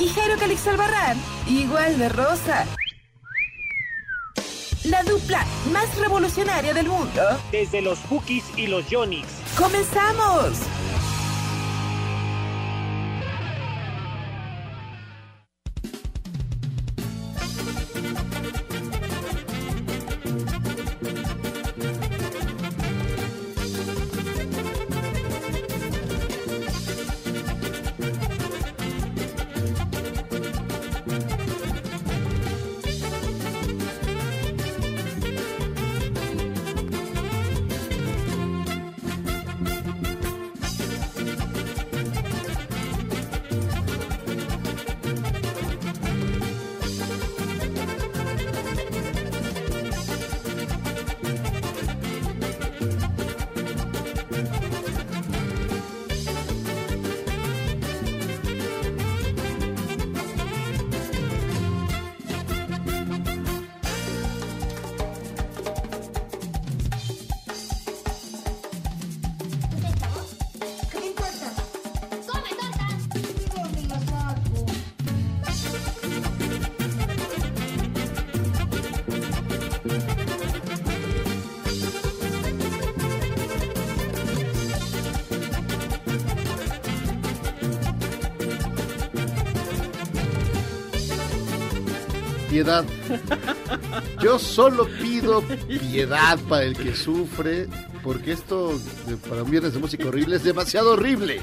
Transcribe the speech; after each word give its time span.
Y 0.00 0.08
Jairo 0.08 0.38
Calix 0.38 0.66
Albarrán, 0.66 1.18
igual 1.46 1.98
de 1.98 2.08
rosa. 2.08 2.66
La 4.84 5.02
dupla 5.02 5.44
más 5.72 5.94
revolucionaria 5.98 6.72
del 6.72 6.88
mundo. 6.88 7.22
Desde 7.52 7.82
los 7.82 7.98
Cookies 8.08 8.44
y 8.56 8.66
los 8.66 8.86
Jonix. 8.90 9.26
¡Comenzamos! 9.58 10.52
Yo 94.22 94.38
solo 94.38 94.86
pido 95.00 95.42
piedad 95.66 96.38
para 96.48 96.64
el 96.64 96.76
que 96.76 96.94
sufre, 96.94 97.68
porque 98.02 98.32
esto 98.32 98.78
para 99.28 99.42
un 99.42 99.50
viernes 99.50 99.74
de 99.74 99.78
música 99.78 100.08
horrible 100.08 100.36
es 100.36 100.44
demasiado 100.44 100.92
horrible. 100.92 101.40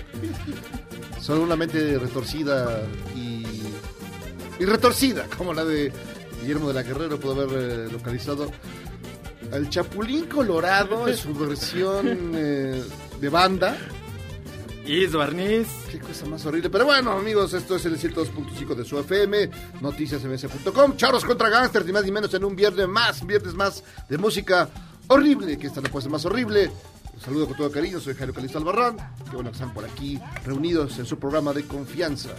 Son 1.22 1.40
una 1.40 1.56
mente 1.56 1.98
retorcida 1.98 2.84
y, 3.16 3.44
y 4.60 4.66
retorcida, 4.66 5.26
como 5.38 5.54
la 5.54 5.66
de 5.66 5.92
Guillermo 6.42 6.70
de 6.70 6.74
la 6.74 6.84
Guerrero, 6.84 7.20
pudo 7.20 7.42
haber 7.42 7.60
eh, 7.60 7.92
localizado 7.92 8.52
al 9.52 9.70
Chapulín 9.70 10.26
Colorado 10.26 11.08
en 11.08 11.16
su 11.18 11.34
versión 11.34 12.32
eh, 12.36 12.84
de 13.20 13.30
banda. 13.30 13.78
Su 14.88 15.18
barniz. 15.18 15.68
Qué 15.92 16.00
cosa 16.00 16.26
más 16.28 16.46
horrible. 16.46 16.70
Pero 16.70 16.86
bueno, 16.86 17.12
amigos, 17.12 17.54
esto 17.54 17.76
es 17.76 17.86
el 17.86 18.00
102.5 18.00 18.74
de 18.74 18.86
su 18.86 18.98
FM, 19.00 19.50
noticiasms.com. 19.82 20.96
Charros 20.96 21.26
contra 21.26 21.50
gangsters, 21.50 21.86
ni 21.86 21.92
más 21.92 22.06
ni 22.06 22.12
menos 22.12 22.34
en 22.34 22.44
un 22.46 22.56
viernes 22.56 22.88
más, 22.88 23.26
viernes 23.26 23.54
más 23.54 23.84
de 24.08 24.18
música 24.18 24.70
horrible, 25.08 25.58
que 25.58 25.68
esta 25.68 25.82
no 25.82 25.90
puede 25.90 26.04
ser 26.04 26.12
más 26.12 26.26
horrible. 26.26 26.72
Un 27.14 27.20
saludo 27.22 27.48
con 27.48 27.58
todo 27.58 27.70
cariño, 27.72 28.00
soy 28.00 28.14
Jairo 28.16 28.34
Calixto 28.34 28.60
Albarrán. 28.60 28.96
Qué 29.30 29.36
bueno 29.36 29.50
que 29.50 29.56
están 29.56 29.74
por 29.74 29.84
aquí 29.84 30.20
reunidos 30.46 30.98
en 31.00 31.06
su 31.06 31.20
programa 31.20 31.52
de 31.52 31.64
confianza. 31.66 32.30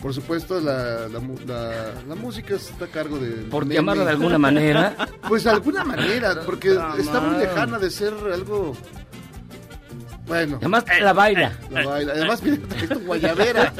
Por 0.00 0.14
supuesto, 0.14 0.60
la, 0.60 1.08
la 1.08 1.20
la- 1.46 1.94
la 2.06 2.14
música 2.14 2.54
está 2.54 2.84
a 2.84 2.88
cargo 2.88 3.18
de... 3.18 3.30
Por 3.50 3.64
Meme. 3.64 3.76
llamarlo 3.76 4.04
de 4.04 4.10
alguna 4.10 4.38
manera. 4.38 4.94
Pues 5.26 5.42
de 5.42 5.50
alguna 5.50 5.82
manera, 5.84 6.40
porque 6.46 6.78
está 6.98 7.20
muy 7.20 7.36
lejana 7.40 7.78
de 7.80 7.90
ser 7.90 8.14
algo... 8.32 8.76
Bueno. 10.26 10.56
Además, 10.60 10.84
la 11.00 11.12
baila. 11.12 11.52
La 11.70 11.84
baila. 11.86 12.12
Además, 12.12 12.42
mira, 12.42 12.56
traes 12.68 12.88
tu 12.88 13.00
guayabera. 13.00 13.72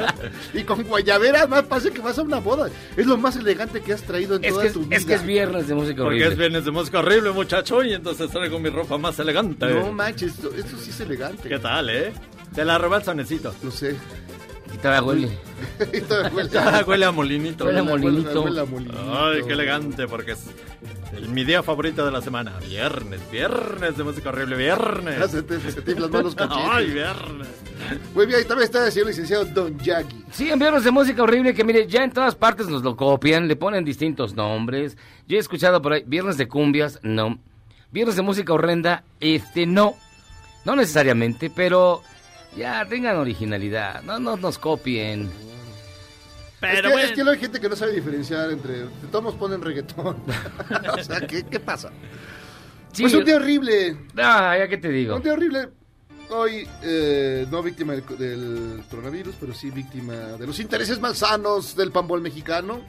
Y 0.55 0.63
con 0.63 0.83
guayabera, 0.85 1.41
además, 1.41 1.65
parece 1.65 1.91
que 1.91 2.01
vas 2.01 2.19
a 2.19 2.23
una 2.23 2.39
boda. 2.39 2.69
Es 2.97 3.07
lo 3.07 3.17
más 3.17 3.37
elegante 3.37 3.81
que 3.81 3.93
has 3.93 4.03
traído 4.03 4.37
en 4.37 4.45
Es 4.45 4.51
toda 4.51 4.63
que 4.63 4.69
es, 4.69 4.75
tu 4.75 4.81
vida. 4.85 4.97
es 4.97 5.05
que 5.05 5.15
es 5.15 5.27
viernes 5.27 5.67
de 5.69 5.75
música 5.75 5.97
Porque 6.05 6.09
horrible. 6.19 6.29
es 6.33 6.39
viernes 6.39 6.65
de 6.65 6.71
música 6.71 6.99
horrible, 7.01 7.31
muchacho, 7.33 7.83
y 7.83 7.93
entonces 7.95 8.31
traigo 8.31 8.59
mi 8.61 8.71
ropa 8.71 8.97
más 8.97 9.19
elegante. 9.19 9.67
No 9.67 9.93
manches, 9.93 10.35
esto, 10.35 10.55
esto 10.55 10.77
sí 10.79 10.91
es 10.91 11.01
elegante. 11.01 11.49
¿Qué 11.49 11.59
tal, 11.59 11.91
eh? 11.91 12.13
Te 12.55 12.65
la 12.65 12.79
robé 12.79 12.99
el 12.99 13.03
sonecito. 13.03 13.55
Lo 13.63 13.71
sé. 13.71 13.97
Y 14.77 14.79
todavía 14.79 15.03
huele. 15.03 15.29
Y 15.93 16.01
todavía 16.03 16.31
huele 16.45 16.85
Huele 16.87 17.05
a 17.07 17.13
molinito. 17.13 17.65
Huele 17.65 17.79
a 17.79 17.83
molinito. 17.83 18.43
huele 18.43 18.61
a 18.61 18.65
molinito. 18.67 19.19
Ay, 19.19 19.41
qué 19.47 19.53
elegante, 19.55 20.07
porque 20.07 20.33
es 20.33 20.45
el- 21.17 21.29
mi 21.31 21.45
día 21.45 21.63
favorito 21.63 22.05
de 22.05 22.13
la 22.13 22.21
semana. 22.21 22.59
Viernes, 22.69 23.21
viernes 23.31 23.97
de 23.97 24.05
música 24.05 24.29
horrible, 24.29 24.51
Ya 24.57 24.77
viernes. 24.77 25.31
se 25.31 25.43
te, 25.43 25.59
se 25.61 25.81
te 25.81 25.93
inflan 25.93 26.11
cachetes. 26.35 26.49
Ay, 26.71 26.91
viernes. 26.91 27.49
Muy 28.15 28.27
bien, 28.27 28.41
y 28.43 28.45
también 28.45 28.65
está 28.67 28.85
el 28.85 28.93
señor 28.93 29.09
licenciado 29.09 29.45
Don 29.47 29.79
Yagi. 29.79 30.25
Sí, 30.31 30.51
en 30.51 30.59
viernes 30.59 30.85
de 30.85 30.91
música 30.91 31.23
horrible 31.23 31.55
que 31.55 31.65
mire, 31.65 31.87
ya 31.87 32.05
en 32.05 32.11
todas 32.13 32.35
partes 32.35 32.69
nos 32.69 32.83
lo 32.83 32.95
copian, 32.97 33.49
le 33.49 33.57
ponen 33.57 33.83
distintos 33.85 34.35
nombres. 34.35 34.99
Yo 35.27 35.37
he 35.39 35.41
escuchado 35.41 35.81
por 35.81 35.95
ahí, 35.95 36.05
viernes 36.07 36.37
de 36.37 36.49
cumbias, 36.49 36.99
no. 37.03 37.39
Viernes 37.93 38.17
de 38.17 38.23
música 38.23 38.53
horrenda, 38.53 39.05
este, 39.21 39.65
no. 39.65 39.95
No 40.67 40.77
necesariamente, 40.77 41.51
pero 41.55 42.03
ya 42.57 42.87
tengan 42.87 43.17
originalidad, 43.17 44.03
no, 44.03 44.19
no 44.19 44.37
nos 44.37 44.59
copien. 44.59 45.31
Pero 46.61 46.75
es, 46.75 46.83
que, 46.83 46.89
bueno. 46.89 47.09
es 47.09 47.11
que 47.11 47.17
luego 47.17 47.31
hay 47.33 47.39
gente 47.39 47.61
que 47.61 47.69
no 47.69 47.77
sabe 47.77 47.93
diferenciar 47.93 48.51
entre... 48.51 48.87
Todos 49.13 49.35
ponen 49.35 49.61
reggaetón. 49.61 50.17
o 50.99 51.05
sea, 51.05 51.21
¿qué, 51.27 51.45
qué 51.45 51.61
pasa? 51.61 51.91
Sí, 52.93 53.03
Pues 53.03 53.15
un 53.15 53.25
día 53.25 53.37
horrible. 53.37 53.97
Ah, 54.17 54.57
ya 54.59 54.67
que 54.69 54.79
te 54.79 54.89
digo. 54.89 55.17
Un 55.17 55.23
día 55.23 55.35
horrible. 55.35 55.69
Hoy, 56.31 56.67
eh, 56.83 57.47
no 57.51 57.63
víctima 57.63 57.93
del, 57.93 58.05
del 58.19 58.83
coronavirus, 58.91 59.37
pero 59.39 59.55
sí 59.55 59.71
víctima 59.71 60.15
de 60.15 60.47
los 60.47 60.59
intereses 60.59 60.99
malsanos 60.99 61.77
del 61.77 61.93
pambol 61.93 62.21
mexicano. 62.21 62.81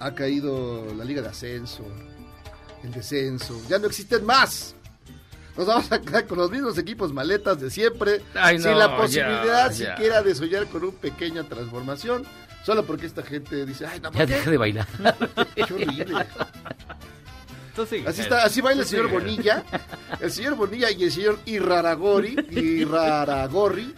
Ha 0.00 0.14
caído 0.14 0.92
la 0.94 1.04
Liga 1.04 1.20
de 1.20 1.28
Ascenso, 1.28 1.84
el 2.82 2.90
descenso. 2.90 3.60
Ya 3.68 3.78
no 3.78 3.86
existen 3.86 4.24
más. 4.24 4.74
Nos 5.56 5.66
vamos 5.66 5.90
a 5.92 6.00
quedar 6.00 6.26
con 6.26 6.38
los 6.38 6.50
mismos 6.50 6.78
equipos 6.78 7.12
maletas 7.12 7.60
de 7.60 7.70
siempre. 7.70 8.22
Ay, 8.34 8.58
sin 8.58 8.70
no, 8.72 8.78
la 8.78 8.96
posibilidad 8.96 9.70
ya, 9.70 9.84
ya. 9.84 9.96
siquiera 9.96 10.22
de 10.22 10.34
soñar 10.34 10.66
con 10.66 10.84
una 10.84 10.92
pequeña 10.96 11.42
transformación. 11.44 12.24
Solo 12.64 12.84
porque 12.84 13.06
esta 13.06 13.22
gente 13.22 13.64
dice, 13.66 13.86
ay, 13.86 14.00
no, 14.00 14.10
¿por 14.10 14.20
Ya 14.20 14.26
qué? 14.26 14.34
deja 14.34 14.50
de 14.50 14.56
bailar. 14.58 14.86
Qué 15.54 15.62
horrible. 15.62 16.26
Sigue, 17.88 18.06
Así, 18.06 18.20
está, 18.20 18.44
así 18.44 18.60
baila 18.60 18.82
el 18.82 18.86
señor 18.88 19.06
sigue. 19.06 19.18
Bonilla, 19.18 19.64
el 20.20 20.30
señor 20.30 20.54
Bonilla 20.56 20.90
y 20.90 21.04
el 21.04 21.10
señor 21.12 21.38
Irraragori, 21.46 22.36
Irraragorri, 22.50 23.94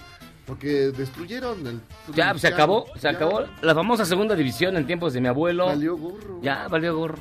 Porque 0.46 0.92
destruyeron 0.92 1.66
el... 1.66 1.80
Ya, 2.14 2.28
se 2.28 2.34
mexicano. 2.34 2.54
acabó, 2.54 2.86
se 2.94 3.00
Ya, 3.00 3.10
acabó 3.10 3.44
la 3.60 3.74
famosa 3.74 4.04
segunda 4.04 4.36
división 4.36 4.76
en 4.76 4.86
tiempos 4.86 5.12
de 5.14 5.20
mi 5.20 5.26
abuelo. 5.26 5.66
Valió 5.66 5.96
gorro. 5.96 6.38
Ya, 6.42 6.68
valió 6.68 6.94
gorro. 6.96 7.18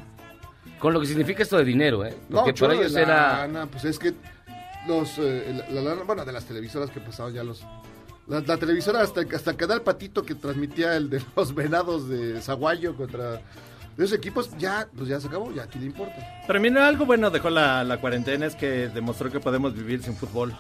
Con 0.82 0.94
lo 0.94 1.00
que 1.00 1.06
significa 1.06 1.44
esto 1.44 1.58
de 1.58 1.64
dinero, 1.64 2.04
¿eh? 2.06 2.16
No, 2.30 2.38
Porque 2.40 2.54
chorro 2.54 2.72
para 2.72 2.82
ellos 2.82 2.94
de 2.94 3.02
era... 3.04 3.38
lana, 3.48 3.66
pues 3.68 3.86
es 3.86 4.00
que 4.00 4.14
los, 4.88 5.18
eh, 5.20 5.64
la, 5.70 5.82
la 5.82 5.90
lana, 5.90 6.04
bueno, 6.04 6.26
de 6.26 6.32
las 6.32 6.46
televisoras 6.46 6.90
que 6.90 7.00
pasaban 7.00 7.34
ya 7.34 7.44
los... 7.44 7.64
La, 8.28 8.40
la 8.42 8.58
televisora 8.58 9.02
hasta, 9.02 9.22
hasta 9.36 9.56
Canal 9.56 9.82
Patito 9.82 10.24
que 10.24 10.36
transmitía 10.36 10.96
el 10.96 11.10
de 11.10 11.22
los 11.36 11.54
venados 11.54 12.08
de 12.10 12.40
Zaguayo 12.42 12.96
contra 12.96 13.34
de 13.98 14.06
esos 14.06 14.14
equipos, 14.18 14.50
ya, 14.58 14.88
pues 14.96 15.10
ya 15.10 15.20
se 15.20 15.28
acabó, 15.28 15.52
ya, 15.54 15.64
¿a 15.64 15.68
quién 15.68 15.82
le 15.84 15.88
importa? 15.90 16.16
Pero 16.48 16.60
mira, 16.62 16.88
algo 16.88 17.06
bueno 17.06 17.30
dejó 17.30 17.50
la, 17.50 17.84
la 17.84 17.98
cuarentena 18.00 18.46
es 18.46 18.56
que 18.56 18.88
demostró 18.88 19.30
que 19.30 19.40
podemos 19.40 19.74
vivir 19.76 20.02
sin 20.02 20.16
fútbol. 20.16 20.56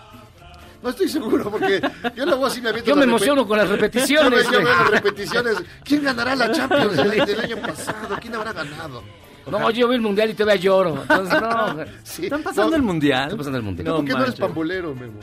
No 0.84 0.90
estoy 0.90 1.08
seguro, 1.08 1.50
porque 1.50 1.80
yo 2.16 2.26
luego 2.26 2.46
así 2.48 2.60
me 2.62 2.70
aviento 2.70 2.90
Yo 2.90 2.96
me 2.96 3.04
emociono 3.06 3.48
con 3.48 3.58
las 3.58 3.68
Yo 3.68 3.76
me- 3.76 3.82
repeticiones. 3.82 4.44
yo 4.46 4.52
veo 4.52 4.62
güey. 4.62 4.74
las 4.74 4.90
repeticiones. 4.92 5.56
¿Quién 5.84 6.04
ganará 6.04 6.36
la 6.36 6.52
Champions 6.52 6.98
del, 6.98 7.26
del 7.26 7.40
año 7.40 7.58
pasado? 7.58 8.18
¿Quién 8.20 8.36
habrá 8.36 8.52
ganado? 8.52 9.04
No, 9.50 9.70
yo 9.72 9.88
vi 9.88 9.96
el 9.96 10.02
mundial 10.02 10.30
y 10.30 10.34
todavía 10.34 10.62
lloro. 10.62 11.02
Entonces, 11.02 11.42
no. 11.42 11.74
güey. 11.76 11.88
Sí, 12.04 12.24
¿Están 12.26 12.44
pasando 12.44 12.72
no, 12.72 12.76
el 12.78 12.82
mundial? 12.84 13.24
Está 13.26 13.38
pasando 13.38 13.58
el 13.58 13.64
mundial. 13.64 13.96
¿Por 13.96 14.06
qué 14.06 14.12
no 14.14 14.24
eres 14.24 14.36
pambolero, 14.36 14.94
Memo? 14.96 15.20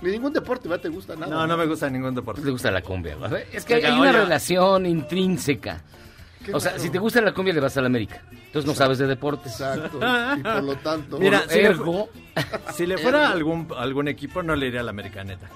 Ni 0.00 0.10
ningún 0.12 0.32
deporte, 0.32 0.68
¿verdad? 0.68 0.82
¿Te 0.82 0.88
gusta 0.88 1.16
nada? 1.16 1.26
No, 1.34 1.46
no 1.46 1.56
me 1.56 1.66
gusta 1.66 1.90
ningún 1.90 2.14
¿Te 2.14 2.20
deporte. 2.20 2.50
gusta 2.50 2.70
la 2.70 2.82
cumbia? 2.82 3.16
güey? 3.16 3.44
Es 3.52 3.64
que 3.64 3.74
hay, 3.74 3.80
Oiga, 3.84 3.94
hay 3.94 4.00
una 4.00 4.12
relación 4.12 4.86
intrínseca. 4.86 5.82
Qué 6.44 6.54
O 6.54 6.60
sea, 6.60 6.78
si 6.78 6.88
te 6.88 6.98
gusta 6.98 7.20
la 7.20 7.32
cumbia, 7.32 7.52
le 7.52 7.60
vas 7.60 7.76
a 7.76 7.80
la 7.80 7.88
América. 7.88 8.22
Entonces 8.30 8.64
no 8.64 8.74
sabes 8.74 8.98
de 8.98 9.06
deportes. 9.08 9.52
Exacto. 9.52 9.98
Y 10.38 10.42
por 10.42 10.62
lo 10.62 10.76
tanto... 10.76 11.18
Mira, 11.18 11.40
Por 11.40 11.48
si 11.50 11.58
le, 11.58 11.64
ergo, 11.66 12.08
si 12.74 12.86
le 12.86 12.96
fuera 12.98 13.28
algún, 13.30 13.68
algún 13.76 14.06
equipo, 14.06 14.42
no 14.42 14.54
le 14.54 14.68
iría 14.68 14.80
a 14.80 14.84
la 14.84 14.90
americaneta. 14.90 15.48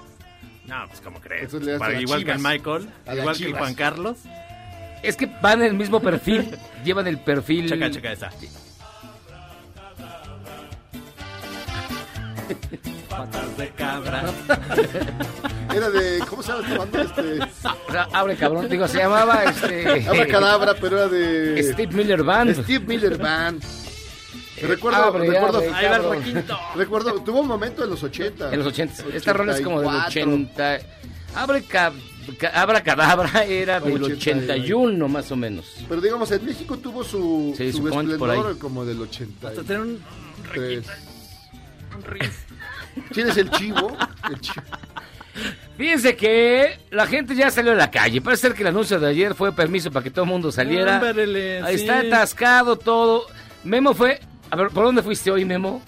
No, 0.67 0.85
pues 0.87 0.99
como 1.01 1.19
crees. 1.19 1.53
Para- 1.79 1.99
igual 1.99 2.23
que 2.25 2.31
el 2.31 2.37
Chivas. 2.37 2.53
Michael, 2.53 2.89
A 3.05 3.13
las 3.15 3.17
igual 3.19 3.37
que. 3.37 3.59
Juan 3.59 3.75
Carlos. 3.75 4.17
Es 5.03 5.15
que 5.15 5.27
van 5.41 5.61
en 5.61 5.67
el 5.67 5.73
mismo 5.75 5.99
perfil. 5.99 6.57
Llevan 6.83 7.07
el 7.07 7.19
perfil. 7.19 7.69
Checa, 7.69 7.91
checa 7.91 8.11
esa. 8.11 8.29
Patas 13.09 13.57
de 13.57 13.69
cabra. 13.69 14.23
Era 15.73 15.89
de... 15.89 16.19
¿Cómo 16.29 16.41
se 16.43 16.51
llama 16.51 16.63
esta 16.67 16.77
banda? 16.77 17.01
Este... 17.03 17.37
Sea, 17.91 18.07
abre 18.11 18.35
cabrón. 18.35 18.69
Digo, 18.69 18.87
se 18.87 18.97
llamaba 18.99 19.43
este. 19.43 20.07
Abracadabra, 20.07 20.75
pero 20.79 20.97
era 20.97 21.07
de... 21.07 21.63
Steve 21.63 21.93
Miller 21.93 22.23
Band. 22.23 22.63
Steve 22.63 22.85
Miller 22.85 23.17
Band. 23.17 23.63
Recuerdo, 24.61 25.03
abre, 25.03 25.27
recuerdo, 25.27 25.57
abre, 25.57 25.73
Ahí 25.73 25.87
va 25.87 25.95
el 26.15 26.45
recuerdo, 26.75 27.21
tuvo 27.21 27.41
un 27.41 27.47
momento 27.47 27.83
en 27.83 27.89
los 27.89 28.01
80. 28.03 28.53
En 28.53 28.59
los 28.59 28.67
80. 28.67 29.03
Esta 29.13 29.33
rola 29.33 29.55
es 29.55 29.61
como 29.61 29.81
del 29.81 29.89
84. 29.89 30.31
80. 30.31 30.79
Abre 31.35 31.63
ca- 31.63 31.91
ca- 31.91 31.93
Abra 32.53 32.81
Cadabra 32.83 33.43
era 33.43 33.79
del 33.79 34.03
80, 34.03 34.53
81 34.53 35.07
más 35.07 35.31
o 35.31 35.35
menos. 35.35 35.75
Pero 35.87 36.01
digamos, 36.01 36.31
en 36.31 36.45
México 36.45 36.77
tuvo 36.77 37.03
su, 37.03 37.53
Sí, 37.57 37.71
su 37.71 37.87
esplendor 37.87 38.29
ahí. 38.29 38.55
como 38.59 38.85
del 38.85 39.01
83. 39.01 39.51
Hasta 39.51 39.63
tener 39.63 39.81
un 39.81 40.01
¿Quién 43.11 43.29
es 43.29 43.37
el 43.37 43.49
chivo? 43.51 43.95
El 44.29 44.39
chivo. 44.39 44.63
Fíjense 45.77 46.15
que 46.15 46.79
la 46.91 47.07
gente 47.07 47.35
ya 47.35 47.49
salió 47.49 47.71
a 47.71 47.75
la 47.75 47.89
calle. 47.89 48.21
Parece 48.21 48.43
ser 48.43 48.53
que 48.53 48.61
el 48.61 48.67
anuncio 48.67 48.99
de 48.99 49.07
ayer 49.09 49.33
fue 49.33 49.51
permiso 49.51 49.91
para 49.91 50.03
que 50.03 50.11
todo 50.11 50.25
el 50.25 50.29
mundo 50.31 50.51
saliera. 50.51 50.99
Ahí 50.99 51.77
sí. 51.77 51.83
está 51.83 51.99
atascado 51.99 52.75
todo. 52.77 53.25
Memo 53.63 53.93
fue. 53.93 54.19
A 54.51 54.55
ver, 54.55 54.67
¿por 54.69 54.85
dónde 54.85 55.01
fuiste 55.01 55.31
hoy, 55.31 55.45
Memo? 55.45 55.81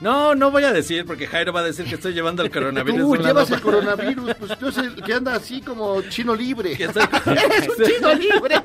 No, 0.00 0.34
no 0.34 0.50
voy 0.50 0.64
a 0.64 0.72
decir 0.72 1.04
porque 1.04 1.26
Jairo 1.26 1.52
va 1.52 1.60
a 1.60 1.64
decir 1.64 1.84
que 1.84 1.96
estoy 1.96 2.14
llevando 2.14 2.42
el 2.42 2.50
coronavirus. 2.50 3.18
Tú 3.18 3.22
llevas 3.22 3.50
el 3.50 3.60
coronavirus, 3.60 4.34
pues 4.34 4.58
tú 4.58 4.68
eres 4.68 4.78
el 4.78 4.94
que 5.02 5.12
anda 5.12 5.34
así 5.34 5.60
como 5.60 6.00
chino 6.02 6.34
libre. 6.34 6.76
Que 6.76 6.90
soy, 6.92 7.02
¡Eres 7.26 7.68
un 7.68 7.84
chino 7.84 8.14
libre! 8.14 8.62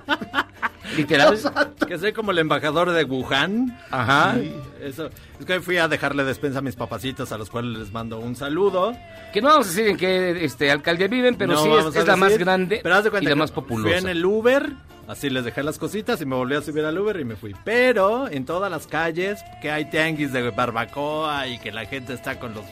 Literal. 0.96 1.38
Que 1.88 1.98
soy 1.98 2.14
como 2.14 2.32
el 2.32 2.40
embajador 2.40 2.92
de 2.92 3.04
Wuhan. 3.04 3.78
Ajá. 3.92 4.36
Eso. 4.82 5.10
Es 5.40 5.46
que 5.46 5.54
hoy 5.54 5.60
fui 5.60 5.78
a 5.78 5.88
dejarle 5.88 6.24
despensa 6.24 6.60
a 6.60 6.62
mis 6.62 6.76
papacitos, 6.76 7.32
a 7.32 7.38
los 7.38 7.50
cuales 7.50 7.78
les 7.80 7.92
mando 7.92 8.20
un 8.20 8.36
saludo. 8.36 8.96
Que 9.34 9.42
no 9.42 9.50
vamos 9.50 9.68
a 9.68 9.70
decir 9.70 9.88
en 9.88 9.98
qué 9.98 10.46
este, 10.46 10.72
alcaldía 10.72 11.08
viven, 11.08 11.36
pero 11.36 11.54
No 11.54 11.64
sí 11.64 11.70
es, 11.70 11.96
es 11.96 12.08
la 12.08 12.16
más 12.16 12.38
grande 12.38 12.80
pero 12.82 12.96
haz 12.96 13.04
de 13.04 13.10
y 13.10 13.24
la 13.24 13.30
que 13.30 13.36
más 13.36 13.52
populosa. 13.52 13.90
Fui 13.90 13.98
en 13.98 14.10
el 14.10 14.26
Uber, 14.26 14.72
así 15.08 15.30
les 15.30 15.44
dejé 15.46 15.64
las 15.64 15.78
cositas 15.78 16.22
y 16.22 16.26
me 16.26 16.36
volví 16.36 16.56
a 16.56 16.62
subir 16.62 16.84
al 16.86 16.98
Uber 16.98 17.20
y 17.20 17.26
me 17.26 17.36
fui. 17.36 17.54
Pero 17.64 18.28
en 18.30 18.46
todas 18.46 18.70
las 18.72 18.88
calles, 18.88 19.40
que 19.62 19.72
hay 19.72 19.86
tianguis 19.90 20.32
de 20.34 20.50
barbacoa 20.52 21.48
y 21.48 21.60
que 21.60 21.72
la 21.72 21.86
gente 21.86 22.14
está 22.14 22.40
con 22.40 22.54
los 22.54 22.64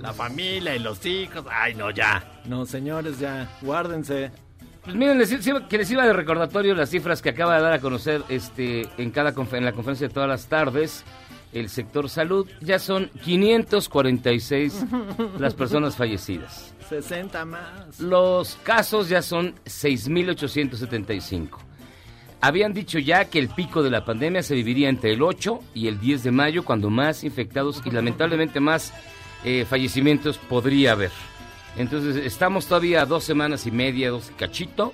la 0.00 0.12
familia 0.12 0.76
y 0.76 0.80
los 0.80 1.04
hijos. 1.06 1.44
Ay, 1.50 1.74
no, 1.74 1.90
ya. 1.90 2.22
No, 2.44 2.66
señores, 2.66 3.18
ya. 3.18 3.48
Guárdense. 3.62 4.30
Pues 4.82 4.94
miren, 4.94 5.16
les, 5.18 5.32
iba- 5.46 5.66
que 5.66 5.78
les 5.78 5.90
iba 5.90 6.04
de 6.06 6.12
recordatorio 6.12 6.74
las 6.74 6.90
cifras 6.90 7.22
que 7.22 7.30
acaba 7.30 7.56
de 7.56 7.62
dar 7.62 7.72
a 7.72 7.78
conocer 7.80 8.22
este 8.28 8.86
en 8.98 9.10
cada 9.10 9.30
en 9.30 9.64
la 9.64 9.72
conferencia 9.72 10.06
de 10.08 10.12
todas 10.12 10.28
las 10.28 10.46
tardes 10.46 11.04
el 11.54 11.70
sector 11.70 12.10
salud. 12.10 12.46
Ya 12.60 12.78
son 12.78 13.08
546 13.24 14.84
las 15.38 15.54
personas 15.54 15.96
fallecidas. 15.96 16.74
60 16.88 17.44
más. 17.46 17.98
Los 17.98 18.56
casos 18.62 19.08
ya 19.08 19.22
son 19.22 19.54
6.875. 19.64 21.48
Habían 22.44 22.74
dicho 22.74 22.98
ya 22.98 23.24
que 23.24 23.38
el 23.38 23.48
pico 23.48 23.82
de 23.82 23.88
la 23.88 24.04
pandemia 24.04 24.42
se 24.42 24.54
viviría 24.54 24.90
entre 24.90 25.14
el 25.14 25.22
8 25.22 25.60
y 25.72 25.88
el 25.88 25.98
10 25.98 26.24
de 26.24 26.30
mayo, 26.30 26.62
cuando 26.62 26.90
más 26.90 27.24
infectados 27.24 27.80
y 27.86 27.90
lamentablemente 27.90 28.60
más 28.60 28.92
eh, 29.44 29.64
fallecimientos 29.64 30.36
podría 30.36 30.92
haber. 30.92 31.10
Entonces 31.78 32.16
estamos 32.16 32.66
todavía 32.66 33.00
a 33.00 33.06
dos 33.06 33.24
semanas 33.24 33.66
y 33.66 33.70
media, 33.70 34.10
dos 34.10 34.30
cachito. 34.36 34.92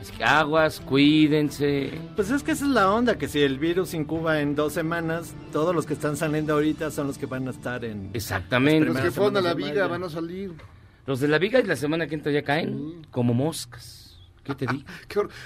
Así 0.00 0.12
que 0.12 0.24
aguas, 0.24 0.80
cuídense. 0.80 1.92
Pues 2.16 2.30
es 2.30 2.42
que 2.42 2.52
esa 2.52 2.64
es 2.64 2.70
la 2.70 2.90
onda, 2.90 3.18
que 3.18 3.28
si 3.28 3.40
el 3.42 3.58
virus 3.58 3.92
incuba 3.92 4.40
en 4.40 4.54
dos 4.54 4.72
semanas, 4.72 5.34
todos 5.52 5.74
los 5.74 5.84
que 5.84 5.92
están 5.92 6.16
saliendo 6.16 6.54
ahorita 6.54 6.90
son 6.90 7.08
los 7.08 7.18
que 7.18 7.26
van 7.26 7.48
a 7.48 7.50
estar 7.50 7.84
en... 7.84 8.08
Exactamente. 8.14 8.86
Los 8.86 8.96
que 8.96 9.10
fueron 9.10 9.36
a 9.36 9.42
la 9.42 9.52
viga 9.52 9.86
van 9.88 10.04
a 10.04 10.08
salir. 10.08 10.54
Los 11.04 11.20
de 11.20 11.28
la 11.28 11.36
viga 11.36 11.60
y 11.60 11.64
la 11.64 11.76
semana 11.76 12.06
que 12.06 12.14
entra 12.14 12.32
ya 12.32 12.42
caen 12.42 13.06
como 13.10 13.34
moscas. 13.34 14.18
¿Qué 14.42 14.54
te 14.54 14.66
digo? 14.72 14.84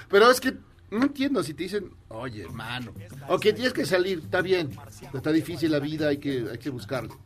Pero 0.07 0.31
es 0.31 0.39
que 0.39 0.53
no 0.93 1.03
entiendo 1.03 1.43
si 1.43 1.53
te 1.53 1.63
dicen, 1.63 1.91
oye, 2.09 2.43
hermano, 2.43 2.93
o 3.27 3.39
que 3.39 3.53
tienes 3.53 3.73
que 3.73 3.85
salir, 3.85 4.19
está 4.19 4.41
bien, 4.41 4.69
está 5.13 5.31
difícil 5.31 5.71
la 5.71 5.79
vida, 5.79 6.09
hay 6.09 6.17
que, 6.17 6.47
hay 6.51 6.57
que 6.57 6.69
buscarlo. 6.69 7.19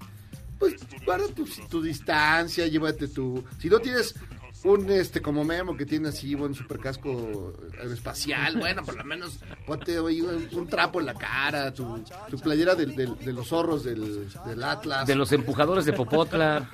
Pues 0.58 0.75
guarda 1.06 1.28
tu, 1.28 1.46
tu 1.69 1.81
distancia, 1.81 2.66
llévate 2.66 3.08
tu... 3.08 3.44
Si 3.60 3.69
no 3.69 3.80
tienes 3.80 4.16
un, 4.63 4.89
este, 4.92 5.21
como 5.21 5.44
Memo, 5.44 5.77
que 5.77 5.86
tiene 5.86 6.09
así, 6.09 6.36
buen 6.36 6.54
super 6.54 6.80
casco 6.80 7.54
aeroespacial, 7.80 8.57
bueno, 8.57 8.83
por 8.83 8.95
lo 8.98 9.04
menos 9.04 9.39
ponte 9.65 10.00
un, 10.01 10.48
un 10.51 10.68
trapo 10.68 11.00
en 11.00 11.06
la 11.06 11.14
cara, 11.14 11.73
tu, 11.73 12.04
tu 12.30 12.37
playera 12.40 12.76
del- 12.76 12.95
del- 12.95 13.18
de 13.18 13.33
los 13.33 13.47
zorros 13.47 13.83
del, 13.83 14.28
del 14.45 14.64
Atlas. 14.64 15.06
De 15.07 15.16
los 15.16 15.31
empujadores 15.31 15.85
de 15.85 15.94
Popotla. 15.94 16.69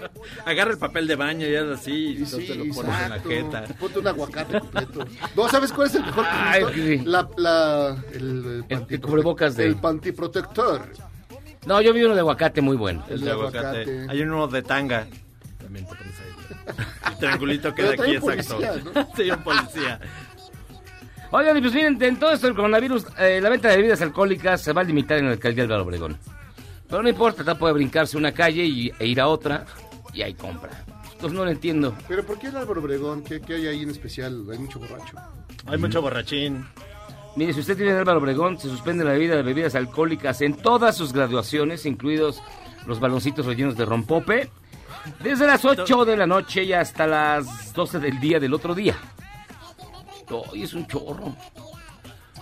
Agarra 0.45 0.71
el 0.71 0.77
papel 0.77 1.07
de 1.07 1.15
baño 1.15 1.47
y 1.47 1.55
haz 1.55 1.67
así 1.79 1.91
y 1.91 2.05
Y 2.05 2.17
entonces 2.17 2.39
sí, 2.41 2.47
te 2.47 2.55
lo 2.55 2.73
pones 2.73 3.01
en 3.01 3.09
la 3.09 3.19
jeta. 3.19 3.63
Ponte 3.79 3.99
un 3.99 4.07
aguacate 4.07 4.59
completo. 4.59 5.05
No, 5.35 5.49
¿sabes 5.49 5.71
cuál 5.71 5.87
es 5.87 5.95
el 5.95 6.05
mejor 6.05 6.25
Ay, 6.29 6.61
producto? 6.61 6.81
sí. 6.87 6.97
La, 7.05 7.29
la, 7.37 8.03
el, 8.13 8.65
El- 8.69 8.77
pantiprote- 8.79 8.93
el 8.93 9.01
cubrebocas 9.01 9.55
de- 9.57 9.65
El 9.65 9.75
pantiprotector. 9.75 10.87
No, 11.65 11.81
yo 11.81 11.93
vi 11.93 12.03
uno 12.03 12.13
de 12.13 12.19
aguacate 12.21 12.61
muy 12.61 12.75
bueno. 12.75 13.03
El 13.07 13.15
El 13.15 13.21
de 13.25 13.31
aguacate. 13.31 13.67
aguacate. 13.67 14.05
Hay 14.09 14.21
uno 14.21 14.47
de 14.47 14.61
tanga. 14.63 15.07
El 15.79 17.17
triangulito 17.17 17.73
queda 17.73 17.91
Pero 17.91 18.03
aquí 18.03 18.15
exacto. 18.15 18.57
policía, 18.57 19.07
Sí, 19.15 19.31
un 19.31 19.43
policía. 19.43 19.99
Oigan, 21.31 21.57
y 21.57 21.61
pues 21.61 21.73
miren, 21.73 21.97
en 22.01 22.19
todo 22.19 22.31
esto 22.31 22.47
del 22.47 22.55
coronavirus, 22.55 23.07
eh, 23.17 23.39
la 23.41 23.49
venta 23.49 23.69
de 23.69 23.77
bebidas 23.77 24.01
alcohólicas 24.01 24.61
se 24.61 24.71
va 24.71 24.81
a 24.81 24.83
limitar 24.83 25.17
en 25.17 25.25
la 25.25 25.31
alcaldía 25.31 25.65
de 25.65 25.73
Álvaro 25.73 25.83
Obregón. 25.83 26.17
Pero 26.87 27.01
no 27.01 27.09
importa, 27.09 27.41
está 27.41 27.57
puede 27.57 27.73
brincarse 27.73 28.17
una 28.17 28.31
calle 28.31 28.63
y, 28.63 28.91
e 28.99 29.07
ir 29.07 29.19
a 29.19 29.27
otra 29.27 29.65
y 30.13 30.21
ahí 30.21 30.35
compra. 30.35 30.69
Entonces 31.05 31.33
no 31.33 31.43
lo 31.43 31.49
entiendo. 31.49 31.95
Pero 32.07 32.23
¿por 32.23 32.37
qué 32.37 32.47
el 32.47 32.57
Álvaro 32.57 32.81
Obregón? 32.81 33.23
¿Qué, 33.23 33.41
qué 33.41 33.55
hay 33.55 33.67
ahí 33.67 33.81
en 33.81 33.89
especial? 33.89 34.45
Hay 34.51 34.59
mucho 34.59 34.77
borracho. 34.79 35.17
Hay 35.65 35.77
mucho 35.79 36.01
borrachín. 36.01 36.65
Mire, 37.35 37.53
si 37.53 37.61
usted 37.61 37.77
tiene 37.77 37.93
en 37.93 37.97
Álvaro 37.97 38.19
Obregón, 38.19 38.59
se 38.59 38.69
suspende 38.69 39.03
la 39.03 39.13
bebida 39.13 39.35
de 39.35 39.41
bebidas 39.41 39.73
alcohólicas 39.73 40.41
en 40.41 40.53
todas 40.55 40.95
sus 40.95 41.13
graduaciones, 41.13 41.87
incluidos 41.87 42.43
los 42.85 42.99
baloncitos 42.99 43.47
rellenos 43.47 43.75
de 43.75 43.85
rompope, 43.85 44.49
desde 45.21 45.47
las 45.47 45.63
8 45.65 46.05
de 46.05 46.17
la 46.17 46.27
noche 46.27 46.63
y 46.63 46.73
hasta 46.73 47.07
las 47.07 47.73
12 47.73 47.99
del 47.99 48.19
día 48.19 48.39
del 48.39 48.53
otro 48.53 48.73
día. 48.75 48.95
Hoy 50.29 50.63
es 50.63 50.73
un 50.73 50.87
chorro. 50.87 51.35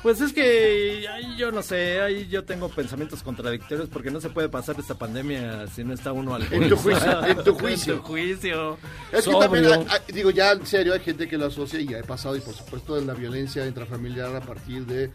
Pues 0.02 0.20
es 0.20 0.34
que 0.34 1.06
yo 1.38 1.52
no 1.52 1.62
sé, 1.62 2.02
ahí 2.02 2.28
yo 2.28 2.44
tengo 2.44 2.70
pensamientos 2.70 3.22
contradictorios 3.22 3.88
porque 3.88 4.10
no 4.10 4.20
se 4.20 4.30
puede 4.32 4.50
pasar 4.50 4.76
esta 4.80 4.96
pandemia 4.96 5.68
si 5.68 5.84
no 5.84 5.94
está 5.94 6.12
uno 6.12 6.34
al 6.34 6.52
En 6.52 6.70
tu 6.70 6.76
juicio, 6.76 7.24
en 7.26 7.44
tu 7.44 7.54
juicio. 7.60 7.94
En 7.94 8.00
tu 8.00 8.06
juicio. 8.08 8.78
Es 9.12 9.28
que 9.28 9.36
también, 9.36 9.66
hay- 9.68 9.86
hay- 9.90 10.14
digo, 10.14 10.32
ya 10.32 10.54
en 10.54 10.66
serio, 10.66 10.94
hay 10.94 11.02
gente 11.02 11.28
que 11.28 11.38
lo 11.38 11.46
asocia 11.46 11.80
y 11.80 11.86
ya 11.88 12.00
he 12.00 12.04
pasado, 12.04 12.36
y 12.36 12.40
por 12.40 12.56
supuesto, 12.56 12.98
en 12.98 13.06
la 13.06 13.14
violencia 13.14 13.64
intrafamiliar 13.68 14.36
a 14.36 14.42
partir 14.42 14.88
de, 14.88 15.12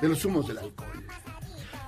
de 0.00 0.08
los 0.08 0.24
humos 0.24 0.46
del 0.46 0.58
alcohol. 0.58 1.04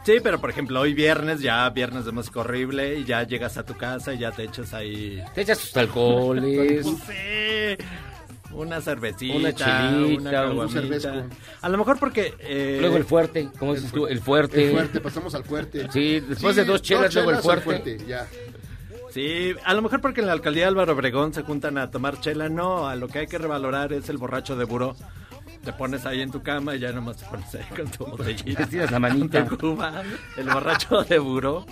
Sí, 0.05 0.15
pero 0.23 0.41
por 0.41 0.51
ejemplo, 0.51 0.81
hoy 0.81 0.95
viernes, 0.95 1.41
ya 1.41 1.69
viernes 1.71 2.05
de 2.05 2.11
música 2.13 2.41
horrible, 2.41 2.99
y 2.99 3.05
ya 3.05 3.23
llegas 3.23 3.57
a 3.57 3.65
tu 3.65 3.75
casa 3.77 4.13
y 4.13 4.19
ya 4.19 4.33
te 4.33 4.43
echas 4.45 4.75
ahí. 4.75 5.23
Te 5.35 5.43
echas 5.43 5.59
tus 5.61 5.77
alcoholes. 5.77 6.87
Sí, 7.07 7.85
una 8.55 8.81
cervecita, 8.83 9.35
Una 9.37 9.53
chelita, 9.55 10.51
una 10.51 10.65
un 10.65 10.69
cervezco. 10.69 11.09
A 11.63 11.69
lo 11.69 11.79
mejor 11.79 11.99
porque. 11.99 12.35
eh, 12.41 12.79
Luego 12.81 12.97
el 12.99 13.05
fuerte, 13.05 13.49
¿cómo 13.59 13.75
dices 13.75 13.91
tú? 13.93 14.07
El 14.07 14.21
fuerte. 14.21 14.67
El 14.67 14.73
fuerte, 14.73 15.01
pasamos 15.01 15.35
al 15.35 15.45
fuerte. 15.45 15.89
Sí, 15.91 16.21
después 16.21 16.57
de 16.57 16.65
dos 16.65 16.83
chelas, 16.83 17.15
luego 17.15 17.31
el 17.31 17.39
fuerte. 17.39 17.99
ya. 18.07 18.27
Sí, 19.11 19.55
a 19.65 19.75
lo 19.75 19.83
mejor 19.83 20.01
porque 20.01 20.21
en 20.21 20.27
la 20.27 20.33
alcaldía 20.33 20.63
de 20.65 20.69
Álvaro 20.69 20.95
Obregón 20.95 21.33
se 21.35 21.43
juntan 21.43 21.79
a 21.79 21.91
tomar 21.91 22.21
chela. 22.21 22.49
No, 22.49 22.89
a 22.89 22.97
lo 22.97 23.09
que 23.09 23.21
hay 23.21 23.27
que 23.27 23.39
revalorar 23.39 23.93
es 23.93 24.09
el 24.09 24.17
borracho 24.19 24.57
de 24.57 24.65
buró. 24.65 24.97
Te 25.65 25.73
pones 25.73 26.05
ahí 26.07 26.21
en 26.21 26.31
tu 26.31 26.43
cama 26.43 26.75
y 26.75 26.81
ya 26.81 26.93
nomás 26.93 27.19
te 27.19 27.27
pones 27.27 27.55
ahí 27.55 27.65
con 27.77 27.89
tu 27.91 28.05
botellita. 28.05 28.65
Te 28.65 28.71
tiras 28.71 28.91
la 28.91 28.99
manita. 28.99 29.45
Cuba, 29.47 30.03
el 30.37 30.49
borracho 30.49 31.05
de 31.05 31.19
buró. 31.19 31.67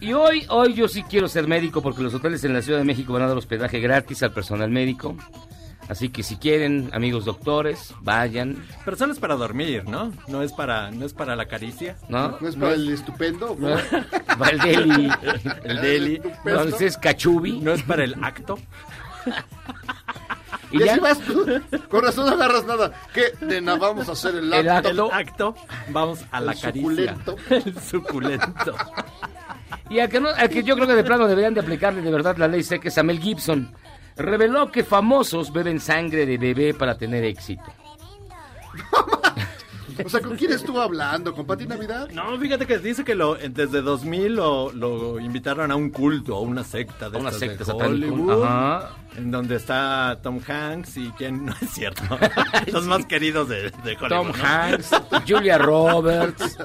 Y 0.00 0.12
hoy, 0.12 0.46
hoy 0.48 0.74
yo 0.74 0.88
sí 0.88 1.02
quiero 1.02 1.28
ser 1.28 1.46
médico 1.46 1.82
porque 1.82 2.02
los 2.02 2.14
hoteles 2.14 2.42
en 2.44 2.54
la 2.54 2.62
Ciudad 2.62 2.78
de 2.78 2.84
México 2.84 3.12
van 3.12 3.22
a 3.22 3.28
dar 3.28 3.36
hospedaje 3.36 3.80
gratis 3.80 4.22
al 4.22 4.32
personal 4.32 4.70
médico. 4.70 5.16
Así 5.90 6.08
que 6.08 6.22
si 6.22 6.36
quieren, 6.36 6.88
amigos 6.92 7.24
doctores, 7.24 7.92
vayan, 8.00 8.64
Pero 8.84 8.96
solo 8.96 9.12
es 9.12 9.18
para 9.18 9.34
dormir, 9.34 9.84
¿no? 9.88 10.12
No 10.28 10.40
es 10.42 10.52
para, 10.52 10.90
no 10.92 11.04
es 11.04 11.12
para 11.12 11.34
la 11.34 11.46
caricia. 11.46 11.96
¿no? 12.08 12.38
¿No 12.40 12.48
es 12.48 12.54
para 12.54 12.74
el 12.74 12.88
estupendo? 12.90 13.56
No, 13.58 13.70
Va 14.40 14.48
el 14.50 14.58
deli. 14.58 15.10
El 15.64 15.80
deli. 15.80 16.22
No, 16.44 16.62
ese 16.62 16.86
es 16.86 16.96
cachubi. 16.96 17.58
No 17.58 17.72
es 17.72 17.82
para 17.82 18.04
el 18.04 18.22
acto. 18.22 18.56
Y, 20.70 20.82
Y 20.82 20.84
ya, 20.86 20.92
así 20.92 21.00
vas 21.00 21.18
tú. 21.20 21.44
Con 21.88 22.02
razón 22.04 22.26
no 22.26 22.32
agarras 22.32 22.64
nada. 22.64 22.92
¿Qué? 23.12 23.32
Nena, 23.40 23.76
vamos 23.76 24.08
a 24.08 24.12
hacer 24.12 24.34
el 24.36 24.52
El 24.52 24.68
acto. 24.68 24.88
El 24.90 25.00
acto, 25.12 25.54
vamos 25.88 26.20
a 26.30 26.40
la 26.40 26.52
El 26.52 26.60
caricia. 26.60 26.82
suculento. 27.16 27.36
El 27.50 27.80
suculento. 27.80 28.74
y 29.88 29.98
al 29.98 30.08
que, 30.08 30.20
no, 30.20 30.28
al 30.28 30.48
que 30.48 30.62
yo 30.62 30.74
creo 30.76 30.86
que 30.86 30.94
de 30.94 31.04
plano 31.04 31.26
deberían 31.26 31.54
de 31.54 31.60
aplicarle 31.60 32.02
de 32.02 32.10
verdad 32.10 32.36
la 32.36 32.48
ley 32.48 32.62
seca 32.62 32.88
es 32.88 32.98
a 32.98 33.02
Mel 33.02 33.20
Gibson. 33.20 33.72
Reveló 34.16 34.70
que 34.70 34.84
famosos 34.84 35.52
beben 35.52 35.80
sangre 35.80 36.26
de 36.26 36.36
bebé 36.38 36.74
para 36.74 36.96
tener 36.98 37.24
éxito. 37.24 37.64
O 40.04 40.08
sea, 40.08 40.20
¿con 40.20 40.36
quién 40.36 40.52
estuvo 40.52 40.80
hablando? 40.80 41.34
¿Con 41.34 41.46
Pati 41.46 41.66
Navidad? 41.66 42.08
No, 42.10 42.38
fíjate 42.38 42.66
que 42.66 42.78
dice 42.78 43.04
que 43.04 43.14
lo, 43.14 43.34
desde 43.34 43.82
2000 43.82 44.34
lo, 44.34 44.72
lo 44.72 45.18
invitaron 45.20 45.70
a 45.70 45.76
un 45.76 45.90
culto, 45.90 46.36
a 46.36 46.40
una 46.40 46.64
secta 46.64 47.10
de 47.10 47.18
A 47.18 47.20
una 47.20 47.30
de 47.30 47.38
secta 47.38 47.64
satánica. 47.64 48.06
Hollywood, 48.12 48.42
Ajá. 48.44 48.90
en 49.16 49.30
donde 49.30 49.56
está 49.56 50.18
Tom 50.22 50.40
Hanks 50.46 50.96
y 50.96 51.08
quien 51.10 51.44
no 51.46 51.54
es 51.60 51.70
cierto, 51.70 52.02
los 52.72 52.86
más 52.86 53.04
queridos 53.06 53.48
de, 53.48 53.70
de 53.70 53.96
Hollywood. 54.00 54.08
Tom 54.08 54.28
¿no? 54.28 54.34
Hanks, 54.44 54.90
Julia 55.28 55.58
Roberts, 55.58 56.56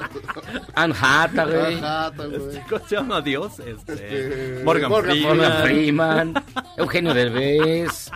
Anne 0.75 0.93
Hathaway, 0.99 1.79
güey. 1.79 2.35
Este, 2.35 2.63
¿Cómo 2.69 2.87
se 2.87 2.95
llama 2.95 3.21
Dios? 3.21 3.59
Este, 3.59 3.93
Este, 3.93 4.61
Morgan, 4.63 4.89
Morgan 4.89 5.11
Freeman. 5.17 5.37
Morgan 5.37 5.61
Freeman, 5.63 6.33
Eugenio 6.77 7.13
Derbez, 7.13 8.11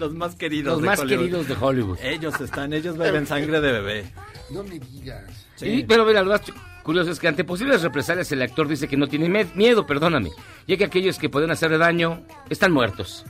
Los 0.00 0.12
más 0.12 0.34
queridos 0.34 0.72
los 0.74 0.82
de 0.82 0.86
más 0.86 0.98
Hollywood. 1.00 1.18
queridos 1.20 1.48
de 1.48 1.56
Hollywood. 1.60 1.98
Ellos 2.02 2.40
están, 2.40 2.72
ellos 2.72 2.96
beben 2.96 3.26
sangre 3.26 3.60
de 3.60 3.72
bebé. 3.72 4.12
No 4.54 4.62
me 4.64 4.78
digas. 4.78 5.24
Sí. 5.56 5.66
Y- 5.66 5.84
pero 5.84 6.04
mira, 6.04 6.22
lo 6.22 6.30
más 6.30 6.42
curioso 6.82 7.10
es 7.10 7.18
que 7.18 7.28
ante 7.28 7.44
posibles 7.44 7.82
represalias 7.82 8.30
el 8.32 8.42
actor 8.42 8.68
dice 8.68 8.88
que 8.88 8.96
no 8.96 9.06
tiene 9.08 9.28
miedo, 9.54 9.86
perdóname, 9.86 10.30
ya 10.66 10.76
que 10.76 10.84
aquellos 10.84 11.18
que 11.18 11.28
pueden 11.28 11.50
hacerle 11.50 11.78
daño 11.78 12.22
están 12.50 12.72
muertos. 12.72 13.24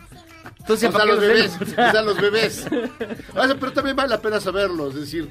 Entonces, 0.61 0.89
O 0.89 0.93
sea, 0.93 0.99
¿para 1.01 1.05
los 1.13 1.21
bebés. 1.21 1.59
O 1.61 1.67
sea, 1.67 2.03
los 2.03 2.17
bebés. 2.21 2.67
O 3.35 3.45
sea, 3.47 3.55
pero 3.59 3.73
también 3.73 3.97
vale 3.97 4.09
la 4.11 4.21
pena 4.21 4.41
saberlo. 4.41 4.89
Es 4.89 4.95
decir, 4.95 5.31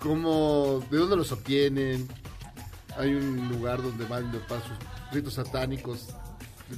cómo, 0.00 0.84
de 0.90 0.98
dónde 0.98 1.16
los 1.16 1.32
obtienen. 1.32 2.08
Hay 2.96 3.12
un 3.14 3.48
lugar 3.48 3.82
donde 3.82 4.04
van 4.06 4.30
de 4.30 4.38
pasos 4.38 4.70
ritos 5.12 5.34
satánicos. 5.34 6.08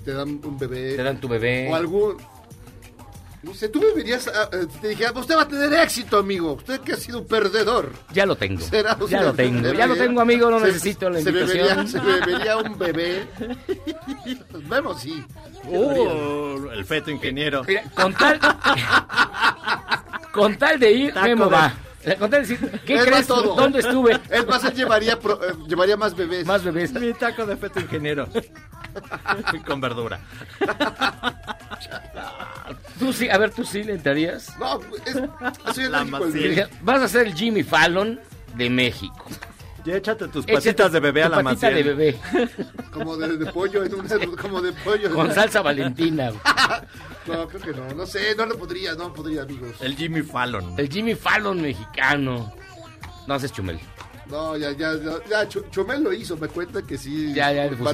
Te 0.04 0.12
dan 0.12 0.40
un 0.44 0.58
bebé. 0.58 0.94
Te 0.96 1.02
dan 1.02 1.20
tu 1.20 1.28
bebé. 1.28 1.68
O 1.70 1.74
algún. 1.74 2.16
Sé, 3.52 3.68
tú 3.68 3.80
me 3.80 3.92
verías. 3.92 4.26
a- 4.28 4.44
eh, 4.56 4.66
te 4.80 4.88
dijera, 4.88 5.12
usted 5.12 5.36
va 5.36 5.42
a 5.42 5.48
tener 5.48 5.72
éxito, 5.74 6.18
amigo. 6.18 6.54
Usted 6.54 6.80
que 6.80 6.92
ha 6.92 6.96
sido 6.96 7.18
un 7.20 7.26
perdedor. 7.26 7.90
Ya 8.12 8.24
lo 8.26 8.36
tengo. 8.36 8.60
Será 8.60 8.96
Ya 9.08 9.22
lo 9.22 9.32
tengo. 9.34 9.72
Ya 9.72 9.86
lo 9.86 9.94
tengo, 9.96 10.20
amigo. 10.20 10.50
No 10.50 10.60
Se- 10.60 10.66
necesito 10.66 11.10
la 11.10 11.20
se 11.20 11.30
bebería, 11.30 11.74
invitación. 11.74 11.88
se 11.88 12.00
bebería 12.00 12.56
un 12.58 12.78
bebé. 12.78 13.26
Vemos, 14.68 15.00
sí. 15.02 15.24
Uh, 15.68 16.68
el 16.72 16.84
feto 16.84 17.10
ingeniero. 17.10 17.62
Mira, 17.66 17.84
con 17.94 18.12
tal. 18.14 18.40
con 20.32 20.56
tal 20.56 20.78
de 20.78 20.92
ir, 20.92 21.14
Taco 21.14 21.26
Memo 21.26 21.44
de- 21.46 21.50
va. 21.52 21.72
Con 22.18 22.30
tal 22.30 22.46
de 22.46 22.48
decir, 22.48 22.80
¿qué 22.84 22.96
va 22.96 23.02
crees? 23.04 23.26
todo. 23.26 23.54
¿Dónde 23.56 23.80
estuve? 23.80 24.20
El 24.30 24.46
más 24.46 24.62
él 24.64 24.74
llevaría, 24.74 25.18
pro- 25.18 25.40
eh, 25.42 25.54
llevaría 25.66 25.96
más 25.96 26.14
bebés. 26.14 26.46
Más 26.46 26.62
bebés. 26.62 26.92
Mi 26.92 27.12
taco 27.14 27.46
de 27.46 27.56
feto 27.56 27.80
ingeniero. 27.80 28.28
Con 29.66 29.80
verdura. 29.80 30.20
Tú 32.98 33.12
sí, 33.12 33.28
a 33.28 33.36
ver, 33.38 33.50
tú 33.50 33.64
sí 33.64 33.82
le 33.82 33.94
entrarías. 33.94 34.56
No, 34.58 34.80
es, 35.04 35.16
soy. 36.30 36.32
Diría, 36.32 36.68
Vas 36.82 37.02
a 37.02 37.08
ser 37.08 37.26
el 37.26 37.34
Jimmy 37.34 37.62
Fallon 37.62 38.20
de 38.54 38.70
México. 38.70 39.26
Ya 39.84 39.96
échate 39.96 40.28
tus 40.28 40.44
Échate 40.44 40.54
patitas 40.54 40.92
de 40.92 41.00
bebé 41.00 41.22
a 41.24 41.28
la 41.28 41.42
patita 41.42 41.68
Maciel. 41.70 41.74
de 41.74 41.82
bebé. 41.82 42.20
Como 42.90 43.16
de, 43.16 43.36
de 43.36 43.52
pollo 43.52 43.84
en 43.84 43.94
una, 43.94 44.08
como 44.40 44.62
de 44.62 44.72
pollo. 44.72 45.12
Con 45.14 45.32
salsa 45.34 45.62
valentina. 45.62 46.30
No, 47.26 47.48
creo 47.48 47.60
que 47.62 47.72
no. 47.72 47.94
No 47.94 48.06
sé, 48.06 48.34
no 48.36 48.44
lo 48.44 48.58
podría, 48.58 48.94
no 48.94 49.10
podría, 49.14 49.42
amigos. 49.44 49.70
El 49.80 49.96
Jimmy 49.96 50.20
Fallon. 50.20 50.78
El 50.78 50.90
Jimmy 50.90 51.14
Fallon 51.14 51.58
mexicano. 51.62 52.52
No 53.26 53.34
haces 53.34 53.50
chumel. 53.50 53.80
No, 54.26 54.56
ya, 54.58 54.72
ya, 54.72 54.94
ya, 54.96 55.12
ya, 55.28 55.48
Chu- 55.48 55.64
Chumel 55.70 56.02
lo 56.02 56.12
hizo, 56.12 56.36
me 56.36 56.48
cuenta 56.48 56.82
que 56.82 56.98
sí. 56.98 57.32
Ya, 57.32 57.50
ya, 57.50 57.64
le 57.64 57.76
todo 57.76 57.84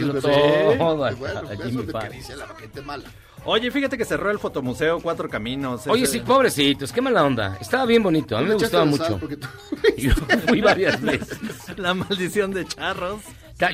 bueno, 1.16 1.38
a 1.38 1.42
pues 1.42 1.58
Jimmy 1.58 1.70
eso 1.70 1.82
de 1.82 1.92
Fallon. 1.92 2.10
que 2.10 2.16
dice 2.16 2.36
la 2.36 2.46
gente 2.48 2.82
mala. 2.82 3.04
Oye, 3.44 3.70
fíjate 3.70 3.96
que 3.96 4.04
cerró 4.04 4.30
el 4.30 4.38
fotomuseo 4.38 5.00
Cuatro 5.00 5.28
Caminos. 5.28 5.86
Oye, 5.86 6.04
ese- 6.04 6.14
sí, 6.14 6.20
pobrecitos, 6.20 6.92
qué 6.92 7.00
mala 7.00 7.24
onda. 7.24 7.56
Estaba 7.60 7.86
bien 7.86 8.02
bonito, 8.02 8.36
a 8.36 8.42
mí 8.42 8.48
me 8.48 8.54
gustaba 8.54 8.84
mucho. 8.84 9.16
tú- 9.18 9.38
Yo 9.96 10.12
fui 10.46 10.60
varias 10.60 11.00
veces. 11.00 11.38
La 11.76 11.94
maldición 11.94 12.50
de 12.52 12.64
charros. 12.66 13.20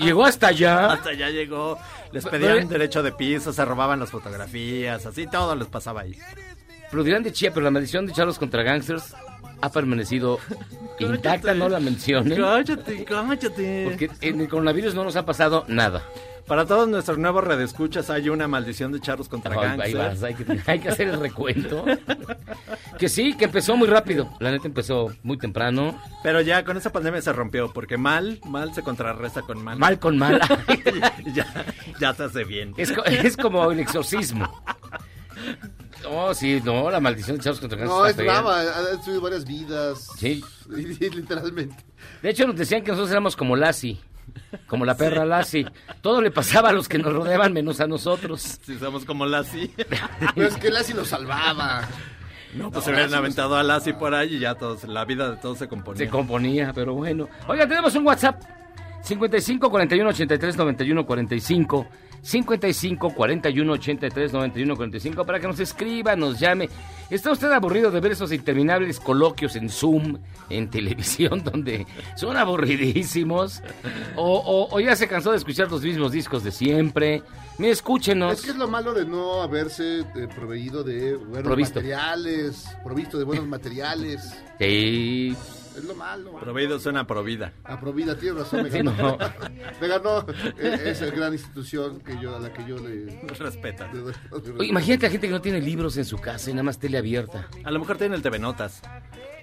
Llegó 0.01 0.25
hasta 0.25 0.49
allá. 0.49 0.93
Hasta 0.93 1.11
allá 1.11 1.31
llegó. 1.31 1.79
Les 2.13 2.25
Pero- 2.25 2.47
pedían 2.47 2.69
derecho 2.69 3.03
de 3.03 3.13
piso, 3.13 3.53
se 3.53 3.65
robaban 3.65 4.01
las 4.01 4.11
fotografías, 4.11 5.05
así 5.07 5.27
todo 5.27 5.55
les 5.57 5.69
pasaba 5.69 6.03
ahí. 6.03 6.17
Pero 6.91 7.03
dirán 7.03 7.23
de 7.25 7.33
chía, 7.33 7.53
pero 7.53 7.65
la 7.65 7.71
maldición 7.73 8.07
de 8.07 8.13
Charlos 8.13 8.39
contra 8.39 8.63
Gangsters 8.63 9.15
ha 9.61 9.71
permanecido 9.71 10.39
intacta, 10.99 11.55
no 11.55 11.69
la 11.69 11.81
mencionen. 11.81 12.41
Cállate, 12.41 13.05
cállate. 13.05 13.85
Porque 13.85 14.11
en 14.21 14.41
el 14.41 14.49
coronavirus 14.49 14.95
no 14.95 15.05
nos 15.05 15.17
ha 15.17 15.25
pasado 15.27 15.65
nada. 15.69 16.03
Para 16.47 16.65
todos 16.65 16.89
nuestros 16.89 17.19
nuevos 17.19 17.43
redescuchas 17.43 18.09
hay 18.09 18.29
una 18.29 18.47
maldición 18.47 18.93
de 18.93 19.01
charros 19.01 19.29
contra 19.29 19.61
ahí 19.83 19.95
vas, 19.95 20.23
hay, 20.23 20.35
que, 20.35 20.61
hay 20.65 20.79
que 20.79 20.89
hacer 20.89 21.09
el 21.09 21.19
recuento. 21.19 21.85
Que 22.99 23.09
sí, 23.09 23.37
que 23.37 23.47
empezó 23.47 23.77
muy 23.77 23.89
rápido. 23.89 24.31
La 24.39 24.53
neta 24.53 24.69
empezó 24.69 25.13
muy 25.25 25.39
temprano. 25.39 26.01
Pero 26.23 26.41
ya 26.41 26.65
con 26.65 26.77
esa 26.77 26.93
pandemia 26.93 27.21
se 27.21 27.33
rompió, 27.33 27.73
porque 27.73 27.97
mal, 27.97 28.39
mal 28.45 28.73
se 28.75 28.83
contrarresta 28.83 29.43
con 29.43 29.63
mal. 29.63 29.77
Mal 29.77 29.99
con 29.99 30.19
mal. 30.19 30.41
ya, 31.35 31.47
ya 32.01 32.15
se 32.15 32.23
hace 32.23 32.45
bien. 32.45 32.75
Es 32.77 33.37
como 33.37 33.73
el 33.73 33.81
exorcismo. 33.81 34.49
Oh, 36.19 36.35
sí, 36.35 36.61
no, 36.65 36.91
la 36.91 36.99
maldición 37.01 37.37
de 37.37 37.43
Charlos 37.43 37.61
contra 37.61 37.79
Gangsters. 37.79 37.99
No, 37.99 38.07
es 38.07 38.11
está 38.13 38.23
fea. 38.23 38.33
brava, 38.41 38.61
ha 38.61 39.03
subido 39.05 39.21
varias 39.21 39.45
vidas. 39.45 40.09
Sí. 40.19 40.43
Literalmente. 40.69 41.77
De 42.23 42.31
hecho, 42.31 42.47
nos 42.47 42.57
decían 42.57 42.83
que 42.83 42.91
nosotros 42.91 43.11
éramos 43.11 43.37
como 43.37 43.55
Lassie. 43.55 43.99
Como 44.67 44.85
la 44.85 44.97
perra 44.97 45.25
Lassie. 45.25 45.67
Todo 46.01 46.21
le 46.21 46.31
pasaba 46.31 46.71
a 46.71 46.73
los 46.73 46.89
que 46.89 46.99
nos 46.99 47.13
rodeaban 47.13 47.53
menos 47.53 47.81
a 47.81 47.87
nosotros. 47.87 48.59
Si 48.65 48.79
somos 48.79 49.05
como 49.05 49.27
Lassie. 49.27 49.71
Pero 50.35 50.49
es 50.49 50.57
que 50.57 50.71
Lassie 50.71 50.95
lo 50.95 51.05
salvaba. 51.05 51.87
No, 52.55 52.71
pues 52.71 52.85
se 52.85 52.91
hubieran 52.91 53.13
aventado 53.15 53.55
a 53.57 53.63
Lassie 53.63 53.93
por 53.95 54.15
ahí 54.15 54.37
y 54.37 54.39
ya 54.39 54.55
todos, 54.55 54.85
la 54.85 55.05
vida 55.05 55.31
de 55.31 55.37
todos 55.37 55.59
se 55.59 55.69
componía. 55.69 56.07
Se 56.07 56.11
componía, 56.11 56.73
pero 56.75 56.95
bueno. 56.95 57.29
Oiga, 57.49 57.69
tenemos 57.69 57.95
un 57.95 58.07
WhatsApp. 58.07 58.43
55 59.03 59.71
41 59.71 60.09
83 60.11 60.57
91 60.57 61.07
45. 61.07 61.87
55 62.27 63.11
41 63.15 63.73
83 63.73 64.33
91 64.33 64.75
45 64.77 65.25
para 65.25 65.39
que 65.39 65.47
nos 65.47 65.61
escriba, 65.61 66.17
nos 66.17 66.41
llame. 66.41 66.69
¿Está 67.09 67.31
usted 67.31 67.53
aburrido 67.53 67.93
de 67.93 68.01
ver 68.01 68.13
esos 68.13 68.33
interminables 68.33 68.99
coloquios 68.99 69.55
en 69.55 69.69
Zoom, 69.71 70.19
en 70.51 70.69
televisión, 70.69 71.45
donde 71.53 71.87
son 72.17 72.37
aburridísimos? 72.37 73.63
¿O, 74.17 74.39
o- 74.39 74.75
o 74.75 74.81
ya 74.81 74.97
se 74.97 75.07
cansó 75.07 75.31
de 75.31 75.37
escuchar 75.37 75.71
los 75.71 75.83
mismos 75.83 76.11
discos 76.11 76.43
de 76.43 76.51
siempre? 76.51 77.23
Mire, 77.59 77.71
escúchenos. 77.73 78.33
Es 78.33 78.43
que 78.43 78.51
es 78.51 78.57
lo 78.57 78.67
malo 78.67 78.93
de 78.93 79.05
no 79.07 79.41
haberse 79.43 80.01
eh, 80.01 80.29
proveído 80.35 80.83
de 80.83 81.15
buenos 81.15 81.45
Provisto. 81.45 81.77
materiales, 81.79 82.67
provisto 82.83 83.19
de 83.19 83.25
buenos 83.25 83.47
materiales. 83.47 84.35
Sí. 84.59 85.37
Es 85.77 85.85
lo 85.85 85.95
malo. 85.95 86.33
Proveído 86.41 86.79
suena 86.79 87.07
provida. 87.07 87.53
A 87.65 87.79
Provida, 87.79 88.17
tienes 88.17 88.39
razón, 88.43 88.63
me 88.63 88.71
ganó. 88.71 88.93
no. 88.93 89.19
me 89.81 89.89
ganó 89.89 90.27
esa 90.59 91.07
gran 91.07 91.33
institución 91.35 92.01
que 92.01 92.19
yo, 92.21 92.35
a 92.35 92.41
la 92.41 92.53
que 92.53 92.65
yo 92.67 92.79
le... 92.79 93.21
Respeta. 93.39 93.91
le 93.93 94.01
doy- 94.01 94.15
Oye, 94.59 94.69
imagínate 94.69 95.07
a 95.07 95.11
gente 95.11 95.27
que 95.27 95.33
no 95.33 95.43
tiene 95.43 95.61
libros 95.61 95.97
en 95.99 96.05
su 96.07 96.17
casa 96.19 96.51
y 96.51 96.55
nada 96.55 96.63
más 96.65 96.79
tele 96.79 96.97
abierta. 96.99 97.47
A 97.65 97.71
lo 97.71 97.79
mejor 97.79 97.99
tiene 97.99 98.17
el 98.17 98.23
TV 98.23 98.39
Notas. 98.39 98.81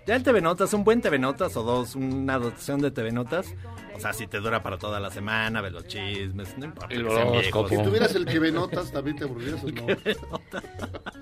Ya 0.05 0.15
el 0.15 0.23
TV 0.23 0.41
Notas, 0.41 0.73
un 0.73 0.83
buen 0.83 1.01
TV 1.01 1.17
Notas 1.19 1.55
o 1.55 1.63
dos, 1.63 1.95
una 1.95 2.37
dotación 2.39 2.81
de 2.81 2.91
TV 2.91 3.11
Notas. 3.11 3.47
O 3.95 3.99
sea, 3.99 4.11
si 4.11 4.25
te 4.27 4.39
dura 4.39 4.61
para 4.63 4.77
toda 4.79 4.99
la 4.99 5.11
semana, 5.11 5.61
ves 5.61 5.71
los 5.71 5.85
chismes, 5.87 6.57
no 6.57 6.65
importa. 6.65 6.93
El 6.93 7.05
horóscopo. 7.07 7.69
Si 7.69 7.77
tuvieras 7.83 8.15
el 8.15 8.25
que 8.25 8.39
ve 8.39 8.51
notas, 8.51 8.91
¿también 8.91 9.15
te 9.17 9.23
aburrirías 9.25 9.63
o 9.63 9.67
no? 9.69 9.85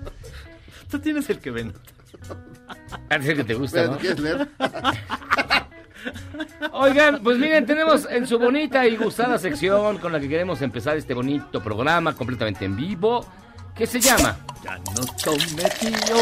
Tú 0.90 0.98
tienes 0.98 1.28
el 1.30 1.38
que 1.38 1.50
ve 1.50 1.64
notas. 1.64 1.94
Parece 3.08 3.34
que 3.34 3.44
te 3.44 3.54
gusta, 3.54 3.86
¿no? 3.86 3.98
¿Quieres 3.98 4.20
leer? 4.20 4.48
Oigan, 6.72 7.22
pues 7.22 7.38
miren, 7.38 7.66
tenemos 7.66 8.06
en 8.10 8.26
su 8.26 8.38
bonita 8.38 8.86
y 8.86 8.96
gustada 8.96 9.38
sección 9.38 9.98
con 9.98 10.12
la 10.12 10.20
que 10.20 10.28
queremos 10.28 10.62
empezar 10.62 10.96
este 10.96 11.14
bonito 11.14 11.62
programa 11.62 12.14
completamente 12.14 12.64
en 12.64 12.76
vivo, 12.76 13.26
que 13.74 13.86
se 13.86 14.00
llama... 14.00 14.36
Ya 14.64 14.78
no 14.78 15.04
tome 15.24 15.68
tío. 15.80 16.16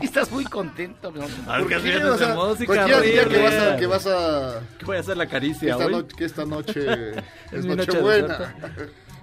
Estás 0.02 0.30
muy 0.32 0.44
contento, 0.44 1.12
¿no? 1.12 1.24
Algo 1.50 1.68
que 1.68 1.76
¿Por 1.76 1.84
qué? 1.84 2.26
música 2.34 2.66
cualquier 2.66 3.02
día 3.02 3.28
que 3.28 3.42
vas 3.42 3.54
a... 3.54 3.76
Que 3.76 3.86
vas 3.86 4.06
a 4.06 4.60
Que 4.78 4.84
voy 4.84 4.96
a 4.96 5.00
hacer 5.00 5.16
la 5.16 5.26
caricia 5.26 5.72
esta 5.72 5.86
hoy. 5.86 6.04
que 6.04 6.24
esta 6.24 6.44
noche 6.44 7.12
es 7.52 7.64
mi 7.64 7.76
noche. 7.76 7.98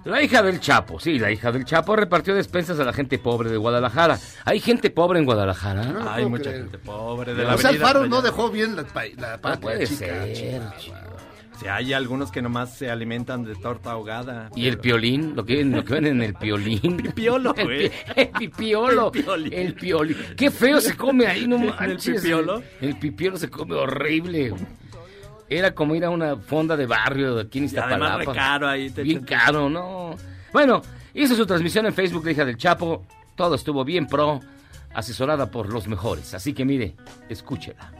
La 0.06 0.22
hija 0.22 0.40
del 0.42 0.60
Chapo, 0.60 1.00
sí, 1.00 1.18
la 1.18 1.32
hija 1.32 1.50
del 1.52 1.64
Chapo 1.64 1.96
repartió 1.96 2.34
despensas 2.34 2.78
a 2.78 2.84
la 2.84 2.92
gente 2.92 3.18
pobre 3.18 3.50
de 3.50 3.56
Guadalajara. 3.56 4.18
¿Hay 4.44 4.60
gente 4.60 4.88
pobre 4.90 5.18
en 5.18 5.24
Guadalajara? 5.24 5.84
No 5.84 6.08
Hay 6.08 6.24
mucha 6.26 6.44
creer. 6.44 6.58
gente 6.62 6.78
pobre 6.78 7.34
de 7.34 7.42
la 7.44 7.54
O 7.54 7.58
sea, 7.58 7.70
avenida. 7.70 7.86
Alfaro 7.88 8.06
no 8.06 8.22
dejó 8.22 8.48
bien 8.50 8.76
la, 8.76 8.84
pa- 8.84 9.02
la 9.16 9.38
patria 9.38 9.60
puede 9.60 9.86
chica, 9.86 10.06
ser, 10.06 10.34
chica. 10.78 11.02
Sí, 11.58 11.66
hay 11.68 11.92
algunos 11.94 12.30
que 12.30 12.42
nomás 12.42 12.76
se 12.76 12.90
alimentan 12.90 13.42
de 13.42 13.54
torta 13.56 13.92
ahogada. 13.92 14.50
Y 14.54 14.68
el 14.68 14.78
piolín, 14.78 15.34
lo 15.34 15.44
que, 15.44 15.64
lo 15.64 15.82
que 15.84 15.94
ven 15.94 16.06
en 16.06 16.22
el 16.22 16.34
piolín. 16.34 16.96
Pipiolo, 17.02 17.54
El, 17.56 17.64
güey. 17.64 17.88
pi- 17.88 17.94
el 18.14 18.28
pipiolo. 18.28 19.06
El 19.12 19.22
piolín. 19.22 19.52
El 19.54 19.74
piolín. 19.74 20.16
Qué 20.36 20.50
feo 20.50 20.80
se 20.82 20.94
come 20.96 21.26
ahí, 21.26 21.48
no 21.48 21.58
manches. 21.80 22.20
pipiolo? 22.20 22.62
El 22.80 22.96
pipiolo 22.98 23.38
se 23.38 23.48
come 23.50 23.74
horrible. 23.74 24.52
Era 25.48 25.74
como 25.74 25.94
ir 25.94 26.04
a 26.04 26.10
una 26.10 26.36
fonda 26.36 26.76
de 26.76 26.86
barrio 26.86 27.36
de 27.36 27.42
aquí 27.42 27.58
en 27.58 27.64
además 27.78 28.20
Iztapalapa. 28.20 28.32
caro 28.34 28.68
ahí. 28.68 28.90
Te 28.90 29.02
Bien 29.02 29.22
caro, 29.24 29.68
¿no? 29.70 30.16
Bueno, 30.52 30.82
hizo 31.14 31.34
su 31.36 31.46
transmisión 31.46 31.86
en 31.86 31.94
Facebook 31.94 32.24
de 32.24 32.32
Hija 32.32 32.44
del 32.44 32.56
Chapo. 32.56 33.06
Todo 33.36 33.54
estuvo 33.54 33.84
bien 33.84 34.06
pro, 34.06 34.40
asesorada 34.94 35.50
por 35.50 35.72
los 35.72 35.86
mejores. 35.86 36.34
Así 36.34 36.52
que 36.52 36.64
mire, 36.64 36.96
escúchela. 37.28 37.92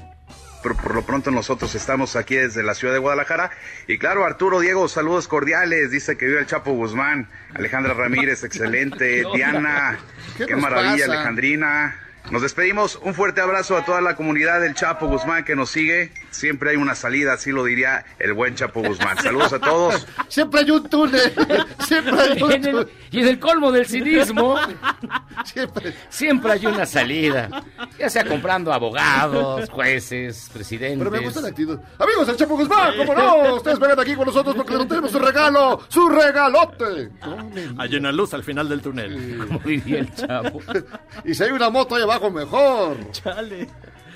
pero 0.62 0.74
por 0.76 0.94
lo 0.94 1.02
pronto 1.02 1.30
nosotros 1.30 1.74
estamos 1.76 2.16
aquí 2.16 2.34
desde 2.34 2.62
la 2.64 2.74
ciudad 2.74 2.94
de 2.94 2.98
Guadalajara. 2.98 3.50
Y 3.86 3.98
claro, 3.98 4.24
Arturo 4.24 4.58
Diego, 4.60 4.88
saludos 4.88 5.28
cordiales. 5.28 5.90
Dice 5.92 6.16
que 6.16 6.26
vive 6.26 6.40
el 6.40 6.46
Chapo 6.46 6.72
Guzmán. 6.72 7.28
Alejandra 7.54 7.94
Ramírez, 7.94 8.42
excelente. 8.44 9.24
Diana, 9.34 9.98
¿Qué 10.36 10.56
maravilla, 10.56 11.06
pasa? 11.06 11.12
Alejandrina. 11.12 12.00
Nos 12.32 12.42
despedimos. 12.42 12.98
Un 13.02 13.14
fuerte 13.14 13.40
abrazo 13.40 13.76
a 13.76 13.84
toda 13.84 14.00
la 14.00 14.16
comunidad 14.16 14.60
del 14.60 14.74
Chapo 14.74 15.06
Guzmán 15.06 15.44
que 15.44 15.54
nos 15.54 15.70
sigue. 15.70 16.10
Siempre 16.36 16.68
hay 16.68 16.76
una 16.76 16.94
salida, 16.94 17.32
así 17.32 17.50
lo 17.50 17.64
diría 17.64 18.04
el 18.18 18.34
buen 18.34 18.54
Chapo 18.54 18.82
Guzmán. 18.82 19.16
Saludos 19.22 19.54
a 19.54 19.58
todos. 19.58 20.06
Siempre 20.28 20.60
hay 20.60 20.70
un 20.70 20.86
túnel. 20.86 21.32
Siempre 21.86 22.20
hay 22.20 22.32
un 22.32 22.38
túnel. 22.38 22.88
y 23.10 23.20
en 23.20 23.28
el 23.28 23.38
colmo 23.38 23.72
del 23.72 23.86
cinismo, 23.86 24.56
Siempre. 25.44 25.94
siempre 26.10 26.52
hay 26.52 26.66
una 26.66 26.84
salida. 26.84 27.48
Ya 27.98 28.10
sea 28.10 28.26
comprando 28.26 28.70
abogados, 28.70 29.70
jueces, 29.70 30.50
presidentes. 30.52 30.98
Pero 30.98 31.10
me 31.10 31.20
gusta 31.20 31.40
la 31.40 31.48
actitud. 31.48 31.78
Amigos, 31.98 32.28
el 32.28 32.36
Chapo 32.36 32.56
Guzmán, 32.58 32.94
¿cómo 32.98 33.14
no? 33.14 33.54
Ustedes 33.54 33.78
vengan 33.78 34.00
aquí 34.00 34.14
con 34.14 34.26
nosotros 34.26 34.54
porque 34.54 34.74
no 34.74 34.86
tenemos 34.86 35.10
su 35.10 35.18
regalo. 35.18 35.80
¡Su 35.88 36.08
regalote! 36.10 37.10
Hay 37.78 37.96
una 37.96 38.12
luz 38.12 38.34
al 38.34 38.44
final 38.44 38.68
del 38.68 38.82
túnel. 38.82 39.38
Como 39.46 39.58
diría 39.60 40.00
el 40.00 40.14
Chapo. 40.14 40.60
Y 41.24 41.34
si 41.34 41.42
hay 41.42 41.52
una 41.52 41.70
moto 41.70 41.94
ahí 41.94 42.02
abajo, 42.02 42.30
mejor. 42.30 43.10
Chale. 43.12 43.68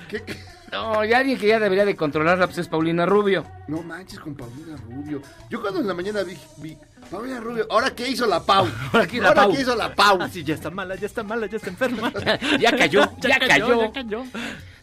¿Qué, 0.07 0.21
qué? 0.23 0.35
No, 0.71 1.03
y 1.03 1.11
alguien 1.11 1.37
que 1.37 1.47
ya 1.47 1.59
debería 1.59 1.83
de 1.85 1.95
controlarla 1.97 2.45
pues 2.47 2.59
es 2.59 2.67
Paulina 2.67 3.05
Rubio. 3.05 3.45
No 3.67 3.81
manches 3.83 4.19
con 4.19 4.35
Paulina 4.35 4.77
Rubio. 4.77 5.21
Yo 5.49 5.61
cuando 5.61 5.81
en 5.81 5.87
la 5.87 5.93
mañana 5.93 6.23
vi, 6.23 6.37
vi 6.57 6.77
Paulina 7.09 7.41
Rubio, 7.41 7.67
¿ahora 7.69 7.91
qué 7.93 8.07
hizo 8.07 8.25
la 8.25 8.41
Pau? 8.41 8.65
Ahora 8.93 9.05
qué 9.05 9.19
la 9.19 9.33
Pau. 9.33 9.51
qué 9.53 9.61
hizo 9.61 9.75
la 9.75 9.93
Pau? 9.93 10.21
Así 10.21 10.43
ya 10.45 10.53
está 10.55 10.69
mala, 10.69 10.95
ya 10.95 11.07
está 11.07 11.23
mala, 11.23 11.47
ya 11.47 11.57
está 11.57 11.69
enferma. 11.69 12.11
Ya 12.59 12.71
cayó, 12.75 13.11
ya 13.19 13.37
cayó. 13.39 13.81
ya 13.81 13.91
cayó. 13.91 14.23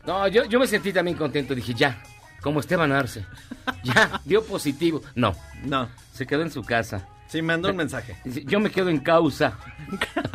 No, 0.07 0.29
yo, 0.29 0.45
yo 0.45 0.59
me 0.61 0.67
sentí 0.67 0.93
también 0.93 1.17
contento. 1.17 1.55
Dije, 1.55 1.73
ya, 1.73 2.03
como 2.43 2.61
Esteban 2.61 2.93
Arce. 2.93 3.25
Ya, 3.83 4.21
dio 4.27 4.45
positivo. 4.45 5.01
No, 5.15 5.35
No, 5.65 5.89
se 6.13 6.27
quedó 6.27 6.43
en 6.43 6.51
su 6.51 6.63
casa. 6.63 7.07
sí, 7.29 7.41
mandó 7.41 7.71
un 7.71 7.77
mensaje. 7.77 8.17
Dice, 8.25 8.45
yo 8.45 8.61
me 8.61 8.71
quedo 8.71 8.91
en 8.91 8.99
causa. 9.01 9.57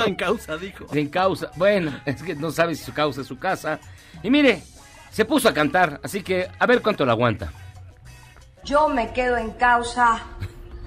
en 0.06 0.16
causa, 0.16 0.58
dijo. 0.58 0.88
En 0.94 1.10
causa. 1.10 1.52
Bueno, 1.58 1.92
es 2.06 2.24
que 2.24 2.34
no 2.36 2.50
sabe 2.50 2.74
si 2.74 2.84
su 2.86 2.92
causa 2.94 3.22
es 3.22 3.28
su 3.28 3.38
casa. 3.38 3.80
Y 4.24 4.30
mire, 4.32 4.64
se 5.14 5.26
puso 5.26 5.48
a 5.48 5.54
cantar, 5.54 6.00
así 6.04 6.24
que 6.24 6.50
a 6.60 6.66
ver 6.66 6.82
cuánto 6.82 7.06
la 7.06 7.12
aguanta. 7.14 7.52
Yo 8.64 8.90
me 8.90 9.14
quedo 9.14 9.38
en 9.38 9.52
causa, 9.52 10.20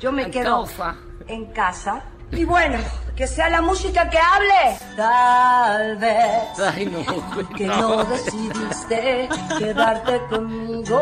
yo 0.01 0.11
me 0.11 0.25
En 0.25 0.31
quedo 0.33 0.45
causa. 0.67 0.97
en 1.29 1.47
casa. 1.53 2.03
Y 2.33 2.43
bueno, 2.45 2.79
que 3.17 3.27
sea 3.27 3.49
la 3.49 3.63
música 3.63 4.09
que 4.11 4.19
hable. 4.19 4.79
Tal 4.97 5.97
vez 5.97 6.59
Ay, 6.75 6.87
no, 6.87 7.03
güey, 7.35 7.47
que 7.57 7.67
no. 7.67 7.77
no 7.97 8.05
decidiste 8.05 9.29
quedarte 9.59 10.21
conmigo. 10.29 11.01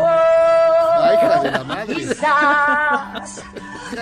Ay, 1.00 1.16
de 1.42 1.50
la 1.50 1.64
madre. 1.64 1.94
Quizás 1.94 3.42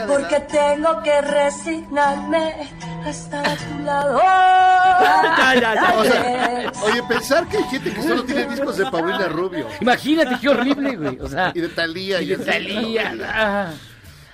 porque 0.07 0.40
tengo 0.40 1.03
que 1.03 1.20
resignarme 1.22 2.70
a 3.05 3.11
estar 3.11 3.46
a 3.46 3.57
tu 3.57 3.79
lado. 3.85 4.20
Ya, 4.20 5.55
ya, 5.55 5.75
ya. 5.75 5.94
O 5.98 6.03
Tal 6.03 6.12
sea, 6.12 6.22
vez. 6.22 6.83
oye, 6.83 7.03
pensar 7.05 7.46
que 7.46 7.57
hay 7.59 7.64
gente 7.64 7.92
que 7.92 8.03
solo 8.03 8.25
tiene 8.25 8.46
discos 8.46 8.77
de 8.77 8.90
Paulina 8.90 9.29
Rubio. 9.29 9.66
Imagínate 9.81 10.38
qué 10.40 10.48
horrible, 10.48 10.96
güey. 10.96 11.18
O 11.20 11.29
sea, 11.29 11.53
Y 11.55 11.61
de 11.61 11.68
Talía. 11.68 12.20
y 12.22 12.27
de 12.29 12.35
así. 12.37 12.44
Talía. 12.44 13.72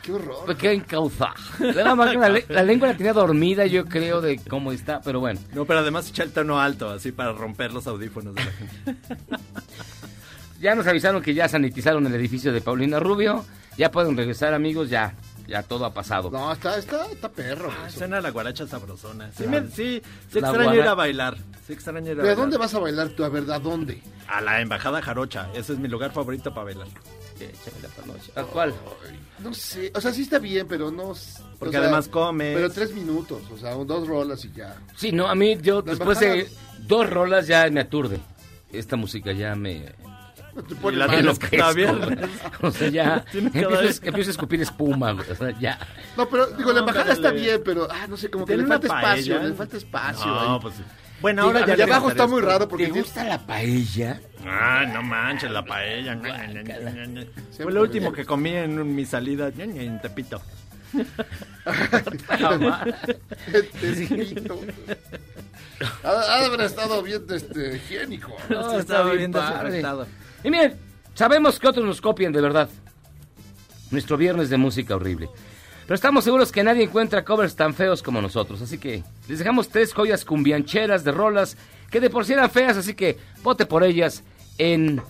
Qué 0.09 0.12
horror. 0.14 0.47
La, 2.21 2.29
le- 2.31 2.47
la 2.49 2.62
lengua 2.62 2.88
la 2.88 2.97
tenía 2.97 3.12
dormida, 3.12 3.66
yo 3.66 3.85
creo, 3.85 4.21
de 4.23 4.38
cómo 4.49 4.73
está, 4.73 5.01
pero 5.03 5.21
bueno. 5.21 5.38
No, 5.53 5.66
pero 5.66 5.81
además 5.81 6.09
echa 6.09 6.23
el 6.23 6.33
tono 6.33 6.59
alto, 6.61 6.88
así 6.88 7.12
para 7.12 7.33
romper 7.33 7.73
los 7.75 7.87
audífonos 7.87 8.35
de 8.35 8.44
la 8.44 8.51
gente. 8.53 8.97
Ya 10.61 10.75
nos 10.75 10.87
avisaron 10.88 11.23
que 11.23 11.35
ya 11.35 11.49
sanitizaron 11.49 12.05
el 12.07 12.14
edificio 12.16 12.53
de 12.53 12.61
Paulina 12.61 12.99
Rubio. 12.99 13.44
Ya 13.77 13.92
pueden 13.92 14.16
regresar, 14.16 14.55
amigos, 14.55 14.90
ya. 14.90 15.14
Ya 15.47 15.62
todo 15.62 15.85
ha 15.87 15.94
pasado. 15.94 16.31
No, 16.33 16.53
está, 16.53 16.77
está, 16.77 17.07
está 17.11 17.29
perro. 17.29 17.71
Ah, 17.71 17.88
suena 17.88 18.21
la 18.21 18.31
guaracha 18.31 18.66
sabrosona. 18.66 19.31
Sí, 19.37 19.44
La- 19.44 19.51
me- 19.51 19.68
sí, 19.68 20.03
sí 20.31 20.40
la 20.40 20.49
extraño 20.49 20.64
guara- 20.71 20.77
ir 20.83 20.88
a 20.88 20.94
bailar. 20.94 21.37
Ir 21.68 21.79
a 21.87 21.92
¿De 21.92 22.14
bailar. 22.16 22.37
dónde 22.37 22.57
vas 22.59 22.75
a 22.75 22.79
bailar 22.81 23.09
tú? 23.11 23.23
A 23.25 23.29
ver, 23.29 23.49
¿a 23.51 23.59
dónde? 23.61 24.03
A 24.27 24.40
la 24.40 24.61
Embajada 24.61 25.01
Jarocha. 25.01 25.49
Ese 25.55 25.75
es 25.75 25.79
mi 25.79 25.87
lugar 25.87 26.11
favorito 26.12 26.53
para 26.53 26.64
bailar. 26.64 26.88
Échame 27.44 27.83
la 27.83 27.88
panocha. 27.88 28.33
¿A 28.37 28.42
cuál? 28.44 28.74
No 29.38 29.55
sé, 29.55 29.92
o 29.94 30.01
sea, 30.01 30.12
sí 30.12 30.22
está 30.22 30.38
bien, 30.38 30.66
pero 30.68 30.90
no... 30.90 31.14
Porque 31.59 31.77
o 31.77 31.81
sea, 31.81 31.81
además 31.88 32.09
comes. 32.09 32.55
Pero 32.55 32.70
tres 32.70 32.92
minutos, 32.92 33.42
o 33.53 33.57
sea, 33.59 33.74
dos 33.74 34.07
rolas 34.09 34.44
y 34.44 34.53
ya. 34.53 34.77
Sí, 34.96 35.12
no, 35.12 35.29
a 35.29 35.35
mí 35.35 35.57
yo 35.61 35.77
La 35.85 35.92
después 35.94 36.20
embajada- 36.22 36.35
de 36.44 36.51
dos 36.87 37.11
rolas 37.11 37.46
ya 37.46 37.68
me 37.70 37.81
aturde. 37.81 38.18
Esta 38.72 38.96
música 38.96 39.33
ya 39.33 39.55
me... 39.55 39.92
Te 40.83 40.92
la 40.92 41.07
de 41.07 41.22
los 41.22 41.37
Octavia. 41.37 41.92
güey. 41.92 42.16
O 42.62 42.70
sea, 42.72 42.88
ya 42.88 43.24
empiezo 43.33 44.31
a 44.31 44.33
escupir 44.33 44.61
espuma, 44.61 45.12
güey. 45.12 45.31
O 45.31 45.35
sea, 45.37 45.57
ya. 45.61 45.79
No, 46.16 46.29
pero 46.29 46.48
digo, 46.48 46.70
la 46.72 46.81
No, 46.81 46.88
embajada 46.88 47.12
está 47.12 47.31
bien, 47.31 47.62
pero, 47.64 47.87
ah, 47.88 48.07
no 48.09 48.16
sé, 48.16 48.29
como 48.29 48.44
que 48.44 48.55
¿Tiene 48.55 48.64
le 48.64 48.68
falta 48.68 48.87
espacio, 48.88 49.35
paella? 49.37 49.48
le 49.48 49.55
falta 49.55 49.77
espacio. 49.77 50.27
No, 50.27 50.55
ahí. 50.55 50.59
pues 50.61 50.74
sí. 50.74 50.83
Bueno, 51.20 51.42
ahora 51.42 51.74
ya 51.74 51.85
abajo 51.85 52.11
está 52.11 52.26
muy 52.26 52.40
raro 52.40 52.68
porque 52.68 52.87
¿Te 52.87 53.00
gusta 53.00 53.24
la 53.24 53.38
paella? 53.38 54.20
Ah, 54.46 54.85
no 54.92 55.02
manches, 55.02 55.50
la 55.50 55.64
paella. 55.64 56.18
Fue 57.57 57.72
lo 57.72 57.83
último 57.83 58.12
que 58.12 58.24
comí 58.24 58.50
en 58.50 58.94
mi 58.94 59.04
salida 59.04 59.50
en 59.57 60.00
Tepito. 60.00 60.40
Ha, 66.02 66.40
de 66.40 66.46
haber 66.46 66.61
estado 66.62 67.02
bien 67.02 67.22
este, 67.31 67.76
higiénico. 67.76 68.35
No, 68.48 68.78
estaba 68.78 69.12
bien 69.12 69.31
desinfectado. 69.31 70.07
Y 70.42 70.50
miren, 70.50 70.76
sabemos 71.14 71.59
que 71.59 71.68
otros 71.68 71.85
nos 71.85 72.00
copian 72.00 72.33
de 72.33 72.40
verdad. 72.40 72.68
Nuestro 73.90 74.16
viernes 74.16 74.50
de 74.50 74.57
música 74.57 74.96
horrible. 74.96 75.28
Pero 75.88 75.94
estamos 75.94 76.22
seguros 76.22 76.53
que 76.53 76.62
nadie 76.62 76.83
encuentra 76.83 77.24
covers 77.24 77.57
tan 77.57 77.72
feos 77.72 78.03
como 78.03 78.20
nosotros. 78.20 78.61
Así 78.61 78.77
que 78.77 79.03
les 79.27 79.38
dejamos 79.38 79.70
tres 79.70 79.94
joyas 79.94 80.22
cumbiancheras 80.27 81.03
de 81.03 81.12
rolas 81.12 81.57
que 81.90 81.98
de 81.98 82.11
por 82.11 82.27
sí 82.27 82.35
eran 82.35 82.51
feas. 82.51 82.77
Así 82.77 82.92
que 82.92 83.16
vote 83.42 83.64
por 83.64 83.83
ellas 83.83 84.22
en 84.59 85.01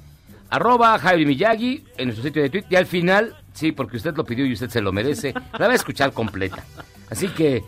arroba 0.51 0.97
Javi 1.01 1.27
Miyagi, 1.27 1.85
en 1.97 2.05
nuestro 2.05 2.23
sitio 2.23 2.43
de 2.43 2.51
Twitter. 2.51 2.71
Y 2.71 2.77
al 2.77 2.87
final, 2.87 3.35
sí, 3.55 3.73
porque 3.73 3.97
usted 3.97 4.17
lo 4.17 4.25
pidió 4.25 4.47
y 4.47 4.53
usted 4.53 4.71
se 4.71 4.81
lo 4.81 4.93
merece, 4.93 5.35
la 5.59 5.67
va 5.67 5.73
a 5.73 5.75
escuchar 5.75 6.13
completa. 6.13 6.63
Así 7.11 7.27
que, 7.27 7.65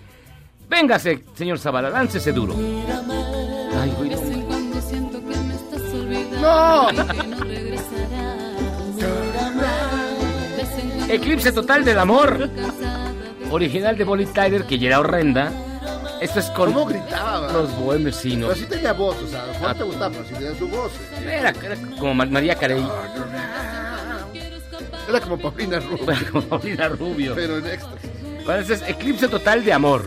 véngase, 0.68 1.24
señor 1.34 1.58
Zavala, 1.58 1.90
láncese 1.90 2.30
duro. 2.30 2.54
Ay, 3.74 3.92
güey, 3.98 4.10
no. 4.10 4.20
¡No! 6.40 6.88
Eclipse 11.08 11.50
total 11.50 11.84
del 11.84 11.98
amor. 11.98 12.48
Original 13.50 13.96
de 13.96 14.04
Bonnie 14.04 14.26
Tyler, 14.26 14.64
que 14.64 14.78
ya 14.78 14.88
era 14.88 15.00
horrenda. 15.00 15.52
Esto 16.20 16.38
es 16.40 16.46
con 16.50 16.72
¿Cómo 16.72 16.84
gritaba? 16.86 17.50
los 17.52 17.74
bohemios, 17.78 18.16
sí, 18.16 18.36
¿no? 18.36 18.48
Pero 18.48 18.60
sí 18.60 18.66
tenía 18.66 18.92
voz, 18.92 19.16
o 19.22 19.26
sea, 19.26 19.44
mejor 19.46 19.68
Ah. 19.70 19.74
te 19.74 19.82
gustaba, 19.84 20.10
pero 20.10 20.24
sí 20.26 20.34
tenía 20.34 20.54
su 20.54 20.68
voz. 20.68 20.92
eh. 21.22 21.38
Era, 21.40 21.50
era 21.50 21.76
como 21.98 22.14
Ma- 22.14 22.26
María 22.26 22.54
Carey. 22.54 22.86
Era 25.08 25.20
como 25.20 25.38
Paulina 25.38 25.80
Rubio, 25.80 26.06
como 26.32 26.44
Paulina 26.46 26.88
Rubio. 26.88 27.34
pero 27.34 27.56
en 27.58 27.66
éxtasis. 27.66 28.10
Bueno, 28.44 28.60
este 28.60 28.74
es 28.74 28.82
Eclipse 28.88 29.28
total 29.28 29.64
de 29.64 29.72
amor. 29.72 30.04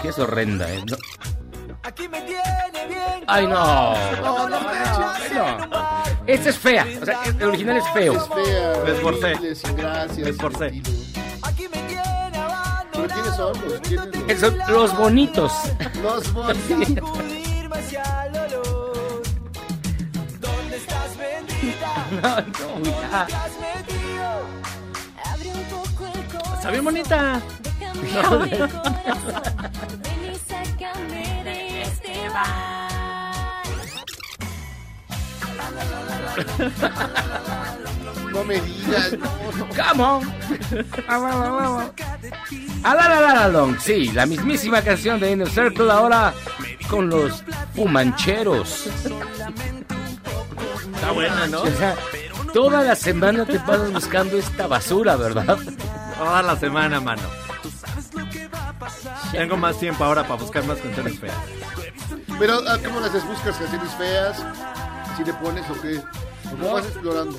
Que 0.00 0.08
es 0.08 0.18
horrenda, 0.18 0.68
¿eh? 0.72 0.82
No. 0.90 0.96
Ay, 3.26 3.46
no. 3.46 3.94
No, 4.22 4.48
no, 4.48 4.60
no. 4.60 4.60
No. 5.68 6.02
Esta 6.26 6.48
es 6.50 6.58
fea. 6.58 6.86
O 7.00 7.04
sea, 7.04 7.18
el 7.24 7.42
original 7.44 7.76
es 7.76 7.88
feo. 7.92 8.12
Es 8.14 8.28
fea, 8.28 8.72
Me 8.84 8.90
esforcé. 8.92 9.34
Me 10.22 10.30
esforcé. 10.30 10.82
Son? 13.42 13.68
Los, 13.68 13.80
¿quiénes 13.80 14.28
Eh, 14.28 14.36
Son 14.36 14.58
los 14.68 14.96
bonitos. 14.96 15.52
los 16.02 16.32
bonitos. 16.32 17.10
No, 22.22 22.36
no, 22.36 22.84
ya. 22.84 23.26
Está 26.56 26.70
bien 26.70 26.84
bonita. 26.84 27.42
No 28.14 28.46
me 38.44 38.60
digas, 38.60 39.12
no, 39.18 39.26
no. 39.58 39.68
Come 39.68 40.02
on. 40.02 40.32
A 42.84 42.94
la 42.94 43.08
la 43.08 43.20
la 43.20 43.34
la 43.34 43.48
long. 43.48 43.78
Sí, 43.78 44.10
la 44.12 44.26
mismísima 44.26 44.82
canción 44.82 45.20
de 45.20 45.32
Inner 45.32 45.48
Circle 45.48 45.90
ahora 45.90 46.32
con 46.88 47.08
los 47.08 47.44
fumancheros. 47.74 48.86
Está 50.94 51.12
buena, 51.12 51.46
¿no? 51.46 51.62
O 51.62 51.70
sea, 51.70 51.94
toda 52.52 52.82
la 52.82 52.96
semana 52.96 53.44
te 53.44 53.58
pasas 53.60 53.92
buscando 53.92 54.36
esta 54.38 54.66
basura, 54.66 55.16
¿verdad? 55.16 55.58
Toda 56.18 56.42
la 56.42 56.56
semana, 56.56 57.00
mano. 57.00 57.22
Tengo 59.30 59.56
más 59.56 59.78
tiempo 59.78 60.04
ahora 60.04 60.22
para 60.22 60.40
buscar 60.40 60.64
más 60.64 60.78
canciones 60.78 61.18
feas. 61.18 61.36
Pero, 62.38 62.60
ah, 62.68 62.78
¿cómo 62.84 63.00
las 63.00 63.12
buscas 63.26 63.56
canciones 63.56 63.90
feas? 63.94 64.44
¿Si 65.16 65.24
le 65.24 65.32
pones 65.34 65.64
o 65.70 65.80
qué? 65.80 66.00
¿O 66.52 66.56
cómo 66.58 66.72
vas 66.74 66.86
explorando? 66.86 67.38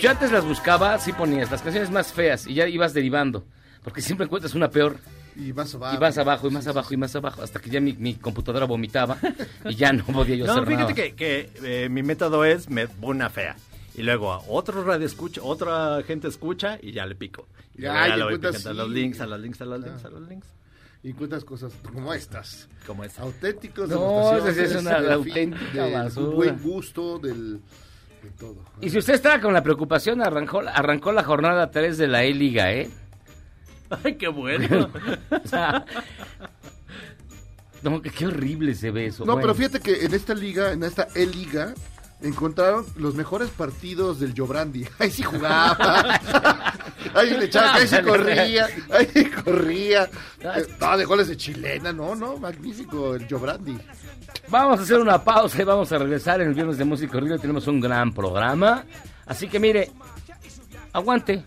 Yo 0.00 0.10
antes 0.10 0.32
las 0.32 0.44
buscaba, 0.44 0.98
sí 0.98 1.12
ponías 1.12 1.50
las 1.50 1.62
canciones 1.62 1.90
más 1.90 2.12
feas 2.12 2.46
y 2.46 2.54
ya 2.54 2.66
ibas 2.68 2.94
derivando. 2.94 3.44
Porque 3.82 4.02
siempre 4.02 4.24
encuentras 4.26 4.54
una 4.54 4.70
peor 4.70 4.96
Y 5.36 5.52
más 5.52 5.74
abajo. 5.74 5.96
y 5.96 6.00
más 6.00 6.18
abajo 6.18 6.48
y 6.48 6.50
más 6.50 6.66
abajo 6.66 6.94
y 6.94 6.96
más 6.96 7.16
abajo 7.16 7.42
hasta 7.42 7.60
que 7.60 7.70
ya 7.70 7.80
mi, 7.80 7.92
mi 7.94 8.14
computadora 8.14 8.66
vomitaba 8.66 9.16
y 9.64 9.74
ya 9.76 9.92
no 9.92 10.04
podía 10.04 10.36
yo 10.36 10.46
No, 10.46 10.52
hacer 10.52 10.66
fíjate 10.66 10.82
nada. 10.82 10.94
que, 10.94 11.14
que, 11.14 11.50
eh, 11.84 11.88
mi 11.88 12.02
método 12.02 12.44
es 12.44 12.68
me 12.68 12.88
una 13.00 13.30
fea. 13.30 13.56
Y 13.94 14.02
luego 14.02 14.32
a 14.32 14.38
otro 14.46 14.84
radio 14.84 15.06
escucha, 15.06 15.40
otra 15.42 16.02
gente 16.06 16.28
escucha 16.28 16.78
y 16.80 16.92
ya 16.92 17.04
le 17.06 17.14
pico. 17.16 17.48
Y 17.76 17.82
Ya, 17.82 17.92
luego 17.92 18.06
y 18.06 18.08
ya 18.10 18.16
le 18.16 18.24
voy 18.24 18.34
encuentras, 18.34 18.56
picando 18.62 18.70
a 18.82 18.84
los 18.84 18.92
links, 18.94 19.20
a 19.20 19.26
los 19.26 19.40
links, 19.40 19.60
a 19.60 19.64
los 19.64 19.80
links, 19.84 20.04
a 20.04 20.08
los 20.10 20.28
links. 20.28 20.46
Y 21.02 21.10
encuentras 21.10 21.44
cosas 21.44 21.72
como 21.92 22.12
estas. 22.12 22.68
Como 22.86 23.04
esa. 23.04 23.22
Auténticos 23.22 23.88
No, 23.88 24.36
es 24.46 24.74
una 24.74 24.98
auténtica 25.14 25.86
basura. 25.88 26.34
buen 26.34 26.58
gusto, 26.60 27.18
del, 27.20 27.60
de 28.22 28.30
todo. 28.30 28.56
Y 28.80 28.90
si 28.90 28.98
usted 28.98 29.14
estaba 29.14 29.40
con 29.40 29.52
la 29.52 29.62
preocupación, 29.62 30.22
arrancó, 30.22 30.60
arrancó 30.60 31.12
la 31.12 31.24
jornada 31.24 31.70
3 31.70 31.98
de 31.98 32.08
la 32.08 32.24
E-Liga, 32.24 32.72
¿eh? 32.72 32.90
Ay, 34.04 34.16
qué 34.16 34.28
bueno. 34.28 34.90
O 35.44 35.48
sea, 35.48 35.84
no, 37.82 38.02
que 38.02 38.10
qué 38.10 38.26
horrible 38.26 38.74
se 38.74 38.90
ve 38.90 39.06
eso. 39.06 39.24
No, 39.24 39.34
Bueno, 39.34 39.40
pero 39.42 39.54
fíjate 39.54 39.80
que 39.80 40.04
en 40.04 40.14
esta 40.14 40.34
liga, 40.34 40.72
en 40.72 40.82
esta 40.82 41.08
E-Liga, 41.14 41.74
encontraron 42.20 42.84
los 42.96 43.14
mejores 43.14 43.50
partidos 43.50 44.20
del 44.20 44.34
Jobrandi. 44.36 44.86
Ahí 44.98 45.10
sí 45.10 45.22
jugaba. 45.22 46.20
ahí 47.14 47.30
le 47.30 47.44
echaba, 47.46 47.74
ahí 47.74 47.88
sí 47.88 47.96
corría, 48.02 48.68
ahí 48.90 49.08
sí 49.12 49.24
corría. 49.26 50.04
Eh, 50.40 50.66
No, 50.80 50.96
de 50.96 51.04
goles 51.04 51.28
de 51.28 51.36
chilena, 51.36 51.92
no, 51.92 52.14
no, 52.14 52.36
magnífico 52.36 53.14
el 53.14 53.26
Jobrandi. 53.28 53.78
Vamos 54.48 54.80
a 54.80 54.82
hacer 54.82 54.98
una 54.98 55.22
pausa 55.22 55.62
y 55.62 55.64
vamos 55.64 55.90
a 55.92 55.98
regresar 55.98 56.40
en 56.40 56.48
el 56.48 56.54
Viernes 56.54 56.78
de 56.78 56.84
Música 56.84 57.16
Horrible. 57.16 57.38
Tenemos 57.38 57.66
un 57.66 57.80
gran 57.80 58.12
programa. 58.12 58.84
Así 59.26 59.48
que 59.48 59.58
mire, 59.58 59.90
aguante. 60.92 61.44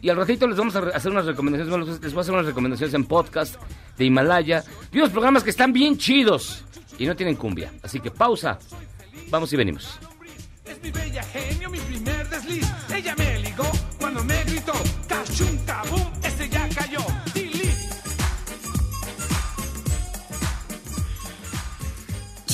Y 0.00 0.10
al 0.10 0.16
ratito 0.16 0.46
les 0.46 0.56
vamos 0.56 0.76
a 0.76 0.80
hacer 0.80 1.10
unas 1.10 1.24
recomendaciones. 1.26 2.00
Les 2.00 2.12
voy 2.12 2.18
a 2.18 2.22
hacer 2.22 2.34
unas 2.34 2.46
recomendaciones 2.46 2.94
en 2.94 3.04
podcast 3.04 3.56
de 3.96 4.04
Himalaya. 4.04 4.62
Y 4.92 4.98
unos 4.98 5.10
programas 5.10 5.42
que 5.42 5.50
están 5.50 5.72
bien 5.72 5.96
chidos 5.96 6.64
y 6.98 7.06
no 7.06 7.16
tienen 7.16 7.36
cumbia. 7.36 7.72
Así 7.82 8.00
que 8.00 8.10
pausa. 8.10 8.58
Vamos 9.30 9.52
y 9.52 9.56
venimos. 9.56 9.98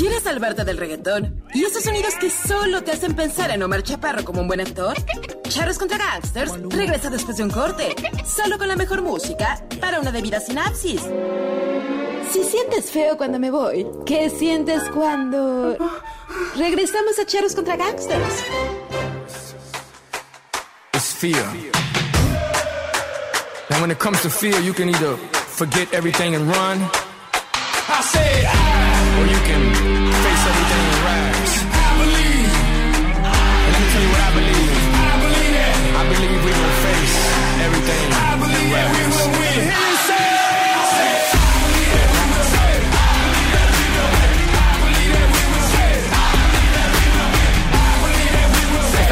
¿Quieres 0.00 0.22
salvarte 0.22 0.64
del 0.64 0.78
reggaetón? 0.78 1.44
¿Y 1.52 1.62
esos 1.62 1.84
sonidos 1.84 2.14
que 2.14 2.30
solo 2.30 2.82
te 2.82 2.90
hacen 2.90 3.14
pensar 3.14 3.50
en 3.50 3.62
Omar 3.62 3.82
Chaparro 3.82 4.24
como 4.24 4.40
un 4.40 4.48
buen 4.48 4.62
actor? 4.62 4.96
Charros 5.46 5.78
contra 5.78 5.98
Gangsters 5.98 6.52
regresa 6.70 7.10
después 7.10 7.36
de 7.36 7.44
un 7.44 7.50
corte, 7.50 7.94
solo 8.24 8.56
con 8.56 8.68
la 8.68 8.76
mejor 8.76 9.02
música 9.02 9.62
para 9.78 10.00
una 10.00 10.10
debida 10.10 10.40
sinapsis. 10.40 11.02
Si 12.32 12.44
sientes 12.44 12.90
feo 12.90 13.18
cuando 13.18 13.38
me 13.38 13.50
voy, 13.50 13.86
¿qué 14.06 14.30
sientes 14.30 14.82
cuando 14.88 15.76
regresamos 16.56 17.18
a 17.18 17.26
Charros 17.26 17.54
contra 17.54 17.76
Gangsters? 17.76 18.42
It's 20.94 21.12
fear. 21.12 21.44
And 23.68 23.82
when 23.82 23.90
it 23.90 23.98
comes 23.98 24.22
to 24.22 24.30
fear, 24.30 24.58
you 24.62 24.72
can 24.72 24.88
either 24.88 25.18
forget 25.58 25.92
everything 25.92 26.34
and 26.34 26.48
run. 26.48 26.88
I 27.92 28.00
said, 28.00 28.46
or 29.18 29.26
you 29.26 29.38
can 29.44 29.69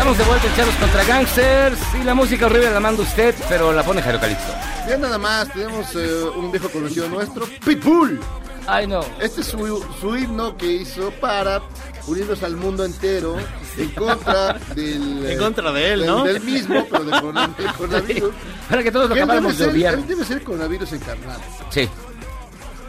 Estamos 0.08 0.26
de 0.26 0.40
vuelta 0.40 0.62
en 0.62 0.76
contra 0.80 1.04
Gangsters. 1.04 1.78
Y 2.00 2.02
la 2.02 2.14
música 2.14 2.46
horrible 2.46 2.70
la 2.70 2.80
manda 2.80 3.02
usted, 3.02 3.34
pero 3.46 3.74
la 3.74 3.82
pone 3.82 4.00
Jairo 4.00 4.18
Calixto. 4.18 4.54
Ya 4.88 4.96
nada 4.96 5.18
más, 5.18 5.52
tenemos 5.52 5.94
eh, 5.96 6.24
un 6.34 6.50
viejo 6.50 6.70
conocido 6.70 7.10
nuestro, 7.10 7.46
Pitbull. 7.62 8.18
Ay, 8.66 8.86
no. 8.86 9.00
Este 9.20 9.42
es 9.42 9.48
su, 9.48 9.84
su 10.00 10.16
himno 10.16 10.56
que 10.56 10.64
hizo 10.66 11.10
para 11.20 11.60
unirnos 12.06 12.42
al 12.42 12.56
mundo 12.56 12.86
entero 12.86 13.36
en 13.76 13.90
contra 13.90 14.54
del... 14.74 15.26
En 15.26 15.32
eh, 15.32 15.36
contra 15.36 15.72
de 15.72 15.92
él, 15.92 15.98
del- 16.00 16.08
¿no? 16.08 16.24
Del 16.24 16.40
mismo, 16.40 16.86
pero 16.90 17.04
del 17.04 17.20
coronavirus. 17.76 18.32
Para 18.70 18.82
que 18.82 18.90
todos 18.90 19.10
lo 19.10 19.14
acabáramos 19.14 19.58
de 19.58 19.66
odiar. 19.66 19.92
él 19.92 20.06
debe 20.06 20.24
ser 20.24 20.42
coronavirus 20.42 20.90
encarnado. 20.94 21.40
Sí. 21.68 21.86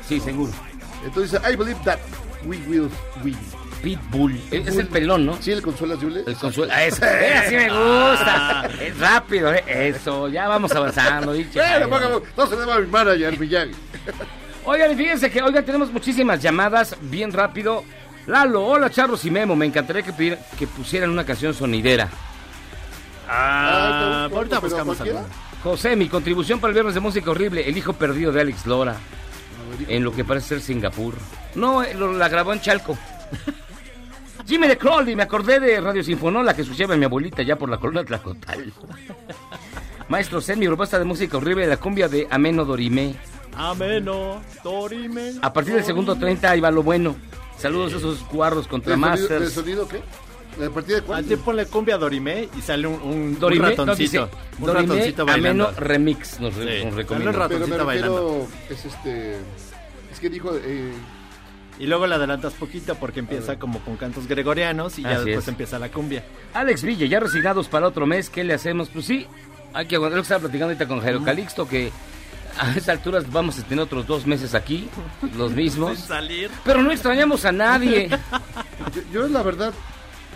Sí, 0.07 0.21
seguro. 0.21 0.53
Entonces, 1.03 1.37
I 1.45 1.57
believe 1.57 1.81
that 1.83 1.99
we 2.45 2.59
will 2.59 2.89
win. 3.25 3.37
Pitbull. 3.81 4.35
Es 4.51 4.67
es 4.67 4.77
el 4.77 4.87
pelón, 4.87 5.25
¿no? 5.25 5.37
Sí, 5.41 5.51
el 5.51 5.61
consuelo 5.61 5.99
Yule. 5.99 6.23
El 6.27 6.35
consuelo. 6.35 6.71
Ah, 6.75 6.83
Eso, 6.83 7.05
eh, 7.05 7.33
así 7.35 7.55
me 7.55 7.69
gusta. 7.69 8.69
Es 8.81 8.97
rápido, 8.99 9.53
eh. 9.53 9.63
Eso, 9.67 10.27
ya 10.27 10.47
vamos 10.47 10.71
avanzando. 10.73 11.33
dicho. 11.33 11.59
Bueno, 11.89 12.21
no 12.35 12.47
se 12.47 12.55
deba 12.55 12.75
a 12.75 12.79
mi 12.79 12.87
manager, 12.87 13.39
Miyagi. 13.39 13.71
Oigan, 14.65 14.95
fíjense 14.97 15.31
que, 15.31 15.41
oigan, 15.41 15.63
tenemos 15.65 15.91
muchísimas 15.91 16.41
llamadas, 16.41 16.95
bien 17.01 17.31
rápido. 17.31 17.83
Lalo, 18.27 18.65
hola 18.65 18.89
Charros 18.89 19.23
y 19.25 19.31
Memo, 19.31 19.55
me 19.55 19.65
encantaría 19.65 20.03
que, 20.03 20.11
pidieran- 20.13 20.39
que 20.57 20.67
pusieran 20.67 21.09
una 21.09 21.25
canción 21.25 21.53
sonidera. 21.53 22.09
Ah, 23.27 24.27
Ah, 24.27 24.29
ahorita 24.31 24.59
¿pero 24.61 24.69
buscamos 24.69 25.01
algo. 25.01 25.25
José, 25.63 25.95
mi 25.95 26.07
contribución 26.07 26.59
para 26.59 26.69
el 26.69 26.73
viernes 26.75 26.93
de 26.95 26.99
música 27.01 27.31
horrible, 27.31 27.67
El 27.67 27.77
hijo 27.77 27.93
perdido 27.93 28.31
de 28.31 28.41
Alex 28.41 28.65
Lora, 28.65 28.95
en 29.87 30.03
lo 30.03 30.11
que 30.13 30.23
parece 30.23 30.49
ser 30.49 30.61
Singapur. 30.61 31.15
No, 31.55 31.83
eh, 31.83 31.93
lo- 31.95 32.13
la 32.13 32.29
grabó 32.29 32.53
en 32.53 32.61
Chalco. 32.61 32.97
Jimmy 34.47 34.67
de 34.67 34.77
Crowley, 34.77 35.15
me 35.15 35.23
acordé 35.23 35.59
de 35.59 35.79
Radio 35.79 36.03
Sinfonola 36.03 36.55
que 36.55 36.63
escuchaba 36.63 36.95
mi 36.95 37.05
abuelita 37.05 37.43
ya 37.43 37.55
por 37.55 37.69
la 37.69 37.77
columna 37.77 38.03
Tlacotal. 38.03 38.73
Maestro 40.07 40.41
Zen, 40.41 40.57
mi 40.59 40.65
propuesta 40.67 40.97
de 40.97 41.05
música 41.05 41.37
horrible, 41.37 41.67
la 41.67 41.77
cumbia 41.77 42.07
de 42.07 42.27
Ameno 42.31 42.65
Dorimé. 42.65 43.15
Ameno, 43.55 44.41
Dorime. 44.63 45.33
A 45.41 45.51
partir 45.53 45.73
del 45.75 45.83
segundo 45.83 46.15
30 46.15 46.49
ahí 46.49 46.59
va 46.61 46.71
lo 46.71 46.81
bueno. 46.81 47.15
Saludos 47.57 47.93
a 47.93 47.97
esos 47.97 48.25
guarros 48.29 48.67
contra 48.67 48.95
¿De 48.95 48.99
sonido, 49.01 49.09
Masters. 49.19 49.41
de 49.41 49.49
sonido 49.51 49.87
qué? 49.87 50.01
¿A 50.65 50.69
partir 50.71 50.95
de 50.95 51.01
cuándo? 51.03 51.27
tiempo 51.27 51.53
le 51.53 51.65
cumbia 51.67 51.97
Dorime 51.97 52.49
y 52.57 52.61
sale 52.61 52.87
un, 52.87 52.95
un, 53.01 53.11
un 53.11 53.39
Dorime, 53.39 53.63
no, 53.63 53.69
ratoncito. 53.85 53.97
dice, 54.01 54.19
un 54.59 54.65
Dorime 54.65 54.87
ratoncito 54.87 55.25
bailando. 55.25 55.67
Ameno 55.67 55.79
Remix 55.79 56.39
nos, 56.39 56.53
Sí, 56.53 56.59
nos 56.59 56.67
sale 56.67 56.91
recomienda. 56.91 57.05
un 57.05 57.09
Pero 57.13 57.27
me 57.27 57.31
ratoncito 57.77 57.85
bailando. 57.85 58.47
es 58.69 58.85
este... 58.85 59.35
Es 60.11 60.19
que 60.19 60.29
dijo... 60.29 60.51
Eh, 60.55 60.91
Y 61.79 61.87
luego 61.87 62.05
le 62.07 62.15
adelantas 62.15 62.53
poquito 62.53 62.95
porque 62.95 63.19
empieza 63.21 63.57
como 63.57 63.79
con 63.79 63.95
cantos 63.95 64.27
gregorianos 64.27 64.99
y 64.99 65.03
ya 65.03 65.11
Así 65.11 65.25
después 65.25 65.45
es. 65.45 65.47
empieza 65.47 65.79
la 65.79 65.89
cumbia. 65.89 66.23
Alex 66.53 66.83
Villa, 66.83 67.05
ya 67.07 67.19
resignados 67.21 67.67
para 67.69 67.87
otro 67.87 68.05
mes, 68.05 68.29
¿qué 68.29 68.43
le 68.43 68.53
hacemos? 68.53 68.89
Pues 68.89 69.05
sí, 69.05 69.25
hay 69.73 69.85
que 69.87 69.95
aguantar 69.95 70.17
lo 70.17 70.21
que 70.23 70.25
estaba 70.25 70.39
platicando 70.41 70.65
ahorita 70.73 70.87
con 70.87 70.99
Jairo 71.01 71.23
Calixto, 71.23 71.67
que 71.67 71.89
a 72.59 72.69
estas 72.71 72.89
alturas 72.89 73.31
vamos 73.31 73.57
a 73.59 73.63
tener 73.63 73.83
otros 73.83 74.05
dos 74.05 74.25
meses 74.27 74.53
aquí, 74.55 74.89
los 75.37 75.49
Sin 75.49 75.57
mismos. 75.57 75.99
salir. 75.99 76.51
Pero 76.65 76.83
no 76.83 76.91
extrañamos 76.91 77.45
a 77.45 77.51
nadie. 77.53 78.09
yo, 78.95 79.01
yo 79.13 79.27
la 79.29 79.41
verdad, 79.41 79.73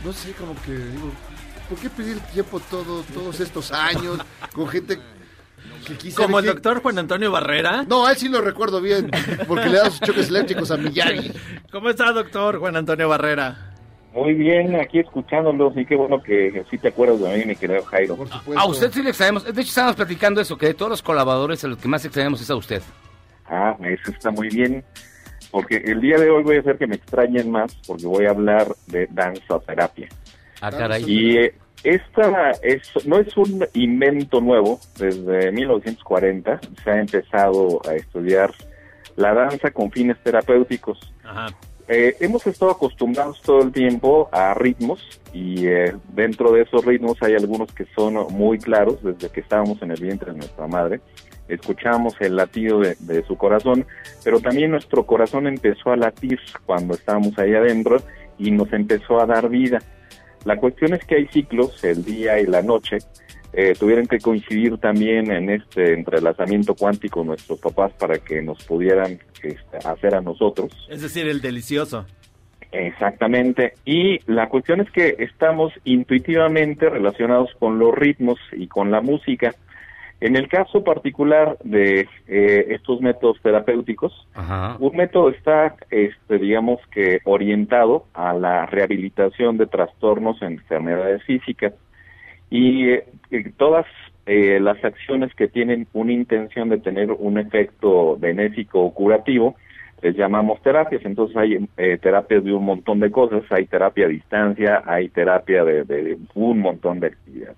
no 0.06 0.14
sé, 0.14 0.32
como 0.32 0.56
que 0.62 0.72
digo, 0.72 1.12
¿por 1.68 1.78
qué 1.78 1.90
pedir 1.90 2.20
tiempo 2.34 2.62
todo, 2.72 3.04
todos 3.14 3.40
estos 3.42 3.72
años 3.74 4.18
con 4.54 4.68
gente. 4.70 4.98
Como 6.16 6.40
el 6.40 6.46
doctor 6.46 6.82
Juan 6.82 7.00
Antonio 7.00 7.32
Barrera. 7.32 7.84
No, 7.84 8.06
a 8.06 8.12
él 8.12 8.18
sí 8.18 8.30
lo 8.30 8.42
recuerdo 8.42 8.82
bien, 8.82 9.10
porque 9.48 9.70
le 9.70 9.78
da 9.78 9.90
sus 9.90 10.02
choques 10.02 10.30
eléctricos 10.30 10.72
a 10.72 10.78
Miyagi. 10.78 11.32
¿Cómo 11.72 11.90
está, 11.90 12.12
doctor 12.12 12.60
Juan 12.60 12.76
Antonio 12.76 13.10
Barrera? 13.10 13.74
Muy 14.14 14.36
bien, 14.36 14.76
aquí 14.80 15.00
escuchándolos 15.00 15.76
y 15.76 15.86
qué 15.86 15.96
bueno 15.96 16.22
que 16.22 16.64
sí 16.70 16.78
te 16.78 16.90
acuerdas 16.90 17.20
de 17.20 17.38
mí, 17.38 17.46
mi 17.46 17.56
querido 17.56 17.84
Jairo. 17.84 18.16
Por 18.16 18.30
supuesto. 18.30 18.60
A 18.60 18.66
usted 18.66 18.92
sí 18.92 19.02
le 19.02 19.10
extrañamos. 19.10 19.44
De 19.44 19.50
hecho, 19.50 19.62
estábamos 19.62 19.96
platicando 19.96 20.40
eso, 20.40 20.56
que 20.56 20.68
de 20.68 20.74
todos 20.76 20.92
los 20.92 21.02
colaboradores, 21.02 21.64
a 21.64 21.68
los 21.68 21.80
que 21.80 21.88
más 21.88 22.06
extrañamos 22.06 22.40
es 22.40 22.50
a 22.52 22.56
usted. 22.56 22.84
Ah, 23.48 23.76
eso 23.82 24.12
está 24.12 24.30
muy 24.30 24.50
bien, 24.50 24.84
porque 25.50 25.78
el 25.78 26.00
día 26.00 26.18
de 26.18 26.30
hoy 26.30 26.44
voy 26.44 26.58
a 26.58 26.60
hacer 26.60 26.78
que 26.78 26.86
me 26.86 26.96
extrañen 26.96 27.50
más, 27.50 27.76
porque 27.88 28.06
voy 28.06 28.26
a 28.26 28.30
hablar 28.30 28.68
de 28.86 29.08
danzoterapia. 29.12 30.10
Ah, 30.62 30.70
caray. 30.70 31.04
Y 31.08 31.38
eh, 31.38 31.56
esta 31.84 32.52
es, 32.62 33.06
no 33.06 33.20
es 33.20 33.36
un 33.38 33.66
invento 33.74 34.42
nuevo, 34.42 34.80
desde 34.98 35.52
1940 35.52 36.62
se 36.84 36.90
ha 36.90 37.00
empezado 37.00 37.82
a 37.88 37.96
estudiar 37.96 38.54
la 39.16 39.34
danza 39.34 39.72
con 39.72 39.92
fines 39.92 40.18
terapéuticos. 40.24 41.14
Ajá. 41.24 41.48
Eh, 41.90 42.16
hemos 42.22 42.48
estado 42.48 42.72
acostumbrados 42.72 43.42
todo 43.42 43.62
el 43.62 43.74
tiempo 43.74 44.30
a 44.32 44.54
ritmos 44.54 45.06
y 45.34 45.68
eh, 45.68 45.94
dentro 46.14 46.54
de 46.54 46.62
esos 46.62 46.86
ritmos 46.86 47.18
hay 47.22 47.34
algunos 47.34 47.74
que 47.74 47.86
son 47.94 48.14
muy 48.34 48.58
claros 48.58 49.04
desde 49.04 49.30
que 49.30 49.42
estábamos 49.42 49.82
en 49.82 49.92
el 49.92 50.00
vientre 50.00 50.32
de 50.32 50.38
nuestra 50.38 50.66
madre. 50.68 51.02
Escuchamos 51.50 52.16
el 52.22 52.38
latido 52.38 52.80
de, 52.80 52.96
de 53.02 53.24
su 53.26 53.36
corazón, 53.36 53.86
pero 54.24 54.40
también 54.40 54.72
nuestro 54.72 55.06
corazón 55.06 55.46
empezó 55.46 55.92
a 55.92 55.98
latir 55.98 56.40
cuando 56.66 56.94
estábamos 56.94 57.38
ahí 57.38 57.54
adentro 57.54 57.98
y 58.38 58.52
nos 58.52 58.72
empezó 58.72 59.20
a 59.20 59.26
dar 59.26 59.50
vida. 59.50 59.80
La 60.46 60.58
cuestión 60.58 60.94
es 60.94 61.04
que 61.06 61.16
hay 61.16 61.28
ciclos, 61.28 61.84
el 61.84 62.04
día 62.04 62.40
y 62.40 62.46
la 62.46 62.62
noche, 62.62 62.98
eh, 63.54 63.74
tuvieron 63.80 64.08
que 64.08 64.18
coincidir 64.18 64.78
también 64.78 65.32
en 65.32 65.50
este 65.50 65.94
entrelazamiento 65.94 66.74
cuántico 66.74 67.24
nuestros 67.24 67.60
papás 67.60 67.94
para 67.94 68.18
que 68.18 68.42
nos 68.42 68.64
pudieran 68.64 69.20
este, 69.44 69.78
hacer 69.88 70.16
a 70.16 70.22
nosotros. 70.22 70.72
Es 70.90 71.02
decir, 71.02 71.28
el 71.28 71.40
delicioso. 71.40 72.06
Exactamente. 72.72 73.74
Y 73.86 74.20
la 74.26 74.50
cuestión 74.50 74.82
es 74.82 74.90
que 74.90 75.16
estamos 75.20 75.72
intuitivamente 75.84 76.90
relacionados 76.90 77.52
con 77.60 77.78
los 77.78 77.94
ritmos 77.94 78.40
y 78.52 78.68
con 78.68 78.90
la 78.90 79.02
música. 79.02 79.54
En 80.24 80.38
el 80.38 80.48
caso 80.48 80.86
particular 80.86 81.58
de 81.66 82.08
eh, 82.30 82.68
estos 82.70 83.02
métodos 83.02 83.42
terapéuticos, 83.42 84.14
Ajá. 84.34 84.78
un 84.80 84.96
método 84.96 85.28
está, 85.28 85.76
este, 85.92 86.40
digamos 86.40 86.80
que, 86.92 87.20
orientado 87.26 88.06
a 88.14 88.32
la 88.32 88.66
rehabilitación 88.66 89.58
de 89.58 89.68
trastornos 89.68 90.42
en 90.42 90.54
enfermedades 90.54 91.24
físicas 91.24 91.74
y 92.50 92.88
eh, 92.88 93.06
eh, 93.32 93.52
todas 93.58 93.86
eh, 94.26 94.62
las 94.62 94.82
acciones 94.86 95.36
que 95.36 95.50
tienen 95.50 95.88
una 95.92 96.14
intención 96.14 96.70
de 96.70 96.78
tener 96.78 97.12
un 97.12 97.38
efecto 97.38 98.16
benéfico 98.18 98.80
o 98.80 98.94
curativo 98.94 99.58
les 100.02 100.16
llamamos 100.16 100.62
terapias. 100.62 101.04
Entonces 101.04 101.36
hay 101.36 101.68
eh, 101.76 101.98
terapias 102.02 102.46
de 102.46 102.54
un 102.54 102.64
montón 102.64 103.02
de 103.02 103.12
cosas, 103.12 103.44
hay 103.50 103.66
terapia 103.66 104.06
a 104.06 104.10
distancia, 104.10 104.84
hay 104.86 105.10
terapia 105.10 105.66
de, 105.66 105.84
de 105.84 106.18
un 106.34 106.60
montón 106.60 107.02
de 107.02 107.08
actividades. 107.08 107.58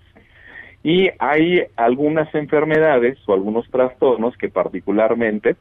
Y 0.85 1.09
hay 1.17 1.63
algunas 1.77 2.33
enfermedades 2.35 3.17
o 3.25 3.33
algunos 3.33 3.67
trastornos 3.71 4.37
que 4.37 4.49
particularmente 4.49 5.55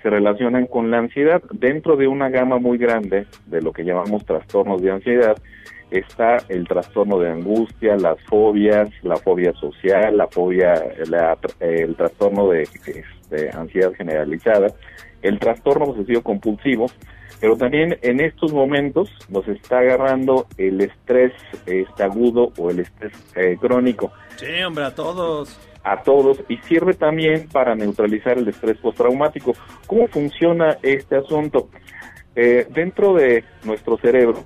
se 0.00 0.08
relacionan 0.08 0.66
con 0.66 0.92
la 0.92 0.98
ansiedad. 0.98 1.42
Dentro 1.50 1.96
de 1.96 2.06
una 2.06 2.28
gama 2.28 2.60
muy 2.60 2.78
grande 2.78 3.26
de 3.46 3.62
lo 3.62 3.72
que 3.72 3.82
llamamos 3.82 4.24
trastornos 4.24 4.80
de 4.80 4.92
ansiedad 4.92 5.36
está 5.90 6.36
el 6.48 6.68
trastorno 6.68 7.18
de 7.18 7.30
angustia, 7.30 7.96
las 7.96 8.22
fobias, 8.26 8.88
la 9.02 9.16
fobia 9.16 9.52
social, 9.54 10.16
la 10.16 10.28
fobia, 10.28 10.74
el 11.58 11.96
trastorno 11.96 12.48
de, 12.50 12.68
de 13.28 13.50
ansiedad 13.50 13.92
generalizada, 13.94 14.68
el 15.22 15.40
trastorno 15.40 15.86
obsesivo 15.86 16.22
compulsivo, 16.22 16.86
pero 17.40 17.56
también 17.56 17.98
en 18.02 18.20
estos 18.20 18.52
momentos 18.52 19.10
nos 19.28 19.46
está 19.48 19.78
agarrando 19.78 20.46
el 20.58 20.80
estrés 20.80 21.32
este, 21.66 22.02
agudo 22.02 22.52
o 22.58 22.70
el 22.70 22.80
estrés 22.80 23.12
eh, 23.36 23.56
crónico 23.60 24.12
Sí, 24.36 24.62
hombre, 24.62 24.84
a 24.84 24.94
todos. 24.94 25.58
a 25.84 26.02
todos 26.02 26.42
y 26.48 26.56
sirve 26.58 26.94
también 26.94 27.48
para 27.48 27.74
neutralizar 27.74 28.38
el 28.38 28.48
estrés 28.48 28.76
postraumático. 28.78 29.54
¿Cómo 29.86 30.06
funciona 30.08 30.76
este 30.82 31.16
asunto? 31.16 31.68
Eh, 32.36 32.66
dentro 32.70 33.14
de 33.14 33.44
nuestro 33.64 33.98
cerebro 33.98 34.44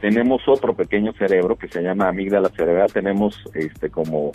tenemos 0.00 0.42
otro 0.48 0.74
pequeño 0.74 1.12
cerebro 1.12 1.56
que 1.56 1.68
se 1.68 1.82
llama 1.82 2.08
amígdala 2.08 2.48
cerebral. 2.50 2.90
Tenemos 2.92 3.42
este 3.54 3.90
como 3.90 4.32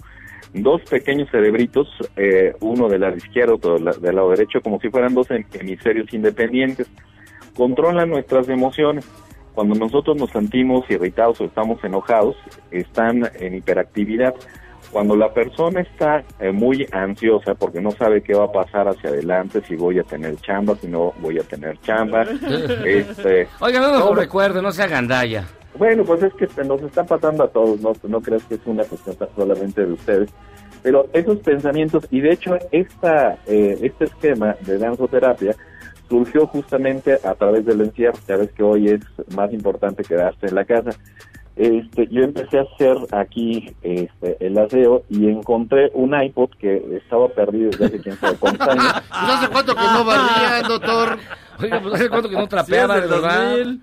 dos 0.53 0.81
pequeños 0.83 1.29
cerebritos, 1.31 1.87
eh, 2.15 2.53
uno 2.61 2.87
del 2.87 3.01
lado 3.01 3.17
izquierdo, 3.17 3.55
otro 3.55 3.73
del, 3.75 3.85
la- 3.85 3.91
del 3.93 4.15
lado 4.15 4.29
derecho, 4.29 4.61
como 4.61 4.79
si 4.79 4.89
fueran 4.89 5.13
dos 5.13 5.27
hem- 5.29 5.45
hemisferios 5.59 6.13
independientes. 6.13 6.87
Controlan 7.55 8.09
nuestras 8.09 8.47
emociones. 8.49 9.05
Cuando 9.53 9.75
nosotros 9.75 10.17
nos 10.17 10.29
sentimos 10.31 10.83
irritados 10.89 11.39
o 11.39 11.45
estamos 11.45 11.81
enojados, 11.83 12.35
están 12.71 13.29
en 13.39 13.55
hiperactividad. 13.55 14.33
Cuando 14.91 15.15
la 15.15 15.33
persona 15.33 15.81
está 15.81 16.23
eh, 16.39 16.51
muy 16.51 16.85
ansiosa 16.91 17.55
porque 17.55 17.81
no 17.81 17.91
sabe 17.91 18.21
qué 18.21 18.33
va 18.33 18.45
a 18.45 18.51
pasar 18.51 18.87
hacia 18.87 19.09
adelante, 19.09 19.61
si 19.67 19.75
voy 19.75 19.99
a 19.99 20.03
tener 20.03 20.35
chamba, 20.37 20.75
si 20.75 20.87
no 20.87 21.13
voy 21.19 21.39
a 21.39 21.43
tener 21.43 21.79
chamba, 21.81 22.23
este, 22.85 23.47
Oiga, 23.61 23.79
no 23.79 23.91
nos 23.91 24.01
todo- 24.01 24.15
recuerde, 24.15 24.61
no 24.61 24.71
sea 24.71 24.87
gandalla. 24.87 25.45
bueno, 25.77 26.03
pues 26.03 26.23
es 26.23 26.33
que 26.35 26.47
nos 26.63 26.81
está 26.81 27.03
pasando 27.03 27.43
a 27.43 27.47
todos, 27.49 27.79
no, 27.81 27.93
no 28.07 28.21
creas 28.21 28.43
que 28.43 28.55
es 28.55 28.61
una 28.65 28.83
cuestión 28.83 29.15
solamente 29.35 29.85
de 29.85 29.93
ustedes. 29.93 30.29
Pero 30.83 31.07
esos 31.13 31.39
pensamientos, 31.39 32.05
y 32.11 32.21
de 32.21 32.31
hecho 32.33 32.55
esta, 32.71 33.37
eh, 33.47 33.77
este 33.81 34.05
esquema 34.05 34.55
de 34.61 34.77
danzoterapia 34.77 35.55
surgió 36.09 36.47
justamente 36.47 37.17
a 37.23 37.33
través 37.35 37.65
del 37.65 37.81
encierro. 37.81 38.17
Ya 38.27 38.37
ves 38.37 38.51
que 38.51 38.63
hoy 38.63 38.87
es 38.89 39.01
más 39.35 39.51
importante 39.53 40.03
quedarse 40.03 40.47
en 40.47 40.55
la 40.55 40.65
casa. 40.65 40.91
Este, 41.55 42.07
yo 42.07 42.21
empecé 42.23 42.59
a 42.59 42.63
hacer 42.63 42.97
aquí 43.11 43.73
este, 43.81 44.35
el 44.45 44.57
aseo 44.57 45.03
y 45.09 45.29
encontré 45.29 45.89
un 45.93 46.13
iPod 46.13 46.49
que 46.59 46.97
estaba 46.97 47.29
perdido 47.29 47.69
desde 47.71 47.85
hace 47.85 47.99
quién 48.01 48.17
sabe 48.17 48.37
cuántos 48.37 48.67
años. 48.67 48.83
Pues 49.09 49.31
hace 49.33 49.47
cuánto 49.49 49.73
que 49.75 49.81
no 49.81 50.03
barrían, 50.03 50.67
doctor. 50.67 51.17
Oiga, 51.61 51.79
pues 51.81 51.93
hace 51.95 52.09
cuánto 52.09 52.29
que 52.29 52.35
no 52.35 52.47
trapeaba, 52.47 52.95
Sí, 52.95 52.99
de 52.99 53.05
es 53.05 53.11
del 53.11 53.21
verdad. 53.21 53.49
2000. 53.57 53.81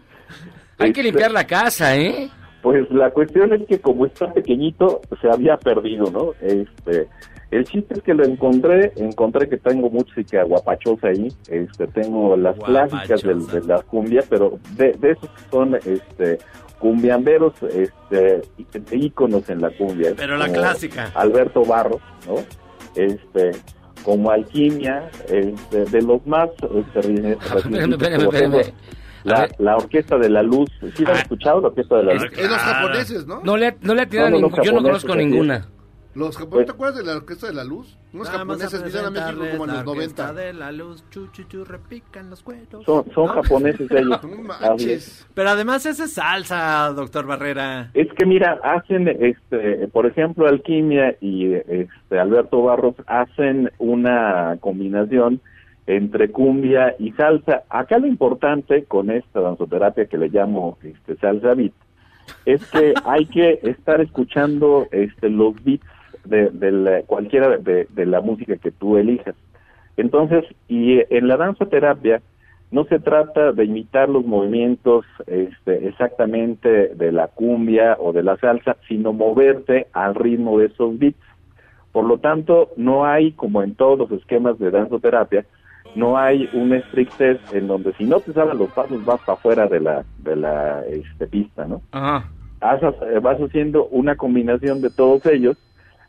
Hay 0.78 0.92
que 0.92 1.02
limpiar 1.02 1.30
la 1.30 1.46
casa, 1.46 1.96
¿eh? 1.96 2.28
Pues 2.60 2.88
la 2.90 3.10
cuestión 3.10 3.52
es 3.54 3.66
que 3.66 3.80
como 3.80 4.04
está 4.06 4.32
pequeñito, 4.32 5.00
se 5.20 5.30
había 5.30 5.56
perdido, 5.56 6.10
¿no? 6.10 6.32
Este, 6.42 7.08
el 7.52 7.64
chiste 7.64 7.94
es 7.94 8.02
que 8.02 8.14
lo 8.14 8.24
encontré, 8.24 8.92
encontré 8.96 9.46
que 9.46 9.58
tengo 9.58 9.90
música 9.90 10.42
guapachosa 10.42 11.08
ahí, 11.08 11.28
este, 11.48 11.86
tengo 11.88 12.34
las 12.34 12.56
clásicas 12.58 13.22
de, 13.22 13.60
la 13.66 13.82
cumbia, 13.82 14.24
pero 14.28 14.58
de, 14.74 14.94
de 14.94 15.10
esos 15.10 15.28
que 15.28 15.42
son, 15.50 15.74
este, 15.74 16.38
cumbiamberos, 16.78 17.52
este, 17.62 18.40
íconos 18.90 19.50
en 19.50 19.60
la 19.60 19.70
cumbia. 19.70 20.14
Pero 20.16 20.38
la 20.38 20.48
clásica. 20.48 21.12
Alberto 21.14 21.62
Barros, 21.62 22.00
¿no? 22.26 22.36
Este, 22.96 23.50
como 24.02 24.30
Alquimia, 24.30 25.10
este, 25.28 25.84
de 25.84 26.02
los 26.02 26.26
más, 26.26 26.48
este, 26.94 27.36
la, 29.58 29.76
Orquesta 29.76 30.16
de 30.16 30.30
la 30.30 30.42
Luz, 30.42 30.70
¿sí 30.96 31.04
la 31.04 31.10
han 31.10 31.18
escuchado, 31.18 31.60
la 31.60 31.68
Orquesta 31.68 31.96
de 31.98 32.02
la 32.04 32.14
Luz? 32.14 32.24
Es 32.34 32.50
los 32.50 32.58
japoneses, 32.58 33.26
¿no? 33.26 33.42
No 33.44 33.58
le, 33.58 33.76
no 33.82 33.94
le 33.94 34.02
atinado 34.02 34.30
No, 34.30 34.36
a 34.36 34.40
no, 34.40 34.46
ningún- 34.46 34.56
los 34.58 34.66
yo 34.66 34.72
no 34.72 34.82
conozco 34.82 35.14
ninguna. 35.14 35.68
Los 36.14 36.36
japoneses, 36.36 36.66
¿te 36.66 36.72
acuerdas 36.72 36.98
de 36.98 37.04
la 37.04 37.16
Orquesta 37.16 37.46
de 37.46 37.54
la 37.54 37.64
Luz? 37.64 37.96
Unos 38.12 38.30
Vamos 38.30 38.58
japoneses 38.58 38.84
vinieron 38.84 39.06
a 39.06 39.10
México 39.10 39.44
como 39.52 39.64
en 39.64 39.70
la 39.70 39.82
los 39.82 39.92
orquesta 39.92 40.22
90. 40.24 40.42
de 40.42 40.52
la 40.52 40.72
luz, 40.72 41.04
chu, 41.10 41.28
chu, 41.28 41.44
chu, 41.44 41.64
repican 41.64 42.28
los 42.28 42.42
cueros. 42.42 42.84
Son, 42.84 43.04
son 43.14 43.26
¿No? 43.26 43.32
japoneses 43.32 43.90
ellos. 43.90 44.20
Manches. 44.60 45.26
Pero 45.32 45.48
además 45.48 45.86
esa 45.86 46.04
es 46.04 46.12
salsa, 46.12 46.92
doctor 46.94 47.26
Barrera. 47.26 47.90
Es 47.94 48.08
que 48.12 48.26
mira, 48.26 48.60
hacen, 48.62 49.08
este, 49.08 49.88
por 49.88 50.04
ejemplo, 50.04 50.46
Alquimia 50.46 51.16
y 51.22 51.54
este, 51.54 52.18
Alberto 52.18 52.62
Barros 52.62 52.96
hacen 53.06 53.70
una 53.78 54.58
combinación 54.60 55.40
entre 55.86 56.30
cumbia 56.30 56.94
y 56.98 57.12
salsa. 57.12 57.62
Acá 57.70 57.98
lo 57.98 58.06
importante 58.06 58.84
con 58.84 59.10
esta 59.10 59.40
danzoterapia 59.40 60.04
que 60.06 60.18
le 60.18 60.28
llamo 60.28 60.76
este, 60.82 61.16
salsa 61.16 61.54
beat 61.54 61.72
es 62.44 62.64
que 62.70 62.94
hay 63.04 63.26
que 63.26 63.60
estar 63.62 64.00
escuchando 64.00 64.86
este, 64.90 65.28
los 65.28 65.54
beats 65.64 65.86
de, 66.24 66.50
de 66.50 66.72
la- 66.72 67.02
cualquiera 67.02 67.56
de, 67.56 67.86
de 67.90 68.06
la 68.06 68.20
música 68.20 68.56
que 68.56 68.70
tú 68.70 68.96
elijas. 68.96 69.34
Entonces, 69.96 70.44
y 70.68 71.00
en 71.14 71.28
la 71.28 71.36
danza 71.36 71.66
terapia 71.66 72.22
no 72.70 72.84
se 72.84 72.98
trata 72.98 73.52
de 73.52 73.64
imitar 73.64 74.08
los 74.08 74.24
movimientos 74.24 75.04
este, 75.26 75.86
exactamente 75.86 76.94
de 76.94 77.12
la 77.12 77.28
cumbia 77.28 77.96
o 78.00 78.12
de 78.12 78.22
la 78.22 78.36
salsa, 78.38 78.76
sino 78.88 79.12
moverte 79.12 79.88
al 79.92 80.14
ritmo 80.14 80.58
de 80.58 80.66
esos 80.66 80.98
beats. 80.98 81.18
Por 81.92 82.06
lo 82.06 82.16
tanto, 82.18 82.70
no 82.76 83.04
hay, 83.04 83.32
como 83.32 83.62
en 83.62 83.74
todos 83.74 83.98
los 83.98 84.10
esquemas 84.12 84.58
de 84.58 84.70
danzoterapia, 84.70 85.44
no 85.94 86.16
hay 86.16 86.48
un 86.54 86.72
estrictez 86.72 87.38
en 87.52 87.68
donde 87.68 87.92
si 87.94 88.04
no 88.04 88.20
te 88.20 88.32
sabes 88.32 88.54
los 88.54 88.70
pasos 88.70 89.04
vas 89.04 89.20
para 89.20 89.34
afuera 89.34 89.66
de 89.66 89.80
la, 89.80 90.04
de 90.22 90.36
la 90.36 90.82
este, 90.86 91.26
pista, 91.26 91.66
¿no? 91.66 91.82
Ajá. 91.92 92.30
Eh, 92.62 93.18
vas 93.20 93.38
haciendo 93.38 93.86
una 93.86 94.16
combinación 94.16 94.80
de 94.80 94.88
todos 94.88 95.26
ellos, 95.26 95.56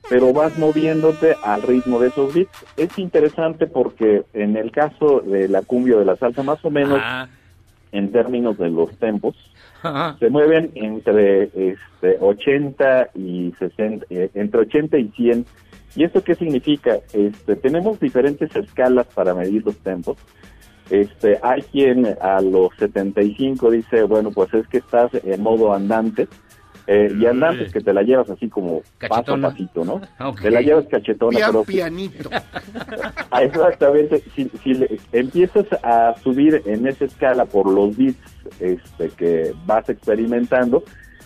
pero 0.10 0.34
vas 0.34 0.58
moviéndote 0.58 1.36
al 1.44 1.62
ritmo 1.62 2.00
de 2.00 2.10
esos 2.10 2.34
beats. 2.34 2.66
Es 2.78 2.98
interesante 3.00 3.68
porque 3.68 4.24
en 4.34 4.58
el 4.58 4.72
caso 4.72 5.22
de 5.22 5.48
la 5.48 5.62
cumbia 5.62 5.98
de 5.98 6.06
la 6.06 6.16
salsa, 6.18 6.44
más 6.44 6.64
o 6.66 6.70
menos 6.70 7.00
Ah. 7.02 7.28
en 7.92 8.12
términos 8.12 8.58
de 8.58 8.70
los 8.70 8.96
tempos, 8.98 9.36
se 10.20 10.30
mueven 10.30 10.72
entre 10.76 11.44
este 11.54 12.18
80 12.20 13.10
y 13.16 13.54
60, 13.60 14.06
eh, 14.10 14.30
entre 14.34 14.62
80 14.62 14.98
y 14.98 15.10
100. 15.10 15.46
¿Y 15.96 16.04
esto 16.06 16.24
qué 16.24 16.36
significa? 16.36 16.98
Este, 17.14 17.56
tenemos 17.56 18.00
diferentes 18.00 18.56
escalas 18.56 19.06
para 19.14 19.34
medir 19.36 19.64
los 19.66 19.78
tempos. 19.78 20.18
Este, 20.90 21.38
hay 21.42 21.62
quien 21.64 22.08
a 22.20 22.42
los 22.42 22.70
75 22.78 23.72
dice, 23.72 24.04
bueno, 24.04 24.32
pues 24.32 24.54
es 24.54 24.68
que 24.68 24.78
estás 24.80 25.12
en 25.24 25.42
modo 25.42 25.74
andante. 25.74 26.28
Eh, 26.88 27.14
y 27.18 27.26
andante 27.26 27.64
es 27.66 27.74
que 27.74 27.82
te 27.82 27.94
la 27.94 28.02
llevas 28.04 28.30
así 28.30 28.50
como 28.50 28.82
paso 29.10 29.34
a 29.36 29.38
pasito, 29.42 29.86
¿no? 29.86 30.02
Te 30.42 30.52
la 30.52 30.62
llevas 30.62 30.86
cachetona. 30.88 31.38
Pian 31.38 31.52
pero- 31.52 31.64
pianito. 31.64 32.30
Ah, 33.32 33.44
Exactamente, 33.44 34.24
si, 34.36 34.50
si 34.64 34.74
le- 34.74 35.00
empiezas 35.12 35.66
a 35.84 36.14
subir 36.24 36.62
en 36.66 36.88
esa 36.88 37.06
escala 37.06 37.46
por 37.46 37.68
los 37.70 37.96
bits 37.96 38.20
este, 38.60 39.10
que 39.18 39.54
vas 39.66 39.88
experimentando, 39.90 40.84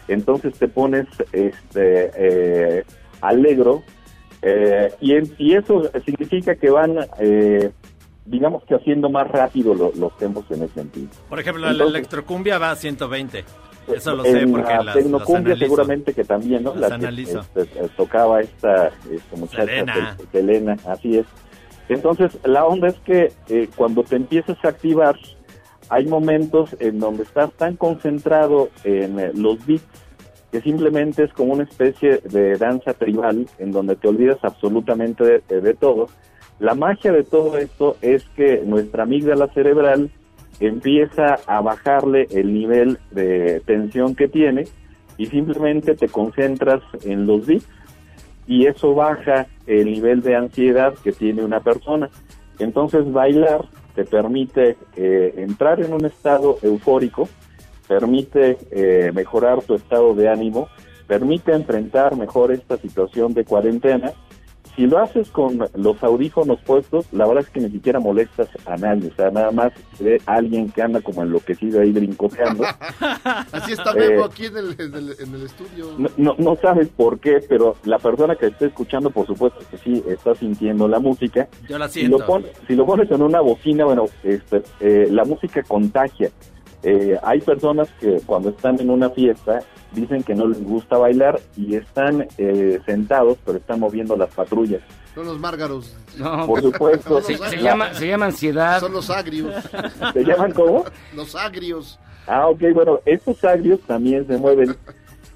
entonces 0.08 0.54
te 0.58 0.68
pones 0.68 1.06
este, 1.34 2.12
eh, 2.16 2.84
alegro 3.22 3.84
eh, 4.42 4.94
y, 5.02 5.14
en- 5.14 5.34
y 5.38 5.54
eso 5.56 5.90
significa 6.06 6.56
que 6.56 6.70
van, 6.70 6.98
eh, 7.20 7.72
digamos 8.26 8.64
que 8.66 8.76
haciendo 8.76 9.10
más 9.10 9.28
rápido 9.28 9.74
lo- 9.74 9.92
los 9.96 10.16
tempos 10.18 10.46
en 10.52 10.64
ese 10.64 10.74
sentido. 10.76 11.10
Por 11.30 11.40
ejemplo, 11.40 11.70
la 11.72 11.84
electrocumbia 11.84 12.58
va 12.58 12.72
a 12.72 12.76
120. 12.76 13.44
Eso 13.94 14.16
lo 14.16 14.24
sé 14.24 14.40
en 14.42 14.52
porque 14.52 14.74
la 14.74 14.84
las, 14.84 14.96
tecnocumbia 14.96 15.50
las 15.52 15.60
seguramente 15.60 16.14
que 16.14 16.24
también, 16.24 16.64
¿no? 16.64 16.76
Las 16.76 16.92
La 16.92 17.00
que, 17.12 17.22
este, 17.22 17.62
eh, 17.62 17.90
tocaba 17.96 18.42
esta, 18.42 18.88
esta 19.12 19.36
muchacha, 19.38 19.66
Selena. 19.66 20.18
Sel- 20.18 20.28
Selena, 20.32 20.78
así 20.88 21.18
es. 21.18 21.26
Entonces, 21.90 22.38
la 22.44 22.66
onda 22.66 22.90
es 22.90 22.96
que 23.06 23.32
eh, 23.48 23.70
cuando 23.76 24.04
te 24.04 24.18
empiezas 24.18 24.58
a 24.64 24.70
activar, 24.70 25.18
hay 25.90 26.06
momentos 26.06 26.76
en 26.80 27.00
donde 27.00 27.24
estás 27.24 27.52
tan 27.54 27.78
concentrado 27.78 28.70
en 28.84 29.20
eh, 29.20 29.32
los 29.34 29.66
beats 29.66 29.86
que 30.52 30.62
simplemente 30.62 31.24
es 31.24 31.34
como 31.34 31.54
una 31.54 31.64
especie 31.64 32.18
de 32.26 32.58
danza 32.58 32.94
tribal 32.94 33.48
en 33.58 33.72
donde 33.72 33.96
te 33.96 34.08
olvidas 34.08 34.38
absolutamente 34.44 35.42
de, 35.48 35.62
de 35.62 35.74
todo. 35.74 36.08
La 36.60 36.74
magia 36.74 37.12
de 37.12 37.24
todo 37.24 37.58
esto 37.58 37.98
es 38.02 38.24
que 38.36 38.64
nuestra 38.66 39.04
amígdala 39.04 39.48
cerebral 39.54 40.10
empieza 40.60 41.36
a 41.46 41.62
bajarle 41.62 42.28
el 42.32 42.54
nivel 42.54 43.00
de 43.12 43.62
tensión 43.66 44.16
que 44.16 44.28
tiene 44.28 44.66
y 45.18 45.28
simplemente 45.28 45.96
te 45.96 46.08
concentras 46.08 46.82
en 47.04 47.26
los 47.28 47.46
beats 47.46 47.68
y 48.48 48.66
eso 48.66 48.96
baja 48.96 49.48
el 49.66 49.86
nivel 49.86 50.22
de 50.22 50.36
ansiedad 50.36 50.94
que 51.04 51.12
tiene 51.12 51.44
una 51.44 51.60
persona. 51.60 52.10
Entonces 52.60 53.12
bailar 53.12 53.66
te 53.94 54.06
permite 54.06 54.78
eh, 54.96 55.34
entrar 55.38 55.82
en 55.82 55.94
un 55.94 56.06
estado 56.06 56.58
eufórico, 56.62 57.28
permite 57.88 58.58
eh, 58.72 59.12
mejorar 59.14 59.62
tu 59.64 59.76
estado 59.76 60.14
de 60.14 60.30
ánimo, 60.30 60.70
permite 61.08 61.54
enfrentar 61.54 62.16
mejor 62.16 62.52
esta 62.52 62.78
situación 62.78 63.34
de 63.34 63.44
cuarentena. 63.44 64.14
Si 64.78 64.86
lo 64.86 65.00
haces 65.00 65.30
con 65.32 65.58
los 65.76 66.04
audífonos 66.04 66.60
puestos, 66.62 67.08
la 67.12 67.26
verdad 67.28 67.44
es 67.44 67.50
que 67.50 67.60
ni 67.62 67.70
siquiera 67.72 68.00
molestas 68.00 68.48
a 68.68 68.78
nadie, 68.78 69.10
o 69.12 69.16
sea, 69.16 69.32
nada 69.32 69.50
más 69.52 69.74
se 69.98 70.04
ve 70.04 70.22
alguien 70.28 70.70
que 70.70 70.82
anda 70.84 71.02
como 71.02 71.24
enloquecido 71.24 71.82
ahí 71.82 71.92
brincoteando. 71.92 72.64
Así 73.52 73.74
está 73.74 73.92
Memo 73.94 74.22
Eh, 74.22 74.30
aquí 74.30 74.46
en 74.46 74.58
el, 74.58 74.76
en 74.80 74.94
el, 74.96 75.16
en 75.20 75.34
el 75.36 75.44
estudio. 75.48 75.94
No, 75.98 76.10
no, 76.18 76.36
no 76.38 76.56
sabes 76.62 76.88
por 76.90 77.20
qué, 77.20 77.40
pero 77.50 77.76
la 77.86 77.98
persona 77.98 78.36
que 78.36 78.46
esté 78.46 78.68
escuchando, 78.68 79.10
por 79.10 79.26
supuesto 79.26 79.60
que 79.72 79.78
sí 79.80 80.04
está 80.08 80.36
sintiendo 80.36 80.88
la 80.88 81.00
música. 81.00 81.48
Yo 81.68 81.78
la 81.80 81.88
Si 81.90 82.02
siento. 82.02 82.20
lo, 82.20 82.26
pon- 82.28 82.46
si 82.68 82.76
lo 82.76 82.86
pones 82.86 83.10
en 83.12 83.22
una 83.24 83.42
bocina, 83.42 83.84
bueno, 83.86 84.06
este, 84.24 84.62
eh, 84.80 85.08
la 85.10 85.26
música 85.26 85.64
contagia. 85.64 86.30
Eh, 86.84 87.18
hay 87.24 87.42
personas 87.42 87.90
que 88.00 88.22
cuando 88.28 88.50
están 88.50 88.80
en 88.80 88.92
una 88.92 89.10
fiesta 89.10 89.62
dicen 89.94 90.24
que 90.24 90.36
no 90.36 90.48
les 90.48 90.64
gusta 90.64 90.98
bailar 90.98 91.40
y 91.56 91.76
están 91.76 92.28
eh, 92.38 92.80
sentados, 92.86 93.38
pero 93.46 93.58
están 93.58 93.80
moviendo 93.80 94.16
las 94.16 94.30
patrullas. 94.30 94.82
Son 95.16 95.26
los 95.26 95.40
márgaros. 95.40 95.96
No, 96.18 96.46
Por 96.46 96.62
supuesto. 96.62 97.22
Se, 97.22 97.38
se 97.38 97.58
llama, 97.58 97.94
se 97.94 98.08
llama 98.08 98.28
ansiedad. 98.28 98.80
Son 98.80 98.94
los 98.94 99.10
agrios. 99.10 99.54
¿Se 100.14 100.24
llaman 100.24 100.52
cómo? 100.52 100.86
Los 101.16 101.36
agrios. 101.36 102.00
Ah, 102.28 102.48
ok, 102.48 102.62
bueno, 102.74 103.00
estos 103.06 103.44
agrios 103.44 103.80
también 103.88 104.28
se 104.28 104.38
mueven. 104.38 104.76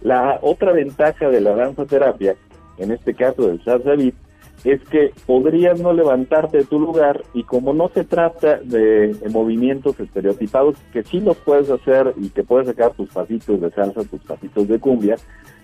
La 0.02 0.40
otra 0.42 0.72
ventaja 0.72 1.30
de 1.30 1.42
la 1.42 1.56
danza 1.56 1.86
terapia, 1.86 2.36
en 2.78 2.92
este 2.92 3.14
caso 3.16 3.48
del 3.48 3.64
salsa 3.64 3.92
beat, 3.96 4.14
es 4.64 4.82
que 4.90 5.12
podrías 5.26 5.80
no 5.80 5.94
levantarte 5.94 6.60
de 6.60 6.66
tu 6.66 6.80
lugar 6.80 7.22
y 7.34 7.44
como 7.44 7.74
no 7.74 7.90
se 7.90 8.04
trata 8.04 8.58
de, 8.58 9.16
movimientos 9.32 10.00
estereotipados, 10.00 10.78
que 10.94 11.04
sí 11.04 11.20
los 11.20 11.38
puedes 11.38 11.70
hacer 11.70 12.14
y 12.18 12.30
que 12.30 12.44
puedes 12.44 12.68
sacar 12.68 12.92
tus 12.92 13.10
pasitos 13.10 13.60
de 13.60 13.72
salsa, 13.72 14.04
tus 14.04 14.22
pasitos 14.22 14.68
de 14.68 14.80
cumbia, 14.80 15.16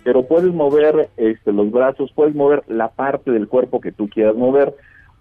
pero 0.03 0.23
puedes 0.23 0.53
mover 0.53 1.09
este, 1.17 1.51
los 1.51 1.69
brazos, 1.69 2.11
puedes 2.15 2.33
mover 2.33 2.63
la 2.67 2.89
parte 2.89 3.31
del 3.31 3.47
cuerpo 3.47 3.81
que 3.81 3.91
tú 3.91 4.09
quieras 4.09 4.35
mover, 4.35 4.73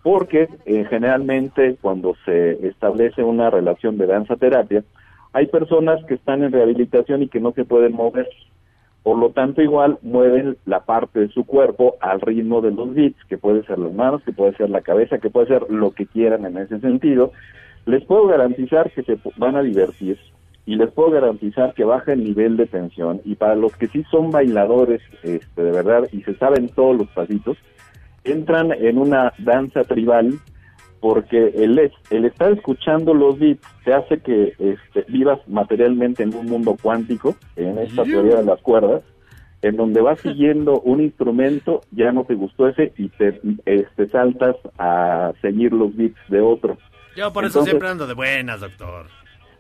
porque 0.02 0.48
eh, 0.64 0.86
generalmente 0.88 1.76
cuando 1.80 2.14
se 2.24 2.66
establece 2.66 3.22
una 3.22 3.50
relación 3.50 3.98
de 3.98 4.06
danza 4.06 4.36
terapia, 4.36 4.84
hay 5.32 5.46
personas 5.48 6.02
que 6.06 6.14
están 6.14 6.42
en 6.44 6.52
rehabilitación 6.52 7.22
y 7.22 7.28
que 7.28 7.40
no 7.40 7.52
se 7.52 7.64
pueden 7.64 7.92
mover. 7.92 8.28
Por 9.06 9.18
lo 9.18 9.30
tanto, 9.30 9.62
igual 9.62 10.00
mueven 10.02 10.56
la 10.66 10.80
parte 10.80 11.20
de 11.20 11.28
su 11.28 11.44
cuerpo 11.44 11.94
al 12.00 12.20
ritmo 12.20 12.60
de 12.60 12.72
los 12.72 12.92
beats, 12.92 13.24
que 13.28 13.38
puede 13.38 13.62
ser 13.62 13.78
las 13.78 13.92
manos, 13.94 14.20
que 14.24 14.32
puede 14.32 14.56
ser 14.56 14.68
la 14.68 14.80
cabeza, 14.80 15.18
que 15.18 15.30
puede 15.30 15.46
ser 15.46 15.70
lo 15.70 15.92
que 15.92 16.06
quieran 16.06 16.44
en 16.44 16.58
ese 16.58 16.80
sentido. 16.80 17.30
Les 17.84 18.04
puedo 18.04 18.26
garantizar 18.26 18.90
que 18.90 19.04
se 19.04 19.16
van 19.36 19.54
a 19.54 19.62
divertir 19.62 20.18
y 20.64 20.74
les 20.74 20.90
puedo 20.90 21.12
garantizar 21.12 21.72
que 21.74 21.84
baja 21.84 22.14
el 22.14 22.24
nivel 22.24 22.56
de 22.56 22.66
tensión. 22.66 23.20
Y 23.24 23.36
para 23.36 23.54
los 23.54 23.76
que 23.76 23.86
sí 23.86 24.02
son 24.10 24.32
bailadores 24.32 25.00
este, 25.22 25.62
de 25.62 25.70
verdad 25.70 26.08
y 26.10 26.22
se 26.22 26.34
saben 26.34 26.68
todos 26.70 26.96
los 26.96 27.08
pasitos, 27.10 27.56
entran 28.24 28.72
en 28.72 28.98
una 28.98 29.32
danza 29.38 29.84
tribal 29.84 30.32
porque 31.06 31.52
el, 31.54 31.92
el 32.10 32.24
estar 32.24 32.50
escuchando 32.50 33.14
los 33.14 33.38
beats 33.38 33.64
te 33.84 33.94
hace 33.94 34.18
que 34.18 34.54
este, 34.58 35.04
vivas 35.06 35.38
materialmente 35.46 36.24
en 36.24 36.34
un 36.34 36.46
mundo 36.46 36.76
cuántico, 36.82 37.36
en 37.54 37.78
esta 37.78 38.02
teoría 38.02 38.38
de 38.38 38.42
las 38.44 38.60
cuerdas, 38.60 39.02
en 39.62 39.76
donde 39.76 40.00
vas 40.00 40.18
siguiendo 40.18 40.80
un 40.80 41.00
instrumento, 41.00 41.82
ya 41.92 42.10
no 42.10 42.24
te 42.24 42.34
gustó 42.34 42.66
ese 42.66 42.92
y 42.98 43.08
te 43.10 43.40
este, 43.66 44.08
saltas 44.08 44.56
a 44.80 45.32
seguir 45.40 45.72
los 45.72 45.94
beats 45.94 46.18
de 46.28 46.40
otro. 46.40 46.76
Yo 47.14 47.32
por 47.32 47.44
eso 47.44 47.60
Entonces- 47.60 47.70
siempre 47.70 47.88
ando 47.88 48.08
de 48.08 48.14
buenas, 48.14 48.60
doctor. 48.60 49.06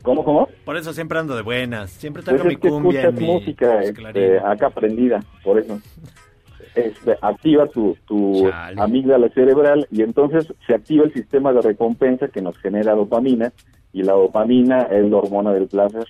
¿Cómo, 0.02 0.24
cómo? 0.24 0.48
Por 0.64 0.76
eso 0.76 0.92
siempre 0.92 1.20
ando 1.20 1.36
de 1.36 1.42
buenas. 1.42 1.90
Siempre 1.92 2.24
Pues 2.24 2.42
traigo 2.42 2.48
mi 2.48 2.56
cumbia 2.56 3.02
escuchas 3.02 3.20
y 3.20 3.24
mi 3.24 3.32
música 3.32 3.82
este, 3.82 4.40
acá 4.40 4.66
aprendida, 4.66 5.20
por 5.44 5.60
eso. 5.60 5.80
Este, 6.76 7.16
activa 7.22 7.66
tu, 7.68 7.96
tu 8.06 8.50
amígdala 8.76 9.30
cerebral 9.30 9.88
y 9.90 10.02
entonces 10.02 10.52
se 10.66 10.74
activa 10.74 11.06
el 11.06 11.12
sistema 11.14 11.50
de 11.54 11.62
recompensa 11.62 12.28
que 12.28 12.42
nos 12.42 12.58
genera 12.58 12.94
dopamina 12.94 13.50
y 13.94 14.02
la 14.02 14.12
dopamina 14.12 14.82
es 14.82 15.10
la 15.10 15.16
hormona 15.16 15.54
del 15.54 15.68
placer. 15.68 16.04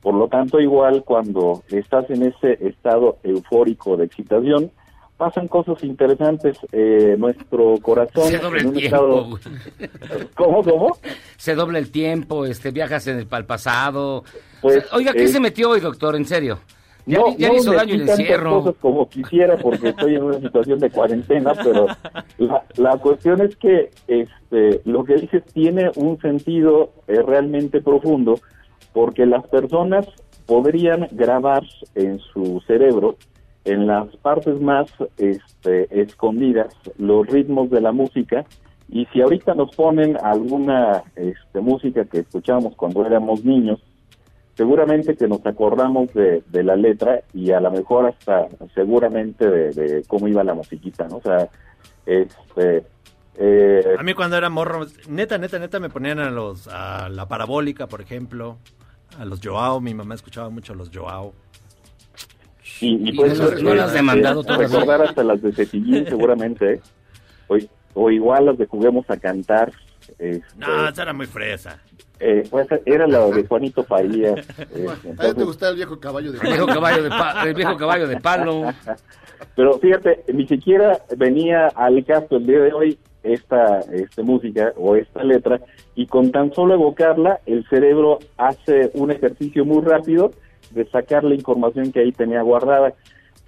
Por 0.00 0.14
lo 0.14 0.26
tanto, 0.26 0.58
igual 0.58 1.04
cuando 1.04 1.62
estás 1.68 2.10
en 2.10 2.24
ese 2.24 2.58
estado 2.66 3.18
eufórico 3.22 3.96
de 3.96 4.06
excitación, 4.06 4.72
pasan 5.16 5.46
cosas 5.46 5.84
interesantes. 5.84 6.58
Eh, 6.72 7.14
nuestro 7.16 7.76
corazón 7.80 8.24
Se 8.24 8.38
dobla 8.38 8.60
en 8.60 8.66
el 8.66 8.74
tiempo. 8.74 9.38
estado... 9.78 10.28
¿Cómo, 10.34 10.64
cómo? 10.64 10.96
Se 11.36 11.54
dobla 11.54 11.78
el 11.78 11.92
tiempo, 11.92 12.44
este, 12.44 12.72
viajas 12.72 13.06
en 13.06 13.18
el 13.18 13.28
al 13.30 13.46
pasado. 13.46 14.24
Pues, 14.60 14.78
O 14.78 14.80
sea, 14.80 14.96
oiga, 14.96 15.12
¿qué 15.12 15.24
eh, 15.24 15.28
se 15.28 15.38
metió 15.38 15.70
hoy, 15.70 15.78
doctor? 15.78 16.16
En 16.16 16.24
serio. 16.24 16.58
Ya, 17.06 17.18
no, 17.18 17.36
ya 17.36 17.48
no 17.48 17.54
hizo 17.56 17.72
daño 17.72 17.94
el 17.94 18.08
encierro. 18.08 18.62
cosas 18.62 18.74
como 18.80 19.08
quisiera 19.08 19.56
porque 19.56 19.88
estoy 19.88 20.14
en 20.14 20.22
una 20.22 20.40
situación 20.40 20.78
de 20.78 20.90
cuarentena, 20.90 21.52
pero 21.62 21.86
la, 22.38 22.64
la 22.76 22.96
cuestión 22.98 23.40
es 23.40 23.56
que 23.56 23.90
este, 24.06 24.80
lo 24.84 25.04
que 25.04 25.14
dices 25.16 25.42
tiene 25.52 25.90
un 25.96 26.20
sentido 26.20 26.92
eh, 27.08 27.20
realmente 27.22 27.80
profundo 27.80 28.38
porque 28.92 29.26
las 29.26 29.46
personas 29.48 30.06
podrían 30.46 31.08
grabar 31.12 31.62
en 31.94 32.18
su 32.18 32.60
cerebro, 32.66 33.16
en 33.64 33.86
las 33.86 34.14
partes 34.16 34.60
más 34.60 34.86
este, 35.16 36.00
escondidas, 36.00 36.74
los 36.98 37.26
ritmos 37.26 37.70
de 37.70 37.80
la 37.80 37.92
música. 37.92 38.44
Y 38.88 39.06
si 39.06 39.22
ahorita 39.22 39.54
nos 39.54 39.74
ponen 39.74 40.18
alguna 40.22 41.04
este, 41.16 41.60
música 41.60 42.04
que 42.04 42.18
escuchábamos 42.20 42.76
cuando 42.76 43.06
éramos 43.06 43.44
niños, 43.44 43.80
seguramente 44.56 45.16
que 45.16 45.26
nos 45.28 45.44
acordamos 45.46 46.12
de, 46.14 46.42
de 46.48 46.62
la 46.62 46.76
letra 46.76 47.22
y 47.32 47.50
a 47.52 47.60
lo 47.60 47.70
mejor 47.70 48.06
hasta 48.06 48.48
seguramente 48.74 49.48
de, 49.48 49.70
de 49.72 50.02
cómo 50.06 50.28
iba 50.28 50.44
la 50.44 50.54
musiquita, 50.54 51.08
¿no? 51.08 51.16
O 51.16 51.22
sea, 51.22 51.48
este... 52.06 52.84
eh, 53.36 53.94
A 53.98 54.02
mí 54.02 54.14
cuando 54.14 54.36
era 54.36 54.50
morro, 54.50 54.86
neta, 55.08 55.38
neta, 55.38 55.58
neta, 55.58 55.80
me 55.80 55.88
ponían 55.88 56.18
a 56.18 56.30
los 56.30 56.68
a 56.68 57.08
la 57.08 57.26
parabólica, 57.28 57.86
por 57.86 58.00
ejemplo, 58.00 58.58
a 59.18 59.24
los 59.24 59.40
Joao, 59.42 59.80
mi 59.80 59.94
mamá 59.94 60.14
escuchaba 60.14 60.50
mucho 60.50 60.72
a 60.72 60.76
los 60.76 60.90
Joao. 60.92 61.32
Y, 62.80 63.10
y 63.10 63.12
pues, 63.16 63.38
no- 63.38 63.50
no 63.50 63.74
las 63.74 63.92
demandado 63.92 64.42
todas, 64.42 64.70
recordar 64.72 65.02
hasta 65.02 65.22
las 65.22 65.40
de 65.40 65.52
Cepillín 65.52 66.04
seguramente, 66.06 66.74
¿eh? 66.74 66.80
o, 67.48 67.56
o 67.94 68.10
igual 68.10 68.46
las 68.46 68.58
de 68.58 68.66
Juguemos 68.66 69.08
a 69.08 69.16
Cantar. 69.16 69.72
Este, 70.18 70.42
No, 70.56 70.88
esa 70.88 71.02
era 71.02 71.12
muy 71.12 71.26
fresa. 71.26 71.80
eh, 72.20 72.44
pues 72.50 72.66
era 72.86 73.06
la 73.06 73.26
de 73.26 73.46
Juanito 73.46 73.82
Farías. 73.84 74.34
eh, 74.58 74.86
¿A 75.18 75.28
ti 75.28 75.34
te 75.34 75.44
gustaba 75.44 75.70
el 75.70 75.76
viejo 75.76 75.98
caballo 75.98 76.32
de 76.32 76.38
El 76.38 76.46
viejo 76.48 76.66
caballo 76.66 77.02
de, 77.02 77.08
pa- 77.10 77.42
el 77.46 77.54
viejo 77.54 77.76
caballo 77.76 78.06
de 78.08 78.20
palo. 78.20 78.72
Pero 79.56 79.78
fíjate, 79.78 80.22
ni 80.32 80.46
siquiera 80.46 81.00
venía 81.16 81.66
al 81.74 82.04
caso 82.04 82.36
el 82.36 82.46
día 82.46 82.60
de 82.60 82.72
hoy 82.72 82.98
esta 83.24 83.80
este, 83.92 84.22
música 84.22 84.72
o 84.76 84.94
esta 84.96 85.22
letra 85.24 85.60
y 85.94 86.06
con 86.06 86.30
tan 86.32 86.52
solo 86.54 86.74
evocarla 86.74 87.40
el 87.46 87.64
cerebro 87.68 88.18
hace 88.36 88.90
un 88.94 89.10
ejercicio 89.10 89.64
muy 89.64 89.82
rápido 89.84 90.32
de 90.70 90.84
sacar 90.90 91.22
la 91.24 91.34
información 91.34 91.92
que 91.92 92.00
ahí 92.00 92.12
tenía 92.12 92.42
guardada. 92.42 92.94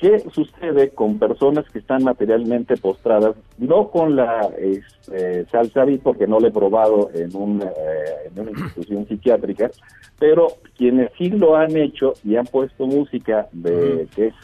¿Qué 0.05 0.19
sucede 0.35 0.91
con 0.91 1.19
personas 1.19 1.65
que 1.71 1.79
están 1.79 2.05
materialmente 2.05 2.77
postradas? 2.77 3.37
No 3.57 3.89
con 3.89 4.17
la 4.17 4.51
este, 4.59 5.47
salsa 5.47 5.87
beat, 5.87 6.03
porque 6.03 6.27
no 6.27 6.41
lo 6.41 6.49
he 6.49 6.51
probado 6.51 7.09
en, 7.15 7.35
un, 7.35 7.63
eh, 7.63 8.27
en 8.27 8.39
una 8.39 8.51
institución 8.51 9.07
psiquiátrica, 9.09 9.71
pero 10.19 10.49
quienes 10.77 11.11
sí 11.17 11.31
lo 11.31 11.57
han 11.57 11.75
hecho 11.79 12.13
y 12.23 12.37
han 12.37 12.45
puesto 12.45 12.87
música 12.87 13.49
de 13.53 14.07
que 14.15 14.27
es 14.27 14.35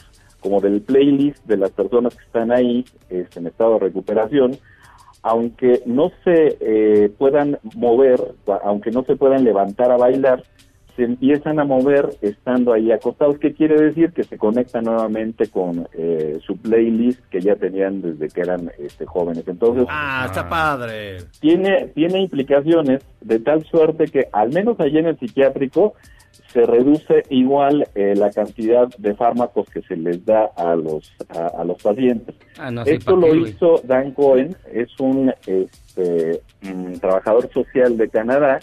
como 0.41 0.63
del 0.63 0.81
playlist 0.81 1.45
de 1.45 1.59
las 1.59 1.73
personas 1.73 2.15
que 2.15 2.25
están 2.25 2.53
ahí 2.53 2.87
este, 3.11 3.41
en 3.41 3.49
estado 3.49 3.75
de 3.75 3.81
recuperación, 3.81 4.57
aunque 5.23 5.83
no 5.85 6.11
se 6.25 6.57
eh, 6.59 7.13
puedan 7.19 7.59
mover, 7.77 8.19
aunque 8.65 8.93
no 8.93 9.05
se 9.05 9.15
puedan 9.15 9.45
levantar 9.45 9.93
a 9.93 9.99
bailar, 9.99 10.43
se 11.01 11.07
empiezan 11.07 11.59
a 11.59 11.65
mover 11.65 12.11
estando 12.21 12.75
ahí 12.75 12.93
acostados. 12.93 13.39
¿Qué 13.39 13.55
quiere 13.55 13.81
decir? 13.81 14.13
Que 14.13 14.23
se 14.23 14.37
conectan 14.37 14.85
nuevamente 14.85 15.49
con 15.49 15.89
eh, 15.95 16.39
su 16.47 16.59
playlist 16.59 17.21
que 17.31 17.41
ya 17.41 17.57
tenían 17.57 18.03
desde 18.03 18.29
que 18.29 18.43
eran 18.43 18.71
este, 18.79 19.07
jóvenes. 19.07 19.49
Entonces, 19.49 19.87
Ah, 19.89 20.25
está 20.27 20.47
padre. 20.47 21.17
tiene, 21.41 21.87
tiene 21.95 22.21
implicaciones 22.21 23.01
de 23.23 23.39
tal 23.39 23.65
suerte 23.65 24.05
que, 24.09 24.29
al 24.31 24.53
menos 24.53 24.79
allí 24.79 24.99
en 24.99 25.07
el 25.07 25.19
psiquiátrico, 25.19 25.95
se 26.53 26.67
reduce 26.67 27.23
igual 27.31 27.89
eh, 27.95 28.13
la 28.15 28.31
cantidad 28.31 28.87
de 28.99 29.15
fármacos 29.15 29.71
que 29.71 29.81
se 29.81 29.97
les 29.97 30.23
da 30.27 30.51
a 30.55 30.77
los, 30.77 31.15
a, 31.31 31.47
a 31.63 31.65
los 31.65 31.83
pacientes. 31.83 32.35
Ah, 32.59 32.71
no, 32.71 32.83
Esto 32.83 33.19
¿pa' 33.19 33.27
lo 33.27 33.35
hizo 33.37 33.81
Dan 33.85 34.11
Cohen, 34.13 34.55
es 34.71 34.89
un 35.01 35.33
este, 35.47 36.43
mm, 36.61 36.93
trabajador 37.01 37.51
social 37.55 37.97
de 37.97 38.07
Canadá 38.11 38.61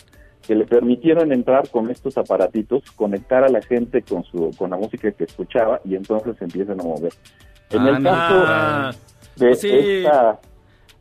que 0.48 0.56
le 0.56 0.66
permitieron 0.66 1.32
entrar 1.34 1.70
con 1.70 1.90
estos 1.92 2.18
aparatitos, 2.18 2.90
conectar 2.96 3.44
a 3.44 3.50
la 3.50 3.62
gente 3.62 4.02
con 4.02 4.24
su 4.24 4.52
con 4.58 4.70
la 4.70 4.78
música 4.78 5.12
que 5.12 5.26
escuchaba 5.26 5.82
y 5.84 5.96
entonces 5.96 6.36
se 6.38 6.46
empiezan 6.46 6.80
a 6.80 6.84
mover. 6.84 7.12
En 7.70 7.82
Ah, 7.82 7.90
el 7.98 8.04
caso 8.04 8.98
de 9.36 9.48
pues 9.48 9.60
sí. 9.62 9.70
esta 9.70 10.40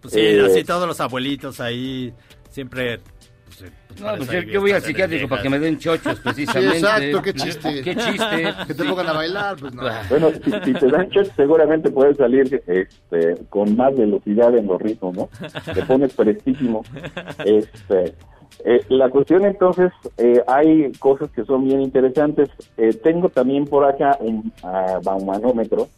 Pues 0.03 0.15
sí, 0.15 0.21
eh, 0.21 0.43
así 0.45 0.65
todos 0.65 0.87
los 0.89 1.01
abuelitos 1.01 1.61
ahí 1.61 2.13
siempre... 2.51 3.01
pues, 3.47 3.63
eh, 3.63 3.73
pues, 3.89 4.01
No, 4.01 4.17
pues 4.17 4.47
yo, 4.47 4.61
voy 4.61 4.73
al 4.73 4.83
psiquiátrico 4.83 5.29
para 5.29 5.43
que 5.43 5.49
me 5.49 5.59
den 5.59 5.79
chochos, 5.79 6.17
Sí, 6.17 6.21
precisamente. 6.25 6.79
exacto, 6.79 7.23
qué 7.23 7.35
chiste. 7.35 7.83
Qué 7.83 7.97
chiste. 7.97 8.55
Que 8.67 8.75
te 8.75 8.85
pongan 8.85 9.09
a 9.09 9.13
bailar, 9.13 9.57
pues 9.57 9.75
no. 9.75 9.83
Bueno, 10.11 10.31
si, 10.33 10.51
si 10.65 10.73
te 10.75 10.89
dan 10.89 11.09
shots, 11.09 11.31
seguramente 11.37 11.91
puedes 11.91 12.17
salir 12.17 12.63
este, 12.67 13.35
con 13.49 13.77
más 13.77 13.97
velocidad 13.97 14.57
en 14.57 14.67
los 14.67 14.81
ritmos, 14.81 15.17
¿no? 15.17 15.29
Te 15.73 15.83
pones 15.83 16.13
prestísimo. 16.15 16.85
Este, 17.45 18.15
eh, 18.65 18.81
la 18.89 19.09
cuestión 19.11 19.45
entonces, 19.45 19.93
eh, 20.17 20.43
hay 20.47 20.93
cosas 20.99 21.31
que 21.31 21.45
son 21.45 21.65
bien 21.65 21.83
interesantes. 21.83 22.49
Eh, 22.77 22.93
tengo 22.95 23.29
también 23.29 23.67
por 23.67 23.85
acá 23.85 24.17
un 24.21 24.53
ah, 24.63 24.99
baumanómetro. 25.03 25.89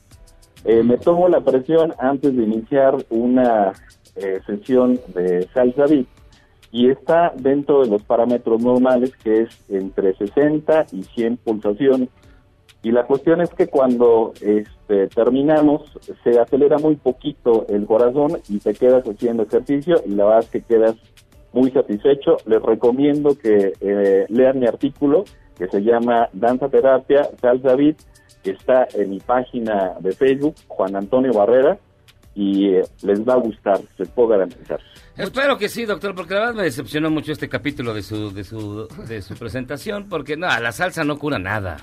Eh, 0.65 0.83
me 0.83 0.99
tomo 0.99 1.29
la 1.29 1.41
presión 1.41 1.95
antes 1.99 2.37
de 2.37 2.43
iniciar 2.43 2.97
una 3.11 3.73
eh, 4.17 4.41
sesión 4.47 5.01
de 5.15 5.49
salsa 5.55 5.87
beat 5.87 6.07
y 6.71 6.91
está 6.91 7.33
dentro 7.37 7.83
de 7.83 7.91
los 7.91 8.03
parámetros 8.03 8.63
normales 8.63 9.17
que 9.17 9.43
es 9.43 9.65
entre 9.69 10.15
60 10.15 10.87
y 10.93 11.03
100 11.03 11.37
pulsaciones. 11.39 12.09
Y 12.83 12.93
la 12.93 13.07
cuestión 13.07 13.41
es 13.41 13.51
que 13.51 13.67
cuando 13.67 14.33
este, 14.41 15.09
terminamos 15.09 15.93
se 16.23 16.39
acelera 16.39 16.79
muy 16.79 16.97
poquito 16.97 17.67
el 17.69 17.87
corazón 17.87 18.39
y 18.49 18.59
te 18.59 18.75
quedas 18.75 19.05
haciendo 19.05 19.43
ejercicio 19.43 20.01
y 20.07 20.11
la 20.11 20.25
verdad 20.25 20.45
es 20.45 20.51
que 20.51 20.63
quedas 20.63 20.97
muy 21.53 21.71
satisfecho. 21.71 22.37
Les 22.47 22.63
recomiendo 22.63 23.37
que 23.37 23.73
eh, 23.81 24.27
lean 24.29 24.61
mi 24.61 24.67
artículo 24.67 25.25
que 25.57 25.67
se 25.69 25.83
llama 25.83 26.29
Danza 26.33 26.69
Terapia 26.69 27.29
Salsa 27.41 27.75
Beat, 27.75 27.97
que 28.43 28.53
está 28.53 28.87
en 28.95 29.11
mi 29.11 29.19
página 29.19 29.95
de 29.99 30.13
Facebook, 30.13 30.55
Juan 30.69 30.95
Antonio 30.95 31.33
Barrera, 31.33 31.79
y 32.35 32.69
eh, 32.69 32.83
les 33.03 33.29
va 33.29 33.35
a 33.35 33.39
gustar, 33.39 33.81
les 33.99 34.09
puedo 34.11 34.29
garantizar. 34.29 34.79
Espero 35.19 35.59
que 35.59 35.69
sí, 35.69 35.85
doctor, 35.85 36.15
porque 36.15 36.35
la 36.35 36.41
verdad 36.41 36.55
me 36.55 36.63
decepcionó 36.63 37.11
mucho 37.11 37.33
este 37.33 37.49
capítulo 37.49 37.93
de 37.93 38.03
su 38.03 38.33
de 38.33 38.45
su 38.45 38.87
de 39.09 39.21
su 39.21 39.35
presentación, 39.35 40.09
porque 40.09 40.37
no, 40.37 40.47
la 40.47 40.73
salsa 40.73 41.03
no 41.05 41.19
cura 41.19 41.39
nada. 41.39 41.77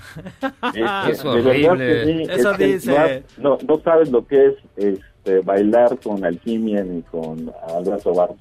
Es 0.74 1.22
de 1.22 1.30
verdad 1.30 1.52
que 1.52 1.68
horrible. 1.68 2.04
sí, 2.04 2.22
es 2.30 2.46
que 2.56 2.90
No, 2.90 2.96
has- 2.96 3.38
no, 3.38 3.58
no 3.68 3.80
sabes 3.82 4.10
lo 4.10 4.26
que 4.26 4.46
es 4.46 4.54
este, 4.76 5.40
bailar 5.40 5.98
con 6.02 6.24
alquimia 6.24 6.82
ni 6.82 7.02
con 7.02 7.52
Alberto 7.68 8.14
Barros. 8.14 8.36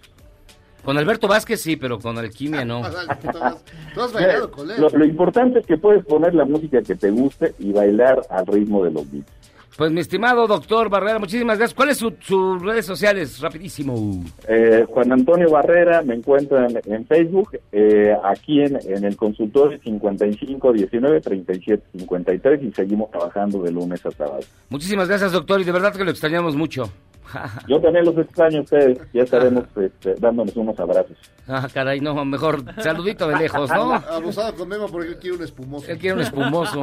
Con 0.83 0.97
Alberto 0.99 1.27
Vázquez 1.27 1.59
sí, 1.61 1.75
pero 1.77 1.97
con 1.99 2.17
alquimia 2.19 2.63
no. 2.63 2.81
Tú 3.95 4.01
has 4.01 4.13
bailado 4.13 4.51
con 4.51 4.69
él. 4.69 4.79
Lo, 4.79 4.89
lo 4.89 5.03
importante 5.05 5.59
es 5.59 5.65
que 5.65 5.77
puedes 5.77 6.05
poner 6.05 6.35
la 6.35 6.45
música 6.45 6.81
que 6.83 6.95
te 6.95 7.09
guste 7.09 7.53
y 7.59 7.71
bailar 7.73 8.21
al 8.29 8.45
ritmo 8.45 8.83
de 8.83 8.91
los 8.91 9.11
beats. 9.11 9.31
Pues 9.77 9.91
mi 9.91 9.99
estimado 9.99 10.47
doctor 10.47 10.89
Barrera, 10.89 11.19
muchísimas 11.19 11.57
gracias. 11.57 11.75
¿Cuáles 11.75 11.97
son 11.97 12.15
sus 12.21 12.61
redes 12.61 12.85
sociales? 12.85 13.41
Rapidísimo. 13.41 14.23
Eh, 14.47 14.85
Juan 14.87 15.11
Antonio 15.11 15.49
Barrera, 15.49 16.01
me 16.01 16.15
encuentran 16.15 16.79
en 16.85 17.05
Facebook, 17.05 17.59
eh, 17.73 18.15
aquí 18.23 18.61
en, 18.61 18.79
en 18.87 19.03
el 19.03 19.17
consultorio 19.17 19.77
55 19.83 20.71
19 20.71 21.19
37 21.19 21.83
53 21.97 22.63
y 22.63 22.71
seguimos 22.71 23.11
trabajando 23.11 23.61
de 23.63 23.71
lunes 23.71 24.05
a 24.05 24.11
sábado. 24.11 24.39
Muchísimas 24.69 25.09
gracias, 25.09 25.33
doctor, 25.33 25.59
y 25.59 25.65
de 25.65 25.73
verdad 25.73 25.93
que 25.93 26.05
lo 26.05 26.11
extrañamos 26.11 26.55
mucho. 26.55 26.89
Yo 27.67 27.79
también 27.79 28.05
los 28.05 28.17
extraño 28.17 28.59
a 28.59 28.61
ustedes, 28.61 28.99
ya 29.13 29.23
estaremos 29.23 29.63
este, 29.75 30.15
dándonos 30.15 30.55
unos 30.55 30.79
abrazos. 30.79 31.17
Ah, 31.47 31.67
caray, 31.73 31.99
no, 31.99 32.23
mejor 32.25 32.63
saludito 32.81 33.27
de 33.27 33.37
lejos, 33.37 33.69
¿no? 33.69 33.93
Abusado 34.09 34.55
con 34.55 34.67
Memo 34.67 34.87
porque 34.87 35.09
él 35.09 35.17
quiere 35.17 35.37
un 35.37 35.43
espumoso. 35.43 35.91
Él 35.91 35.97
quiere 35.97 36.15
un 36.15 36.21
espumoso. 36.21 36.81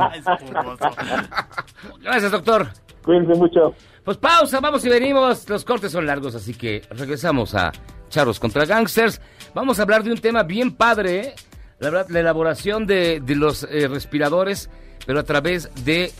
Gracias, 2.00 2.32
doctor. 2.32 2.68
Cuídense 3.04 3.34
mucho. 3.34 3.74
Pues 4.04 4.16
pausa, 4.16 4.60
vamos 4.60 4.84
y 4.84 4.88
venimos. 4.88 5.48
Los 5.48 5.64
cortes 5.64 5.92
son 5.92 6.06
largos, 6.06 6.34
así 6.34 6.54
que 6.54 6.82
regresamos 6.90 7.54
a 7.54 7.72
Charros 8.08 8.38
contra 8.38 8.64
Gangsters. 8.64 9.20
Vamos 9.54 9.78
a 9.78 9.82
hablar 9.82 10.02
de 10.02 10.12
un 10.12 10.18
tema 10.18 10.42
bien 10.42 10.76
padre, 10.76 11.20
¿eh? 11.20 11.34
la 11.78 11.90
verdad, 11.90 12.06
la 12.10 12.20
elaboración 12.20 12.86
de, 12.86 13.20
de 13.20 13.34
los 13.36 13.64
eh, 13.64 13.88
respiradores, 13.88 14.70
pero 15.06 15.20
a 15.20 15.24
través 15.24 15.70
de 15.84 16.12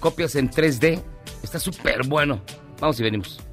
copias 0.00 0.34
en 0.34 0.50
3D. 0.50 1.02
Está 1.42 1.58
súper 1.58 2.06
bueno. 2.06 2.40
Vamos 2.80 2.98
y 3.00 3.02
venimos. 3.02 3.49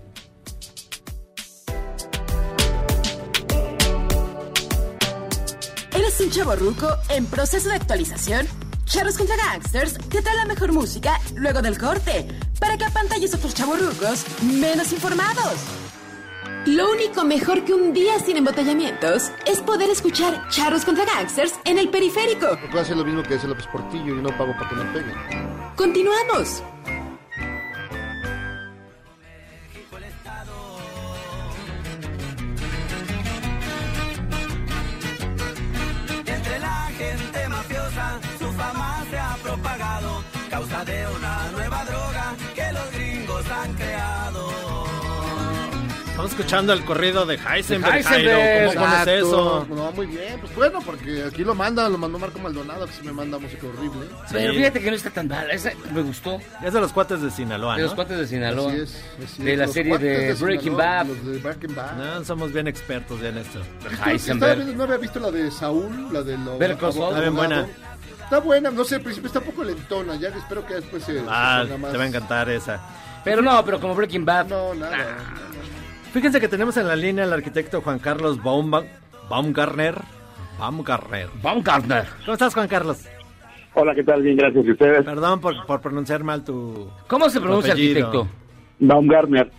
¿Eres 6.18 6.30
un 6.30 6.34
chavo 6.34 6.56
ruco 6.56 6.88
en 7.10 7.28
proceso 7.28 7.70
de 7.70 7.76
actualización? 7.76 8.48
Charros 8.86 9.18
contra 9.20 9.36
Gangsters 9.36 10.00
te 10.10 10.24
trae 10.24 10.36
la 10.36 10.46
mejor 10.46 10.72
música 10.72 11.20
luego 11.36 11.62
del 11.62 11.78
corte 11.78 12.28
para 12.60 12.76
que 12.76 12.86
apantalles 12.86 13.36
a 13.36 13.38
otros 13.38 13.54
chavos 13.54 13.80
rucos 13.80 14.26
menos 14.42 14.92
informados. 14.94 15.54
Lo 16.66 16.90
único 16.90 17.24
mejor 17.24 17.64
que 17.66 17.74
un 17.76 17.94
día 17.94 18.18
sin 18.20 18.38
embotellamientos 18.38 19.30
es 19.46 19.60
poder 19.60 19.92
escuchar 19.92 20.48
Charros 20.50 20.86
contra 20.86 21.06
Gangsters 21.06 21.54
en 21.66 21.78
el 21.78 21.90
periférico. 21.90 22.58
Puedo 22.72 22.82
hacer 22.82 22.98
lo 22.98 23.06
mismo 23.06 23.22
que 23.22 23.36
hace 23.36 23.48
López 23.48 23.68
Portillo 23.68 24.18
y 24.18 24.22
no 24.22 24.36
pago 24.36 24.54
para 24.54 24.70
que 24.70 24.76
me 24.76 24.86
peguen. 24.86 25.16
Continuamos. 25.76 26.64
Estamos 46.28 46.40
escuchando 46.42 46.74
el 46.74 46.84
corrido 46.84 47.26
de 47.26 47.36
Heisenberg, 47.36 47.94
De 47.94 47.98
Heisenberg. 48.00 48.36
Jairo. 48.36 48.74
¿Cómo 48.74 48.86
Exacto. 48.86 49.12
eso? 49.12 49.68
No, 49.70 49.92
muy 49.94 50.06
bien. 50.08 50.40
Pues 50.42 50.56
bueno, 50.56 50.80
porque 50.86 51.24
aquí 51.24 51.44
lo 51.46 51.56
manda, 51.56 51.88
lo 51.88 51.98
mandó 51.98 52.20
Marco 52.20 52.38
Maldonado, 52.40 52.86
que 52.86 52.92
sí 52.92 53.00
me 53.04 53.14
manda 53.14 53.38
música 53.40 53.66
horrible. 53.68 54.08
Pero 54.32 54.54
fíjate 54.54 54.82
que 54.82 54.90
no 54.90 54.96
está 54.98 55.10
tan 55.10 55.28
mal. 55.30 55.50
Esa 55.50 55.72
me 55.94 56.02
gustó. 56.02 56.38
Es 56.64 56.74
de 56.74 56.82
los 56.82 56.92
cuates 56.92 57.22
de 57.22 57.32
Sinaloa, 57.32 57.78
De 57.78 57.84
los 57.84 57.94
cuates 57.96 58.18
de 58.18 58.28
Sinaloa. 58.28 58.72
Así 58.74 58.82
es, 58.82 59.04
así 59.24 59.44
de 59.44 59.56
la 59.56 59.66
Los 59.66 59.74
serie 59.74 59.98
de 59.98 60.34
Breaking 60.34 60.76
Bad. 60.76 61.06
Los 61.08 61.26
de 61.26 61.38
Breaking 61.40 61.76
Bad. 61.76 61.96
No, 61.96 62.26
somos 62.26 62.52
bien 62.52 62.68
expertos 62.68 63.22
ya 63.22 63.30
en 63.30 63.38
esto. 63.38 63.62
Estaba 63.90 64.12
Heisenberg. 64.12 64.58
viendo- 64.58 64.76
no 64.78 64.84
había 64.84 64.98
visto 64.98 65.20
la 65.22 65.32
de 65.32 65.50
Saúl, 65.50 66.10
la 66.12 66.24
de 66.24 66.38
lo 66.38 66.58
Better 66.58 66.78
Call 66.78 66.92
Saul. 66.94 67.08
Está 67.10 67.22
bien 67.22 67.36
buena. 67.36 67.68
Está 68.24 68.40
buena, 68.40 68.70
no 68.70 68.84
sé, 68.84 68.96
al 68.96 69.02
principio 69.02 69.28
está 69.28 69.40
un 69.40 69.46
poco 69.46 69.64
lentona, 69.64 70.16
ya 70.18 70.28
espero 70.28 70.66
que 70.66 70.74
después 70.76 71.02
se, 71.04 71.22
Ah, 71.30 71.64
más. 71.80 71.92
te 71.94 71.98
va 71.98 72.04
a 72.04 72.08
encantar 72.08 72.50
esa. 72.50 72.82
Pero 73.24 73.42
no, 73.42 73.64
pero 73.66 73.80
como 73.80 73.96
Breaking 73.96 74.26
Bad. 74.26 74.48
No, 74.48 74.74
nada. 74.76 74.98
Fíjense 76.18 76.42
que 76.42 76.48
tenemos 76.48 76.76
en 76.78 76.88
la 76.88 76.96
línea 76.96 77.26
al 77.26 77.34
arquitecto 77.34 77.80
Juan 77.82 78.00
Carlos 78.00 78.42
Baum 78.42 78.72
Baumgartner. 79.30 79.94
Baumgartner. 80.58 81.28
Baumgartner. 81.44 82.06
¿Cómo 82.22 82.34
estás, 82.34 82.56
Juan 82.56 82.68
Carlos? 82.68 83.06
Hola, 83.76 83.94
¿qué 83.94 84.04
tal? 84.04 84.24
Bien, 84.24 84.36
gracias. 84.36 84.66
¿Y 84.66 84.72
ustedes? 84.72 85.06
Perdón 85.06 85.40
por, 85.40 85.64
por 85.68 85.80
pronunciar 85.80 86.24
mal 86.24 86.44
tu. 86.44 86.90
¿Cómo 87.06 87.30
se 87.30 87.40
pronuncia 87.40 87.74
arquitecto? 87.74 88.28
Baumgartner. 88.80 89.52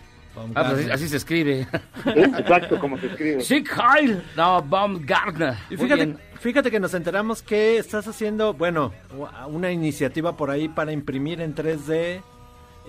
Ah, 0.53 0.65
pues 0.67 0.81
así, 0.81 0.91
así 0.91 1.07
se 1.07 1.15
escribe. 1.15 1.65
Sí, 2.03 2.19
exacto, 2.19 2.77
como 2.77 2.97
se 2.97 3.07
escribe. 3.07 3.39
Sí, 3.39 3.63
Kyle. 3.63 4.21
No, 4.35 4.61
Baumgartner. 4.61 5.53
Y 5.69 5.77
fíjate, 5.77 6.13
fíjate 6.41 6.69
que 6.69 6.81
nos 6.81 6.93
enteramos 6.93 7.41
que 7.41 7.77
estás 7.77 8.05
haciendo, 8.05 8.53
bueno, 8.53 8.91
una 9.47 9.71
iniciativa 9.71 10.35
por 10.35 10.51
ahí 10.51 10.67
para 10.67 10.91
imprimir 10.91 11.39
en 11.39 11.55
3D 11.55 12.21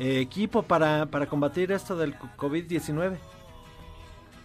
eh, 0.01 0.21
equipo 0.21 0.63
para, 0.63 1.07
para 1.07 1.27
combatir 1.27 1.71
esto 1.71 1.95
del 1.95 2.17
COVID-19. 2.19 3.17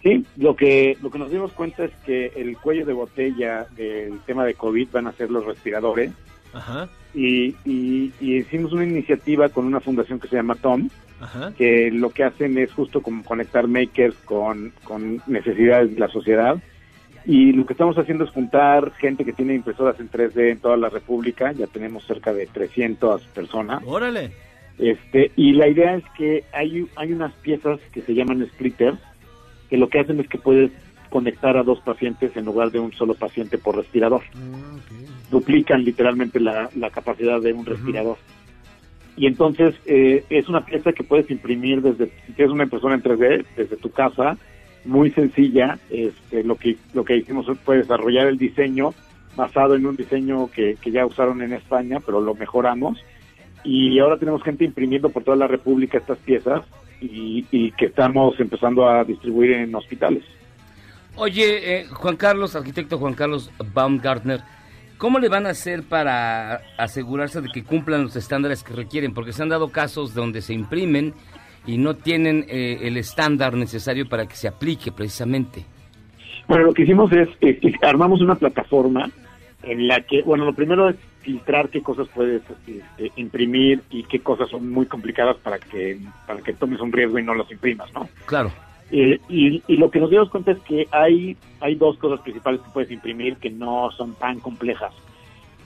Sí, 0.06 0.24
lo 0.36 0.54
que, 0.54 0.96
lo 1.02 1.10
que 1.10 1.18
nos 1.18 1.32
dimos 1.32 1.52
cuenta 1.52 1.84
es 1.84 1.90
que 2.04 2.30
el 2.36 2.56
cuello 2.58 2.86
de 2.86 2.92
botella 2.92 3.66
del 3.76 4.20
tema 4.20 4.44
de 4.44 4.54
COVID 4.54 4.88
van 4.92 5.08
a 5.08 5.12
ser 5.12 5.32
los 5.32 5.44
respiradores. 5.44 6.12
Ajá, 6.52 6.88
Y, 7.12 7.56
y, 7.64 8.12
y 8.20 8.36
hicimos 8.36 8.72
una 8.72 8.84
iniciativa 8.84 9.48
con 9.48 9.66
una 9.66 9.80
fundación 9.80 10.20
que 10.20 10.28
se 10.28 10.36
llama 10.36 10.54
TOM, 10.54 10.88
ajá. 11.20 11.52
que 11.58 11.90
lo 11.90 12.10
que 12.10 12.22
hacen 12.22 12.56
es 12.56 12.72
justo 12.72 13.02
como 13.02 13.24
conectar 13.24 13.66
makers 13.66 14.14
con, 14.24 14.72
con 14.84 15.20
necesidades 15.26 15.92
de 15.92 15.98
la 15.98 16.08
sociedad. 16.08 16.56
Y 17.24 17.50
lo 17.50 17.66
que 17.66 17.72
estamos 17.72 17.98
haciendo 17.98 18.22
es 18.22 18.30
juntar 18.30 18.92
gente 18.92 19.24
que 19.24 19.32
tiene 19.32 19.54
impresoras 19.54 19.98
en 19.98 20.08
3D 20.08 20.52
en 20.52 20.60
toda 20.60 20.76
la 20.76 20.88
República. 20.88 21.50
Ya 21.50 21.66
tenemos 21.66 22.06
cerca 22.06 22.32
de 22.32 22.46
300 22.46 23.22
personas. 23.34 23.82
Órale. 23.84 24.30
Este, 24.78 25.32
y 25.34 25.52
la 25.54 25.66
idea 25.66 25.96
es 25.96 26.04
que 26.16 26.44
hay, 26.52 26.86
hay 26.94 27.12
unas 27.12 27.32
piezas 27.34 27.80
que 27.92 28.02
se 28.02 28.14
llaman 28.14 28.46
splitters, 28.46 28.98
que 29.68 29.76
lo 29.76 29.88
que 29.88 30.00
hacen 30.00 30.20
es 30.20 30.28
que 30.28 30.38
puedes 30.38 30.70
conectar 31.10 31.56
a 31.56 31.62
dos 31.62 31.80
pacientes 31.80 32.36
en 32.36 32.44
lugar 32.44 32.70
de 32.70 32.80
un 32.80 32.92
solo 32.92 33.14
paciente 33.14 33.58
por 33.58 33.76
respirador. 33.76 34.22
Duplican 35.30 35.84
literalmente 35.84 36.40
la, 36.40 36.68
la 36.76 36.90
capacidad 36.90 37.40
de 37.40 37.52
un 37.52 37.64
respirador. 37.64 38.18
Y 39.16 39.26
entonces 39.26 39.74
eh, 39.86 40.24
es 40.28 40.48
una 40.48 40.64
pieza 40.64 40.92
que 40.92 41.04
puedes 41.04 41.30
imprimir 41.30 41.80
desde, 41.80 42.10
si 42.26 42.32
tienes 42.32 42.52
una 42.52 42.64
impresora 42.64 42.94
en 42.94 43.02
3D, 43.02 43.44
desde 43.56 43.76
tu 43.76 43.90
casa, 43.90 44.36
muy 44.84 45.10
sencilla. 45.12 45.78
Este, 45.90 46.44
lo 46.44 46.56
que 46.56 46.76
lo 46.92 47.04
que 47.04 47.16
hicimos 47.16 47.46
fue 47.64 47.78
desarrollar 47.78 48.26
el 48.26 48.36
diseño 48.36 48.92
basado 49.34 49.74
en 49.74 49.86
un 49.86 49.96
diseño 49.96 50.50
que, 50.50 50.76
que 50.80 50.90
ya 50.90 51.06
usaron 51.06 51.42
en 51.42 51.54
España, 51.54 52.00
pero 52.04 52.20
lo 52.20 52.34
mejoramos. 52.34 52.98
Y 53.64 53.98
ahora 53.98 54.18
tenemos 54.18 54.42
gente 54.42 54.64
imprimiendo 54.64 55.08
por 55.08 55.24
toda 55.24 55.36
la 55.36 55.46
República 55.46 55.98
estas 55.98 56.18
piezas 56.18 56.62
y, 57.00 57.44
y 57.50 57.70
que 57.72 57.86
estamos 57.86 58.38
empezando 58.40 58.88
a 58.88 59.04
distribuir 59.04 59.52
en 59.52 59.74
hospitales. 59.74 60.24
Oye, 61.16 61.80
eh, 61.80 61.86
Juan 61.86 62.16
Carlos, 62.16 62.54
arquitecto 62.56 62.98
Juan 62.98 63.14
Carlos 63.14 63.50
Baumgartner, 63.72 64.40
¿cómo 64.98 65.18
le 65.18 65.30
van 65.30 65.46
a 65.46 65.50
hacer 65.50 65.82
para 65.82 66.60
asegurarse 66.76 67.40
de 67.40 67.48
que 67.48 67.64
cumplan 67.64 68.02
los 68.02 68.16
estándares 68.16 68.62
que 68.62 68.74
requieren? 68.74 69.14
Porque 69.14 69.32
se 69.32 69.42
han 69.42 69.48
dado 69.48 69.70
casos 69.70 70.14
donde 70.14 70.42
se 70.42 70.52
imprimen 70.52 71.14
y 71.66 71.78
no 71.78 71.94
tienen 71.94 72.44
eh, 72.48 72.80
el 72.82 72.98
estándar 72.98 73.54
necesario 73.54 74.06
para 74.08 74.26
que 74.26 74.36
se 74.36 74.46
aplique 74.46 74.92
precisamente. 74.92 75.64
Bueno, 76.48 76.64
lo 76.64 76.74
que 76.74 76.82
hicimos 76.82 77.10
es, 77.12 77.28
eh, 77.40 77.58
armamos 77.82 78.20
una 78.20 78.34
plataforma 78.34 79.10
en 79.62 79.88
la 79.88 80.02
que, 80.02 80.22
bueno, 80.22 80.44
lo 80.44 80.52
primero 80.52 80.90
es 80.90 80.96
filtrar 81.26 81.70
qué 81.70 81.82
cosas 81.82 82.06
puedes 82.14 82.40
este, 82.68 83.10
imprimir 83.16 83.82
y 83.90 84.04
qué 84.04 84.20
cosas 84.20 84.48
son 84.48 84.70
muy 84.70 84.86
complicadas 84.86 85.36
para 85.38 85.58
que 85.58 85.98
para 86.24 86.40
que 86.40 86.52
tomes 86.52 86.80
un 86.80 86.92
riesgo 86.92 87.18
y 87.18 87.24
no 87.24 87.34
las 87.34 87.50
imprimas, 87.50 87.92
¿no? 87.92 88.08
Claro. 88.26 88.52
Eh, 88.92 89.18
y, 89.28 89.60
y 89.66 89.76
lo 89.76 89.90
que 89.90 89.98
nos 89.98 90.10
dimos 90.10 90.30
cuenta 90.30 90.52
es 90.52 90.60
que 90.60 90.86
hay, 90.92 91.36
hay 91.58 91.74
dos 91.74 91.98
cosas 91.98 92.20
principales 92.20 92.60
que 92.60 92.70
puedes 92.70 92.92
imprimir 92.92 93.38
que 93.38 93.50
no 93.50 93.90
son 93.90 94.14
tan 94.14 94.38
complejas. 94.38 94.92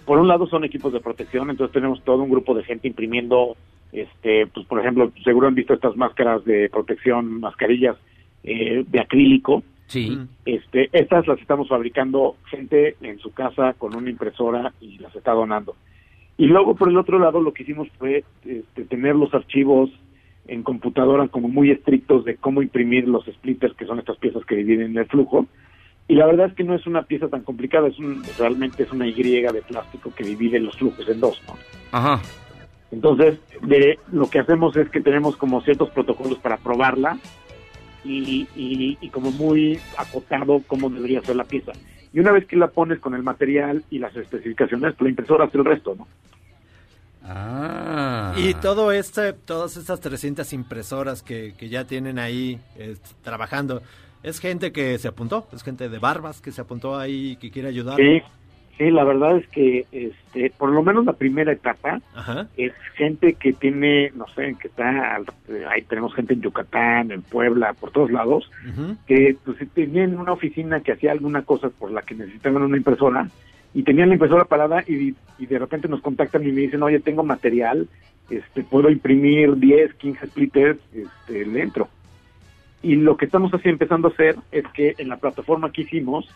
Por 0.06 0.18
un 0.18 0.28
lado 0.28 0.46
son 0.46 0.64
equipos 0.64 0.94
de 0.94 1.00
protección, 1.00 1.50
entonces 1.50 1.74
tenemos 1.74 2.02
todo 2.02 2.22
un 2.22 2.30
grupo 2.30 2.54
de 2.54 2.64
gente 2.64 2.88
imprimiendo, 2.88 3.58
este, 3.92 4.46
pues 4.46 4.64
por 4.66 4.80
ejemplo, 4.80 5.12
seguro 5.22 5.46
han 5.46 5.54
visto 5.54 5.74
estas 5.74 5.94
máscaras 5.94 6.42
de 6.46 6.70
protección, 6.70 7.38
mascarillas 7.40 7.96
eh, 8.44 8.82
de 8.88 9.00
acrílico. 9.00 9.62
Sí. 9.90 10.16
Este, 10.44 10.88
estas 10.92 11.26
las 11.26 11.40
estamos 11.40 11.68
fabricando 11.68 12.36
gente 12.48 12.94
en 13.00 13.18
su 13.18 13.32
casa 13.32 13.74
con 13.76 13.96
una 13.96 14.08
impresora 14.08 14.72
y 14.80 14.98
las 14.98 15.14
está 15.16 15.32
donando. 15.32 15.74
Y 16.36 16.46
luego 16.46 16.76
por 16.76 16.88
el 16.88 16.96
otro 16.96 17.18
lado 17.18 17.40
lo 17.40 17.52
que 17.52 17.64
hicimos 17.64 17.88
fue 17.98 18.22
este, 18.46 18.84
tener 18.84 19.16
los 19.16 19.34
archivos 19.34 19.90
en 20.46 20.62
computadora 20.62 21.26
como 21.26 21.48
muy 21.48 21.72
estrictos 21.72 22.24
de 22.24 22.36
cómo 22.36 22.62
imprimir 22.62 23.08
los 23.08 23.24
splitters, 23.24 23.74
que 23.74 23.84
son 23.84 23.98
estas 23.98 24.16
piezas 24.18 24.44
que 24.44 24.54
dividen 24.54 24.96
el 24.96 25.06
flujo. 25.06 25.46
Y 26.06 26.14
la 26.14 26.26
verdad 26.26 26.46
es 26.46 26.54
que 26.54 26.64
no 26.64 26.76
es 26.76 26.86
una 26.86 27.02
pieza 27.02 27.26
tan 27.26 27.42
complicada, 27.42 27.88
es 27.88 27.98
un, 27.98 28.22
realmente 28.38 28.84
es 28.84 28.92
una 28.92 29.08
Y 29.08 29.12
de 29.12 29.62
plástico 29.62 30.12
que 30.14 30.22
divide 30.22 30.60
los 30.60 30.76
flujos 30.76 31.08
en 31.08 31.18
dos. 31.18 31.42
¿no? 31.48 31.54
Ajá. 31.90 32.22
Entonces, 32.92 33.40
de, 33.62 33.98
lo 34.12 34.30
que 34.30 34.38
hacemos 34.38 34.76
es 34.76 34.88
que 34.88 35.00
tenemos 35.00 35.36
como 35.36 35.60
ciertos 35.62 35.90
protocolos 35.90 36.38
para 36.38 36.58
probarla 36.58 37.18
y, 38.04 38.48
y, 38.56 38.98
y 39.00 39.08
como 39.10 39.30
muy 39.30 39.78
acotado 39.96 40.62
cómo 40.66 40.88
debería 40.90 41.20
ser 41.22 41.36
la 41.36 41.44
pieza. 41.44 41.72
Y 42.12 42.20
una 42.20 42.32
vez 42.32 42.46
que 42.46 42.56
la 42.56 42.68
pones 42.68 42.98
con 42.98 43.14
el 43.14 43.22
material 43.22 43.84
y 43.90 43.98
las 43.98 44.14
especificaciones, 44.16 44.94
pues 44.94 45.02
la 45.02 45.10
impresora 45.10 45.44
hace 45.44 45.58
el 45.58 45.64
resto, 45.64 45.94
¿no? 45.94 46.08
Ah. 47.22 48.34
Y 48.36 48.54
todo 48.54 48.90
este, 48.90 49.32
todas 49.32 49.76
estas 49.76 50.00
300 50.00 50.52
impresoras 50.52 51.22
que, 51.22 51.54
que 51.56 51.68
ya 51.68 51.84
tienen 51.84 52.18
ahí 52.18 52.58
este, 52.76 53.10
trabajando, 53.22 53.82
¿es 54.22 54.40
gente 54.40 54.72
que 54.72 54.98
se 54.98 55.08
apuntó? 55.08 55.46
¿Es 55.52 55.62
gente 55.62 55.88
de 55.88 55.98
barbas 55.98 56.40
que 56.40 56.50
se 56.50 56.60
apuntó 56.60 56.98
ahí 56.98 57.32
y 57.32 57.36
que 57.36 57.50
quiere 57.50 57.68
ayudar? 57.68 57.96
Sí, 57.96 58.22
sí, 58.80 58.90
la 58.90 59.04
verdad 59.04 59.36
es 59.36 59.46
que 59.48 59.84
este, 59.92 60.50
por 60.56 60.70
lo 60.70 60.82
menos 60.82 61.04
la 61.04 61.12
primera 61.12 61.52
etapa 61.52 62.00
Ajá. 62.14 62.48
es 62.56 62.72
gente 62.94 63.34
que 63.34 63.52
tiene, 63.52 64.10
no 64.16 64.24
sé, 64.34 64.56
que 64.58 64.68
está, 64.68 65.20
ahí 65.68 65.82
tenemos 65.82 66.14
gente 66.14 66.32
en 66.32 66.40
Yucatán, 66.40 67.10
en 67.10 67.20
Puebla, 67.20 67.74
por 67.74 67.90
todos 67.90 68.10
lados, 68.10 68.50
que 69.06 69.36
pues 69.44 69.58
tenían 69.74 70.18
una 70.18 70.32
oficina 70.32 70.80
que 70.80 70.92
hacía 70.92 71.12
alguna 71.12 71.42
cosa 71.42 71.68
por 71.68 71.90
la 71.90 72.00
que 72.00 72.14
necesitaban 72.14 72.62
una 72.62 72.78
impresora 72.78 73.28
y 73.74 73.82
tenían 73.82 74.08
la 74.08 74.14
impresora 74.14 74.46
parada 74.46 74.82
y, 74.88 75.14
y 75.38 75.46
de 75.46 75.58
repente 75.58 75.86
nos 75.86 76.00
contactan 76.00 76.42
y 76.48 76.50
me 76.50 76.62
dicen, 76.62 76.82
oye, 76.82 77.00
tengo 77.00 77.22
material, 77.22 77.86
este, 78.30 78.64
puedo 78.64 78.88
imprimir 78.88 79.56
10, 79.56 79.92
15 79.92 80.26
splitters, 80.26 80.80
este, 80.94 81.44
le 81.44 81.60
entro. 81.60 81.90
Y 82.82 82.96
lo 82.96 83.18
que 83.18 83.26
estamos 83.26 83.52
así 83.52 83.68
empezando 83.68 84.08
a 84.08 84.12
hacer 84.12 84.36
es 84.50 84.64
que 84.68 84.94
en 84.96 85.10
la 85.10 85.18
plataforma 85.18 85.70
que 85.70 85.82
hicimos 85.82 86.26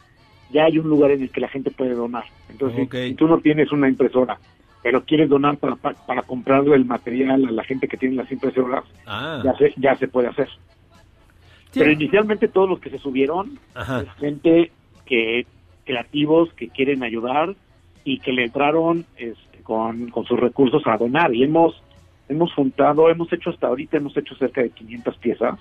ya 0.51 0.64
hay 0.64 0.78
un 0.78 0.88
lugar 0.88 1.11
en 1.11 1.22
el 1.22 1.30
que 1.30 1.40
la 1.40 1.49
gente 1.49 1.70
puede 1.70 1.95
donar. 1.95 2.24
Entonces, 2.49 2.88
si- 2.90 3.14
tú 3.14 3.26
no 3.26 3.38
tienes 3.38 3.72
una 3.72 3.88
impresora, 3.88 4.38
pero 4.82 5.05
quieres 5.05 5.28
donar 5.28 5.57
para, 5.57 5.76
para, 5.76 5.97
para 6.07 6.22
comprarle 6.22 6.76
el 6.76 6.84
material 6.84 7.45
a 7.47 7.51
la 7.51 7.64
gente 7.64 7.88
que 7.88 7.97
tiene 7.97 8.16
las 8.16 8.30
impresoras, 8.30 8.84
Ah. 9.07 9.40
ya, 9.45 9.55
se, 9.57 9.72
ya 9.76 9.95
se 9.97 10.09
puede 10.09 10.28
hacer. 10.28 10.49
Pero 11.72 11.90
inicialmente 11.90 12.47
todos 12.49 12.68
los 12.68 12.78
que 12.80 12.90
se 12.90 12.99
subieron, 12.99 13.59
Ajá. 13.74 14.03
es 14.03 14.12
gente 14.20 14.70
que 15.07 15.47
creativos 15.84 16.53
que 16.55 16.68
quieren 16.68 17.03
ayudar 17.03 17.55
y 18.05 18.20
que 18.20 18.32
le 18.32 18.45
entraron 18.45 19.05
este, 19.16 19.59
con, 19.62 20.09
con 20.11 20.24
sus 20.24 20.38
recursos 20.38 20.82
a 20.86 20.97
donar. 20.97 21.34
Y 21.34 21.42
hemos 21.42 21.82
hemos 22.28 22.55
juntado, 22.55 23.11
hemos 23.11 23.30
hecho 23.32 23.51
hasta 23.51 23.66
ahorita, 23.66 23.97
hemos 23.99 24.16
hecho 24.16 24.34
cerca 24.36 24.62
de 24.62 24.70
500 24.70 25.16
piezas, 25.18 25.59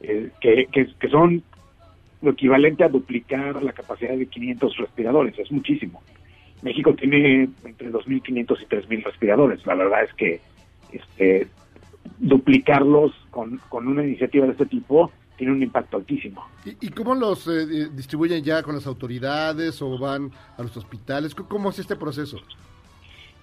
eh, 0.00 0.30
que, 0.40 0.66
que, 0.72 0.86
que 0.98 1.08
son 1.08 1.42
lo 2.24 2.30
equivalente 2.32 2.82
a 2.84 2.88
duplicar 2.88 3.62
la 3.62 3.72
capacidad 3.72 4.16
de 4.16 4.26
500 4.26 4.76
respiradores, 4.78 5.38
es 5.38 5.52
muchísimo. 5.52 6.02
México 6.62 6.94
tiene 6.94 7.48
entre 7.64 7.90
2.500 7.92 8.62
y 8.62 8.66
3.000 8.66 9.04
respiradores. 9.04 9.64
La 9.66 9.74
verdad 9.74 10.02
es 10.04 10.14
que 10.14 10.40
este, 10.92 11.46
duplicarlos 12.18 13.12
con, 13.30 13.58
con 13.68 13.86
una 13.88 14.02
iniciativa 14.04 14.46
de 14.46 14.52
este 14.52 14.66
tipo 14.66 15.10
tiene 15.36 15.52
un 15.52 15.62
impacto 15.62 15.96
altísimo. 15.96 16.44
¿Y, 16.64 16.86
y 16.86 16.88
cómo 16.90 17.14
los 17.14 17.46
eh, 17.48 17.88
distribuyen 17.92 18.42
ya 18.42 18.62
con 18.62 18.74
las 18.74 18.86
autoridades 18.86 19.82
o 19.82 19.98
van 19.98 20.30
a 20.56 20.62
los 20.62 20.76
hospitales? 20.76 21.34
¿Cómo- 21.34 21.48
¿Cómo 21.48 21.70
es 21.70 21.78
este 21.80 21.96
proceso? 21.96 22.38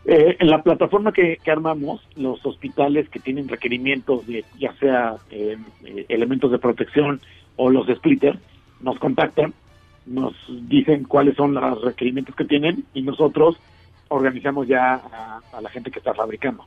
Eh, 0.05 0.35
en 0.39 0.49
la 0.49 0.63
plataforma 0.63 1.11
que, 1.11 1.37
que 1.43 1.51
armamos, 1.51 2.01
los 2.15 2.43
hospitales 2.45 3.07
que 3.09 3.19
tienen 3.19 3.47
requerimientos 3.47 4.25
de 4.25 4.43
ya 4.57 4.73
sea 4.77 5.15
eh, 5.29 5.57
eh, 5.85 6.05
elementos 6.09 6.49
de 6.51 6.57
protección 6.57 7.21
o 7.57 7.69
los 7.69 7.85
splitters, 7.87 8.39
nos 8.83 8.99
contactan, 8.99 9.53
nos 10.05 10.33
dicen 10.67 11.03
cuáles 11.03 11.35
son 11.35 11.53
los 11.53 11.81
requerimientos 11.81 12.35
que 12.35 12.45
tienen 12.45 12.85
y 12.93 13.01
nosotros 13.01 13.57
organizamos 14.07 14.67
ya 14.67 14.95
a, 14.95 15.41
a 15.53 15.61
la 15.61 15.69
gente 15.69 15.91
que 15.91 15.99
está 15.99 16.13
fabricando. 16.13 16.65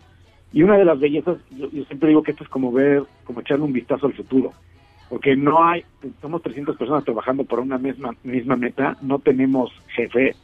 Y 0.52 0.62
una 0.62 0.78
de 0.78 0.84
las 0.84 0.98
bellezas, 1.00 1.38
yo, 1.50 1.68
yo 1.70 1.84
siempre 1.84 2.10
digo 2.10 2.22
que 2.22 2.30
esto 2.30 2.44
es 2.44 2.50
como 2.50 2.70
ver, 2.70 3.02
como 3.24 3.40
echarle 3.40 3.64
un 3.64 3.72
vistazo 3.72 4.06
al 4.06 4.14
futuro, 4.14 4.52
porque 5.08 5.36
no 5.36 5.64
hay, 5.64 5.84
somos 6.22 6.42
300 6.42 6.76
personas 6.76 7.04
trabajando 7.04 7.44
por 7.44 7.60
una 7.60 7.76
misma, 7.76 8.14
misma 8.22 8.56
meta, 8.56 8.96
no 9.02 9.18
tenemos 9.18 9.72
jefe, 9.88 10.36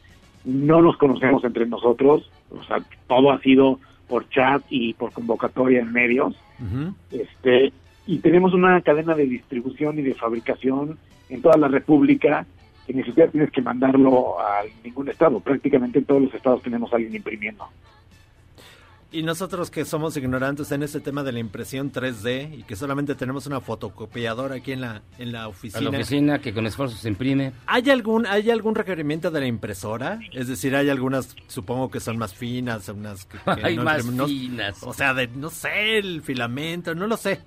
no 0.43 0.81
nos 0.81 0.97
conocemos 0.97 1.43
entre 1.45 1.65
nosotros, 1.65 2.29
o 2.49 2.63
sea, 2.63 2.79
todo 3.07 3.31
ha 3.31 3.39
sido 3.39 3.79
por 4.09 4.27
chat 4.29 4.61
y 4.69 4.93
por 4.95 5.13
convocatoria 5.13 5.79
en 5.79 5.93
medios, 5.93 6.35
este, 7.11 7.71
y 8.05 8.19
tenemos 8.19 8.53
una 8.53 8.81
cadena 8.81 9.15
de 9.15 9.25
distribución 9.25 9.97
y 9.97 10.01
de 10.01 10.13
fabricación 10.13 10.97
en 11.33 11.41
toda 11.41 11.57
la 11.57 11.67
República 11.67 12.45
que 12.85 12.93
ni 12.93 13.03
siquiera 13.03 13.31
tienes 13.31 13.51
que 13.51 13.61
mandarlo 13.61 14.39
a 14.39 14.61
ningún 14.83 15.07
estado, 15.09 15.39
prácticamente 15.39 15.99
en 15.99 16.05
todos 16.05 16.21
los 16.23 16.33
estados 16.33 16.61
tenemos 16.63 16.91
a 16.91 16.95
alguien 16.97 17.15
imprimiendo. 17.15 17.65
Y 19.13 19.23
nosotros 19.23 19.69
que 19.69 19.83
somos 19.83 20.15
ignorantes 20.15 20.71
en 20.71 20.83
este 20.83 21.01
tema 21.01 21.21
de 21.21 21.33
la 21.33 21.39
impresión 21.39 21.91
3D 21.91 22.59
y 22.59 22.63
que 22.63 22.77
solamente 22.77 23.13
tenemos 23.13 23.45
una 23.45 23.59
fotocopiadora 23.59 24.55
aquí 24.55 24.71
en 24.71 24.79
la, 24.79 25.01
en 25.19 25.33
la 25.33 25.43
A 25.43 25.47
oficina. 25.49 25.81
la 25.81 25.89
oficina 25.89 26.39
que 26.39 26.53
con 26.53 26.65
esfuerzo 26.65 26.95
se 26.95 27.09
imprime. 27.09 27.51
¿Hay 27.67 27.89
algún, 27.89 28.25
¿Hay 28.25 28.49
algún 28.49 28.73
requerimiento 28.73 29.29
de 29.29 29.41
la 29.41 29.47
impresora? 29.47 30.17
Es 30.31 30.47
decir, 30.47 30.73
hay 30.77 30.89
algunas, 30.89 31.35
supongo 31.47 31.91
que 31.91 31.99
son 31.99 32.17
más 32.17 32.33
finas, 32.33 32.87
unas 32.87 33.25
que, 33.25 33.37
que 33.37 33.61
Hay 33.65 33.77
más 33.77 34.05
no- 34.05 34.27
finas. 34.27 34.81
O 34.81 34.93
sea, 34.93 35.13
de, 35.13 35.27
no 35.27 35.49
sé, 35.49 35.97
el 35.97 36.21
filamento, 36.21 36.95
no 36.95 37.05
lo 37.05 37.17
sé. 37.17 37.41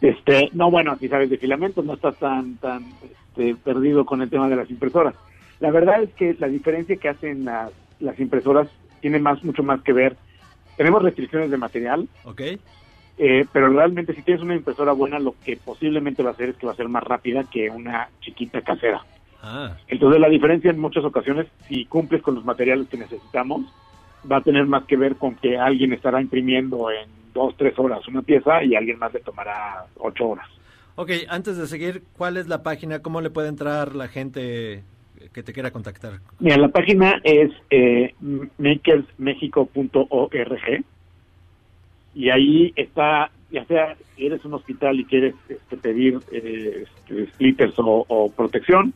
Este, 0.00 0.50
no, 0.52 0.70
bueno, 0.70 0.96
si 0.98 1.08
sabes 1.08 1.30
de 1.30 1.38
filamentos, 1.38 1.84
no 1.84 1.94
estás 1.94 2.16
tan, 2.18 2.56
tan 2.56 2.84
este, 3.02 3.54
perdido 3.56 4.04
con 4.04 4.22
el 4.22 4.30
tema 4.30 4.48
de 4.48 4.56
las 4.56 4.70
impresoras. 4.70 5.14
La 5.60 5.70
verdad 5.70 6.02
es 6.02 6.10
que 6.14 6.36
la 6.38 6.46
diferencia 6.48 6.96
que 6.96 7.08
hacen 7.08 7.44
las, 7.44 7.72
las 7.98 8.18
impresoras 8.20 8.68
tiene 9.00 9.18
más, 9.18 9.42
mucho 9.42 9.62
más 9.62 9.82
que 9.82 9.92
ver. 9.92 10.16
Tenemos 10.76 11.02
restricciones 11.02 11.50
de 11.50 11.56
material, 11.56 12.08
¿Ok? 12.24 12.40
eh, 13.18 13.44
pero 13.52 13.68
realmente 13.68 14.14
si 14.14 14.22
tienes 14.22 14.42
una 14.42 14.54
impresora 14.54 14.92
buena, 14.92 15.18
lo 15.18 15.34
que 15.44 15.56
posiblemente 15.56 16.22
va 16.22 16.30
a 16.30 16.32
hacer 16.34 16.50
es 16.50 16.56
que 16.56 16.66
va 16.66 16.72
a 16.72 16.76
ser 16.76 16.88
más 16.88 17.02
rápida 17.02 17.44
que 17.50 17.68
una 17.68 18.08
chiquita 18.20 18.60
casera. 18.62 19.04
Ah, 19.42 19.76
Entonces 19.88 20.20
la 20.20 20.28
diferencia 20.28 20.70
en 20.70 20.78
muchas 20.78 21.04
ocasiones, 21.04 21.46
si 21.68 21.84
cumples 21.86 22.22
con 22.22 22.36
los 22.36 22.44
materiales 22.44 22.88
que 22.88 22.96
necesitamos, 22.96 23.62
va 24.30 24.38
a 24.38 24.42
tener 24.42 24.66
más 24.66 24.84
que 24.84 24.96
ver 24.96 25.16
con 25.16 25.34
que 25.34 25.58
alguien 25.58 25.92
estará 25.92 26.20
imprimiendo 26.20 26.90
en 26.90 27.08
dos, 27.38 27.56
tres 27.56 27.78
horas 27.78 28.06
una 28.08 28.22
pieza 28.22 28.62
y 28.62 28.74
alguien 28.74 28.98
más 28.98 29.12
le 29.14 29.20
tomará 29.20 29.86
ocho 29.96 30.30
horas. 30.30 30.46
ok, 30.96 31.10
antes 31.28 31.56
de 31.56 31.66
seguir, 31.66 32.02
¿cuál 32.16 32.36
es 32.36 32.48
la 32.48 32.62
página? 32.62 33.00
¿Cómo 33.00 33.20
le 33.20 33.30
puede 33.30 33.48
entrar 33.48 33.94
la 33.94 34.08
gente 34.08 34.82
que 35.32 35.42
te 35.42 35.52
quiera 35.52 35.70
contactar? 35.70 36.20
Mira, 36.40 36.56
la 36.58 36.68
página 36.68 37.20
es 37.24 37.50
eh, 37.70 38.14
makersmexico.org 38.58 40.84
y 42.14 42.30
ahí 42.30 42.72
está, 42.76 43.30
ya 43.50 43.64
sea 43.66 43.96
si 44.16 44.26
eres 44.26 44.44
un 44.44 44.54
hospital 44.54 44.98
y 44.98 45.04
quieres 45.04 45.34
este, 45.48 45.76
pedir 45.76 46.18
eh, 46.32 46.84
este, 46.84 47.26
splitters 47.32 47.78
o, 47.78 48.04
o 48.08 48.30
protección, 48.30 48.92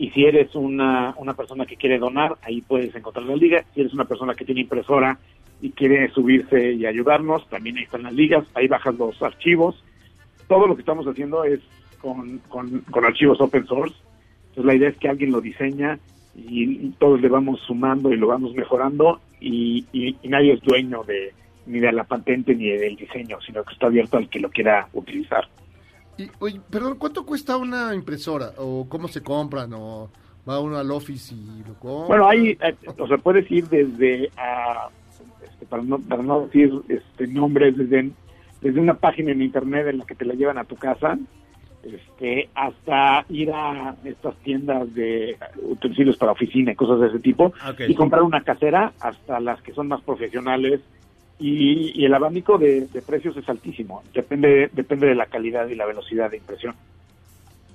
y 0.00 0.08
si 0.12 0.24
eres 0.24 0.54
una, 0.54 1.14
una 1.18 1.34
persona 1.34 1.66
que 1.66 1.76
quiere 1.76 1.98
donar, 1.98 2.36
ahí 2.40 2.62
puedes 2.62 2.94
encontrar 2.94 3.26
la 3.26 3.36
liga. 3.36 3.62
Si 3.74 3.82
eres 3.82 3.92
una 3.92 4.06
persona 4.06 4.34
que 4.34 4.46
tiene 4.46 4.62
impresora 4.62 5.18
y 5.62 5.70
quiere 5.70 6.10
subirse 6.12 6.72
y 6.72 6.86
ayudarnos, 6.86 7.46
también 7.48 7.76
ahí 7.76 7.84
están 7.84 8.02
las 8.04 8.14
ligas, 8.14 8.44
ahí 8.54 8.66
bajas 8.68 8.94
los 8.96 9.20
archivos. 9.22 9.82
Todo 10.48 10.66
lo 10.66 10.74
que 10.74 10.80
estamos 10.80 11.06
haciendo 11.06 11.44
es 11.44 11.60
con, 12.00 12.38
con, 12.48 12.80
con 12.90 13.04
archivos 13.04 13.40
open 13.40 13.66
source. 13.66 13.94
Entonces 14.48 14.64
la 14.64 14.74
idea 14.74 14.88
es 14.88 14.96
que 14.96 15.08
alguien 15.08 15.32
lo 15.32 15.40
diseña 15.40 15.98
y, 16.34 16.86
y 16.86 16.94
todos 16.98 17.20
le 17.20 17.28
vamos 17.28 17.60
sumando 17.66 18.12
y 18.12 18.16
lo 18.16 18.28
vamos 18.28 18.54
mejorando 18.54 19.20
y, 19.40 19.84
y- 19.92 20.16
y 20.22 20.28
nadie 20.28 20.54
es 20.54 20.60
dueño 20.62 21.02
de 21.04 21.32
ni 21.66 21.78
de 21.78 21.92
la 21.92 22.04
patente 22.04 22.54
ni 22.54 22.68
del 22.70 22.96
diseño, 22.96 23.38
sino 23.46 23.62
que 23.62 23.74
está 23.74 23.86
abierto 23.86 24.16
al 24.16 24.28
que 24.28 24.40
lo 24.40 24.50
quiera 24.50 24.88
utilizar. 24.92 25.46
Y, 26.18 26.28
oye, 26.40 26.60
perdón, 26.70 26.96
¿cuánto 26.98 27.24
cuesta 27.24 27.56
una 27.56 27.94
impresora? 27.94 28.52
¿O 28.56 28.88
cómo 28.88 29.06
se 29.08 29.22
compran? 29.22 29.70
¿O 29.74 30.10
va 30.48 30.58
uno 30.58 30.78
al 30.78 30.90
office 30.90 31.34
y 31.34 31.62
lo 31.68 31.74
compra? 31.74 32.06
Bueno, 32.08 32.28
hay, 32.28 32.50
eh, 32.60 32.74
o 32.98 33.06
sea, 33.06 33.18
puedes 33.18 33.48
ir 33.50 33.68
desde 33.68 34.30
a, 34.36 34.88
este, 34.88 34.99
para 35.70 35.82
no, 35.82 35.98
para 35.98 36.22
no 36.22 36.46
decir 36.46 36.70
este, 36.88 37.26
nombres, 37.26 37.76
desde, 37.76 38.10
desde 38.60 38.80
una 38.80 38.94
página 38.94 39.32
en 39.32 39.40
internet 39.40 39.86
en 39.86 39.98
la 39.98 40.04
que 40.04 40.14
te 40.14 40.26
la 40.26 40.34
llevan 40.34 40.58
a 40.58 40.64
tu 40.64 40.76
casa, 40.76 41.16
este, 41.82 42.50
hasta 42.54 43.24
ir 43.30 43.50
a 43.52 43.94
estas 44.04 44.36
tiendas 44.42 44.92
de 44.92 45.38
utensilios 45.62 46.18
para 46.18 46.32
oficina 46.32 46.72
y 46.72 46.76
cosas 46.76 47.00
de 47.00 47.06
ese 47.06 47.20
tipo, 47.20 47.54
y 47.88 47.94
comprar 47.94 48.22
una 48.22 48.42
casera 48.42 48.92
hasta 49.00 49.40
las 49.40 49.62
que 49.62 49.72
son 49.72 49.88
más 49.88 50.02
profesionales. 50.02 50.80
Y, 51.42 51.98
y 51.98 52.04
el 52.04 52.12
abanico 52.12 52.58
de, 52.58 52.86
de 52.88 53.00
precios 53.00 53.34
es 53.34 53.48
altísimo, 53.48 54.02
depende, 54.12 54.68
depende 54.74 55.06
de 55.06 55.14
la 55.14 55.24
calidad 55.24 55.68
y 55.68 55.74
la 55.74 55.86
velocidad 55.86 56.30
de 56.30 56.36
impresión. 56.36 56.74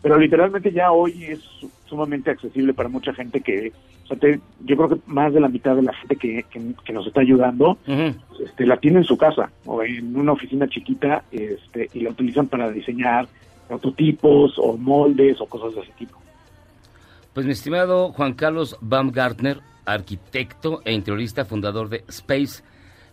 Pero 0.06 0.20
literalmente 0.20 0.72
ya 0.72 0.92
hoy 0.92 1.24
es 1.24 1.40
su- 1.40 1.72
sumamente 1.90 2.30
accesible 2.30 2.76
para 2.76 2.90
mucha 2.90 3.12
gente 3.12 3.42
que, 3.42 3.72
o 4.04 4.08
sea, 4.08 4.18
te- 4.18 4.40
yo 4.64 4.78
creo 4.78 4.90
que 4.90 4.98
más 5.08 5.34
de 5.34 5.40
la 5.40 5.48
mitad 5.48 5.76
de 5.76 5.82
la 5.82 5.94
gente 5.96 6.16
que, 6.16 6.44
que- 6.44 6.74
que 6.86 6.94
nos 6.94 7.08
está 7.08 7.22
ayudando 7.22 7.80
este, 8.40 8.68
la 8.68 8.78
tiene 8.78 9.00
en 9.00 9.04
su 9.04 9.18
casa 9.18 9.50
o 9.66 9.82
en 9.82 10.16
una 10.16 10.34
oficina 10.34 10.68
chiquita 10.70 11.24
este, 11.32 11.90
y 11.92 12.02
la 12.02 12.12
utilizan 12.12 12.46
para 12.46 12.70
diseñar 12.70 13.28
prototipos 13.68 14.54
o 14.60 14.78
moldes 14.78 15.42
o 15.42 15.48
cosas 15.48 15.74
de 15.74 15.82
ese 15.82 15.92
tipo. 15.98 16.20
Pues 17.34 17.48
mi 17.48 17.54
estimado 17.54 18.12
Juan 18.12 18.34
Carlos 18.34 18.78
Baumgartner, 18.82 19.60
arquitecto 19.86 20.82
e 20.86 20.94
interiorista, 20.94 21.46
fundador 21.46 21.90
de 21.90 22.04
Space, 22.10 22.64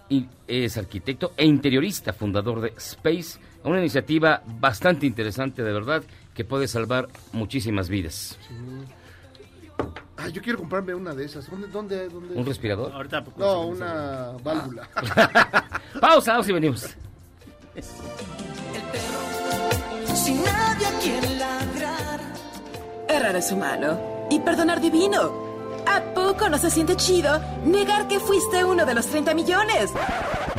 y 0.10 0.28
es 0.47 0.78
arquitecto 0.78 1.34
e 1.36 1.45
interiorista, 1.45 2.14
fundador 2.14 2.62
de 2.62 2.70
Space, 2.78 3.39
una 3.64 3.80
iniciativa 3.80 4.41
bastante 4.45 5.06
interesante, 5.06 5.64
de 5.64 5.74
verdad, 5.74 6.04
que 6.34 6.43
puede 6.43 6.68
salvar 6.68 7.08
muchísimas 7.34 7.89
vidas. 7.89 8.39
Ah, 10.18 10.28
yo 10.28 10.42
quiero 10.42 10.60
comprarme 10.60 10.94
una 10.94 11.14
de 11.14 11.26
esas. 11.26 11.50
¿Dónde? 11.50 11.68
dónde, 11.68 12.10
dónde? 12.10 12.36
¿Un 12.36 12.46
respirador? 12.46 12.92
Ahorita 12.92 13.24
No, 13.38 13.68
una 13.68 14.32
válvula. 14.44 14.90
Pausa, 16.02 16.34
pausa 16.34 16.50
y 16.50 16.54
venimos. 16.54 16.96
Sin 20.14 20.44
nadie 20.44 20.88
a 20.88 21.00
quien 21.00 21.40
ladrar. 21.40 22.20
Errar 23.08 23.36
es 23.38 23.52
humano 23.52 24.28
y 24.30 24.40
perdonar 24.40 24.82
divino. 24.82 25.48
¿A 25.88 26.02
poco 26.14 26.50
no 26.50 26.58
se 26.58 26.70
siente 26.70 26.96
chido 26.96 27.40
negar 27.66 28.08
que 28.08 28.20
fuiste 28.20 28.64
uno 28.64 28.86
de 28.86 28.94
los 28.94 29.08
30 29.08 29.34
millones? 29.34 29.92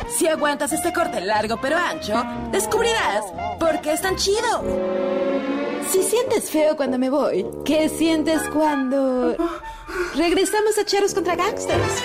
Si 0.09 0.27
aguantas 0.27 0.73
este 0.73 0.91
corte 0.91 1.21
largo 1.21 1.57
pero 1.61 1.77
ancho, 1.77 2.21
descubrirás 2.51 3.23
por 3.59 3.79
qué 3.81 3.93
es 3.93 4.01
tan 4.01 4.15
chido. 4.17 5.60
Si 5.91 6.03
sientes 6.03 6.49
feo 6.49 6.77
cuando 6.77 6.97
me 6.97 7.09
voy, 7.09 7.45
¿qué 7.65 7.89
sientes 7.89 8.41
cuando 8.53 9.35
regresamos 10.15 10.77
a 10.77 10.85
Cheros 10.85 11.13
contra 11.13 11.35
Gangsters? 11.35 12.01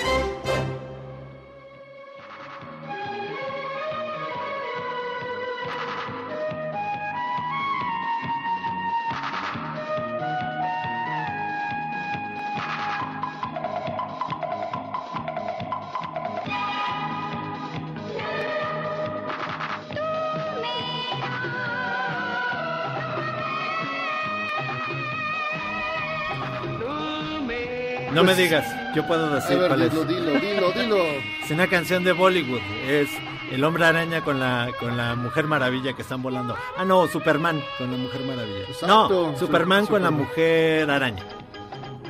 Digas, 28.37 28.67
yo 28.95 29.07
puedo 29.07 29.31
decir 29.35 29.57
A 29.57 29.61
ver, 29.61 29.69
cuál 29.69 29.83
es. 29.83 29.91
dilo, 29.93 30.05
dilo, 30.05 30.41
dilo, 30.41 30.73
dilo. 30.73 30.97
Es 31.45 31.51
una 31.51 31.67
canción 31.69 32.05
de 32.05 32.13
Bollywood. 32.13 32.61
Es 32.89 33.09
el 33.53 33.63
hombre 33.65 33.85
araña 33.85 34.23
con 34.23 34.41
la, 34.41 34.69
con 34.81 34.97
la 34.97 35.15
mujer 35.15 35.45
maravilla 35.47 35.93
que 35.95 36.03
están 36.03 36.23
volando. 36.23 36.57
Ah, 36.77 36.85
no, 36.85 37.07
Superman 37.09 37.63
con 37.79 37.91
la 37.91 37.97
mujer 37.99 38.21
maravilla. 38.23 38.61
Exacto, 38.69 39.31
no, 39.33 39.39
Superman 39.39 39.85
Su- 39.87 39.91
con 39.93 40.03
la 40.03 40.11
mujer 40.11 40.91
araña. 40.91 41.23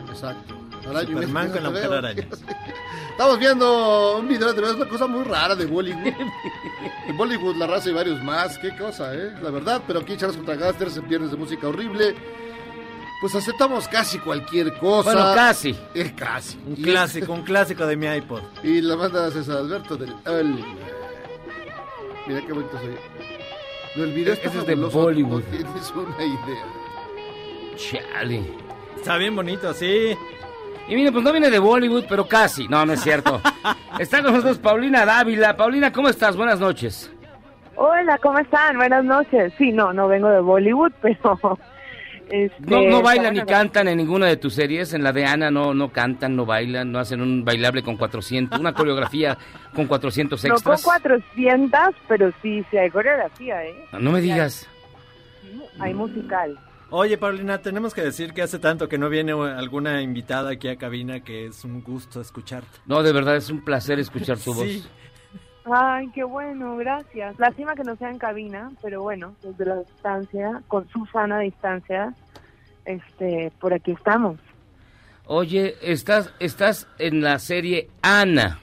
Exacto. 0.09 0.55
Araña, 0.89 1.07
Superman 1.09 1.51
con 1.51 1.63
la 1.63 1.71
mujer 1.71 1.89
veo. 1.89 1.99
araña. 1.99 2.27
Estamos 3.11 3.39
viendo 3.39 4.19
un 4.19 4.29
video 4.29 4.53
de 4.53 4.61
una 4.75 4.87
cosa 4.89 5.07
muy 5.07 5.25
rara 5.25 5.55
de 5.55 5.65
Bollywood. 5.65 6.13
En 7.09 7.17
Bollywood, 7.17 7.57
la 7.57 7.67
raza 7.67 7.89
y 7.89 7.93
varios 7.95 8.23
más, 8.23 8.59
qué 8.59 8.77
cosa, 8.77 9.15
¿eh? 9.15 9.33
La 9.43 9.51
verdad, 9.51 9.81
pero 9.87 10.01
aquí 10.01 10.17
Charles 10.19 10.37
contra 10.37 10.55
Gasters 10.57 10.97
en 10.99 11.09
Viernes 11.09 11.31
de 11.31 11.37
Música 11.39 11.67
Horrible. 11.67 12.15
Pues 13.21 13.35
aceptamos 13.35 13.89
casi 13.89 14.19
cualquier 14.19 14.77
cosa. 14.79 15.13
Bueno, 15.13 15.35
casi. 15.35 15.75
Es 15.95 16.13
casi. 16.13 16.59
Un 16.67 16.77
clásico, 16.77 17.33
un 17.33 17.43
clásico 17.43 17.87
de 17.87 17.97
mi 17.97 18.07
iPod. 18.07 18.43
Y 18.63 18.81
la 18.83 18.97
manda 18.97 19.31
César 19.31 19.59
Alberto 19.59 19.97
del... 19.97 20.15
el- 20.27 20.65
Mira 22.27 22.41
qué 22.47 22.53
bonito 22.53 22.79
soy. 22.79 24.05
Video 24.13 24.35
está 24.35 24.49
Ese 24.49 24.59
es 24.59 24.67
de 24.67 24.75
Bollywood. 24.75 25.43
No 25.45 25.51
tienes 25.51 25.91
una 25.93 26.25
idea. 26.25 26.65
Chale. 27.77 28.43
Está 28.97 29.17
bien 29.17 29.35
bonito, 29.35 29.73
sí. 29.73 30.17
Y 30.89 30.95
mire, 30.95 31.11
pues 31.13 31.25
no 31.25 31.33
viene 31.33 31.51
de 31.51 31.59
Bollywood, 31.59 32.05
pero 32.09 32.29
casi. 32.29 32.69
No, 32.69 32.85
no 32.85 32.93
es 32.93 33.01
cierto. 33.01 33.41
Está 33.99 34.23
con 34.23 34.33
nosotros 34.33 34.59
Paulina 34.59 35.05
Dávila. 35.07 35.57
Paulina, 35.57 35.93
¿cómo 35.93 36.09
estás? 36.09 36.37
Buenas 36.37 36.61
noches. 36.61 37.11
Hola, 37.77 38.19
¿cómo 38.19 38.39
están? 38.39 38.77
Buenas 38.77 39.05
noches. 39.05 39.53
Sí, 39.59 39.73
no, 39.73 39.93
no 39.93 40.07
vengo 40.09 40.29
de 40.29 40.41
Bollywood, 40.41 40.93
pero... 41.01 41.59
este, 42.31 42.57
No, 42.61 42.83
no 42.83 43.03
bailan 43.03 43.35
ni 43.35 43.41
cantan 43.45 43.89
en 43.89 43.97
ninguna 43.99 44.27
de 44.27 44.37
tus 44.37 44.55
series. 44.55 44.93
En 44.95 45.03
la 45.03 45.13
de 45.13 45.25
Ana 45.25 45.51
no, 45.51 45.75
no 45.75 45.93
cantan, 45.93 46.37
no 46.37 46.47
bailan, 46.47 46.91
no 46.91 46.99
hacen 46.99 47.21
un 47.21 47.45
bailable 47.45 47.83
con 47.83 47.97
400, 47.97 48.59
una 48.59 48.73
coreografía 48.73 49.37
con 49.75 49.87
400 49.87 50.43
No 50.45 50.49
con 50.49 50.57
extras. 50.57 50.83
400, 50.83 51.81
pero 52.09 52.33
sí, 52.43 52.65
sí 52.71 52.77
hay 52.77 52.91
coreografía, 52.91 53.65
¿eh? 53.65 53.75
No 53.99 54.13
me 54.13 54.21
digas. 54.21 54.69
Hay 55.79 55.95
musical. 55.95 56.59
Oye, 56.91 57.19
Paulina, 57.19 57.59
tenemos 57.59 57.95
que 57.95 58.03
decir 58.03 58.33
que 58.33 58.43
hace 58.43 58.61
tanto 58.61 58.89
que 58.89 58.97
no 58.97 59.09
viene 59.09 59.33
alguna 59.33 60.03
invitada 60.03 60.51
aquí 60.53 60.69
a 60.69 60.77
cabina 60.77 61.21
que 61.21 61.47
es 61.47 61.65
un 61.65 61.83
gusto 61.83 62.21
escucharte. 62.21 62.79
No, 62.87 63.03
de 63.03 63.13
verdad 63.13 63.37
es 63.37 63.51
un 63.51 63.65
placer 63.65 63.99
escuchar 63.99 64.39
tu 64.39 64.55
Sí. 64.65 64.85
Ay, 65.71 66.09
qué 66.15 66.23
bueno, 66.23 66.77
gracias. 66.77 67.39
Lástima 67.39 67.75
que 67.75 67.83
no 67.83 67.97
sea 67.97 68.11
en 68.11 68.19
cabina, 68.19 68.71
pero 68.83 69.03
bueno, 69.03 69.35
desde 69.43 69.65
la 69.65 69.77
distancia, 69.77 70.63
con 70.69 70.89
su 70.89 71.05
sana 71.07 71.41
distancia, 71.41 72.15
este, 72.85 73.53
por 73.61 73.75
aquí 73.75 73.91
estamos. 73.91 74.39
Oye, 75.27 75.75
estás, 75.83 76.33
estás 76.39 76.87
en 76.99 77.21
la 77.21 77.39
serie 77.41 77.89
Ana. 78.01 78.61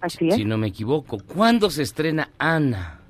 Así 0.00 0.28
es. 0.28 0.36
Si 0.36 0.44
no 0.44 0.58
me 0.58 0.68
equivoco. 0.68 1.18
¿Cuándo 1.18 1.70
se 1.70 1.82
estrena 1.82 2.30
Ana? 2.38 3.01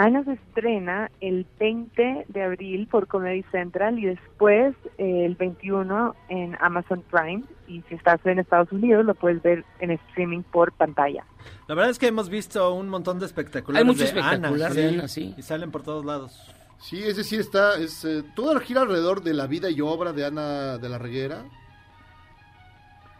Ana 0.00 0.24
se 0.24 0.32
estrena 0.32 1.10
el 1.20 1.46
20 1.58 2.24
de 2.26 2.42
abril 2.42 2.88
por 2.90 3.06
Comedy 3.06 3.42
Central 3.52 3.98
y 3.98 4.06
después 4.06 4.74
eh, 4.96 5.26
el 5.26 5.34
21 5.34 6.14
en 6.30 6.56
Amazon 6.58 7.04
Prime. 7.10 7.42
Y 7.68 7.82
si 7.82 7.96
estás 7.96 8.18
en 8.24 8.38
Estados 8.38 8.72
Unidos, 8.72 9.04
lo 9.04 9.14
puedes 9.14 9.42
ver 9.42 9.62
en 9.78 9.90
streaming 9.90 10.40
por 10.40 10.72
pantalla. 10.72 11.26
La 11.68 11.74
verdad 11.74 11.90
es 11.90 11.98
que 11.98 12.06
hemos 12.06 12.30
visto 12.30 12.72
un 12.72 12.88
montón 12.88 13.18
de 13.18 13.26
espectaculares 13.26 13.82
Hay 13.82 13.86
mucho 13.86 13.98
de 13.98 14.06
espectacular 14.06 14.70
Ana, 14.70 14.80
de 14.80 14.88
sí, 14.88 14.94
Ana, 14.94 15.08
sí. 15.08 15.34
Y 15.36 15.42
salen 15.42 15.70
por 15.70 15.82
todos 15.82 16.02
lados. 16.02 16.50
Sí, 16.78 17.02
ese 17.02 17.22
sí 17.22 17.36
está, 17.36 17.76
es, 17.78 18.02
eh, 18.06 18.24
todo 18.34 18.58
gira 18.60 18.80
alrededor 18.80 19.22
de 19.22 19.34
la 19.34 19.46
vida 19.46 19.68
y 19.68 19.82
obra 19.82 20.14
de 20.14 20.24
Ana 20.24 20.78
de 20.78 20.88
la 20.88 20.96
Reguera. 20.96 21.44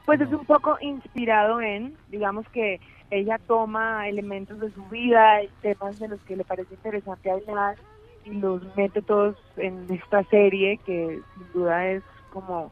Pues 0.07 0.19
es 0.23 0.33
un 0.33 0.47
poco 0.47 0.79
inspirado 0.81 1.61
en, 1.61 1.95
digamos 2.09 2.49
que 2.49 2.81
ella 3.11 3.39
toma 3.47 4.09
elementos 4.09 4.61
de 4.61 4.71
su 4.71 4.85
vida 4.87 5.41
temas 5.63 5.99
de 5.99 6.09
los 6.09 6.21
que 6.23 6.37
le 6.37 6.45
parece 6.45 6.75
interesante 6.75 7.31
hablar 7.31 7.77
y 8.25 8.31
los 8.31 8.63
mete 8.77 9.03
todos 9.03 9.37
en 9.57 9.87
esta 9.91 10.23
serie 10.25 10.79
que 10.85 11.21
sin 11.35 11.53
duda 11.53 11.89
es 11.89 12.03
como 12.33 12.71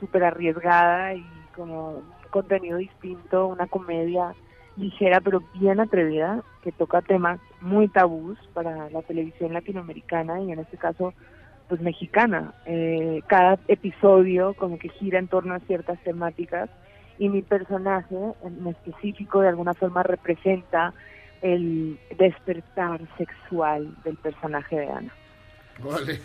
súper 0.00 0.24
arriesgada 0.24 1.14
y 1.14 1.24
como 1.54 1.90
un 1.90 2.04
contenido 2.30 2.78
distinto, 2.78 3.46
una 3.46 3.66
comedia 3.66 4.34
ligera 4.76 5.20
pero 5.20 5.42
bien 5.54 5.80
atrevida 5.80 6.42
que 6.62 6.70
toca 6.70 7.02
temas 7.02 7.40
muy 7.60 7.88
tabús 7.88 8.38
para 8.54 8.90
la 8.90 9.02
televisión 9.02 9.52
latinoamericana 9.52 10.40
y 10.40 10.52
en 10.52 10.60
este 10.60 10.76
caso 10.76 11.14
pues 11.68 11.80
mexicana. 11.80 12.54
Eh, 12.66 13.22
cada 13.26 13.58
episodio 13.68 14.54
como 14.54 14.78
que 14.78 14.88
gira 14.88 15.18
en 15.18 15.28
torno 15.28 15.54
a 15.54 15.60
ciertas 15.60 15.98
temáticas 16.02 16.70
y 17.18 17.28
mi 17.28 17.42
personaje 17.42 18.16
en 18.44 18.66
específico 18.66 19.40
de 19.40 19.48
alguna 19.48 19.74
forma 19.74 20.02
representa 20.02 20.92
el 21.42 21.98
despertar 22.18 23.00
sexual 23.16 23.94
del 24.04 24.16
personaje 24.16 24.76
de 24.76 24.88
Ana. 24.90 25.12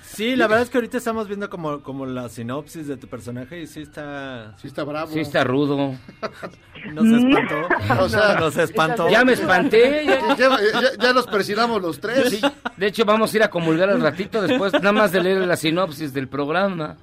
Sí, 0.01 0.35
la 0.35 0.47
verdad 0.47 0.63
es 0.63 0.71
que 0.71 0.79
ahorita 0.79 0.97
estamos 0.97 1.27
viendo 1.27 1.47
como, 1.47 1.83
como 1.83 2.07
la 2.07 2.27
sinopsis 2.27 2.87
de 2.87 2.97
tu 2.97 3.07
personaje 3.07 3.61
y 3.61 3.67
sí 3.67 3.81
está... 3.83 4.55
Sí 4.57 4.65
está 4.65 4.83
bravo. 4.83 5.11
Sí 5.11 5.19
está 5.19 5.43
rudo. 5.43 5.93
Nos 6.93 7.05
espantó. 7.05 7.67
O 8.03 8.09
sea, 8.09 8.39
nos 8.39 8.57
espantó. 8.57 9.09
Ya 9.09 9.23
me 9.23 9.33
espanté. 9.33 10.05
Ya, 10.05 10.35
ya- 10.35 10.57
ya- 10.59 10.97
ya 10.99 11.13
nos 11.13 11.27
persinamos 11.27 11.81
los 11.83 11.99
tres. 11.99 12.29
Sí, 12.31 12.41
de 12.77 12.87
hecho, 12.87 13.05
vamos 13.05 13.31
a 13.33 13.37
ir 13.37 13.43
a 13.43 13.49
comulgar 13.51 13.89
al 13.91 14.01
ratito 14.01 14.41
después, 14.41 14.73
nada 14.73 14.91
más 14.91 15.11
de 15.11 15.21
leer 15.21 15.45
la 15.45 15.55
sinopsis 15.55 16.13
del 16.13 16.27
programa. 16.27 16.97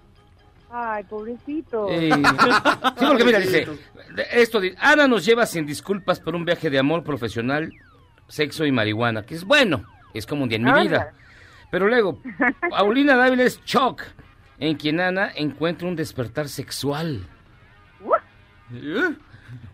Ay, 0.73 1.03
pobrecito. 1.05 1.89
Eh, 1.91 2.11
sí, 2.15 3.07
porque 3.07 3.25
mira, 3.25 3.39
dice, 3.41 3.67
esto, 4.33 4.61
Ana 4.79 5.09
nos 5.09 5.25
lleva 5.25 5.45
sin 5.47 5.67
disculpas 5.67 6.21
por 6.21 6.35
un 6.37 6.45
viaje 6.45 6.71
de 6.71 6.79
amor 6.79 7.03
profesional, 7.03 7.73
sexo 8.29 8.65
y 8.65 8.73
marihuana, 8.73 9.25
que 9.25 9.35
es 9.35 9.45
bueno, 9.45 9.85
es 10.15 10.27
como 10.27 10.45
un 10.45 10.49
día 10.49 10.57
en 10.59 10.65
mi 10.65 10.71
Ah. 10.71 10.81
vida. 10.83 11.13
Pero 11.73 11.89
luego, 11.89 12.21
Paulina 12.71 13.17
Dávila 13.17 13.43
es 13.45 13.65
Choc, 13.65 14.03
en 14.59 14.77
quien 14.77 15.01
Ana 15.01 15.31
encuentra 15.35 15.89
un 15.89 15.97
despertar 15.97 16.49
sexual. 16.49 17.27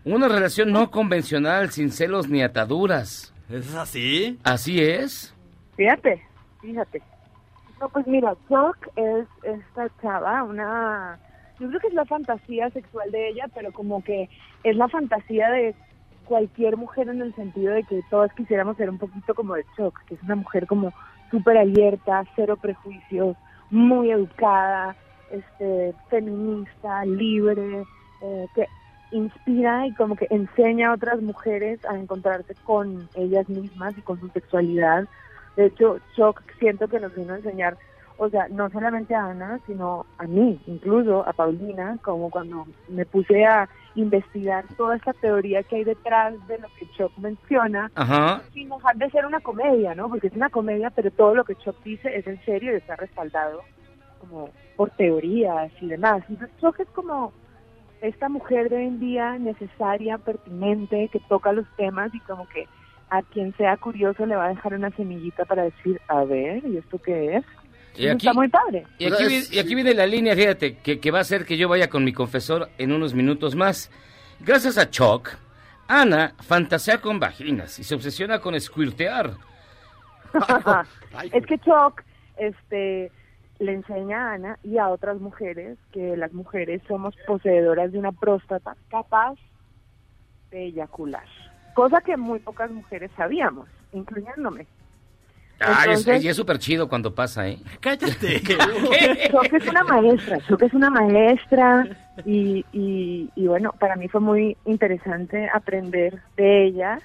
Una 0.03 0.27
relación 0.27 0.71
no 0.71 0.89
convencional, 0.89 1.71
sin 1.71 1.91
celos 1.91 2.27
ni 2.27 2.41
ataduras. 2.41 3.33
¿Es 3.49 3.73
así? 3.75 4.39
Así 4.43 4.81
es. 4.81 5.33
Fíjate, 5.75 6.23
fíjate. 6.61 7.01
No, 7.79 7.89
pues 7.89 8.07
mira, 8.07 8.35
Chuck 8.47 8.87
es 8.95 9.27
esta 9.43 9.89
chava, 10.01 10.43
una... 10.43 11.19
Yo 11.59 11.67
creo 11.69 11.79
que 11.79 11.87
es 11.87 11.93
la 11.93 12.05
fantasía 12.05 12.69
sexual 12.69 13.11
de 13.11 13.29
ella, 13.29 13.45
pero 13.53 13.71
como 13.71 14.03
que 14.03 14.29
es 14.63 14.75
la 14.75 14.87
fantasía 14.87 15.49
de 15.49 15.75
cualquier 16.25 16.77
mujer 16.77 17.09
en 17.09 17.21
el 17.21 17.33
sentido 17.35 17.73
de 17.73 17.83
que 17.83 18.01
todas 18.09 18.31
quisiéramos 18.33 18.77
ser 18.77 18.89
un 18.89 18.97
poquito 18.97 19.33
como 19.33 19.55
de 19.55 19.65
Chuck, 19.75 19.97
que 20.05 20.15
es 20.15 20.23
una 20.23 20.35
mujer 20.35 20.67
como 20.67 20.93
súper 21.31 21.57
abierta, 21.57 22.23
cero 22.35 22.57
prejuicios, 22.61 23.35
muy 23.71 24.11
educada, 24.11 24.95
este, 25.31 25.93
feminista, 26.09 27.05
libre, 27.05 27.83
eh, 28.21 28.47
que 28.55 28.67
inspira 29.11 29.87
y 29.87 29.93
como 29.93 30.15
que 30.15 30.27
enseña 30.29 30.89
a 30.89 30.93
otras 30.93 31.21
mujeres 31.21 31.83
a 31.85 31.97
encontrarse 31.97 32.55
con 32.65 33.09
ellas 33.15 33.47
mismas 33.49 33.97
y 33.97 34.01
con 34.01 34.19
su 34.19 34.27
sexualidad. 34.29 35.07
De 35.57 35.65
hecho, 35.65 35.99
Shock 36.15 36.41
siento 36.59 36.87
que 36.87 36.99
nos 36.99 37.13
vino 37.15 37.33
a 37.33 37.37
enseñar, 37.37 37.77
o 38.17 38.29
sea, 38.29 38.47
no 38.47 38.69
solamente 38.69 39.15
a 39.15 39.25
Ana, 39.25 39.59
sino 39.65 40.05
a 40.19 40.23
mí, 40.23 40.59
incluso 40.67 41.27
a 41.27 41.33
Paulina, 41.33 41.97
como 42.03 42.29
cuando 42.29 42.67
me 42.87 43.05
puse 43.05 43.43
a 43.43 43.67
investigar 43.95 44.65
toda 44.77 44.95
esta 44.95 45.13
teoría 45.13 45.63
que 45.63 45.77
hay 45.77 45.83
detrás 45.83 46.35
de 46.47 46.59
lo 46.59 46.67
que 46.77 46.85
Shock 46.95 47.17
menciona, 47.17 47.91
Ajá. 47.95 48.43
sin 48.53 48.69
dejar 48.69 48.95
de 48.97 49.09
ser 49.09 49.25
una 49.25 49.39
comedia, 49.39 49.95
¿no? 49.95 50.09
Porque 50.09 50.27
es 50.27 50.35
una 50.35 50.49
comedia, 50.49 50.91
pero 50.91 51.09
todo 51.09 51.33
lo 51.33 51.43
que 51.43 51.55
Chuck 51.55 51.75
dice 51.83 52.15
es 52.15 52.27
en 52.27 52.39
serio 52.45 52.73
y 52.73 52.77
está 52.77 52.95
respaldado 52.95 53.61
como 54.19 54.49
por 54.75 54.91
teorías 54.91 55.71
y 55.81 55.87
demás. 55.87 56.23
Entonces 56.29 56.55
Chuck 56.61 56.79
es 56.79 56.89
como 56.89 57.33
esta 58.01 58.29
mujer 58.29 58.69
de 58.69 58.77
hoy 58.77 58.85
en 58.85 58.99
día 58.99 59.39
necesaria, 59.39 60.19
pertinente, 60.19 61.09
que 61.11 61.19
toca 61.21 61.51
los 61.51 61.65
temas 61.77 62.13
y 62.13 62.19
como 62.21 62.47
que 62.47 62.67
a 63.09 63.21
quien 63.23 63.55
sea 63.57 63.77
curioso 63.77 64.25
le 64.25 64.35
va 64.35 64.45
a 64.45 64.49
dejar 64.49 64.73
una 64.73 64.89
semillita 64.91 65.45
para 65.45 65.63
decir, 65.63 65.99
a 66.07 66.23
ver, 66.23 66.63
¿y 66.65 66.77
esto 66.77 66.99
qué 66.99 67.37
es? 67.37 67.45
Y 67.95 68.07
aquí- 68.07 68.27
está 68.27 68.33
muy 68.33 68.47
padre. 68.47 68.85
Y 68.99 69.05
aquí, 69.11 69.25
vi- 69.25 69.47
y 69.51 69.59
aquí 69.59 69.73
viene 69.75 69.93
la 69.93 70.05
línea, 70.05 70.35
fíjate, 70.35 70.77
que, 70.77 70.99
que 70.99 71.11
va 71.11 71.19
a 71.19 71.21
hacer 71.21 71.45
que 71.45 71.57
yo 71.57 71.67
vaya 71.69 71.89
con 71.89 72.03
mi 72.03 72.13
confesor 72.13 72.69
en 72.77 72.91
unos 72.91 73.13
minutos 73.13 73.55
más. 73.55 73.89
Gracias 74.39 74.77
a 74.77 74.89
Chuck, 74.89 75.29
Ana 75.87 76.33
fantasea 76.41 76.99
con 77.01 77.19
vaginas 77.19 77.79
y 77.79 77.83
se 77.83 77.95
obsesiona 77.95 78.39
con 78.39 78.59
squirtear. 78.59 79.31
es 81.33 81.45
que 81.45 81.57
Chuck 81.59 82.03
este, 82.37 83.11
le 83.59 83.73
enseña 83.73 84.29
a 84.29 84.33
Ana 84.33 84.59
y 84.63 84.77
a 84.77 84.89
otras 84.89 85.19
mujeres 85.19 85.77
que 85.91 86.15
las 86.17 86.33
mujeres 86.33 86.81
somos 86.87 87.15
poseedoras 87.25 87.91
de 87.91 87.99
una 87.99 88.11
próstata 88.11 88.75
capaz 88.89 89.35
de 90.51 90.65
eyacular. 90.65 91.25
Cosa 91.77 92.01
que 92.01 92.17
muy 92.17 92.39
pocas 92.39 92.71
mujeres 92.71 93.11
sabíamos, 93.15 93.67
incluyéndome. 93.93 94.65
Ay, 95.59 95.91
es- 95.91 95.99
Entonces- 95.99 96.23
y 96.23 96.27
es 96.29 96.35
súper 96.35 96.57
chido 96.57 96.89
cuando 96.89 97.13
pasa, 97.13 97.47
¿eh? 97.47 97.59
Cállate. 97.79 98.41
Choc 99.31 99.53
es 99.53 99.67
una 99.67 99.83
maestra, 99.83 100.39
Choc 100.47 100.63
es 100.63 100.73
una 100.73 100.89
maestra 100.89 101.85
y, 102.25 102.65
y, 102.73 103.29
y 103.35 103.45
bueno, 103.45 103.73
para 103.79 103.95
mí 103.95 104.07
fue 104.07 104.21
muy 104.21 104.57
interesante 104.65 105.47
aprender 105.53 106.19
de 106.35 106.65
ella 106.65 106.97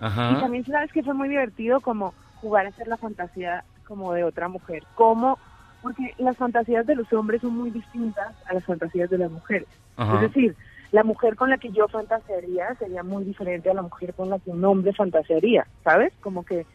y 0.00 0.04
Ajá. 0.04 0.38
también 0.40 0.64
sabes 0.64 0.92
que 0.92 1.02
fue 1.02 1.12
muy 1.14 1.28
divertido 1.28 1.80
como 1.80 2.14
jugar 2.40 2.66
a 2.66 2.70
ser 2.70 2.86
la 2.86 2.98
fantasía 2.98 3.64
como 3.88 4.12
de 4.12 4.22
otra 4.22 4.46
mujer, 4.46 4.84
como 4.94 5.40
porque 5.82 6.14
las 6.18 6.36
fantasías 6.36 6.86
de 6.86 6.94
los 6.94 7.12
hombres 7.12 7.40
son 7.40 7.56
muy 7.56 7.70
distintas 7.72 8.32
a 8.46 8.54
las 8.54 8.64
fantasías 8.64 9.10
de 9.10 9.18
las 9.18 9.30
mujeres. 9.32 9.66
Ajá. 9.96 10.14
Es 10.14 10.20
decir, 10.20 10.54
la 10.92 11.04
mujer 11.04 11.36
con 11.36 11.50
la 11.50 11.58
que 11.58 11.70
yo 11.70 11.86
fantasearía 11.88 12.74
sería 12.76 13.02
muy 13.02 13.24
diferente 13.24 13.70
a 13.70 13.74
la 13.74 13.82
mujer 13.82 14.12
con 14.14 14.28
la 14.30 14.38
que 14.38 14.50
un 14.50 14.64
hombre 14.64 14.92
fantasearía, 14.92 15.66
¿sabes? 15.84 16.12
Como 16.20 16.44
que 16.44 16.66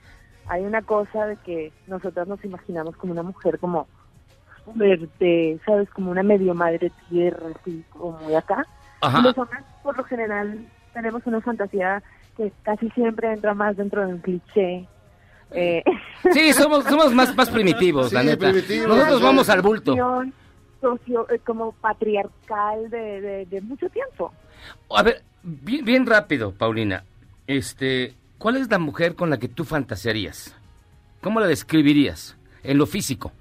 hay 0.48 0.64
una 0.64 0.82
cosa 0.82 1.26
de 1.26 1.38
que 1.38 1.72
nosotras 1.88 2.28
nos 2.28 2.44
imaginamos 2.46 2.96
como 2.98 3.12
una 3.14 3.24
mujer 3.24 3.60
como 3.60 3.88
fuerte, 4.74 5.60
¿sabes? 5.66 5.90
Como 5.90 6.12
una 6.12 6.24
medio 6.24 6.54
madre 6.54 6.92
tierra, 7.10 7.48
así 7.60 7.84
como 7.90 8.18
muy 8.20 8.36
acá. 8.36 8.66
Ajá. 9.02 9.20
Y 9.20 9.24
los 9.24 9.38
hombres, 9.38 9.64
por 9.84 9.98
lo 9.98 10.04
general, 10.06 10.66
tenemos 10.94 11.22
una 11.26 11.42
fantasía 11.42 12.02
que 12.38 12.52
casi 12.64 12.90
siempre 12.92 13.32
entra 13.32 13.54
más 13.54 13.78
dentro 13.78 14.06
de 14.06 14.14
un 14.14 14.20
cliché. 14.20 14.88
Eh, 15.52 15.84
Sí, 16.34 16.54
somos, 16.54 16.84
somos 16.86 17.14
más, 17.14 17.36
más 17.36 17.50
primitivos, 17.50 18.12
la 18.12 18.24
neta. 18.24 18.48
primitivos, 18.50 18.88
Nosotros 18.88 19.22
vamos 19.22 19.50
al 19.50 19.62
bulto. 19.62 19.96
Socio, 20.86 21.28
eh, 21.32 21.40
como 21.40 21.72
patriarcal 21.72 22.92
de, 22.92 23.20
de, 23.22 23.46
de 23.48 23.62
mucho 23.62 23.90
tiempo. 23.90 24.32
A 24.96 25.02
ver, 25.02 25.24
bien, 25.42 25.84
bien 25.84 26.06
rápido, 26.06 26.54
Paulina. 26.54 27.04
Este, 27.48 28.14
¿cuál 28.38 28.58
es 28.58 28.70
la 28.70 28.78
mujer 28.78 29.16
con 29.16 29.32
la 29.32 29.40
que 29.40 29.48
tú 29.48 29.64
fantasearías? 29.64 30.56
¿Cómo 31.22 31.40
la 31.40 31.48
describirías? 31.48 32.38
En 32.64 32.78
lo 32.78 32.86
físico. 32.86 33.32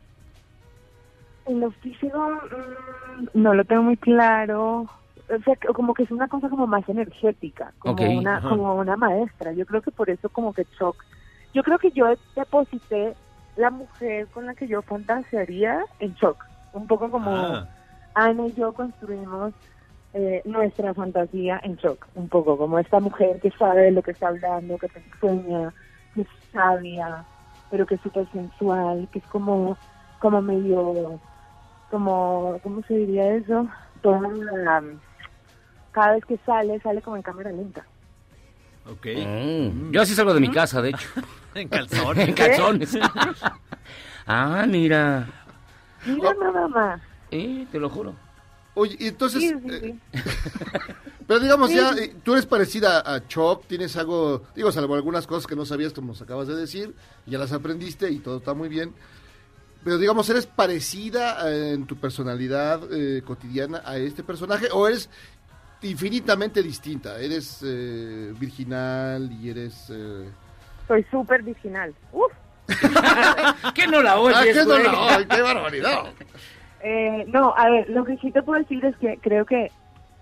En 1.45 1.61
lo 1.61 1.71
físico 1.71 2.19
mm, 2.19 3.27
no 3.35 3.53
lo 3.53 3.63
tengo 3.67 3.83
muy 3.83 3.99
claro. 3.99 4.89
O 5.29 5.43
sea, 5.45 5.55
como 5.75 5.93
que 5.93 6.05
es 6.05 6.11
una 6.11 6.29
cosa 6.29 6.49
como 6.49 6.67
más 6.67 6.89
energética, 6.89 7.75
como 7.79 8.19
una 8.19 8.39
ajá. 8.39 8.49
como 8.49 8.75
una 8.75 8.97
maestra. 8.97 9.53
Yo 9.53 9.67
creo 9.67 9.83
que 9.83 9.91
por 9.91 10.09
eso 10.09 10.31
como 10.31 10.55
que 10.55 10.67
shock. 10.81 10.97
Yo 11.53 11.63
creo 11.63 11.79
que 11.79 11.91
yo 11.91 12.07
deposité 12.35 13.13
la 13.57 13.69
mujer 13.69 14.29
con 14.29 14.47
la 14.47 14.55
que 14.55 14.67
yo 14.67 14.81
fantasearía 14.81 15.85
en 16.01 16.15
shock. 16.15 16.43
Un 16.75 16.87
poco 16.87 17.11
como 17.11 17.31
Ah. 17.31 17.67
Ana 18.15 18.47
y 18.47 18.53
yo 18.53 18.73
construimos 18.73 19.53
eh, 20.13 20.43
nuestra 20.45 20.95
fantasía 20.95 21.61
en 21.65 21.75
shock. 21.77 22.07
Un 22.15 22.29
poco 22.29 22.57
como 22.57 22.79
esta 22.79 23.01
mujer 23.01 23.41
que 23.41 23.51
sabe 23.53 23.83
de 23.83 23.91
lo 23.91 24.03
que 24.03 24.13
está 24.13 24.29
hablando, 24.29 24.79
que 24.79 24.89
te 24.89 25.01
enseña, 25.01 25.73
que 26.15 26.21
es 26.21 26.29
sabia, 26.53 27.25
pero 27.71 27.85
que 27.87 27.97
es 27.97 28.01
súper 28.01 28.31
sensual, 28.31 29.09
que 29.13 29.19
es 29.19 29.25
como, 29.27 29.77
como 30.21 30.41
medio, 30.41 31.19
como, 31.91 32.61
¿cómo 32.63 32.83
se 32.87 32.95
diría 32.95 33.35
eso? 33.35 33.67
Toda 34.03 34.21
la- 34.21 34.83
cada 35.91 36.13
vez 36.15 36.25
que 36.27 36.39
sale, 36.47 36.79
sale 36.81 37.03
como 37.03 37.17
en 37.17 37.23
cámara 37.23 37.51
lenta. 37.51 37.85
Ok. 38.89 39.07
Mm, 39.17 39.91
Yo 39.91 40.03
así 40.03 40.15
salgo 40.15 40.35
de 40.35 40.41
mi 40.41 40.51
casa, 40.51 40.81
de 40.83 40.91
hecho. 40.91 41.09
En 41.57 41.69
calzones. 41.69 42.29
en 42.29 42.35
calzones. 42.35 42.99
ah, 44.27 44.65
mira. 44.69 45.27
Mira 46.07 46.35
nada 46.35 46.69
más. 46.69 47.01
Eh, 47.31 47.67
te 47.71 47.79
lo 47.79 47.89
juro. 47.91 48.15
Oye, 48.75 48.97
y 48.99 49.07
entonces, 49.09 49.41
Sí, 49.41 49.49
sí, 49.51 49.69
eh, 49.71 49.99
sí. 50.13 50.21
pero 51.27 51.41
digamos 51.41 51.71
Sí. 51.71 51.77
ya, 51.77 51.91
eh, 51.93 52.15
tú 52.25 52.33
eres 52.33 52.45
parecida 52.47 53.03
a 53.07 53.27
Choc, 53.29 53.67
tienes 53.67 53.97
algo, 53.97 54.43
digo, 54.57 54.73
salvo 54.73 54.95
algunas 54.97 55.27
cosas 55.27 55.47
que 55.47 55.55
no 55.57 55.65
sabías, 55.65 55.93
como 55.93 56.09
nos 56.09 56.21
acabas 56.23 56.49
de 56.49 56.57
decir, 56.57 56.95
ya 57.27 57.39
las 57.39 57.53
aprendiste 57.53 58.11
y 58.11 58.19
todo 58.19 58.39
está 58.39 58.53
muy 58.55 58.69
bien. 58.69 58.93
Pero 59.85 59.99
digamos, 59.99 60.29
¿eres 60.31 60.47
parecida 60.47 61.49
eh, 61.53 61.75
en 61.75 61.87
tu 61.87 61.97
personalidad 61.97 62.81
eh, 62.91 63.23
cotidiana 63.25 63.83
a 63.85 63.97
este 63.99 64.23
personaje 64.25 64.69
o 64.73 64.89
eres 64.89 65.09
infinitamente 65.83 66.63
distinta? 66.63 67.21
¿Eres 67.21 67.61
eh, 67.63 68.33
virginal 68.39 69.31
y 69.31 69.51
eres... 69.51 69.87
eh, 69.91 70.29
Soy 70.89 71.05
súper 71.11 71.43
virginal. 71.43 71.95
Uf. 72.13 72.33
¿Qué 73.75 73.87
no 73.87 74.03
la 74.03 74.19
oyes, 74.19 74.37
Ah, 74.39 74.45
¿qué 74.45 74.65
no 74.65 74.79
la 74.79 75.17
oy? 75.17 75.27
¡Qué 75.27 75.43
barbaridad! 75.43 76.05
Eh, 76.83 77.25
no, 77.29 77.55
a 77.57 77.71
ver, 77.71 77.89
lo 77.91 78.05
que 78.05 78.17
sí 78.19 78.31
te 78.31 78.43
puedo 78.43 78.61
decir 78.61 78.85
es 78.85 78.97
que 78.97 79.19
creo 79.19 79.47
que 79.47 79.71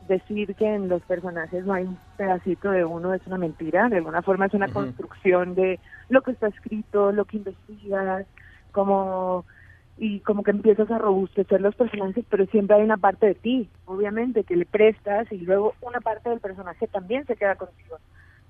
decir 0.09 0.55
que 0.55 0.67
en 0.67 0.89
los 0.89 1.03
personajes 1.03 1.65
no 1.65 1.75
hay 1.75 1.85
un 1.85 1.99
pedacito 2.17 2.71
de 2.71 2.85
uno 2.85 3.15
es 3.15 3.27
una 3.27 3.39
mentira. 3.39 3.89
De 3.89 3.97
alguna 3.97 4.23
forma 4.23 4.47
es 4.47 4.55
una 4.55 4.69
construcción 4.69 5.55
de 5.55 5.81
lo 6.09 6.23
que 6.23 6.33
está 6.33 6.49
escrito, 6.49 7.13
lo 7.13 7.25
que 7.25 7.39
investigas, 7.39 8.27
como 8.73 9.45
y 9.99 10.21
como 10.21 10.43
que 10.43 10.51
empiezas 10.51 10.91
a 10.91 10.99
robustecer 10.99 11.61
los 11.61 11.75
personajes, 11.77 12.25
pero 12.29 12.47
siempre 12.47 12.77
hay 12.77 12.83
una 12.83 12.97
parte 12.97 13.27
de 13.27 13.35
ti, 13.35 13.69
obviamente, 13.85 14.43
que 14.43 14.57
le 14.57 14.65
prestas 14.67 15.31
y 15.31 15.39
luego 15.39 15.75
una 15.81 16.01
parte 16.01 16.31
del 16.31 16.41
personaje 16.41 16.87
también 16.89 17.27
se 17.27 17.37
queda 17.37 17.55
contigo. 17.57 17.99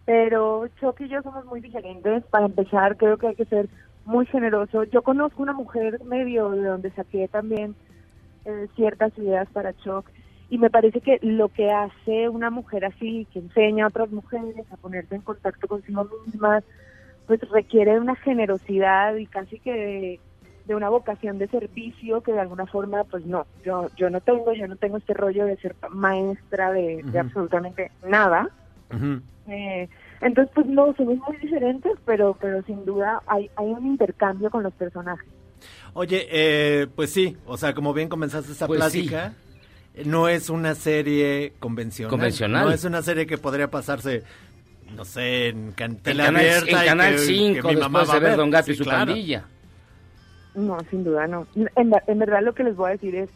Pero 0.05 0.66
Chuck 0.80 1.00
y 1.00 1.09
yo 1.09 1.22
somos 1.22 1.44
muy 1.44 1.61
diferentes. 1.61 2.24
Para 2.26 2.46
empezar, 2.46 2.96
creo 2.96 3.18
que 3.18 3.28
hay 3.28 3.34
que 3.34 3.44
ser 3.46 3.68
muy 4.05 4.26
generoso. 4.26 4.84
Yo 4.84 5.03
conozco 5.03 5.42
una 5.42 5.53
mujer 5.53 6.03
medio 6.05 6.50
de 6.50 6.64
donde 6.64 6.90
saqué 6.92 7.28
también 7.28 7.76
eh, 8.44 8.66
ciertas 8.74 9.16
ideas 9.16 9.48
para 9.53 9.72
Chuck 9.74 10.09
y 10.53 10.59
me 10.59 10.68
parece 10.68 11.00
que 11.00 11.18
lo 11.22 11.48
que 11.48 11.70
hace 11.70 12.28
una 12.28 12.50
mujer 12.50 12.84
así, 12.84 13.26
que 13.32 13.38
enseña 13.38 13.86
a 13.86 13.88
otras 13.88 14.11
mujeres 14.11 14.70
a 14.70 14.76
ponerse 14.76 15.14
en 15.14 15.22
contacto 15.22 15.66
consigo 15.66 16.07
mismas, 16.26 16.62
pues 17.26 17.40
requiere 17.50 17.98
una 17.98 18.16
generosidad 18.16 19.14
y 19.16 19.26
casi 19.26 19.59
que 19.61 19.72
de, 19.72 20.20
de 20.66 20.74
una 20.74 20.90
vocación 20.90 21.38
de 21.38 21.48
servicio 21.48 22.20
que 22.20 22.32
de 22.32 22.40
alguna 22.40 22.66
forma, 22.66 23.05
pues 23.05 23.24
no, 23.24 23.46
yo 23.64 23.88
yo 23.96 24.11
no 24.11 24.20
tengo, 24.20 24.53
yo 24.53 24.66
no 24.66 24.76
tengo 24.76 24.98
este 24.98 25.14
rollo 25.14 25.46
de 25.46 25.57
ser 25.57 25.74
maestra 25.88 26.70
de, 26.70 27.03
de 27.03 27.18
absolutamente 27.18 27.90
nada. 28.07 28.46
Ujú. 28.92 29.22
Eh, 29.49 29.88
entonces, 30.20 30.53
pues 30.55 30.66
no, 30.66 30.95
somos 30.97 31.16
muy 31.18 31.36
diferentes, 31.38 31.93
pero 32.05 32.36
pero 32.40 32.62
sin 32.62 32.84
duda 32.84 33.20
hay, 33.26 33.51
hay 33.57 33.66
un 33.66 33.86
intercambio 33.86 34.51
con 34.51 34.62
los 34.62 34.72
personajes. 34.74 35.28
Oye, 35.95 36.26
eh, 36.30 36.86
pues 36.95 37.12
sí, 37.12 37.36
o 37.47 37.57
sea, 37.57 37.74
como 37.74 37.93
bien 37.93 38.09
comenzaste 38.09 38.53
esta 38.53 38.66
Pues 38.66 38.78
plática, 38.78 39.34
no 40.05 40.28
es 40.28 40.49
una 40.49 40.74
serie 40.74 41.53
convencional. 41.59 42.11
Convencional. 42.11 42.64
No 42.66 42.72
es 42.72 42.84
una 42.84 43.03
serie 43.03 43.26
que 43.26 43.36
podría 43.38 43.68
pasarse, 43.68 44.22
no 44.97 45.05
sé, 45.05 45.49
en 45.49 45.72
can- 45.72 45.99
En 46.05 46.16
Canal, 46.16 46.36
abierta 46.36 46.70
en 46.78 46.82
y 46.82 46.86
Canal 46.86 47.12
que- 47.14 47.18
5, 47.18 47.68
que 47.68 47.74
mi 47.74 47.80
mamá 47.80 48.05
va 48.05 48.12
a 48.14 48.20
de 48.20 48.26
ver. 48.28 48.36
Don 48.36 48.51
Gato 48.51 48.70
y 48.70 48.74
su 48.76 48.84
claro. 48.84 49.07
pandilla. 49.07 49.45
No, 50.55 50.78
sin 50.90 51.03
duda 51.05 51.26
no. 51.26 51.47
En, 51.76 51.93
en 52.07 52.18
verdad 52.18 52.43
lo 52.43 52.55
que 52.55 52.64
les 52.64 52.76
voy 52.76 52.88
a 52.88 52.93
decir 52.93 53.14
es, 53.16 53.30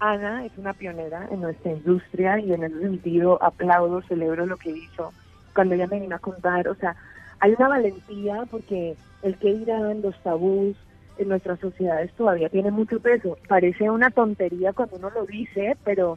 Ana 0.00 0.44
es 0.44 0.52
una 0.56 0.74
pionera 0.74 1.26
en 1.30 1.40
nuestra 1.40 1.72
industria 1.72 2.38
y 2.38 2.52
en 2.52 2.64
ese 2.64 2.78
sentido 2.80 3.42
aplaudo, 3.42 4.00
celebro 4.02 4.46
lo 4.46 4.56
que 4.56 4.70
hizo 4.70 5.12
cuando 5.58 5.74
ella 5.74 5.88
me 5.88 5.98
vino 5.98 6.14
a 6.14 6.20
contar. 6.20 6.68
O 6.68 6.76
sea, 6.76 6.94
hay 7.40 7.52
una 7.58 7.66
valentía 7.66 8.44
porque 8.48 8.94
el 9.22 9.36
que 9.38 9.54
dirán, 9.54 10.02
los 10.02 10.16
tabús 10.22 10.76
en 11.18 11.28
nuestras 11.28 11.58
sociedades 11.58 12.12
todavía 12.12 12.48
tiene 12.48 12.70
mucho 12.70 13.00
peso. 13.00 13.36
Parece 13.48 13.90
una 13.90 14.12
tontería 14.12 14.72
cuando 14.72 14.98
uno 14.98 15.10
lo 15.10 15.26
dice, 15.26 15.76
pero 15.82 16.16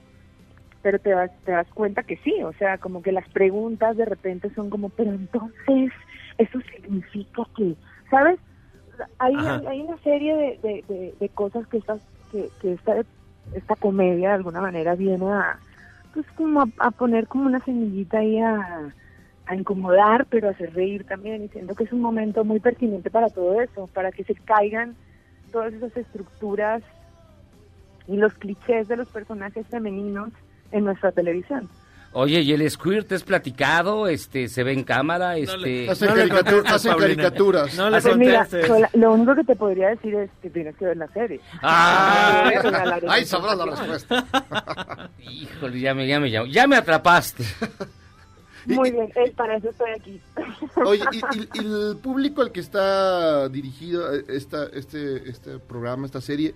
pero 0.84 1.00
te 1.00 1.10
das, 1.10 1.32
te 1.44 1.54
das 1.54 1.68
cuenta 1.74 2.04
que 2.04 2.18
sí, 2.18 2.36
o 2.44 2.54
sea, 2.54 2.78
como 2.78 3.02
que 3.02 3.12
las 3.12 3.28
preguntas 3.30 3.98
de 3.98 4.06
repente 4.06 4.52
son 4.54 4.70
como, 4.70 4.90
pero 4.90 5.12
entonces, 5.12 5.92
eso 6.38 6.60
significa 6.74 7.44
que, 7.56 7.76
¿sabes? 8.12 8.40
Hay, 9.18 9.36
hay, 9.36 9.66
hay 9.66 9.82
una 9.82 9.98
serie 10.00 10.36
de, 10.36 10.60
de, 10.62 10.84
de, 10.88 11.16
de 11.20 11.30
cosas 11.30 11.66
que, 11.68 11.78
estas, 11.78 12.02
que, 12.32 12.50
que 12.62 12.74
esta, 12.74 12.96
esta 13.54 13.76
comedia 13.76 14.30
de 14.30 14.36
alguna 14.36 14.62
manera 14.62 14.96
viene 14.96 15.32
a, 15.32 15.60
pues 16.14 16.26
como 16.36 16.62
a, 16.62 16.68
a 16.80 16.92
poner 16.92 17.28
como 17.28 17.46
una 17.46 17.60
semillita 17.60 18.18
ahí 18.20 18.40
a, 18.40 18.92
a 19.52 19.56
incomodar, 19.56 20.28
pero 20.30 20.48
a 20.48 20.52
hacer 20.52 20.74
reír 20.74 21.04
también, 21.06 21.44
y 21.44 21.50
siento 21.50 21.76
que 21.76 21.84
es 21.84 21.92
un 21.92 22.00
momento 22.02 22.46
muy 22.46 22.60
pertinente 22.62 23.10
para 23.10 23.30
todo 23.30 23.62
eso, 23.62 23.88
para 23.94 24.12
que 24.12 24.24
se 24.24 24.34
caigan 24.36 24.96
todas 25.52 25.74
esas 25.74 25.96
estructuras 25.98 26.82
y 28.08 28.16
los 28.16 28.34
clichés 28.36 28.88
de 28.88 28.96
los 28.96 29.10
personajes 29.10 29.68
femeninos 29.68 30.30
en 30.72 30.86
nuestra 30.86 31.12
televisión. 31.12 31.68
Oye, 32.14 32.42
¿y 32.42 32.52
el 32.52 32.70
squirt 32.70 33.12
es 33.12 33.24
platicado? 33.24 34.08
Este, 34.08 34.48
¿Se 34.50 34.64
ve 34.64 34.74
en 34.74 34.84
cámara? 34.84 35.38
Este... 35.38 35.90
Hacen 35.90 36.10
No 36.10 36.16
le 36.16 36.22
hacen 36.64 36.94
caricaturas. 36.98 37.76
No 37.78 37.90
le 37.90 38.02
Pues 38.02 38.18
mira, 38.18 38.40
contestes. 38.40 38.68
sola- 38.68 38.90
lo 38.94 39.14
único 39.14 39.36
que 39.36 39.44
te 39.46 39.56
podría 39.56 39.90
decir 39.90 40.16
es 40.16 40.30
que 40.42 40.50
tienes 40.50 40.76
que 40.76 40.86
ver 40.86 40.98
la 40.98 41.08
serie. 41.10 41.40
Ah. 41.62 42.50
Ahí 43.10 43.26
sabrás 43.26 43.58
la 43.58 43.66
respuesta. 43.66 45.10
Híjole, 45.20 45.80
ya 45.80 45.94
me, 45.94 46.08
ya 46.08 46.20
me, 46.20 46.30
ya 46.30 46.68
me 46.68 46.76
atrapaste. 46.78 47.44
Muy 48.66 48.92
bien, 48.92 49.10
para 49.36 49.58
eso 49.58 49.70
estoy 49.70 49.92
aquí. 49.92 50.22
Oye, 50.86 51.04
y, 51.12 51.18
y- 51.38 51.50
y 51.54 51.60
el 51.92 51.98
público 51.98 52.42
al 52.42 52.52
que 52.52 52.60
está 52.60 53.50
dirigido 53.50 54.14
eh, 54.14 54.26
esta, 54.30 54.66
este, 54.68 55.30
este 55.30 55.60
programa, 55.60 56.06
esta 56.06 56.22
serie, 56.22 56.54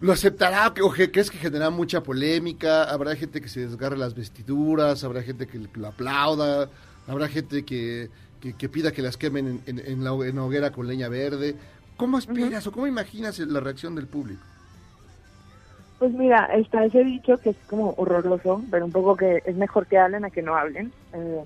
¿lo 0.00 0.12
aceptará 0.12 0.72
o 0.82 0.92
que- 0.92 1.10
crees 1.10 1.30
que 1.30 1.38
genera 1.38 1.70
mucha 1.70 2.02
polémica? 2.02 2.84
¿Habrá 2.84 3.14
gente 3.16 3.40
que 3.40 3.48
se 3.48 3.60
desgarre 3.66 3.96
las 3.96 4.14
vestiduras? 4.14 5.04
¿Habrá 5.04 5.22
gente 5.22 5.46
que 5.46 5.60
lo 5.74 5.86
aplauda? 5.88 6.68
¿Habrá 7.06 7.28
gente 7.28 7.64
que, 7.64 8.10
que 8.40 8.68
pida 8.68 8.92
que 8.92 9.02
las 9.02 9.16
quemen 9.16 9.62
en, 9.66 9.78
en- 9.78 9.86
en 9.86 10.04
la, 10.04 10.10
en 10.26 10.36
la 10.36 10.44
hoguera 10.44 10.70
con 10.72 10.86
leña 10.86 11.08
verde. 11.08 11.56
¿Cómo 11.96 12.18
esperas 12.18 12.66
o 12.66 12.72
cómo 12.72 12.86
imaginas 12.86 13.38
la 13.38 13.60
reacción 13.60 13.94
del 13.94 14.06
público? 14.06 14.42
Pues 15.98 16.12
mira, 16.12 16.46
está 16.54 16.84
ese 16.84 17.02
dicho 17.04 17.38
que 17.38 17.50
es 17.50 17.56
como 17.68 17.94
horroroso, 17.96 18.62
pero 18.70 18.84
un 18.84 18.92
poco 18.92 19.16
que 19.16 19.42
es 19.44 19.56
mejor 19.56 19.86
que 19.86 19.98
hablen 19.98 20.24
a 20.24 20.30
que 20.30 20.42
no 20.42 20.54
hablen. 20.54 20.92
Eh, 21.12 21.44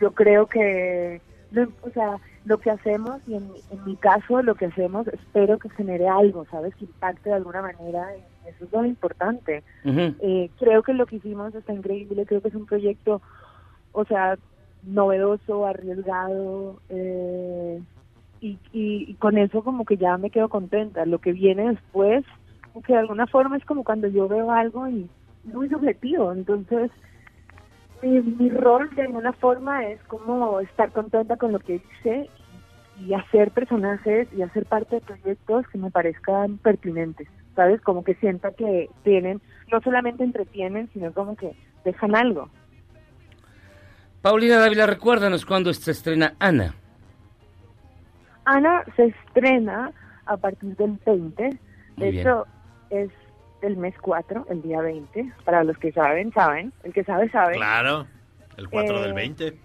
yo 0.00 0.12
creo 0.12 0.46
que, 0.46 1.20
lo- 1.50 1.72
o 1.82 1.90
sea, 1.90 2.20
lo 2.44 2.58
que 2.58 2.70
hacemos, 2.70 3.20
y 3.26 3.34
en, 3.34 3.50
mi- 3.50 3.62
en 3.70 3.84
mi 3.84 3.96
caso 3.96 4.42
lo 4.42 4.54
que 4.54 4.66
hacemos, 4.66 5.08
espero 5.08 5.58
que 5.58 5.70
genere 5.70 6.08
algo, 6.08 6.44
¿sabes? 6.50 6.74
Que 6.76 6.84
impacte 6.84 7.30
de 7.30 7.34
alguna 7.36 7.62
manera, 7.62 8.16
y 8.16 8.48
eso 8.48 8.64
es 8.66 8.72
lo 8.72 8.84
importante. 8.84 9.64
Eh, 10.20 10.50
creo 10.58 10.82
que 10.82 10.92
lo 10.94 11.06
que 11.06 11.16
hicimos 11.16 11.54
está 11.54 11.72
increíble, 11.72 12.26
creo 12.26 12.40
que 12.42 12.48
es 12.48 12.54
un 12.54 12.66
proyecto, 12.66 13.22
o 13.92 14.04
sea, 14.04 14.38
novedoso, 14.82 15.66
arriesgado, 15.66 16.80
eh, 16.88 17.82
y, 18.40 18.52
y, 18.72 19.10
y 19.10 19.14
con 19.16 19.36
eso 19.36 19.62
como 19.64 19.84
que 19.84 19.96
ya 19.96 20.16
me 20.16 20.30
quedo 20.30 20.48
contenta. 20.48 21.04
Lo 21.04 21.18
que 21.18 21.32
viene 21.32 21.68
después, 21.70 22.24
que 22.84 22.92
de 22.92 23.00
alguna 23.00 23.26
forma 23.26 23.56
es 23.56 23.64
como 23.64 23.84
cuando 23.84 24.08
yo 24.08 24.28
veo 24.28 24.50
algo 24.50 24.88
y 24.88 25.08
muy 25.44 25.68
subjetivo, 25.68 26.32
entonces 26.32 26.90
mi, 28.02 28.20
mi 28.20 28.48
rol 28.50 28.88
de 28.94 29.02
alguna 29.02 29.32
forma 29.32 29.86
es 29.86 30.00
como 30.04 30.60
estar 30.60 30.92
contenta 30.92 31.36
con 31.36 31.52
lo 31.52 31.58
que 31.58 31.76
hice 31.76 32.30
y 32.98 33.14
hacer 33.14 33.50
personajes 33.50 34.28
y 34.36 34.42
hacer 34.42 34.66
parte 34.66 34.96
de 34.96 35.00
proyectos 35.00 35.66
que 35.68 35.78
me 35.78 35.90
parezcan 35.90 36.58
pertinentes, 36.58 37.28
¿sabes? 37.56 37.80
Como 37.80 38.04
que 38.04 38.14
sienta 38.16 38.52
que 38.52 38.90
tienen, 39.02 39.40
no 39.72 39.80
solamente 39.80 40.24
entretienen, 40.24 40.88
sino 40.92 41.12
como 41.12 41.36
que 41.36 41.54
dejan 41.84 42.14
algo. 42.14 42.48
Paulina 44.22 44.58
Dávila, 44.58 44.86
recuérdanos 44.86 45.46
cuándo 45.46 45.72
se 45.72 45.92
estrena 45.92 46.34
Ana. 46.38 46.74
Ana 48.44 48.84
se 48.96 49.06
estrena 49.06 49.92
a 50.26 50.36
partir 50.36 50.76
del 50.76 50.98
20, 51.04 51.42
de 51.42 51.58
bien. 51.96 52.18
hecho 52.18 52.46
es 52.90 53.10
el 53.62 53.76
mes 53.76 53.94
4, 54.00 54.46
el 54.48 54.62
día 54.62 54.80
20, 54.80 55.32
para 55.44 55.64
los 55.64 55.76
que 55.78 55.92
saben, 55.92 56.32
saben, 56.32 56.72
el 56.82 56.92
que 56.92 57.04
sabe, 57.04 57.28
sabe. 57.30 57.54
Claro, 57.54 58.06
el 58.56 58.68
4 58.68 58.96
Eh, 58.96 59.02
del 59.02 59.12
20. 59.12 59.58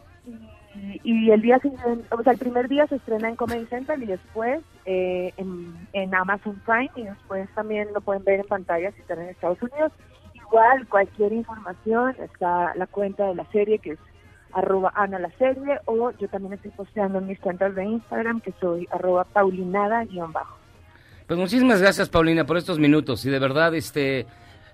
Y, 0.76 1.02
y 1.04 1.32
el 1.32 1.42
día 1.42 1.58
siguiente, 1.60 2.06
o 2.12 2.22
sea, 2.24 2.34
el 2.34 2.40
primer 2.40 2.68
día 2.68 2.86
se 2.88 2.96
estrena 2.96 3.30
en 3.30 3.38
Comedy 3.38 3.66
Central 3.68 4.04
y 4.04 4.08
después 4.08 4.62
eh, 4.86 5.34
en, 5.38 5.74
en 5.94 6.14
Amazon 6.14 6.62
Prime 6.66 6.92
y 6.96 7.04
después 7.04 7.48
también 7.56 7.88
lo 7.94 8.02
pueden 8.02 8.26
ver 8.26 8.42
en 8.42 8.48
pantalla 8.48 8.92
si 8.92 9.02
están 9.02 9.22
en 9.22 9.30
Estados 9.30 9.62
Unidos. 9.62 9.94
Igual, 10.34 10.86
cualquier 10.88 11.32
información, 11.32 12.16
está 12.20 12.76
la 12.76 12.88
cuenta 12.88 13.26
de 13.28 13.36
la 13.36 13.46
serie 13.52 13.80
que 13.80 13.92
es 13.92 14.00
arroba 14.52 14.92
Ana 14.96 15.20
la 15.20 15.30
serie 15.32 15.80
o 15.86 16.12
yo 16.12 16.28
también 16.30 16.54
estoy 16.54 16.72
posteando 16.72 17.20
en 17.20 17.28
mis 17.28 17.40
cuentas 17.40 17.76
de 17.76 17.84
Instagram 17.84 18.40
que 18.42 18.54
soy 18.60 18.88
arroba 18.92 19.26
paulinada 19.26 20.06
guion 20.06 20.32
bajo. 20.32 20.58
Pues 21.28 21.40
muchísimas 21.40 21.82
gracias, 21.82 22.10
Paulina, 22.10 22.46
por 22.46 22.58
estos 22.58 22.78
minutos. 22.80 23.26
Y 23.26 23.30
de 23.30 23.40
verdad, 23.40 23.74
este, 23.74 24.28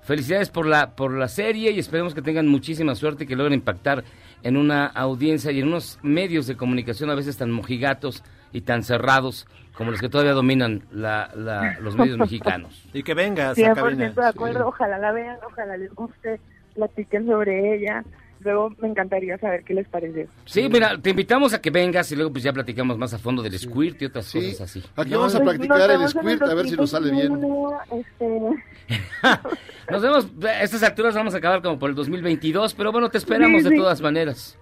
felicidades 0.04 0.50
por 0.50 0.66
la, 0.66 0.92
por 0.96 1.14
la 1.14 1.28
serie 1.28 1.72
y 1.72 1.80
esperemos 1.80 2.14
que 2.14 2.22
tengan 2.22 2.48
muchísima 2.48 2.96
suerte 2.96 3.24
y 3.24 3.28
que 3.28 3.36
logren 3.36 3.54
impactar 3.54 4.04
en 4.44 4.58
una 4.58 4.88
audiencia 4.88 5.52
y 5.52 5.60
en 5.62 5.68
unos 5.68 6.00
medios 6.02 6.48
de 6.48 6.58
comunicación 6.58 7.10
a 7.10 7.16
veces 7.16 7.38
tan 7.38 7.52
mojigatos 7.52 8.24
y 8.52 8.62
tan 8.62 8.84
cerrados 8.84 9.48
como 9.76 9.92
los 9.92 10.02
que 10.02 10.10
todavía 10.10 10.34
dominan 10.34 10.84
la, 10.92 11.32
la- 11.36 11.80
los 11.80 11.96
medios 11.96 12.18
mexicanos. 12.18 12.84
Y 12.94 13.04
que 13.04 13.14
vengas 13.14 13.58
100% 13.58 14.14
de 14.16 14.26
acuerdo, 14.28 14.68
ojalá 14.68 14.98
la 14.98 15.12
vean, 15.14 15.38
ojalá 15.50 15.78
les 15.78 15.94
guste, 15.96 16.42
platiquen 16.76 17.28
sobre 17.28 17.76
ella. 17.76 18.04
Luego 18.44 18.74
me 18.82 18.88
encantaría 18.88 19.38
saber 19.38 19.64
qué 19.64 19.74
les 19.74 19.88
parece. 19.88 20.28
Sí, 20.46 20.68
mira, 20.70 20.98
te 21.00 21.12
invitamos 21.12 21.54
a 21.54 21.62
que 21.62 21.70
vengas 21.70 22.12
y 22.12 22.16
luego 22.16 22.32
pues 22.32 22.44
ya 22.44 22.52
platicamos 22.54 22.98
más 22.98 23.14
a 23.14 23.18
fondo 23.20 23.42
del 23.44 23.58
squirt 23.58 24.02
y 24.02 24.06
otras 24.06 24.32
cosas 24.32 24.62
así. 24.62 24.84
Aquí 24.96 25.12
vamos 25.14 25.36
a 25.36 25.40
Pues 25.40 25.50
practicar 25.58 25.90
nos 26.00 26.02
el 26.16 26.22
squirt, 26.22 26.42
a 26.44 26.54
ver 26.56 26.68
si 26.68 26.76
nos 26.76 26.90
sale 26.90 27.12
bien. 27.12 27.28
2021, 27.30 27.80
Este, 27.92 28.50
Nos 29.92 30.02
vemos, 30.02 30.28
a 30.46 30.64
estas 30.64 30.84
alturas 30.84 31.14
vamos 31.16 31.34
a 31.34 31.38
acabar 31.38 31.62
como 31.62 31.78
por 31.78 31.90
el 31.90 31.96
2022, 31.96 32.74
pero 32.74 32.92
bueno, 32.92 33.10
te 33.10 33.18
esperamos 33.18 33.62
Sí, 33.62 33.70
de 33.70 33.76
sí. 33.76 33.82
todas 33.82 34.02
maneras. 34.02 34.58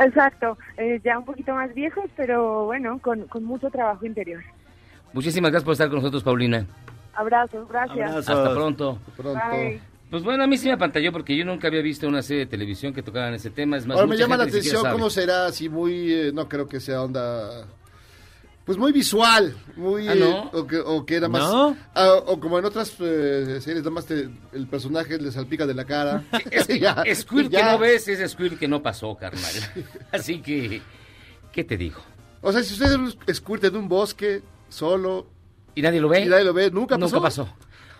exacto, 0.00 0.58
eh, 0.76 1.00
ya 1.04 1.18
un 1.18 1.24
poquito 1.24 1.54
más 1.54 1.72
viejos, 1.74 2.04
pero 2.16 2.66
bueno, 2.66 2.98
con, 3.00 3.22
con 3.28 3.44
mucho 3.44 3.70
trabajo 3.70 4.04
interior. 4.06 4.42
Muchísimas 5.12 5.50
gracias 5.50 5.64
por 5.64 5.72
estar 5.72 5.88
con 5.88 5.98
nosotros, 5.98 6.22
Paulina. 6.22 6.66
Abrazos, 7.14 7.68
gracias. 7.68 8.28
Hasta 8.28 8.52
pronto. 8.52 8.98
Bye. 9.16 9.93
Pues 10.14 10.22
bueno, 10.22 10.44
a 10.44 10.46
mí 10.46 10.56
sí 10.56 10.68
me 10.68 10.74
apantalló 10.74 11.10
porque 11.10 11.36
yo 11.36 11.44
nunca 11.44 11.66
había 11.66 11.82
visto 11.82 12.06
una 12.06 12.22
serie 12.22 12.44
de 12.44 12.46
televisión 12.46 12.94
que 12.94 13.02
tocaran 13.02 13.34
ese 13.34 13.50
tema. 13.50 13.76
Es 13.78 13.84
más, 13.84 13.96
Ahora 13.96 14.06
me 14.06 14.16
llama 14.16 14.36
la 14.36 14.44
atención 14.44 14.88
cómo 14.92 15.10
será 15.10 15.46
así 15.46 15.68
muy, 15.68 16.12
eh, 16.12 16.30
no 16.32 16.48
creo 16.48 16.68
que 16.68 16.78
sea 16.78 17.02
onda, 17.02 17.66
pues 18.64 18.78
muy 18.78 18.92
visual, 18.92 19.56
muy, 19.74 20.06
Ah, 20.06 20.14
¿no? 20.14 20.26
eh, 20.44 20.50
o, 20.52 20.66
que, 20.68 20.78
o 20.78 21.04
que 21.04 21.16
era 21.16 21.28
más, 21.28 21.42
¿No? 21.42 21.76
ah, 21.96 22.12
o 22.26 22.38
como 22.38 22.60
en 22.60 22.64
otras 22.64 22.94
eh, 23.00 23.58
series, 23.60 23.78
nada 23.78 23.90
más 23.90 24.06
te- 24.06 24.28
el 24.52 24.68
personaje 24.68 25.18
le 25.18 25.32
salpica 25.32 25.66
de 25.66 25.74
la 25.74 25.84
cara. 25.84 26.22
Es, 26.48 26.68
ya, 26.80 27.02
Squirt 27.12 27.50
que 27.50 27.60
no 27.64 27.76
ves 27.76 28.06
es 28.06 28.30
Squirt 28.30 28.56
que 28.56 28.68
no 28.68 28.80
pasó, 28.80 29.16
carnal. 29.16 29.50
Así 30.12 30.40
que, 30.40 30.80
¿qué 31.50 31.64
te 31.64 31.76
digo? 31.76 32.00
O 32.40 32.52
sea, 32.52 32.62
si 32.62 32.72
usted 32.72 32.86
es 32.86 32.94
un 32.96 33.34
squirt 33.34 33.64
en 33.64 33.74
un 33.74 33.88
bosque, 33.88 34.42
solo... 34.68 35.26
¿Y 35.74 35.82
nadie 35.82 36.00
lo 36.00 36.08
ve? 36.08 36.20
Y 36.20 36.26
nadie 36.26 36.44
lo 36.44 36.54
ve, 36.54 36.70
nunca 36.70 36.96
pasó. 36.96 37.16
Nunca 37.16 37.20
pasó. 37.20 37.48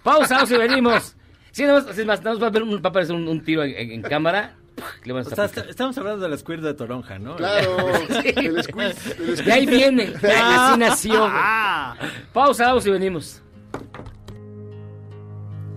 Pausa, 0.04 0.34
vamos 0.36 0.50
y 0.52 0.56
venimos. 0.58 1.16
Sí, 1.54 1.62
nada 1.64 1.80
más, 1.82 1.96
es 1.98 2.04
más, 2.04 2.18
nada 2.20 2.34
más 2.34 2.42
va 2.42 2.46
a, 2.48 2.50
ver 2.50 2.62
un, 2.64 2.74
va 2.74 2.80
a 2.82 2.88
aparecer 2.88 3.14
un, 3.14 3.28
un 3.28 3.44
tiro 3.44 3.62
en, 3.62 3.70
en- 3.76 3.90
en 3.92 4.02
cámara. 4.02 4.56
Le 5.04 5.12
van 5.12 5.22
a 5.22 5.26
O 5.26 5.30
estar 5.30 5.48
sea, 5.48 5.62
est- 5.62 5.70
estamos 5.70 5.96
hablando 5.98 6.28
del 6.28 6.36
squirt 6.36 6.60
de 6.62 6.74
Toronja, 6.74 7.16
¿no? 7.20 7.36
Claro, 7.36 7.76
Sí. 8.08 8.32
el 8.36 8.62
squirt. 8.64 8.96
De 9.44 9.52
ahí 9.52 9.64
viene, 9.66 10.06
de 10.10 10.32
ahí 10.32 10.42
así 10.58 10.78
nació. 10.80 11.20
Ah. 11.30 11.94
Pausa, 12.32 12.66
vamos 12.66 12.84
y 12.86 12.90
venimos. 12.90 13.40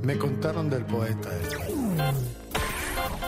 Me 0.02 0.18
contaron 0.18 0.70
del 0.70 0.84
poeta. 0.86 1.30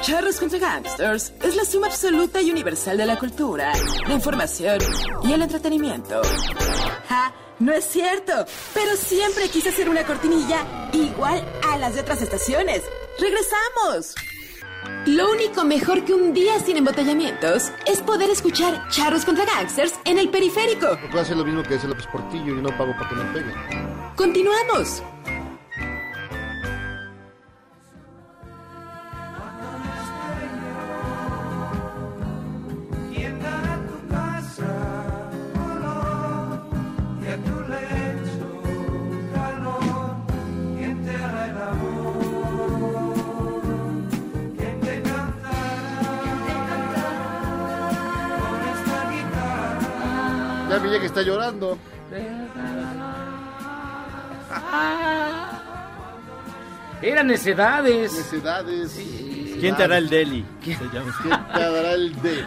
Charros 0.01 0.39
contra 0.39 0.57
Gangsters 0.59 1.33
es 1.43 1.55
la 1.55 1.65
suma 1.65 1.87
absoluta 1.87 2.41
y 2.41 2.49
universal 2.49 2.97
de 2.97 3.05
la 3.05 3.17
cultura, 3.17 3.73
la 4.07 4.13
información 4.13 4.77
y 5.23 5.33
el 5.33 5.41
entretenimiento. 5.41 6.21
¡Ja! 7.09 7.33
No 7.59 7.73
es 7.73 7.83
cierto, 7.83 8.45
pero 8.73 8.95
siempre 8.95 9.49
quise 9.49 9.67
hacer 9.67 9.89
una 9.89 10.05
cortinilla 10.05 10.65
igual 10.93 11.43
a 11.67 11.77
las 11.77 11.93
de 11.93 12.01
otras 12.01 12.21
estaciones. 12.21 12.83
¡Regresamos! 13.19 14.15
Lo 15.05 15.29
único 15.29 15.65
mejor 15.65 16.05
que 16.05 16.13
un 16.13 16.33
día 16.33 16.57
sin 16.59 16.77
embotellamientos 16.77 17.71
es 17.85 17.99
poder 17.99 18.29
escuchar 18.29 18.87
Charros 18.89 19.25
contra 19.25 19.43
Gangsters 19.43 19.93
en 20.05 20.17
el 20.17 20.29
periférico. 20.29 20.97
Puedo 21.09 21.19
hacer 21.19 21.35
lo 21.35 21.43
mismo 21.43 21.61
que 21.63 21.75
hacer 21.75 21.89
López 21.89 22.07
Portillo 22.07 22.57
y 22.57 22.61
no 22.61 22.69
pago 22.77 22.93
para 22.93 23.09
que 23.09 23.15
me 23.15 23.23
peguen. 23.33 23.53
Continuamos. 24.15 25.03
Llorando. 51.49 51.77
Eran 57.01 57.27
necedades. 57.27 58.13
Necedades. 58.13 58.99
¿Quién 59.59 59.75
te 59.75 59.83
hará 59.83 59.97
el 59.97 60.09
deli? 60.09 60.45
Se 60.63 60.71
llama. 60.93 61.13
¿Quién 61.21 61.37
te 61.53 61.59
dará 61.59 61.93
el 61.93 62.21
de? 62.21 62.39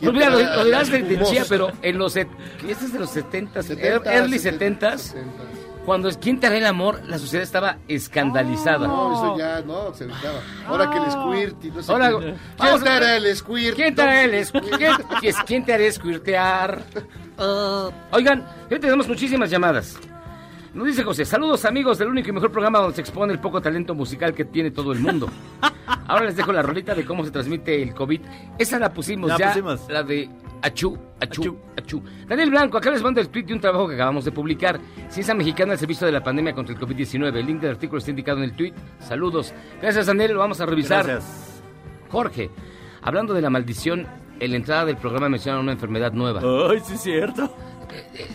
Pues 0.00 0.14
mira, 0.14 0.30
lo, 0.30 0.38
hará 0.38 0.64
dirás 0.64 0.90
de, 0.90 1.20
chía, 1.24 1.44
pero 1.48 1.70
en 1.82 1.98
los... 1.98 2.16
Este 2.16 2.70
es 2.70 2.92
de 2.92 2.98
los 2.98 3.14
70s, 3.14 3.52
70s, 3.52 4.06
early 4.06 4.38
70s, 4.38 4.78
70s. 4.78 5.14
Cuando 5.90 6.08
es 6.08 6.18
¿Quién 6.18 6.38
te 6.38 6.46
hará 6.46 6.56
el 6.56 6.66
amor? 6.66 7.00
La 7.08 7.18
sociedad 7.18 7.42
estaba 7.42 7.78
escandalizada. 7.88 8.86
No, 8.86 9.12
eso 9.12 9.36
ya 9.38 9.60
no, 9.62 9.92
se 9.92 10.04
gritaba. 10.06 10.38
Ahora 10.68 10.88
que 10.88 10.98
el 10.98 11.10
squirt 11.10 11.64
no 11.74 11.82
sé 11.82 11.90
Ahora, 11.90 12.08
qué. 12.10 12.14
vamos 12.14 12.36
¿Quién 12.58 12.84
te 12.84 12.90
hará 12.90 13.16
el 13.16 13.36
squirt? 13.36 13.74
¿Quién 13.74 13.94
te 13.96 14.02
hará 14.02 14.22
el 14.22 14.46
squirt? 14.46 14.64
¿Quién, 14.76 14.92
quién- 15.18 15.34
quién 15.46 15.64
te 15.64 15.72
hará 15.74 15.90
squirtear? 15.90 16.82
Oigan, 18.12 18.46
ya 18.70 18.78
tenemos 18.78 19.08
muchísimas 19.08 19.50
llamadas. 19.50 19.98
Nos 20.74 20.86
dice 20.86 21.02
José, 21.02 21.24
saludos 21.24 21.64
amigos 21.64 21.98
del 21.98 22.08
único 22.08 22.28
y 22.28 22.32
mejor 22.32 22.52
programa 22.52 22.78
donde 22.78 22.94
se 22.94 23.00
expone 23.00 23.32
el 23.32 23.40
poco 23.40 23.60
talento 23.60 23.94
musical 23.94 24.32
que 24.32 24.44
tiene 24.44 24.70
todo 24.70 24.92
el 24.92 25.00
mundo. 25.00 25.28
Ahora 26.06 26.26
les 26.26 26.36
dejo 26.36 26.52
la 26.52 26.62
rolita 26.62 26.94
de 26.94 27.04
cómo 27.04 27.24
se 27.24 27.30
transmite 27.32 27.82
el 27.82 27.92
COVID. 27.94 28.20
Esa 28.58 28.78
la 28.78 28.92
pusimos 28.92 29.30
La 29.30 29.38
ya, 29.38 29.48
pusimos. 29.48 29.88
la 29.88 30.02
de 30.04 30.28
achú, 30.62 30.96
achú, 31.20 31.56
achú. 31.76 32.02
Daniel 32.28 32.50
Blanco, 32.50 32.78
acá 32.78 32.90
les 32.90 33.02
mando 33.02 33.20
el 33.20 33.28
tweet 33.28 33.44
de 33.46 33.54
un 33.54 33.60
trabajo 33.60 33.88
que 33.88 33.94
acabamos 33.94 34.24
de 34.24 34.30
publicar. 34.30 34.78
Ciencia 35.08 35.34
Mexicana 35.34 35.72
al 35.72 35.78
servicio 35.78 36.06
de 36.06 36.12
la 36.12 36.22
pandemia 36.22 36.54
contra 36.54 36.74
el 36.74 36.80
COVID-19. 36.80 37.36
El 37.36 37.46
link 37.46 37.60
del 37.60 37.72
artículo 37.72 37.98
está 37.98 38.10
indicado 38.10 38.38
en 38.38 38.44
el 38.44 38.52
tweet. 38.52 38.72
Saludos. 39.00 39.52
Gracias 39.82 40.06
Daniel, 40.06 40.34
lo 40.34 40.38
vamos 40.38 40.60
a 40.60 40.66
revisar. 40.66 41.04
Gracias. 41.04 41.62
Jorge, 42.10 42.48
hablando 43.02 43.34
de 43.34 43.40
la 43.40 43.50
maldición 43.50 44.06
en 44.38 44.50
la 44.50 44.56
entrada 44.56 44.84
del 44.84 44.96
programa 44.96 45.28
mencionan 45.28 45.62
una 45.62 45.72
enfermedad 45.72 46.12
nueva. 46.12 46.40
Ay, 46.70 46.80
sí 46.84 46.94
es 46.94 47.00
cierto. 47.02 47.52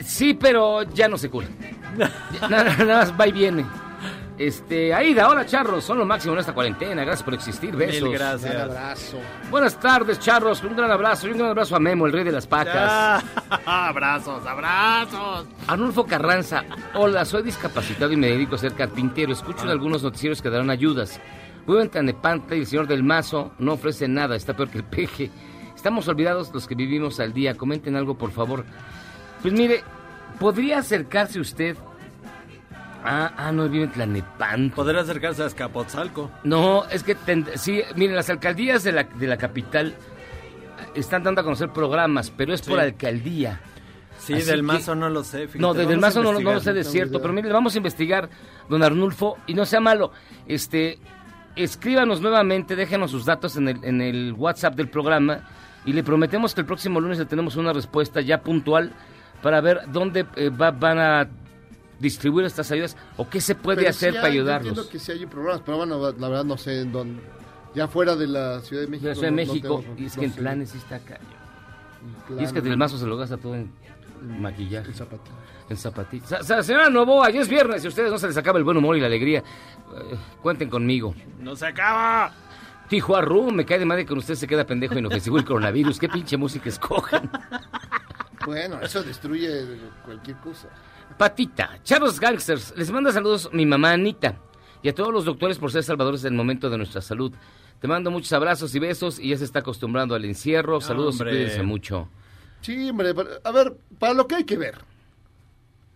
Sí, 0.04 0.34
pero 0.34 0.84
ya 0.84 1.08
no 1.08 1.18
se 1.18 1.30
cura. 1.30 1.48
Nada, 2.50 2.76
nada 2.78 3.00
más 3.00 3.14
va 3.20 3.28
y 3.28 3.32
viene. 3.32 3.66
Este, 4.38 4.94
Aida, 4.94 5.30
hola 5.30 5.46
charros, 5.46 5.86
son 5.86 5.98
lo 5.98 6.06
máximo 6.06 6.34
en 6.34 6.42
esta 6.42 6.54
cuarentena, 6.54 7.06
gracias 7.06 7.24
por 7.24 7.34
existir, 7.36 7.74
besos. 7.74 8.10
Mil 8.10 8.18
gracias. 8.18 8.54
Un 8.54 8.62
abrazo. 8.62 9.18
Buenas 9.50 9.80
tardes, 9.80 10.20
charros, 10.20 10.62
un 10.62 10.76
gran 10.76 10.92
abrazo 10.92 11.28
y 11.28 11.32
un 11.32 11.38
gran 11.38 11.52
abrazo 11.52 11.78
a 11.78 11.80
Memo, 11.80 12.06
el 12.06 12.12
rey 12.12 12.26
de 12.26 12.34
las 12.34 12.46
pacas. 12.46 12.76
Ah, 12.76 13.24
abrazos, 13.88 14.46
abrazos. 14.46 15.48
Arnulfo 15.68 16.06
Carranza, 16.06 16.66
hola, 16.96 17.24
soy 17.24 17.44
discapacitado 17.44 18.12
y 18.12 18.18
me 18.18 18.28
dedico 18.28 18.56
a 18.56 18.58
ser 18.58 18.74
carpintero. 18.74 19.32
Escucho 19.32 19.64
en 19.64 19.70
algunos 19.70 20.04
noticieros 20.04 20.42
que 20.42 20.50
darán 20.50 20.70
ayudas. 20.70 21.22
Vivo 21.66 21.80
en 21.80 21.90
Tanepanta 21.90 22.56
y 22.56 22.60
el 22.60 22.68
señor 22.68 22.88
del 22.88 23.04
Mazo 23.04 23.54
no 23.58 23.74
ofrece 23.74 24.10
nada, 24.10 24.36
está 24.36 24.54
peor 24.54 24.70
que 24.70 24.80
el 24.80 24.84
peje. 24.84 25.32
Estamos 25.74 26.08
olvidados 26.10 26.54
los 26.54 26.68
que 26.68 26.76
vivimos 26.76 27.20
al 27.20 27.32
día. 27.32 27.56
Comenten 27.56 27.96
algo, 27.96 28.18
por 28.18 28.32
favor. 28.32 28.66
Pues 29.46 29.54
mire, 29.60 29.84
¿podría 30.40 30.80
acercarse 30.80 31.40
usted? 31.40 31.78
Ah, 33.04 33.32
ah, 33.38 33.52
no, 33.52 33.70
vive 33.70 33.84
en 33.84 33.92
Tlanepantla. 33.92 34.76
Podría 34.76 35.02
acercarse 35.02 35.44
a 35.44 35.46
Escapotzalco. 35.46 36.32
No, 36.44 36.86
es 36.86 37.04
que, 37.04 37.14
ten- 37.14 37.46
sí, 37.56 37.82
miren, 37.96 38.16
las 38.16 38.30
alcaldías 38.32 38.84
de 38.84 38.92
la, 38.92 39.04
de 39.04 39.28
la 39.28 39.38
capital 39.38 39.90
eh, 39.90 39.94
están 40.96 41.22
dando 41.22 41.42
a 41.42 41.44
conocer 41.44 41.70
programas, 41.70 42.32
pero 42.32 42.54
es 42.56 42.64
por 42.64 42.80
alcaldía. 42.80 43.62
Sí, 44.18 44.34
Así 44.34 44.46
del 44.46 44.56
que- 44.62 44.62
Mazo 44.64 44.96
no 44.96 45.10
lo 45.10 45.24
sé. 45.24 45.42
fíjate, 45.48 45.60
No, 45.60 45.74
desde 45.76 45.94
el 45.94 46.00
vamos 46.00 46.16
a 46.16 46.20
mazo 46.22 46.34
no, 46.34 46.40
no 46.40 46.54
lo 46.54 46.60
sé 46.60 46.74
de 46.74 46.84
cierto, 46.84 47.22
pero 47.22 47.32
mire, 47.34 47.50
vamos 47.52 47.76
a 47.76 47.78
investigar, 47.78 48.28
don 48.68 48.82
Arnulfo, 48.82 49.38
y 49.46 49.54
no 49.54 49.66
sea 49.66 49.80
malo, 49.82 50.12
este, 50.48 50.98
escríbanos 51.56 52.22
nuevamente, 52.22 52.76
déjenos 52.76 53.12
sus 53.12 53.26
datos 53.26 53.56
en 53.58 53.68
el, 53.68 53.84
en 53.84 54.02
el 54.02 54.34
WhatsApp 54.34 54.74
del 54.74 54.90
programa, 54.90 55.42
y 55.86 55.94
le 55.94 56.02
prometemos 56.04 56.56
que 56.56 56.62
el 56.62 56.66
próximo 56.66 57.00
lunes 57.00 57.20
le 57.20 57.26
tenemos 57.26 57.56
una 57.56 57.72
respuesta 57.72 58.20
ya 58.22 58.42
puntual 58.42 58.92
para 59.42 59.62
ver 59.62 59.82
dónde 59.92 60.26
eh, 60.36 60.50
va- 60.50 60.72
van 60.72 61.00
a 61.00 61.28
distribuir 62.00 62.46
estas 62.46 62.70
ayudas 62.72 62.98
o 63.18 63.30
qué 63.30 63.40
se 63.40 63.56
puede 63.56 63.78
Pero 63.78 63.90
hacer 63.90 64.14
para 64.16 64.28
hay- 64.28 64.34
yo 64.36 64.42
ayudarlos. 64.42 64.68
Entiendo 64.70 64.90
que 64.92 65.00
sí 65.00 65.12
hay 65.14 65.26
programas, 65.26 65.62
pero 65.66 65.78
bueno, 65.78 66.00
la 66.12 66.28
verdad 66.30 66.44
no 66.46 66.58
sé 66.58 66.82
en 66.82 66.92
dónde. 66.92 67.22
Ya 67.74 67.88
fuera 67.88 68.16
de 68.16 68.28
la 68.28 68.62
Ciudad 68.62 68.84
de 68.84 68.88
México. 68.88 69.04
De 69.04 69.10
la 69.10 69.16
Ciudad 69.16 69.28
de 69.30 69.32
no- 69.32 69.42
no 69.48 69.54
México, 69.54 69.82
tengo- 69.82 69.96
y 70.02 70.06
es 70.06 70.16
no 70.16 70.20
que 70.22 70.26
en 70.28 70.34
sé. 70.34 70.40
planes 70.42 70.70
sí 70.70 70.78
está 70.78 70.96
acá. 70.96 71.20
En 72.30 72.40
Y 72.40 72.44
es 72.44 72.54
que 72.54 72.62
del 72.62 72.78
mazo 72.78 72.98
se 72.98 73.06
lo 73.06 73.18
gasta 73.18 73.38
todo 73.38 73.56
en 73.56 73.70
maquillaje. 74.42 74.90
En 74.90 74.96
zapatos. 75.78 76.14
En 76.40 76.44
sa- 76.44 76.62
señora 76.64 76.90
Novoa, 76.90 77.30
ya 77.32 77.42
es 77.42 77.50
viernes 77.50 77.84
y 77.84 77.88
a 77.88 77.90
ustedes 77.90 78.12
no 78.12 78.18
se 78.20 78.28
les 78.28 78.38
acaba 78.38 78.58
el 78.60 78.64
buen 78.64 78.78
humor 78.78 78.96
y 78.96 79.00
la 79.02 79.08
alegría. 79.08 79.40
Eh, 79.40 80.16
cuenten 80.42 80.70
conmigo. 80.70 81.16
¡No 81.40 81.56
se 81.56 81.66
acaba! 81.68 82.32
Tijuarru, 82.88 83.52
me 83.52 83.66
cae 83.66 83.80
de 83.80 83.86
madre 83.86 84.04
que 84.04 84.10
con 84.10 84.20
usted 84.20 84.36
se 84.36 84.46
queda 84.48 84.64
pendejo 84.64 84.98
inofensivo 84.98 85.38
el 85.40 85.44
coronavirus. 85.46 85.98
¿Qué 86.00 86.08
pinche 86.08 86.38
música 86.38 86.70
escogen? 86.70 87.30
Bueno, 88.46 88.80
eso 88.82 89.04
destruye 89.04 89.66
cualquier 90.04 90.38
cosa. 90.38 90.70
Patita, 91.18 91.80
Charlos 91.84 92.20
Gangsters, 92.20 92.74
les 92.78 92.92
manda 92.92 93.12
saludos 93.12 93.50
mi 93.54 93.66
mamá 93.66 93.92
Anita 93.92 94.38
y 94.82 94.90
a 94.90 94.94
todos 94.96 95.12
los 95.12 95.26
doctores 95.26 95.58
por 95.58 95.72
ser 95.72 95.84
salvadores 95.84 96.22
del 96.22 96.34
momento 96.34 96.70
de 96.70 96.78
nuestra 96.78 97.02
salud. 97.02 97.32
Te 97.80 97.88
mando 97.88 98.12
muchos 98.12 98.32
abrazos 98.34 98.74
y 98.76 98.80
besos 98.80 99.20
y 99.20 99.30
ya 99.30 99.38
se 99.38 99.44
está 99.46 99.60
acostumbrando 99.60 100.16
al 100.16 100.26
encierro. 100.26 100.80
Saludos 100.82 101.20
Hombre. 101.20 101.34
y 101.34 101.38
cuídense 101.38 101.64
mucho. 101.64 102.08
Sí, 102.62 102.90
hombre, 102.90 103.14
a 103.44 103.52
ver, 103.52 103.76
para 104.00 104.14
lo 104.14 104.28
que 104.28 104.36
hay 104.36 104.44
que 104.44 104.58
ver. 104.58 104.76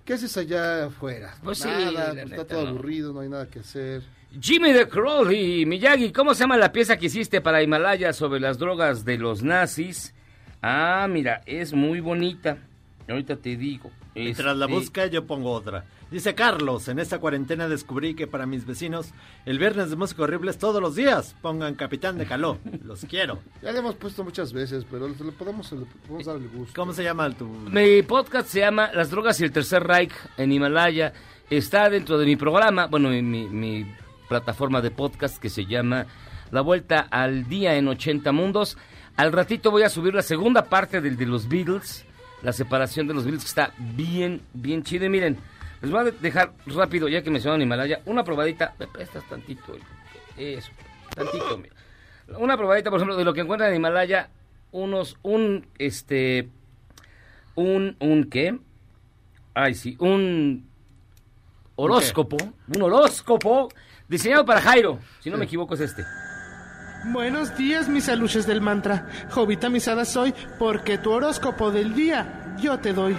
¿Qué 0.06 0.14
haces 0.14 0.36
allá 0.38 0.86
afuera? 0.86 1.36
Pues 1.43 1.60
sí, 1.60 1.68
nada, 1.68 2.14
la 2.14 2.22
pues 2.24 2.32
está 2.32 2.45
todo 2.45 2.64
no. 2.64 2.70
aburrido, 2.70 3.14
no 3.14 3.20
hay 3.22 3.30
nada 3.30 3.47
que 3.47 3.60
hacer. 3.60 4.02
Jimmy 4.39 4.72
de 4.74 4.88
Crowley, 4.88 5.66
Miyagi, 5.66 6.12
¿cómo 6.12 6.34
se 6.34 6.41
llama 6.41 6.58
la 6.58 6.72
pieza 6.72 6.97
que 6.97 7.08
hiciste 7.08 7.41
para 7.41 7.64
Himalaya 7.64 8.14
sobre 8.14 8.39
las 8.39 8.60
drogas 8.60 9.06
de 9.06 9.18
los 9.18 9.41
nazis? 9.43 10.14
Ah, 10.62 11.07
mira, 11.10 11.41
es 11.45 11.74
muy 11.74 11.99
bonita. 11.99 12.57
Ahorita 13.07 13.38
te 13.38 13.55
digo. 13.55 13.91
Mientras 14.16 14.55
la 14.57 14.66
Este, 14.66 14.76
busca, 14.78 15.05
yo 15.07 15.26
pongo 15.26 15.51
otra. 15.51 15.86
Dice 16.12 16.34
Carlos, 16.36 16.88
en 16.88 16.99
esta 16.99 17.20
cuarentena 17.20 17.68
descubrí 17.70 18.16
que 18.16 18.28
para 18.28 18.45
mis 18.47 18.66
vecinos 18.66 19.14
el 19.45 19.60
viernes 19.60 19.89
de 19.91 19.95
música 19.95 20.24
horrible 20.24 20.51
es 20.51 20.57
todos 20.57 20.82
los 20.82 20.95
días. 20.95 21.36
Pongan 21.41 21.76
Capitán 21.76 22.18
de 22.18 22.26
Caló. 22.26 22.57
Los 22.84 23.05
quiero. 23.05 23.39
Ya 23.62 23.72
le 23.72 23.80
hemos 23.80 23.95
puesto 23.95 24.24
muchas 24.24 24.51
veces, 24.51 24.86
pero 24.89 25.07
le 25.07 25.16
le 25.24 25.32
podemos, 25.32 25.72
le 25.72 25.86
podemos 26.07 26.26
dar 26.26 26.36
el 26.38 26.49
gusto. 26.49 26.74
¿Cómo 26.76 26.93
se 26.93 27.03
llama 27.03 27.30
tu...? 27.32 27.45
Mi 27.47 28.01
podcast 28.01 28.47
se 28.49 28.60
llama 28.60 28.89
Las 28.93 29.12
drogas 29.12 29.39
y 29.39 29.43
el 29.45 29.51
tercer 29.51 29.84
Reich 29.84 30.12
en 30.38 30.51
Himalaya. 30.51 31.14
Está 31.49 31.89
dentro 31.89 32.18
de 32.18 32.26
mi 32.26 32.36
programa, 32.36 32.88
bueno, 32.88 33.10
mi, 33.10 33.22
mi- 33.22 33.47
mi 33.47 33.95
plataforma 34.28 34.82
de 34.82 34.91
podcast 34.91 35.38
que 35.41 35.49
se 35.49 35.66
llama 35.66 36.05
La 36.51 36.62
Vuelta 36.62 37.07
al 37.10 37.47
Día 37.47 37.76
en 37.76 37.88
80 37.88 38.32
Mundos. 38.32 38.78
Al 39.20 39.34
ratito 39.34 39.70
voy 39.70 39.84
a 39.84 39.89
subir 39.89 40.15
la 40.15 40.22
segunda 40.22 40.63
parte 40.63 41.01
del 41.01 41.17
de 41.17 41.26
los 41.26 41.49
Beatles, 41.49 42.05
la 42.41 42.53
separación 42.53 43.05
de 43.05 43.13
los 43.13 43.26
Beatles, 43.26 43.43
que 43.43 43.49
está 43.49 43.74
bien, 43.78 44.41
bien 44.53 44.82
chido. 44.82 45.03
Y 45.03 45.09
miren, 45.09 45.36
les 45.82 45.91
voy 45.91 46.07
a 46.07 46.11
dejar 46.11 46.53
rápido, 46.67 47.09
ya 47.09 47.22
que 47.22 47.30
mencionaron 47.30 47.61
Himalaya, 47.61 47.99
una 48.05 48.24
probadita. 48.24 48.76
Me 48.80 48.88
prestas 48.88 49.28
tantito, 49.28 49.76
eso, 50.38 50.72
tantito, 51.13 51.57
mira. 51.57 51.76
Una 52.38 52.55
probadita, 52.55 52.89
por 52.89 52.97
ejemplo, 52.99 53.17
de 53.17 53.26
lo 53.26 53.34
que 53.34 53.41
encuentran 53.41 53.72
en 53.72 53.76
Himalaya, 53.76 54.30
unos, 54.72 55.17
un, 55.22 55.67
este, 55.78 56.47
un, 57.55 57.97
un 57.99 58.24
qué? 58.30 58.57
Ay, 59.53 59.76
sí, 59.76 59.97
un 59.99 60.65
horóscopo, 61.76 62.38
un 62.74 62.82
horóscopo 62.82 63.67
diseñado 64.07 64.45
para 64.45 64.61
Jairo, 64.61 64.97
si 65.20 65.30
no 65.30 65.38
me 65.38 65.43
equivoco 65.43 65.74
es 65.74 65.82
este. 65.82 66.05
Buenos 67.06 67.58
días, 67.58 67.88
mis 67.88 68.10
aluches 68.10 68.45
del 68.45 68.60
mantra. 68.60 69.08
Jovita 69.30 69.70
misada 69.70 70.04
soy, 70.04 70.34
porque 70.58 70.97
tu 70.97 71.12
horóscopo 71.12 71.72
del 71.72 71.95
día 71.95 72.56
yo 72.62 72.78
te 72.80 72.91
doy. 72.91 73.18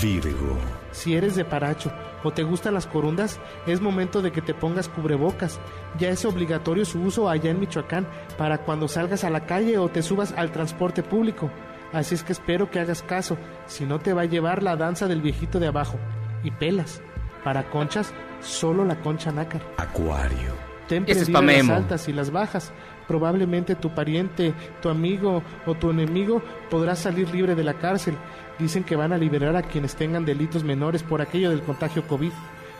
Virgo. 0.00 0.58
Si 0.92 1.14
eres 1.14 1.34
de 1.34 1.44
paracho 1.44 1.92
o 2.22 2.30
te 2.32 2.44
gustan 2.44 2.74
las 2.74 2.86
corundas, 2.86 3.40
es 3.66 3.80
momento 3.80 4.22
de 4.22 4.30
que 4.30 4.42
te 4.42 4.54
pongas 4.54 4.88
cubrebocas. 4.88 5.58
Ya 5.98 6.10
es 6.10 6.24
obligatorio 6.24 6.84
su 6.84 7.00
uso 7.00 7.28
allá 7.28 7.50
en 7.50 7.58
Michoacán 7.58 8.06
para 8.38 8.58
cuando 8.58 8.86
salgas 8.86 9.24
a 9.24 9.30
la 9.30 9.44
calle 9.44 9.76
o 9.76 9.88
te 9.88 10.02
subas 10.02 10.32
al 10.36 10.52
transporte 10.52 11.02
público. 11.02 11.50
Así 11.92 12.14
es 12.14 12.22
que 12.22 12.32
espero 12.32 12.70
que 12.70 12.78
hagas 12.78 13.02
caso, 13.02 13.36
si 13.66 13.84
no 13.84 13.98
te 13.98 14.12
va 14.12 14.22
a 14.22 14.26
llevar 14.26 14.62
la 14.62 14.76
danza 14.76 15.08
del 15.08 15.20
viejito 15.20 15.58
de 15.58 15.66
abajo. 15.66 15.98
Y 16.44 16.52
pelas. 16.52 17.02
Para 17.42 17.70
conchas, 17.70 18.14
solo 18.40 18.84
la 18.84 19.00
concha 19.00 19.32
nácar. 19.32 19.62
Acuario. 19.76 20.63
Ten 20.88 21.06
las 21.06 21.68
altas 21.70 22.08
y 22.08 22.12
las 22.12 22.30
bajas. 22.30 22.72
Probablemente 23.08 23.74
tu 23.74 23.94
pariente, 23.94 24.54
tu 24.80 24.88
amigo 24.88 25.42
o 25.66 25.74
tu 25.74 25.90
enemigo 25.90 26.42
podrá 26.70 26.96
salir 26.96 27.30
libre 27.30 27.54
de 27.54 27.64
la 27.64 27.74
cárcel. 27.74 28.14
Dicen 28.58 28.84
que 28.84 28.96
van 28.96 29.12
a 29.12 29.18
liberar 29.18 29.56
a 29.56 29.62
quienes 29.62 29.96
tengan 29.96 30.24
delitos 30.24 30.64
menores 30.64 31.02
por 31.02 31.20
aquello 31.20 31.50
del 31.50 31.62
contagio 31.62 32.06
COVID. 32.06 32.32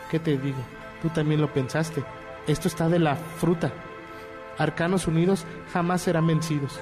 ¿Qué 0.09 0.19
te 0.19 0.37
digo? 0.37 0.59
Tú 1.01 1.09
también 1.09 1.41
lo 1.41 1.53
pensaste. 1.53 2.03
Esto 2.47 2.67
está 2.67 2.89
de 2.89 2.99
la 2.99 3.15
fruta. 3.15 3.71
Arcanos 4.57 5.07
unidos 5.07 5.45
jamás 5.73 6.01
serán 6.01 6.27
vencidos. 6.27 6.79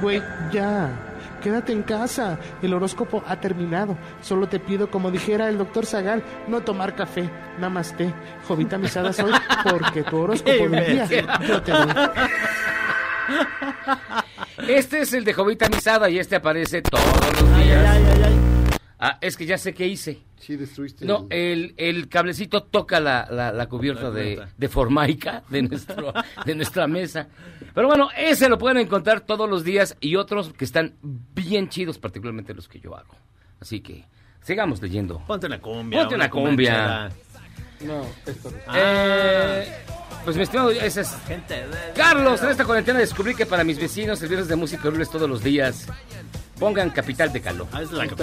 Güey, 0.00 0.22
ya. 0.50 1.09
Quédate 1.40 1.72
en 1.72 1.82
casa. 1.82 2.38
El 2.62 2.74
horóscopo 2.74 3.22
ha 3.26 3.40
terminado. 3.40 3.96
Solo 4.20 4.48
te 4.48 4.58
pido, 4.58 4.90
como 4.90 5.10
dijera 5.10 5.48
el 5.48 5.58
doctor 5.58 5.86
Zagal, 5.86 6.22
no 6.48 6.60
tomar 6.60 6.94
café. 6.94 7.28
Namaste. 7.58 8.12
Jovita 8.46 8.78
misada 8.78 9.12
soy 9.12 9.32
porque 9.64 10.02
tu 10.02 10.18
horóscopo 10.18 10.68
del 10.68 10.92
día 10.92 11.06
yo 11.46 11.62
te 11.62 11.72
doy. 11.72 11.88
Este 14.68 15.00
es 15.00 15.12
el 15.14 15.24
de 15.24 15.32
Jovita 15.32 15.68
Misada 15.68 16.10
y 16.10 16.18
este 16.18 16.36
aparece 16.36 16.82
todos 16.82 17.40
los 17.40 17.56
días. 17.56 18.19
Ah, 19.02 19.16
es 19.22 19.36
que 19.36 19.46
ya 19.46 19.56
sé 19.56 19.72
qué 19.72 19.86
hice. 19.86 20.18
Sí, 20.38 20.56
destruiste. 20.56 21.06
No, 21.06 21.26
el- 21.30 22.08
cablecito 22.10 22.62
toca 22.64 23.00
la, 23.00 23.26
la- 23.30 23.50
la 23.50 23.66
cubierta 23.66 24.04
La 24.04 24.10
de, 24.10 24.42
de 24.56 24.68
formaica 24.68 25.42
de, 25.48 25.62
nuestro, 25.62 26.12
de 26.44 26.54
nuestra 26.54 26.86
mesa. 26.86 27.26
Pero 27.74 27.86
bueno, 27.88 28.08
ese 28.16 28.48
lo 28.50 28.58
pueden 28.58 28.76
encontrar 28.78 29.20
todos 29.22 29.48
los 29.48 29.64
días 29.64 29.96
y 30.00 30.16
otros 30.16 30.52
que 30.52 30.64
están 30.66 30.96
bien 31.02 31.68
chidos, 31.70 31.98
particularmente 31.98 32.52
los 32.54 32.68
que 32.68 32.78
yo 32.78 32.94
hago. 32.94 33.14
Así 33.58 33.80
que 33.80 34.04
sigamos 34.42 34.82
leyendo. 34.82 35.18
Ponte 35.26 35.46
una 35.46 35.60
cumbia. 35.60 36.00
Ponte 36.00 36.14
una 36.14 36.30
cumbia. 36.30 36.70
chela. 36.70 37.10
No, 37.94 38.06
esto 38.26 38.50
no. 38.50 38.58
Eh, 38.74 39.66
pues 40.24 40.36
mi 40.36 40.42
estimado, 40.42 40.70
ese 40.72 41.00
es... 41.00 41.16
Gente 41.26 41.54
de- 41.54 41.92
Carlos, 41.94 42.42
en 42.42 42.50
esta 42.50 42.66
cuarentena 42.66 42.98
descubrí 42.98 43.34
que 43.34 43.46
para 43.46 43.64
mis 43.64 43.78
vecinos 43.78 44.20
el 44.22 44.28
viernes 44.28 44.48
de 44.48 44.56
música 44.56 44.82
horrible 44.88 45.04
es 45.04 45.10
todos 45.10 45.28
los 45.28 45.42
días. 45.42 45.86
Pongan 46.60 46.90
Capital 46.90 47.32
de 47.32 47.40
Caló. 47.40 47.66
Ah, 47.72 47.82
es 47.82 47.90
la 47.90 48.06
que. 48.06 48.14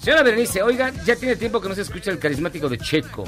Señora 0.00 0.22
Berenice, 0.24 0.60
oiga, 0.62 0.92
ya 1.04 1.16
tiene 1.16 1.36
tiempo 1.36 1.60
que 1.60 1.68
no 1.68 1.74
se 1.74 1.82
escucha 1.82 2.10
el 2.10 2.18
carismático 2.18 2.68
de 2.68 2.76
Checo. 2.78 3.24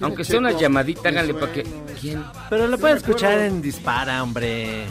Aunque 0.00 0.22
sea 0.22 0.38
una 0.38 0.52
llamadita, 0.52 1.08
háganle 1.08 1.34
para 1.34 1.52
que... 1.52 1.64
¿Quién? 2.00 2.22
Pero 2.48 2.68
lo 2.68 2.78
puede 2.78 2.98
escuchar 2.98 3.38
en 3.38 3.60
Dispara, 3.60 4.22
hombre. 4.22 4.86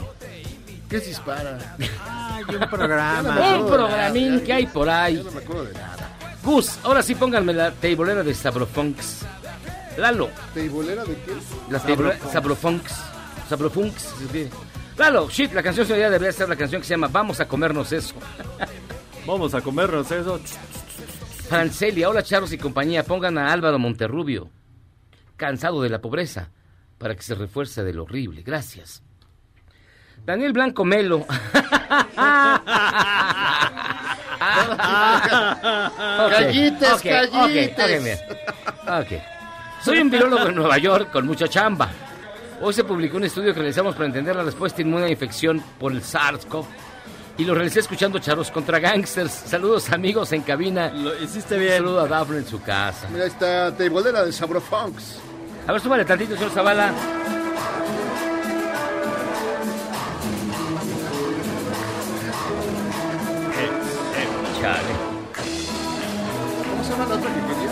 ¿Qué 0.88 1.00
se 1.00 1.06
dispara? 1.08 1.76
Ay, 2.06 2.44
un 2.44 2.68
programa. 2.68 3.56
Un 3.60 3.66
programín 3.66 4.40
que 4.40 4.52
hay 4.52 4.66
por 4.66 4.88
ahí. 4.88 5.16
Yo 5.16 5.24
no 5.24 5.30
me 5.32 5.38
acuerdo 5.38 5.64
de 5.64 5.74
nada. 5.74 6.16
Gus, 6.42 6.78
ahora 6.82 7.02
sí 7.02 7.14
pónganme 7.14 7.52
la 7.52 7.70
teibolera 7.72 8.22
de 8.22 8.34
Sabrofunks. 8.34 9.22
Lalo, 9.98 10.30
¿Teibolera 10.54 11.04
de 11.04 11.14
qué? 11.14 11.32
la 11.70 11.78
teibolera 11.80 12.18
Sabrofunks. 12.32 12.94
Sabrofunks. 13.48 14.08
Claro, 14.98 15.28
shit, 15.30 15.52
la 15.52 15.62
canción 15.62 15.86
sería 15.86 16.10
debería 16.10 16.32
ser 16.32 16.48
la 16.48 16.56
canción 16.56 16.80
que 16.82 16.88
se 16.88 16.94
llama 16.94 17.06
Vamos 17.06 17.38
a 17.38 17.46
comernos 17.46 17.92
eso. 17.92 18.16
Vamos 19.24 19.54
a 19.54 19.60
comernos 19.60 20.10
eso. 20.10 20.40
Francelia, 21.48 22.08
hola 22.08 22.24
Charlos 22.24 22.52
y 22.52 22.58
compañía, 22.58 23.04
pongan 23.04 23.38
a 23.38 23.52
Álvaro 23.52 23.78
Monterrubio, 23.78 24.50
cansado 25.36 25.82
de 25.82 25.88
la 25.88 26.00
pobreza, 26.00 26.50
para 26.98 27.14
que 27.14 27.22
se 27.22 27.36
refuerce 27.36 27.84
del 27.84 28.00
horrible. 28.00 28.42
Gracias. 28.42 29.04
Daniel 30.26 30.52
Blanco 30.52 30.84
Melo. 30.84 31.24
Callites, 36.28 36.92
ok, 36.92 37.06
ok, 37.32 37.76
callites. 37.76 38.20
Soy 39.84 40.00
un 40.00 40.10
virólogo 40.10 40.48
en 40.48 40.56
Nueva 40.56 40.76
York 40.78 41.12
con 41.12 41.24
mucha 41.24 41.46
chamba. 41.46 41.88
Hoy 42.60 42.74
se 42.74 42.82
publicó 42.82 43.18
un 43.18 43.24
estudio 43.24 43.54
que 43.54 43.60
realizamos 43.60 43.94
para 43.94 44.06
entender 44.06 44.34
la 44.34 44.42
respuesta 44.42 44.82
inmune 44.82 45.04
a 45.04 45.08
infección 45.08 45.62
por 45.78 45.92
el 45.92 46.02
SARS-CoV. 46.02 46.64
Y 47.36 47.44
lo 47.44 47.54
realicé 47.54 47.78
escuchando 47.78 48.18
charros 48.18 48.50
contra 48.50 48.80
gangsters. 48.80 49.30
Saludos 49.30 49.90
amigos 49.92 50.32
en 50.32 50.42
cabina. 50.42 50.90
Lo 50.90 51.16
hiciste 51.22 51.56
bien. 51.56 51.74
Un 51.74 51.78
saludo 51.78 52.00
a 52.00 52.08
Daphne 52.08 52.38
en 52.38 52.46
su 52.46 52.60
casa. 52.60 53.06
Mira, 53.12 53.24
ahí 53.24 53.30
está 53.30 53.76
Teibolera 53.76 54.24
de 54.24 54.32
Sabrofunks. 54.32 55.20
A 55.68 55.72
ver, 55.72 55.80
súbale 55.80 56.04
tantito, 56.04 56.34
señor 56.34 56.50
Zavala. 56.50 56.92
Chale. 64.60 64.94
¿Cómo 66.70 66.82
se 66.82 66.90
llama 66.90 67.06
la 67.06 67.14
otra 67.14 67.34
que 67.34 67.40
quería? 67.40 67.70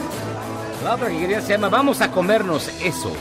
La 0.84 0.94
otra 0.94 1.08
que 1.08 1.18
quería 1.18 1.40
se 1.40 1.52
llama 1.54 1.68
Vamos 1.70 2.00
a 2.00 2.12
comernos 2.12 2.68
eso. 2.80 3.12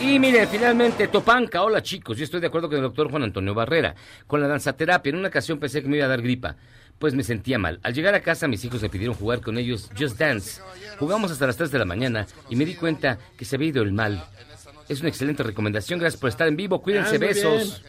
Y 0.00 0.18
mire, 0.18 0.46
finalmente, 0.46 1.08
Topanca. 1.08 1.62
Hola 1.62 1.82
chicos, 1.82 2.16
yo 2.18 2.24
estoy 2.24 2.40
de 2.40 2.46
acuerdo 2.48 2.68
con 2.68 2.76
el 2.76 2.82
doctor 2.82 3.10
Juan 3.10 3.22
Antonio 3.22 3.54
Barrera. 3.54 3.94
Con 4.26 4.40
la 4.40 4.46
danzaterapia, 4.48 5.10
en 5.10 5.16
una 5.16 5.28
ocasión 5.28 5.58
pensé 5.58 5.82
que 5.82 5.88
me 5.88 5.96
iba 5.96 6.06
a 6.06 6.08
dar 6.08 6.22
gripa. 6.22 6.56
Pues 6.98 7.14
me 7.14 7.22
sentía 7.22 7.58
mal. 7.58 7.80
Al 7.82 7.94
llegar 7.94 8.14
a 8.14 8.20
casa, 8.20 8.48
mis 8.48 8.64
hijos 8.64 8.82
me 8.82 8.88
pidieron 8.88 9.14
jugar 9.14 9.40
con 9.40 9.58
ellos 9.58 9.90
Just 9.98 10.18
Dance. 10.18 10.60
Jugamos 10.98 11.30
hasta 11.30 11.46
las 11.46 11.56
3 11.56 11.70
de 11.70 11.78
la 11.78 11.84
mañana 11.84 12.26
y 12.48 12.56
me 12.56 12.64
di 12.64 12.74
cuenta 12.74 13.18
que 13.36 13.44
se 13.44 13.56
había 13.56 13.68
ido 13.68 13.82
el 13.82 13.92
mal. 13.92 14.24
Es 14.88 15.00
una 15.00 15.08
excelente 15.08 15.42
recomendación. 15.42 15.98
Gracias 15.98 16.20
por 16.20 16.30
estar 16.30 16.46
en 16.46 16.56
vivo. 16.56 16.80
Cuídense, 16.80 17.18
besos. 17.18 17.82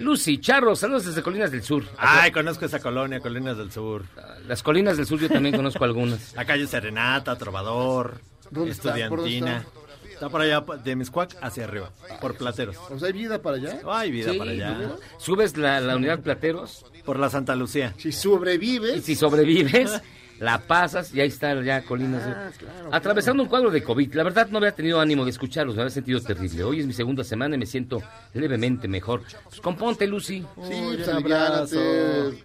Lucy, 0.00 0.38
Charro, 0.38 0.74
saludos 0.74 1.06
desde 1.06 1.22
Colinas 1.22 1.50
del 1.50 1.62
Sur. 1.62 1.84
Ay, 1.96 2.32
conozco 2.32 2.64
esa 2.64 2.80
colonia, 2.80 3.20
Colinas 3.20 3.56
del 3.56 3.70
Sur. 3.70 4.04
Las 4.48 4.62
Colinas 4.62 4.96
del 4.96 5.06
Sur 5.06 5.20
yo 5.20 5.28
también 5.28 5.54
conozco 5.54 5.84
algunas. 5.84 6.32
La 6.34 6.44
calle 6.44 6.66
Serenata, 6.66 7.36
Trovador, 7.36 8.20
¿Dónde 8.50 8.72
está? 8.72 8.94
¿Por 9.08 9.20
dónde 9.20 9.36
Estudiantina. 9.36 9.58
está? 9.58 9.81
Está 10.22 10.30
por 10.30 10.40
allá, 10.40 10.62
de 10.84 10.94
Miscuac 10.94 11.36
hacia 11.40 11.64
arriba, 11.64 11.90
por 12.20 12.36
Plateros. 12.36 12.76
O 12.90 12.96
sea, 12.96 13.08
¿hay 13.08 13.12
vida 13.12 13.42
para 13.42 13.56
allá? 13.56 13.80
Hay 13.88 14.12
vida 14.12 14.30
Sí, 14.30 14.38
para 14.38 14.52
allá. 14.52 14.70
¿no? 14.78 14.96
Subes 15.18 15.56
la, 15.56 15.80
la 15.80 15.96
unidad 15.96 16.20
Plateros. 16.20 16.84
Por 17.04 17.18
la 17.18 17.28
Santa 17.28 17.56
Lucía. 17.56 17.92
Si 17.98 18.12
sobrevives. 18.12 18.98
Y 18.98 19.00
si 19.00 19.16
sobrevives, 19.16 20.00
la 20.38 20.58
pasas 20.60 21.12
y 21.12 21.20
ahí 21.20 21.26
está 21.26 21.60
ya 21.60 21.82
Colinas. 21.82 22.22
Ah, 22.24 22.50
claro, 22.56 22.90
Atravesando 22.92 23.42
un 23.42 23.48
cuadro 23.48 23.72
de 23.72 23.82
COVID. 23.82 24.14
La 24.14 24.22
verdad 24.22 24.46
no 24.48 24.58
había 24.58 24.70
tenido 24.70 25.00
ánimo 25.00 25.24
de 25.24 25.30
escucharlos, 25.32 25.74
me 25.74 25.82
había 25.82 25.90
sentido 25.90 26.20
terrible. 26.20 26.62
Hoy 26.62 26.78
es 26.78 26.86
mi 26.86 26.92
segunda 26.92 27.24
semana 27.24 27.56
y 27.56 27.58
me 27.58 27.66
siento 27.66 28.00
levemente 28.34 28.86
mejor. 28.86 29.22
Pues 29.48 29.60
componte, 29.60 30.06
Lucy. 30.06 30.38
Sí, 30.38 30.46
Uy, 30.56 30.96
pues 30.98 31.08
un 31.08 31.14
aliviánate. 31.16 31.76
abrazo. 31.80 32.36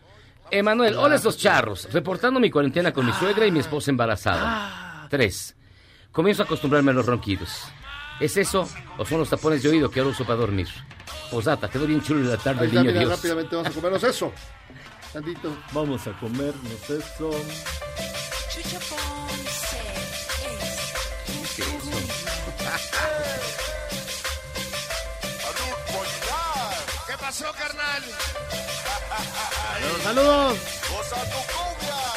Emanuel, 0.50 0.96
hola 0.96 1.14
estos 1.14 1.38
charros. 1.38 1.88
Reportando 1.94 2.40
mi 2.40 2.50
cuarentena 2.50 2.92
con 2.92 3.06
mi 3.06 3.12
suegra 3.14 3.46
y 3.46 3.52
mi 3.52 3.60
esposa 3.60 3.92
embarazada. 3.92 5.06
Tres. 5.12 5.54
Comienzo 6.18 6.42
a 6.42 6.46
acostumbrarme 6.46 6.90
a 6.90 6.94
los 6.96 7.06
ronquidos. 7.06 7.66
¿Es 8.20 8.38
eso 8.38 8.68
o 8.98 9.06
son 9.06 9.20
los 9.20 9.30
tapones 9.30 9.62
de 9.62 9.70
oído 9.70 9.92
que 9.92 10.00
ahora 10.00 10.14
uso 10.14 10.26
para 10.26 10.40
dormir? 10.40 10.68
Posdata, 11.30 11.70
quedó 11.70 11.86
bien 11.86 12.02
chulo 12.02 12.22
en 12.22 12.30
la 12.32 12.38
tarde 12.38 12.62
Ahí 12.62 12.70
el 12.70 12.74
niño 12.74 12.86
mira, 12.86 13.00
Dios. 13.02 13.12
rápidamente 13.12 13.56
vamos 13.56 13.70
a 13.72 13.76
comernos 13.76 14.04
eso. 14.04 14.34
Tantito. 15.14 15.56
Vamos 15.74 16.08
a 16.08 16.14
comernos 16.14 16.90
eso. 16.90 17.30
Ponce 17.30 18.62
es 18.62 18.68
¿Qué 27.06 27.14
pasó, 27.20 27.46
carnal? 27.52 28.04
Saludos, 30.04 30.04
saludos. 30.04 30.58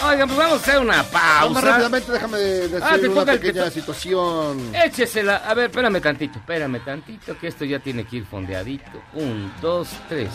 Oigan, 0.02 0.28
pues 0.28 0.38
vamos 0.38 0.52
a 0.58 0.62
hacer 0.62 0.78
una 0.80 1.02
Vamos 1.02 1.12
pausa. 1.12 1.60
rápidamente, 1.60 2.12
déjame 2.12 2.38
decir 2.38 2.80
Ah, 2.82 2.96
una 3.10 3.24
pequeña 3.24 3.64
que 3.64 3.68
to- 3.68 3.70
situación. 3.70 4.74
Échesela. 4.74 5.36
A 5.36 5.52
ver, 5.54 5.66
espérame 5.70 6.00
tantito, 6.00 6.38
espérame 6.38 6.80
tantito, 6.82 7.36
que 7.38 7.48
esto 7.48 7.64
ya 7.66 7.78
tiene 7.80 8.04
que 8.04 8.16
ir 8.16 8.24
fondeadito. 8.26 9.02
Un, 9.14 9.52
dos, 9.60 9.88
tres. 10.08 10.30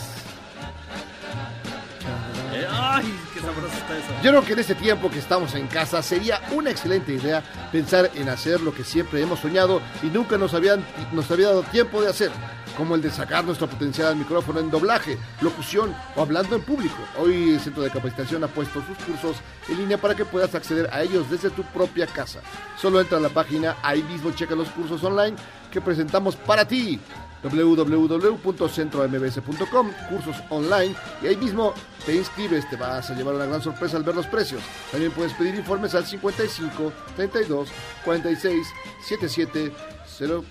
Ay, 2.70 3.12
qué 3.34 3.40
sabroso 3.40 3.66
está 3.76 3.98
eso. 3.98 4.06
Yo 4.22 4.30
creo 4.30 4.44
que 4.44 4.52
en 4.54 4.58
este 4.60 4.74
tiempo 4.76 5.10
que 5.10 5.18
estamos 5.18 5.54
en 5.54 5.66
casa 5.66 6.02
sería 6.02 6.40
una 6.52 6.70
excelente 6.70 7.12
idea 7.12 7.42
pensar 7.72 8.10
en 8.14 8.28
hacer 8.28 8.60
lo 8.60 8.72
que 8.72 8.84
siempre 8.84 9.20
hemos 9.20 9.40
soñado 9.40 9.82
y 10.02 10.06
nunca 10.06 10.38
nos, 10.38 10.54
habían, 10.54 10.84
nos 11.12 11.30
había 11.30 11.48
dado 11.48 11.62
tiempo 11.64 12.00
de 12.00 12.08
hacer, 12.08 12.30
como 12.76 12.94
el 12.94 13.02
de 13.02 13.10
sacar 13.10 13.44
nuestro 13.44 13.68
potencial 13.68 14.08
al 14.08 14.16
micrófono 14.16 14.60
en 14.60 14.70
doblaje, 14.70 15.18
locución 15.40 15.94
o 16.14 16.22
hablando 16.22 16.54
en 16.56 16.62
público. 16.62 16.96
Hoy 17.18 17.54
el 17.54 17.60
Centro 17.60 17.82
de 17.82 17.90
Capacitación 17.90 18.44
ha 18.44 18.48
puesto 18.48 18.82
sus 18.86 18.96
cursos 19.04 19.36
en 19.68 19.78
línea 19.78 19.98
para 19.98 20.14
que 20.14 20.24
puedas 20.24 20.54
acceder 20.54 20.88
a 20.92 21.02
ellos 21.02 21.28
desde 21.30 21.50
tu 21.50 21.64
propia 21.64 22.06
casa. 22.06 22.40
Solo 22.76 23.00
entra 23.00 23.18
a 23.18 23.20
la 23.20 23.30
página, 23.30 23.76
ahí 23.82 24.02
mismo 24.02 24.30
checa 24.32 24.54
los 24.54 24.68
cursos 24.68 25.02
online 25.02 25.36
que 25.70 25.80
presentamos 25.80 26.36
para 26.36 26.66
ti 26.66 27.00
www.centrombs.com, 27.42 29.90
cursos 30.08 30.36
online, 30.50 30.94
y 31.22 31.26
ahí 31.26 31.36
mismo 31.36 31.74
te 32.04 32.16
inscribes, 32.16 32.68
te 32.68 32.74
vas 32.76 33.08
a 33.10 33.14
llevar 33.14 33.34
una 33.34 33.46
gran 33.46 33.62
sorpresa 33.62 33.96
al 33.96 34.02
ver 34.02 34.16
los 34.16 34.26
precios. 34.26 34.60
También 34.90 35.12
puedes 35.12 35.32
pedir 35.34 35.54
informes 35.54 35.94
al 35.94 36.04
55 36.06 36.92
32 37.14 37.68
46 38.04 38.66
77 39.02 39.72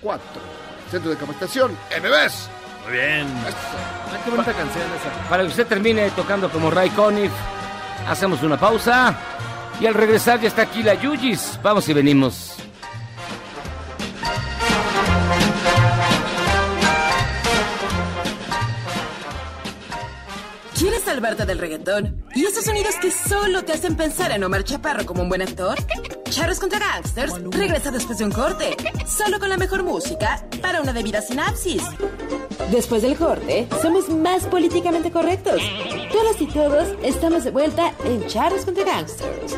04. 0.00 0.65
Centro 0.90 1.10
de 1.10 1.16
Capacitación, 1.16 1.72
MBS. 1.90 2.48
Muy 2.84 2.92
bien. 2.92 3.26
Ah, 3.26 4.18
qué 4.24 4.30
bonita 4.30 4.52
canción 4.52 4.84
esa. 4.84 5.28
Para 5.28 5.42
que 5.42 5.48
usted 5.48 5.66
termine 5.66 6.10
tocando 6.10 6.48
como 6.50 6.70
Ray 6.70 6.90
Conniff, 6.90 7.32
hacemos 8.08 8.42
una 8.42 8.56
pausa. 8.56 9.16
Y 9.80 9.86
al 9.86 9.94
regresar 9.94 10.40
ya 10.40 10.48
está 10.48 10.62
aquí 10.62 10.82
la 10.82 10.94
Yuyis. 10.94 11.58
Vamos 11.62 11.88
y 11.88 11.92
venimos. 11.92 12.54
Salvarte 21.16 21.46
del 21.46 21.58
reggaetón? 21.58 22.22
¿Y 22.34 22.44
esos 22.44 22.66
sonidos 22.66 22.94
que 23.00 23.10
solo 23.10 23.64
te 23.64 23.72
hacen 23.72 23.96
pensar 23.96 24.32
en 24.32 24.44
Omar 24.44 24.64
Chaparro 24.64 25.06
como 25.06 25.22
un 25.22 25.30
buen 25.30 25.40
actor? 25.40 25.74
Charros 26.28 26.60
contra 26.60 26.78
Gangsters 26.78 27.32
regresa 27.52 27.90
después 27.90 28.18
de 28.18 28.26
un 28.26 28.32
corte, 28.32 28.76
solo 29.06 29.38
con 29.38 29.48
la 29.48 29.56
mejor 29.56 29.82
música 29.82 30.46
para 30.60 30.82
una 30.82 30.92
debida 30.92 31.22
sinapsis. 31.22 31.82
Después 32.70 33.00
del 33.00 33.16
corte, 33.16 33.66
somos 33.80 34.10
más 34.10 34.44
políticamente 34.44 35.10
correctos. 35.10 35.62
Todas 36.12 36.38
y 36.38 36.48
todos 36.48 36.88
estamos 37.02 37.44
de 37.44 37.50
vuelta 37.50 37.94
en 38.04 38.26
Charros 38.26 38.66
contra 38.66 38.84
Gangsters. 38.84 39.56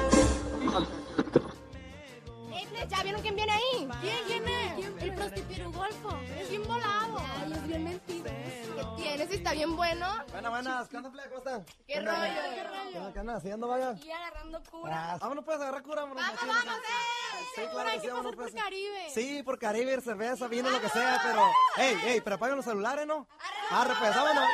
¿Ya 2.89 3.03
vieron 3.03 3.21
quién 3.21 3.35
viene 3.35 3.53
ahí? 3.53 3.89
¿Quién, 4.01 4.17
quién 4.29 4.45
es? 4.47 5.03
El 5.03 5.13
prostipirugolfo. 5.13 6.19
Es 6.41 6.51
bien 6.51 6.63
volado. 6.63 7.19
Ay, 7.19 7.53
es 7.53 7.67
bien 7.67 7.85
mentiroso. 7.85 8.48
¿Qué 9.09 9.17
tienes? 9.17 9.35
¿Está 9.35 9.53
bien 9.53 9.75
bueno? 9.75 10.07
Buenas, 10.31 10.51
buenas. 10.51 10.89
¿Qué 10.89 10.97
onda, 10.99 11.11
plebe? 11.11 11.29
¿Cómo 11.29 11.39
están? 11.39 11.65
¿Qué 11.87 12.01
rollo? 12.01 12.19
¿Qué 12.55 12.65
rollo? 12.65 13.13
¿Qué 13.13 13.19
andas 13.19 13.37
haciendo, 13.39 13.69
vaya? 13.69 13.95
Y 14.05 14.11
agarrando 14.11 14.63
cura. 14.71 15.13
Ah, 15.13 15.19
vámonos, 15.19 15.45
pues, 15.45 15.57
agarrar 15.61 15.83
cura. 15.83 16.03
Vámonos, 16.03 16.23
Vamos, 16.23 16.41
vamos, 16.47 16.65
eh. 16.65 17.45
Sí, 17.55 17.63
claro 17.73 17.91
que 17.91 18.01
sí, 18.01 18.07
vámonos, 18.09 18.37
pasar 18.37 18.37
por 18.37 18.37
pues. 18.37 18.63
Caribe. 18.63 19.11
Sí, 19.11 19.43
por 19.43 19.59
Caribe, 19.59 20.01
cerveza, 20.03 20.47
vino, 20.49 20.69
lo 20.69 20.81
que 20.81 20.91
sea, 20.91 21.21
pero... 21.25 21.43
¡Ey, 21.79 21.97
ey! 22.05 22.21
Pero 22.21 22.37
apaguen 22.37 22.57
los 22.57 22.65
celulares, 22.65 23.07
¿no? 23.07 23.27
Arre, 23.71 23.95
pues, 23.99 24.15
vámonos. 24.15 24.45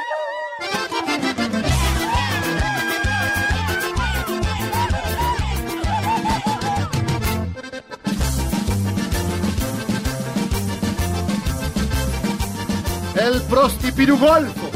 El 13.25 13.43
Prostipirugolfo. 13.43 14.71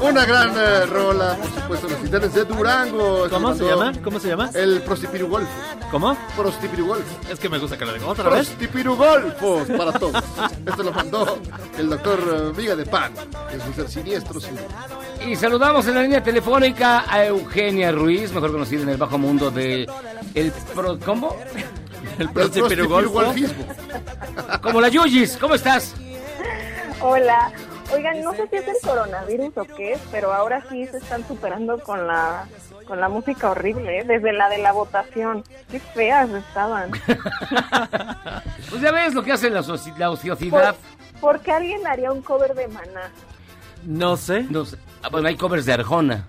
Una 0.00 0.24
gran 0.24 0.50
eh, 0.56 0.86
rola, 0.86 1.36
por 1.36 1.50
supuesto, 1.60 1.88
los 1.88 1.98
titanes 2.02 2.34
de 2.34 2.44
Durango. 2.44 3.28
¿Cómo 3.30 3.54
se 3.54 3.64
llama? 3.64 3.92
¿Cómo 4.02 4.18
se 4.18 4.28
llama? 4.28 4.50
El 4.54 4.80
Prostipirugolfo. 4.82 5.48
¿Cómo? 5.90 6.16
Prostipirugolfo. 6.36 7.04
Es 7.30 7.38
que 7.38 7.48
me 7.48 7.58
gusta 7.58 7.76
que 7.76 7.84
lo 7.84 7.92
diga 7.92 8.06
otra 8.06 8.28
vez. 8.30 8.48
Prostipirugolfos 8.48 9.68
para 9.68 9.92
todos. 9.92 10.22
Esto 10.66 10.82
lo 10.82 10.92
mandó 10.92 11.38
el 11.78 11.90
doctor 11.90 12.18
eh, 12.20 12.52
Viga 12.56 12.74
de 12.74 12.86
Pan, 12.86 13.12
que 13.50 13.56
es 13.56 13.64
un 13.66 13.74
ser 13.74 13.88
siniestro. 13.88 14.40
sin- 14.40 14.56
Y 15.28 15.36
saludamos 15.36 15.86
en 15.86 15.94
la 15.94 16.02
línea 16.02 16.22
telefónica 16.22 17.04
a 17.08 17.24
Eugenia 17.26 17.92
Ruiz, 17.92 18.32
mejor 18.32 18.52
conocida 18.52 18.82
en 18.82 18.88
el 18.88 18.96
bajo 18.96 19.18
mundo 19.18 19.50
de 19.50 19.88
el 20.34 20.50
pro- 20.74 20.98
¿cómo? 21.04 21.36
El 22.18 22.28
prostipirugolfismo. 22.30 23.64
Como 24.62 24.80
la 24.80 24.88
Yuyis, 24.88 25.36
¿cómo 25.36 25.54
estás? 25.54 25.94
Hola. 27.06 27.52
Oigan, 27.92 28.22
no 28.22 28.32
sé 28.32 28.48
si 28.48 28.56
es 28.56 28.66
el 28.66 28.74
coronavirus 28.82 29.56
o 29.58 29.64
qué, 29.64 29.98
pero 30.10 30.32
ahora 30.32 30.62
sí 30.70 30.86
se 30.86 30.96
están 30.96 31.26
superando 31.28 31.78
con 31.78 32.06
la 32.06 32.46
con 32.86 33.00
la 33.00 33.08
música 33.08 33.50
horrible, 33.50 34.00
¿eh? 34.00 34.04
desde 34.04 34.32
la 34.32 34.48
de 34.48 34.58
la 34.58 34.72
votación. 34.72 35.42
Qué 35.70 35.80
feas 35.80 36.28
estaban. 36.30 36.90
Pues 38.70 38.82
ya 38.82 38.90
ves 38.90 39.14
lo 39.14 39.22
que 39.22 39.30
hace 39.30 39.50
la, 39.50 39.62
la 39.98 40.10
ociosidad. 40.10 40.74
¿Por 41.20 41.38
qué 41.40 41.52
alguien 41.52 41.86
haría 41.86 42.10
un 42.10 42.22
cover 42.22 42.54
de 42.54 42.66
Maná? 42.66 43.08
No 43.84 44.16
sé. 44.16 44.42
No 44.50 44.64
sé. 44.64 44.76
Ah, 45.02 45.08
bueno, 45.10 45.28
hay 45.28 45.36
covers 45.36 45.64
de 45.64 45.74
Arjona. 45.74 46.24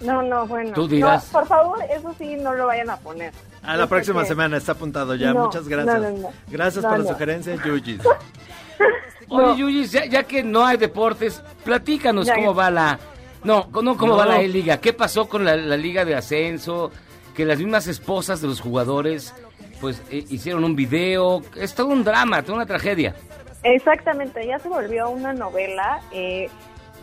No, 0.00 0.20
no, 0.22 0.46
bueno. 0.48 0.72
Tú 0.72 0.88
dirás. 0.88 1.26
No, 1.26 1.32
por 1.38 1.46
favor, 1.46 1.78
eso 1.88 2.12
sí, 2.18 2.34
no 2.36 2.54
lo 2.54 2.66
vayan 2.66 2.90
a 2.90 2.96
poner. 2.96 3.32
A 3.62 3.76
la 3.76 3.86
próxima 3.86 4.22
que- 4.22 4.28
semana 4.28 4.56
está 4.56 4.72
apuntado 4.72 5.14
ya. 5.14 5.32
No, 5.32 5.44
Muchas 5.44 5.68
gracias. 5.68 6.00
no, 6.00 6.10
no, 6.10 6.16
no. 6.18 6.32
Gracias 6.48 6.82
No, 6.82 6.90
por 6.90 6.98
la 6.98 7.06
sugerencia, 7.12 7.54
Yuyis. 7.64 8.00
Oye, 9.30 9.56
Yuyis, 9.58 9.92
ya, 9.92 10.04
ya 10.06 10.22
que 10.24 10.42
no 10.42 10.64
hay 10.66 10.76
deportes, 10.76 11.42
platícanos 11.64 12.26
Ya, 12.26 12.34
cómo 12.34 12.54
va 12.54 12.70
la... 12.70 12.98
No, 13.44 13.68
no 13.82 13.96
cómo 13.96 14.12
No. 14.12 14.16
va 14.18 14.26
la 14.26 14.40
E-Liga. 14.42 14.80
¿Qué 14.80 14.92
pasó 14.92 15.28
con 15.28 15.44
la, 15.44 15.56
la 15.56 15.76
Liga 15.76 16.04
de 16.04 16.14
Ascenso? 16.14 16.90
Que 17.34 17.44
las 17.46 17.58
mismas 17.58 17.86
esposas 17.86 18.42
de 18.42 18.48
los 18.48 18.60
jugadores, 18.60 19.34
pues, 19.80 20.02
eh, 20.10 20.24
hicieron 20.28 20.64
un 20.64 20.76
video. 20.76 21.42
Es 21.56 21.74
todo 21.74 21.86
un 21.86 22.04
drama, 22.04 22.42
toda 22.42 22.56
una 22.56 22.66
tragedia. 22.66 23.14
Exactamente, 23.62 24.46
ya 24.46 24.58
se 24.58 24.68
volvió 24.68 25.08
una 25.10 25.32
novela. 25.32 26.00
eh, 26.12 26.48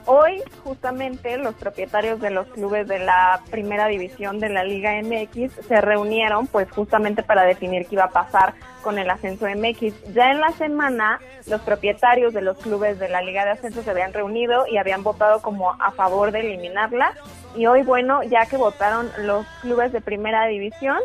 hoy, 0.07 0.41
justamente, 0.63 1.37
los 1.37 1.53
propietarios 1.55 2.19
de 2.19 2.31
los 2.31 2.47
clubes 2.47 2.87
de 2.87 2.97
la 2.99 3.41
primera 3.51 3.87
división 3.87 4.39
de 4.39 4.49
la 4.49 4.63
Liga 4.63 4.91
MX 5.01 5.51
se 5.67 5.79
reunieron, 5.81 6.47
pues, 6.47 6.69
justamente 6.71 7.21
para 7.21 7.43
definir 7.43 7.85
qué 7.87 7.95
iba 7.95 8.05
a 8.05 8.09
pasar 8.09 8.53
con 8.81 8.97
el 8.97 9.09
ascenso 9.09 9.45
MX. 9.47 10.13
Ya 10.13 10.31
en 10.31 10.39
la 10.41 10.51
semana, 10.53 11.19
los 11.45 11.61
propietarios 11.61 12.33
de 12.33 12.41
los 12.41 12.57
clubes 12.57 12.97
de 12.99 13.09
la 13.09 13.21
Liga 13.21 13.45
de 13.45 13.51
Ascenso 13.51 13.83
se 13.83 13.91
habían 13.91 14.13
reunido 14.13 14.65
y 14.67 14.77
habían 14.77 15.03
votado 15.03 15.41
como 15.41 15.71
a 15.73 15.91
favor 15.91 16.31
de 16.31 16.39
eliminarla. 16.39 17.13
Y 17.55 17.67
hoy, 17.67 17.83
bueno, 17.83 18.23
ya 18.23 18.45
que 18.45 18.57
votaron 18.57 19.11
los 19.19 19.45
clubes 19.61 19.91
de 19.91 20.01
primera 20.01 20.45
división, 20.47 20.97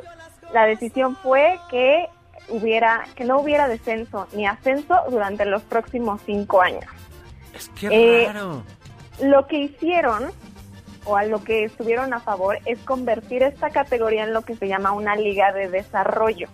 la 0.53 0.65
decisión 0.65 1.17
fue 1.17 1.59
que 1.71 2.07
hubiera 2.49 3.05
que 3.15 3.25
no 3.25 3.39
hubiera 3.41 3.69
descenso 3.69 4.27
ni 4.33 4.47
ascenso 4.47 4.97
durante 5.11 5.45
los 5.45 5.63
próximos 5.63 6.21
cinco 6.27 6.61
años. 6.61 6.85
Qué 7.79 7.89
Eh, 7.91 8.27
raro. 8.33 8.63
Lo 9.21 9.47
que 9.47 9.59
hicieron 9.59 10.31
o 11.05 11.17
a 11.17 11.25
lo 11.25 11.43
que 11.43 11.65
estuvieron 11.65 12.13
a 12.15 12.21
favor 12.21 12.59
es 12.65 12.79
convertir 12.81 13.43
esta 13.43 13.71
categoría 13.71 14.25
en 14.25 14.33
lo 14.33 14.43
que 14.43 14.57
se 14.57 14.69
llama 14.69 14.93
una 14.93 15.17
liga 15.17 15.53
de 15.53 15.69
desarrollo. 15.69 16.49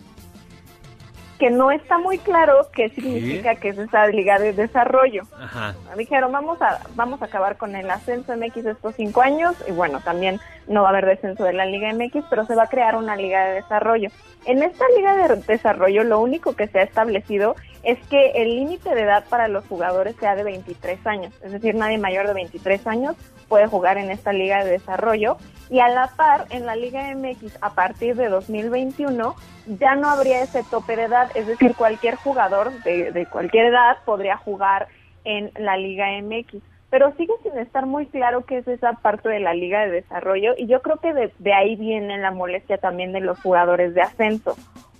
Que 1.38 1.50
no 1.50 1.70
está 1.70 1.98
muy 1.98 2.18
claro 2.18 2.66
qué 2.72 2.88
significa 2.88 3.54
que 3.54 3.68
es 3.68 3.78
esa 3.78 4.08
liga 4.08 4.40
de 4.40 4.52
desarrollo. 4.52 5.22
Ajá. 5.40 5.74
Dijeron, 5.96 6.32
vamos 6.32 6.60
a, 6.60 6.80
vamos 6.96 7.22
a 7.22 7.26
acabar 7.26 7.56
con 7.56 7.76
el 7.76 7.88
ascenso 7.90 8.36
MX 8.36 8.66
estos 8.66 8.96
cinco 8.96 9.20
años 9.22 9.54
y 9.68 9.72
bueno, 9.72 10.00
también 10.00 10.40
no 10.66 10.82
va 10.82 10.88
a 10.88 10.90
haber 10.90 11.06
descenso 11.06 11.44
de 11.44 11.52
la 11.52 11.64
Liga 11.64 11.92
MX, 11.92 12.24
pero 12.28 12.44
se 12.44 12.56
va 12.56 12.64
a 12.64 12.68
crear 12.68 12.96
una 12.96 13.14
liga 13.14 13.46
de 13.46 13.54
desarrollo. 13.54 14.10
En 14.44 14.62
esta 14.62 14.84
liga 14.96 15.14
de 15.16 15.36
desarrollo 15.42 16.04
lo 16.04 16.20
único 16.20 16.54
que 16.54 16.68
se 16.68 16.78
ha 16.78 16.82
establecido 16.82 17.56
es 17.82 17.98
que 18.08 18.32
el 18.36 18.56
límite 18.56 18.94
de 18.94 19.02
edad 19.02 19.24
para 19.28 19.48
los 19.48 19.64
jugadores 19.66 20.16
sea 20.16 20.34
de 20.34 20.42
23 20.42 21.06
años, 21.06 21.34
es 21.42 21.52
decir, 21.52 21.74
nadie 21.74 21.98
mayor 21.98 22.26
de 22.26 22.34
23 22.34 22.86
años 22.86 23.16
puede 23.48 23.66
jugar 23.66 23.98
en 23.98 24.10
esta 24.10 24.32
liga 24.32 24.64
de 24.64 24.72
desarrollo. 24.72 25.38
Y 25.70 25.80
a 25.80 25.88
la 25.88 26.08
par 26.16 26.46
en 26.50 26.64
la 26.64 26.76
Liga 26.76 27.14
MX 27.14 27.58
a 27.60 27.74
partir 27.74 28.16
de 28.16 28.28
2021 28.28 29.34
ya 29.78 29.94
no 29.96 30.08
habría 30.08 30.42
ese 30.42 30.62
tope 30.62 30.96
de 30.96 31.04
edad, 31.04 31.30
es 31.34 31.46
decir, 31.46 31.74
cualquier 31.74 32.14
jugador 32.14 32.72
de, 32.84 33.12
de 33.12 33.26
cualquier 33.26 33.66
edad 33.66 33.98
podría 34.04 34.36
jugar 34.36 34.88
en 35.24 35.50
la 35.56 35.76
Liga 35.76 36.06
MX. 36.22 36.62
Pero 36.90 37.12
sigue 37.16 37.34
sin 37.42 37.58
estar 37.58 37.84
muy 37.86 38.06
claro 38.06 38.44
qué 38.46 38.58
es 38.58 38.68
esa 38.68 38.94
parte 38.94 39.28
de 39.28 39.40
la 39.40 39.52
Liga 39.52 39.84
de 39.84 39.90
Desarrollo 39.90 40.54
y 40.56 40.66
yo 40.66 40.80
creo 40.80 40.96
que 40.96 41.12
de, 41.12 41.32
de 41.38 41.52
ahí 41.52 41.76
viene 41.76 42.16
la 42.18 42.30
molestia 42.30 42.78
también 42.78 43.12
de 43.12 43.20
los 43.20 43.38
jugadores 43.40 43.94
de 43.94 44.00
ascenso, 44.00 44.56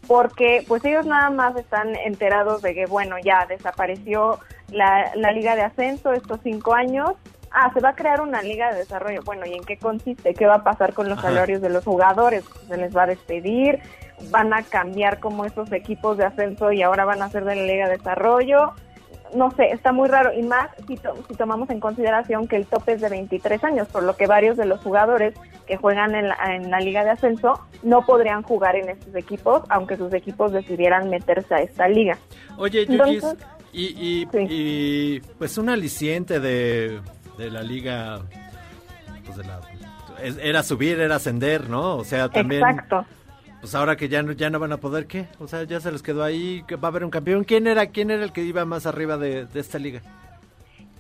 porque 0.07 0.65
pues 0.69 0.85
ellos 0.85 1.07
nada 1.07 1.31
más 1.31 1.57
están 1.57 1.95
enterados 1.97 2.61
de 2.63 2.75
que, 2.75 2.87
bueno, 2.87 3.17
ya 3.25 3.47
desapareció 3.47 4.39
la, 4.71 5.13
la 5.15 5.33
Liga 5.33 5.57
de 5.57 5.63
Ascenso 5.63 6.13
estos 6.13 6.41
cinco 6.43 6.75
años. 6.75 7.13
Ah, 7.51 7.71
se 7.73 7.81
va 7.81 7.91
a 7.91 7.95
crear 7.95 8.21
una 8.21 8.43
liga 8.43 8.71
de 8.71 8.81
desarrollo. 8.81 9.23
Bueno, 9.25 9.47
¿y 9.47 9.55
en 9.55 9.65
qué 9.65 9.79
consiste? 9.79 10.35
¿Qué 10.35 10.45
va 10.45 10.57
a 10.57 10.65
pasar 10.65 10.93
con 10.93 11.09
los 11.09 11.19
Ajá. 11.19 11.29
salarios 11.29 11.63
de 11.63 11.71
los 11.71 11.83
jugadores? 11.83 12.45
¿Se 12.69 12.77
les 12.77 12.95
va 12.95 13.05
a 13.05 13.07
despedir? 13.07 13.81
¿Van 14.31 14.53
a 14.53 14.63
cambiar 14.63 15.19
como 15.19 15.47
esos 15.47 15.73
equipos 15.73 16.19
de 16.19 16.27
ascenso 16.27 16.73
y 16.73 16.83
ahora 16.83 17.07
van 17.07 17.23
a 17.23 17.31
ser 17.31 17.45
de 17.47 17.57
la 17.57 17.63
liga 17.63 17.89
de 17.89 17.97
desarrollo? 17.97 18.75
No 19.35 19.51
sé, 19.53 19.71
está 19.73 19.93
muy 19.93 20.09
raro 20.09 20.33
y 20.33 20.43
más 20.43 20.69
si, 20.87 20.97
to- 20.97 21.15
si 21.29 21.35
tomamos 21.35 21.71
en 21.71 21.81
consideración 21.81 22.49
que 22.49 22.57
el 22.57 22.67
tope 22.67 22.93
es 22.93 23.01
de 23.01 23.09
23 23.09 23.63
años, 23.65 23.89
por 23.89 24.03
lo 24.03 24.17
que 24.17 24.27
varios 24.27 24.57
de 24.57 24.65
los 24.67 24.81
jugadores 24.81 25.35
que 25.67 25.77
juegan 25.77 26.15
en 26.15 26.29
la, 26.29 26.37
en 26.55 26.71
la 26.71 26.81
liga 26.81 27.05
de 27.05 27.11
ascenso 27.11 27.61
no 27.83 28.05
podrían 28.07 28.43
jugar 28.43 28.77
en 28.77 28.89
estos 28.91 29.15
equipos, 29.15 29.63
aunque 29.69 29.97
sus 29.97 30.13
equipos 30.15 30.53
decidieran 30.53 31.11
meterse 31.11 31.55
a 31.55 31.59
esta 31.61 31.89
liga. 31.89 32.17
Oye, 32.57 32.87
Entonces- 32.89 33.37
y, 33.73 33.85
y, 34.23 34.29
y, 34.49 35.21
pues 35.39 35.59
un 35.59 35.69
aliciente 35.69 36.41
de, 36.41 37.01
de 37.37 37.51
la 37.51 37.63
liga, 37.63 38.21
pues 39.27 39.37
de 39.37 39.45
la, 39.45 39.61
era 40.43 40.63
subir, 40.63 40.99
era 40.99 41.17
ascender, 41.17 41.69
¿no? 41.69 41.97
O 41.97 42.05
sea, 42.05 42.29
también... 42.31 42.63
Exacto. 42.67 43.05
Pues 43.61 43.75
ahora 43.75 43.97
que 43.97 44.09
ya 44.09 44.23
no, 44.23 44.33
ya 44.33 44.51
no 44.51 44.59
van 44.61 44.73
a 44.73 44.77
poder, 44.77 45.07
¿qué? 45.07 45.27
O 45.41 45.49
sea, 45.49 45.65
ya 45.65 45.81
se 45.81 45.91
les 45.91 46.03
quedó 46.03 46.23
ahí, 46.23 46.63
que 46.69 46.77
va 46.77 46.89
a 46.89 46.91
haber 46.91 47.05
un 47.05 47.11
campeón. 47.11 47.45
¿Quién 47.45 47.67
era, 47.67 47.87
quién 47.87 48.11
era 48.11 48.23
el 48.23 48.33
que 48.33 48.43
iba 48.43 48.65
más 48.65 48.87
arriba 48.87 49.17
de, 49.17 49.47
de 49.47 49.61
esta 49.61 49.79
liga? 49.79 50.01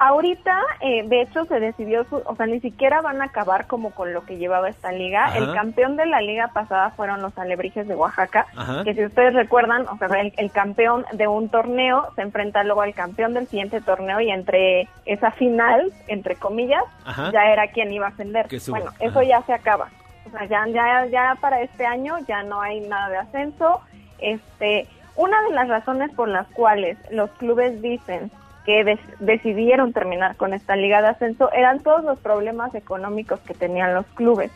Ahorita, 0.01 0.57
eh, 0.81 1.03
de 1.09 1.23
hecho, 1.23 1.45
se 1.47 1.59
decidió, 1.59 2.05
su- 2.05 2.23
o 2.25 2.37
sea, 2.37 2.47
ni 2.47 2.61
siquiera 2.61 3.01
van 3.01 3.21
a 3.21 3.25
acabar 3.25 3.67
como 3.67 3.91
con 3.91 4.13
lo 4.13 4.25
que 4.25 4.37
llevaba 4.39 4.69
esta 4.69 4.93
liga. 4.93 5.27
Ajá. 5.27 5.39
El 5.39 5.53
campeón 5.53 5.97
de 5.97 6.07
la 6.07 6.21
liga 6.21 6.49
pasada 6.55 6.91
fueron 6.91 7.21
los 7.21 7.37
Alebrijes 7.37 7.89
de 7.89 7.97
Oaxaca, 7.97 8.47
Ajá. 8.57 8.85
que 8.85 8.95
si 8.95 9.05
ustedes 9.05 9.35
recuerdan, 9.35 9.87
o 9.89 9.99
sea, 9.99 10.07
el, 10.21 10.33
el 10.37 10.53
campeón 10.53 11.05
de 11.15 11.27
un 11.27 11.49
torneo 11.49 12.07
se 12.15 12.23
enfrenta 12.23 12.63
luego 12.63 12.83
al 12.83 12.95
campeón 12.95 13.35
del 13.35 13.49
siguiente 13.49 13.81
torneo 13.81 14.21
y 14.21 14.31
entre 14.31 14.89
esa 15.05 15.33
final, 15.33 15.93
entre 16.07 16.37
comillas, 16.37 16.85
Ajá. 17.05 17.33
ya 17.33 17.47
era 17.53 17.67
quien 17.73 17.93
iba 17.93 18.07
a 18.07 18.11
ascender. 18.11 18.47
Bueno, 18.69 18.93
eso 19.01 19.23
ya 19.23 19.43
se 19.43 19.53
acaba. 19.53 19.89
O 20.29 20.39
sea, 20.39 20.47
ya, 20.47 20.67
ya, 20.69 21.07
ya 21.07 21.37
para 21.41 21.61
este 21.63 21.87
año 21.87 22.17
ya 22.27 22.43
no 22.43 22.61
hay 22.61 22.81
nada 22.81 23.09
de 23.11 23.17
ascenso. 23.19 23.81
Este, 24.19 24.87
una 25.17 25.41
de 25.43 25.51
las 25.55 25.69
razones 25.69 26.11
por 26.13 26.29
las 26.29 26.47
cuales 26.49 26.97
los 27.11 27.31
clubes 27.33 27.81
dicen 27.83 28.31
que 28.65 28.85
des- 28.85 29.01
decidieron 29.21 29.93
terminar 29.93 30.37
con 30.37 30.53
esta 30.53 30.77
liga 30.77 31.01
de 31.03 31.09
ascenso 31.09 31.51
eran 31.53 31.81
todos 31.81 32.05
los 32.05 32.19
problemas 32.19 32.75
económicos 32.75 33.41
que 33.41 33.55
tenían 33.55 33.95
los 33.95 34.07
clubes, 34.09 34.51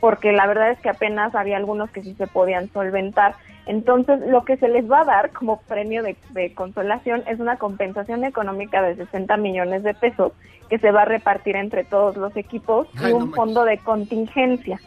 porque 0.00 0.32
la 0.32 0.46
verdad 0.46 0.70
es 0.70 0.78
que 0.80 0.88
apenas 0.88 1.34
había 1.34 1.56
algunos 1.58 1.90
que 1.90 2.02
sí 2.02 2.14
se 2.14 2.26
podían 2.26 2.72
solventar. 2.72 3.34
Entonces, 3.66 4.20
lo 4.26 4.44
que 4.44 4.56
se 4.56 4.68
les 4.68 4.90
va 4.90 5.00
a 5.02 5.04
dar 5.04 5.30
como 5.30 5.58
premio 5.60 6.02
de, 6.02 6.16
de 6.30 6.54
consolación 6.54 7.22
es 7.26 7.38
una 7.38 7.56
compensación 7.56 8.24
económica 8.24 8.80
de 8.82 8.96
60 8.96 9.36
millones 9.36 9.82
de 9.82 9.92
pesos 9.94 10.32
que 10.70 10.78
se 10.78 10.90
va 10.90 11.02
a 11.02 11.04
repartir 11.04 11.56
entre 11.56 11.84
todos 11.84 12.16
los 12.16 12.34
equipos 12.36 12.88
y 12.94 13.04
Ay, 13.06 13.12
un 13.12 13.32
fondo 13.32 13.64
de 13.64 13.76
contingencia. 13.78 14.80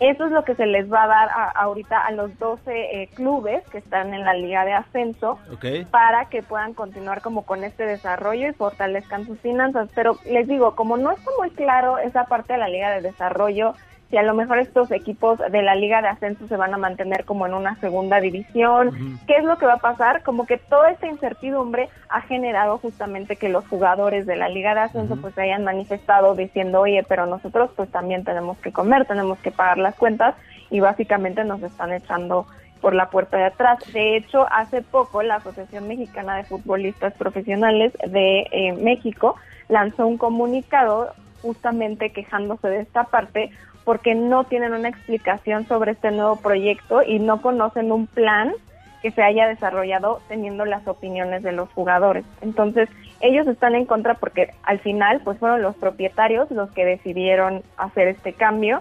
Eso 0.00 0.24
es 0.26 0.32
lo 0.32 0.44
que 0.44 0.54
se 0.56 0.66
les 0.66 0.92
va 0.92 1.04
a 1.04 1.06
dar 1.06 1.28
a- 1.30 1.50
ahorita 1.50 1.98
a 1.98 2.10
los 2.12 2.36
12 2.38 2.62
eh, 3.02 3.10
clubes 3.14 3.62
que 3.70 3.78
están 3.78 4.12
en 4.12 4.24
la 4.24 4.34
liga 4.34 4.64
de 4.64 4.72
ascenso 4.72 5.40
para 5.90 6.26
que 6.26 6.42
puedan 6.42 6.74
continuar 6.74 7.22
como 7.22 7.44
con 7.46 7.62
este 7.64 7.86
desarrollo 7.86 8.48
y 8.48 8.52
fortalezcan 8.54 9.24
sus 9.26 9.40
finanzas. 9.40 9.88
Pero 9.94 10.20
les 10.24 10.46
digo, 10.48 10.74
como 10.74 10.96
no 10.96 11.10
está 11.12 11.30
muy 11.38 11.50
claro 11.52 11.98
esa 11.98 12.24
parte 12.24 12.54
de 12.54 12.58
la 12.58 12.68
liga 12.68 12.90
de 12.90 13.02
desarrollo, 13.02 13.76
si 14.10 14.16
a 14.16 14.22
lo 14.22 14.34
mejor 14.34 14.58
estos 14.58 14.90
equipos 14.90 15.38
de 15.38 15.62
la 15.62 15.74
liga 15.74 16.02
de 16.02 16.08
ascenso 16.08 16.46
se 16.46 16.56
van 16.56 16.74
a 16.74 16.78
mantener 16.78 17.24
como 17.24 17.46
en 17.46 17.54
una 17.54 17.76
segunda 17.80 18.20
división, 18.20 19.18
¿qué 19.26 19.36
es 19.36 19.44
lo 19.44 19.58
que 19.58 19.66
va 19.66 19.74
a 19.74 19.78
pasar? 19.78 20.22
Como 20.22 20.46
que 20.46 20.58
toda 20.58 20.90
esta 20.90 21.06
incertidumbre 21.06 21.88
ha 22.08 22.20
generado 22.20 22.78
justamente 22.78 23.36
que 23.36 23.48
los 23.48 23.66
jugadores 23.66 24.26
de 24.26 24.36
la 24.36 24.48
liga 24.48 24.74
de 24.74 24.80
ascenso 24.80 25.16
pues 25.16 25.34
se 25.34 25.42
hayan 25.42 25.64
manifestado 25.64 26.34
diciendo, 26.34 26.80
oye, 26.80 27.04
pero 27.08 27.26
nosotros 27.26 27.70
pues 27.74 27.90
también 27.90 28.24
tenemos 28.24 28.58
que 28.58 28.72
comer, 28.72 29.06
tenemos 29.06 29.38
que 29.38 29.50
pagar 29.50 29.78
las 29.78 29.94
cuentas 29.96 30.34
y 30.70 30.80
básicamente 30.80 31.44
nos 31.44 31.62
están 31.62 31.92
echando 31.92 32.46
por 32.80 32.94
la 32.94 33.08
puerta 33.08 33.38
de 33.38 33.44
atrás. 33.44 33.78
De 33.92 34.16
hecho, 34.16 34.46
hace 34.52 34.82
poco 34.82 35.22
la 35.22 35.36
Asociación 35.36 35.88
Mexicana 35.88 36.36
de 36.36 36.44
Futbolistas 36.44 37.14
Profesionales 37.14 37.92
de 38.06 38.46
eh, 38.52 38.72
México 38.74 39.36
lanzó 39.68 40.06
un 40.06 40.18
comunicado 40.18 41.14
justamente 41.40 42.10
quejándose 42.12 42.68
de 42.68 42.80
esta 42.80 43.04
parte 43.04 43.50
porque 43.84 44.14
no 44.14 44.44
tienen 44.44 44.72
una 44.72 44.88
explicación 44.88 45.66
sobre 45.66 45.92
este 45.92 46.10
nuevo 46.10 46.36
proyecto 46.36 47.02
y 47.02 47.18
no 47.18 47.42
conocen 47.42 47.92
un 47.92 48.06
plan 48.06 48.52
que 49.02 49.10
se 49.10 49.22
haya 49.22 49.46
desarrollado 49.46 50.22
teniendo 50.28 50.64
las 50.64 50.88
opiniones 50.88 51.42
de 51.42 51.52
los 51.52 51.68
jugadores. 51.70 52.24
Entonces, 52.40 52.88
ellos 53.20 53.46
están 53.46 53.74
en 53.74 53.84
contra 53.84 54.14
porque 54.14 54.54
al 54.62 54.78
final 54.78 55.20
pues 55.22 55.38
fueron 55.38 55.60
los 55.60 55.76
propietarios 55.76 56.50
los 56.50 56.70
que 56.70 56.86
decidieron 56.86 57.62
hacer 57.76 58.08
este 58.08 58.32
cambio 58.32 58.80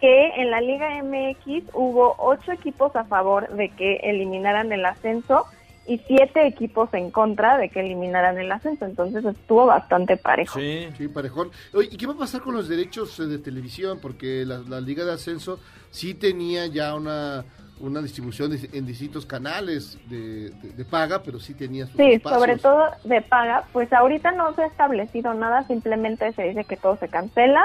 que 0.00 0.28
en 0.36 0.50
la 0.50 0.60
Liga 0.62 0.88
MX 1.02 1.74
hubo 1.74 2.14
ocho 2.18 2.52
equipos 2.52 2.96
a 2.96 3.04
favor 3.04 3.48
de 3.50 3.68
que 3.68 3.96
eliminaran 3.96 4.72
el 4.72 4.86
ascenso 4.86 5.44
y 5.86 5.98
siete 6.06 6.46
equipos 6.46 6.92
en 6.94 7.10
contra 7.10 7.56
de 7.58 7.68
que 7.68 7.80
eliminaran 7.80 8.38
el 8.38 8.52
ascenso, 8.52 8.84
entonces 8.84 9.24
estuvo 9.24 9.66
bastante 9.66 10.16
parejo. 10.16 10.58
Sí, 10.60 10.88
sí, 10.96 11.08
parejón. 11.08 11.50
Oye, 11.74 11.88
¿y 11.90 11.96
qué 11.96 12.06
va 12.06 12.12
a 12.12 12.18
pasar 12.18 12.42
con 12.42 12.54
los 12.54 12.68
derechos 12.68 13.18
eh, 13.18 13.24
de 13.26 13.38
televisión? 13.38 13.98
Porque 14.00 14.44
la, 14.46 14.58
la 14.58 14.80
Liga 14.80 15.04
de 15.04 15.12
Ascenso 15.12 15.58
sí 15.90 16.14
tenía 16.14 16.66
ya 16.66 16.94
una, 16.94 17.44
una 17.80 18.00
distribución 18.02 18.50
de- 18.50 18.68
en 18.72 18.86
distintos 18.86 19.26
canales 19.26 19.98
de, 20.08 20.50
de- 20.50 20.72
de 20.76 20.84
paga, 20.84 21.22
pero 21.24 21.40
sí 21.40 21.54
tenía 21.54 21.86
sus 21.86 21.96
Sí, 21.96 22.12
espacios. 22.12 22.40
sobre 22.40 22.58
todo 22.58 22.84
de 23.04 23.22
paga, 23.22 23.64
pues 23.72 23.92
ahorita 23.92 24.30
no 24.32 24.54
se 24.54 24.62
ha 24.62 24.66
establecido 24.66 25.34
nada, 25.34 25.64
simplemente 25.66 26.32
se 26.34 26.42
dice 26.44 26.64
que 26.64 26.76
todo 26.76 26.96
se 26.98 27.08
cancela 27.08 27.62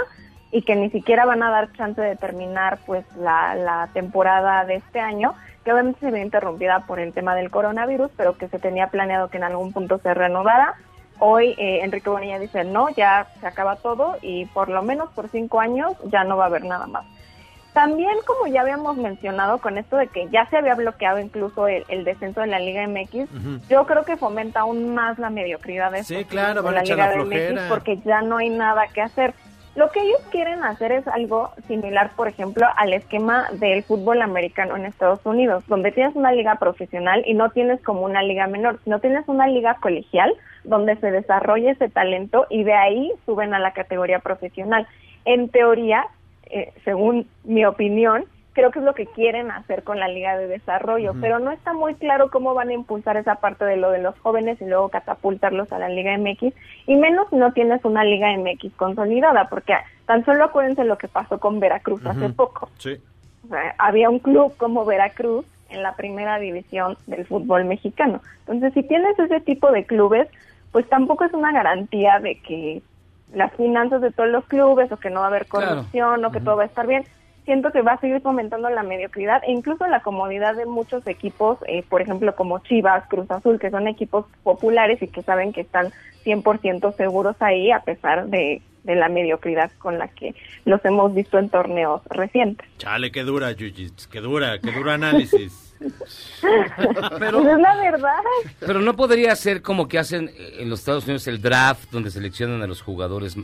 y 0.52 0.62
que 0.62 0.76
ni 0.76 0.90
siquiera 0.90 1.26
van 1.26 1.44
a 1.44 1.52
dar 1.52 1.72
chance 1.74 2.02
de 2.02 2.16
terminar 2.16 2.80
pues 2.86 3.06
la, 3.18 3.56
la 3.56 3.90
temporada 3.94 4.64
de 4.66 4.76
este 4.76 5.00
año, 5.02 5.34
que 5.66 5.74
obviamente 5.74 6.00
se 6.00 6.12
vio 6.12 6.24
interrumpida 6.24 6.82
por 6.88 7.00
el 7.00 7.12
tema 7.12 7.36
del 7.36 7.50
coronavirus, 7.50 8.12
pero 8.16 8.38
que 8.38 8.48
se 8.48 8.60
tenía 8.60 8.88
planeado 8.88 9.30
que 9.30 9.38
en 9.38 9.44
algún 9.44 9.74
punto 9.74 9.98
se 9.98 10.14
reanudara. 10.14 10.76
Hoy 11.20 11.56
eh, 11.58 11.80
Enrique 11.84 12.10
Bonilla 12.10 12.38
dice 12.40 12.64
no, 12.64 12.90
ya 12.90 13.28
se 13.42 13.48
acaba 13.48 13.76
todo 13.78 14.16
y 14.22 14.46
por 14.46 14.70
lo 14.70 14.84
menos 14.84 15.10
por 15.12 15.28
cinco 15.30 15.60
años 15.60 15.94
ya 16.06 16.24
no 16.24 16.38
va 16.38 16.44
a 16.46 16.48
haber 16.48 16.64
nada 16.66 16.86
más. 16.88 17.06
También, 17.74 18.14
como 18.26 18.48
ya 18.48 18.62
habíamos 18.62 18.96
mencionado, 18.96 19.58
con 19.58 19.78
esto 19.78 19.98
de 19.98 20.08
que 20.08 20.30
ya 20.30 20.46
se 20.50 20.56
había 20.58 20.76
bloqueado 20.76 21.20
incluso 21.20 21.68
el, 21.68 21.84
el 21.90 22.06
descenso 22.06 22.40
de 22.40 22.48
la 22.48 22.60
Liga 22.60 22.88
MX, 22.88 23.30
Ujú. 23.34 23.60
yo 23.68 23.86
creo 23.86 24.06
que 24.06 24.16
fomenta 24.16 24.62
aún 24.62 24.94
más 24.94 25.20
la 25.20 25.30
mediocridad 25.30 25.92
de 25.92 26.04
Sí, 26.06 26.24
claro, 26.24 26.62
equipos 26.62 26.66
van 26.66 26.74
de 26.76 26.80
a 26.80 26.84
echar 26.84 26.98
la 26.98 27.08
de 27.10 27.14
flojera. 27.16 27.66
porque 27.68 27.98
ya 28.06 28.22
no 28.22 28.38
hay 28.38 28.50
nada 28.50 28.84
que 28.94 29.02
hacer. 29.02 29.34
Lo 29.76 29.92
que 29.92 30.00
ellos 30.00 30.22
quieren 30.32 30.64
hacer 30.64 30.94
es 30.94 31.06
algo 31.06 31.52
similar, 31.68 32.12
por 32.16 32.30
ejemplo, 32.30 32.66
al 32.78 32.94
esquema 32.94 33.50
del 33.52 33.84
fútbol 33.84 34.22
americano 34.22 34.78
en 34.78 34.86
Estados 34.86 35.20
Unidos, 35.26 35.66
donde 35.68 35.92
tienes 35.92 36.16
una 36.16 36.32
liga 36.32 36.56
profesional 36.56 37.24
y 37.26 37.34
no 37.34 37.50
tienes 37.50 37.82
como 37.82 38.02
una 38.02 38.24
liga 38.24 38.48
menor, 38.48 38.80
sino 38.86 39.02
tienes 39.02 39.28
una 39.28 39.48
liga 39.48 39.76
colegial 39.82 40.34
donde 40.64 40.96
se 40.96 41.12
desarrolla 41.12 41.72
ese 41.72 41.90
talento 41.90 42.48
y 42.50 42.64
de 42.64 42.74
ahí 42.74 43.12
suben 43.26 43.54
a 43.54 43.60
la 43.60 43.74
categoría 43.74 44.20
profesional. 44.20 44.88
En 45.26 45.50
teoría, 45.50 46.06
eh, 46.46 46.72
según 46.86 47.28
mi 47.44 47.66
opinión, 47.66 48.24
creo 48.56 48.72
que 48.72 48.80
es 48.80 48.86
lo 48.86 48.96
que 48.96 49.06
quieren 49.06 49.52
hacer 49.52 49.84
con 49.84 50.00
la 50.00 50.08
Liga 50.08 50.38
de 50.38 50.48
Desarrollo, 50.48 51.14
pero 51.20 51.40
no 51.40 51.52
está 51.52 51.74
muy 51.74 51.94
claro 51.96 52.32
cómo 52.32 52.54
van 52.54 52.70
a 52.70 52.74
impulsar 52.74 53.18
esa 53.18 53.36
parte 53.36 53.66
de 53.66 53.76
lo 53.76 53.92
de 53.92 54.02
los 54.02 54.18
jóvenes 54.20 54.60
y 54.62 54.66
luego 54.66 54.88
catapultarlos 54.90 55.72
a 55.74 55.78
la 55.78 55.90
Liga 55.90 56.18
MX, 56.18 56.54
y 56.88 56.96
menos 56.96 57.28
si 57.30 57.36
no 57.36 57.52
tienes 57.52 57.84
una 57.84 58.06
Liga 58.06 58.30
MX 58.38 58.74
consolidada, 58.78 59.50
porque 59.50 59.74
tan 60.06 60.24
solo 60.24 60.46
acuérdense 60.46 60.86
lo 60.86 60.98
que 60.98 61.10
pasó 61.10 61.38
con 61.38 61.60
Veracruz 61.60 62.04
hace 62.06 62.30
poco. 62.30 62.70
Sí. 62.78 62.98
O 63.44 63.50
sea, 63.50 63.76
había 63.78 64.10
un 64.10 64.20
club 64.20 64.56
como 64.58 64.86
Veracruz 64.86 65.46
en 65.70 65.84
la 65.84 65.96
primera 65.96 66.40
división 66.40 66.98
del 67.08 67.26
fútbol 67.26 67.66
mexicano. 67.66 68.22
Entonces, 68.40 68.74
si 68.74 68.84
tienes 68.84 69.20
ese 69.20 69.42
tipo 69.42 69.72
de 69.72 69.86
clubes, 69.86 70.30
pues 70.72 70.88
tampoco 70.88 71.26
es 71.26 71.34
una 71.34 71.52
garantía 71.52 72.20
de 72.20 72.40
que 72.40 72.82
las 73.34 73.52
finanzas 73.54 74.02
de 74.02 74.12
todos 74.12 74.30
los 74.30 74.46
clubes 74.46 74.92
o 74.92 74.98
que 74.98 75.10
no 75.10 75.20
va 75.20 75.26
a 75.26 75.30
haber 75.30 75.46
Claro. 75.46 75.68
corrupción 75.68 76.24
o 76.24 76.32
que 76.32 76.40
todo 76.40 76.56
va 76.56 76.64
a 76.64 76.68
estar 76.68 76.88
bien. 76.88 77.04
Siento 77.46 77.72
que 77.72 77.82
va 77.82 77.94
a 77.94 78.00
seguir 78.00 78.22
fomentando 78.22 78.70
la 78.70 78.82
mediocridad 78.84 79.42
e 79.48 79.52
incluso 79.52 79.86
la 79.88 80.02
comodidad 80.02 80.56
de 80.56 80.66
muchos 80.66 81.06
equipos, 81.08 81.60
eh, 81.68 81.84
por 81.88 82.02
ejemplo, 82.02 82.36
como 82.36 82.60
Chivas, 82.60 83.08
Cruz 83.08 83.30
Azul, 83.30 83.60
que 83.60 83.70
son 83.70 83.88
equipos 83.88 84.26
populares 84.44 85.02
y 85.02 85.08
que 85.08 85.22
saben 85.22 85.54
que 85.54 85.62
están 85.62 85.92
100% 86.26 86.96
seguros 86.96 87.36
ahí 87.40 87.70
a 87.72 87.82
pesar 87.82 88.28
de, 88.28 88.64
de 88.84 88.96
la 88.96 89.10
mediocridad 89.10 89.72
con 89.78 90.00
la 90.00 90.08
que 90.08 90.34
los 90.66 90.84
hemos 90.86 91.14
visto 91.14 91.38
en 91.38 91.50
torneos 91.50 92.02
recientes. 92.10 92.68
Chale, 92.80 93.12
qué 93.12 93.22
dura, 93.24 93.52
Yuyits, 93.52 94.08
qué 94.08 94.22
dura, 94.22 94.58
qué 94.60 94.72
duro 94.72 94.92
análisis. 94.92 95.76
Pero- 97.20 97.42
Pues 97.44 97.54
es 97.54 97.60
la 97.60 97.76
verdad. 97.76 98.20
Pero 98.60 98.80
no 98.82 98.96
podría 98.96 99.36
ser 99.36 99.62
como 99.62 99.88
que 99.88 100.00
hacen 100.00 100.30
eh, 100.36 100.56
en 100.60 100.70
los 100.70 100.80
Estados 100.80 101.04
Unidos 101.06 101.28
el 101.28 101.42
draft, 101.42 101.92
donde 101.92 102.10
seleccionan 102.10 102.62
a 102.64 102.68
los 102.68 102.82
jugadores 102.82 103.38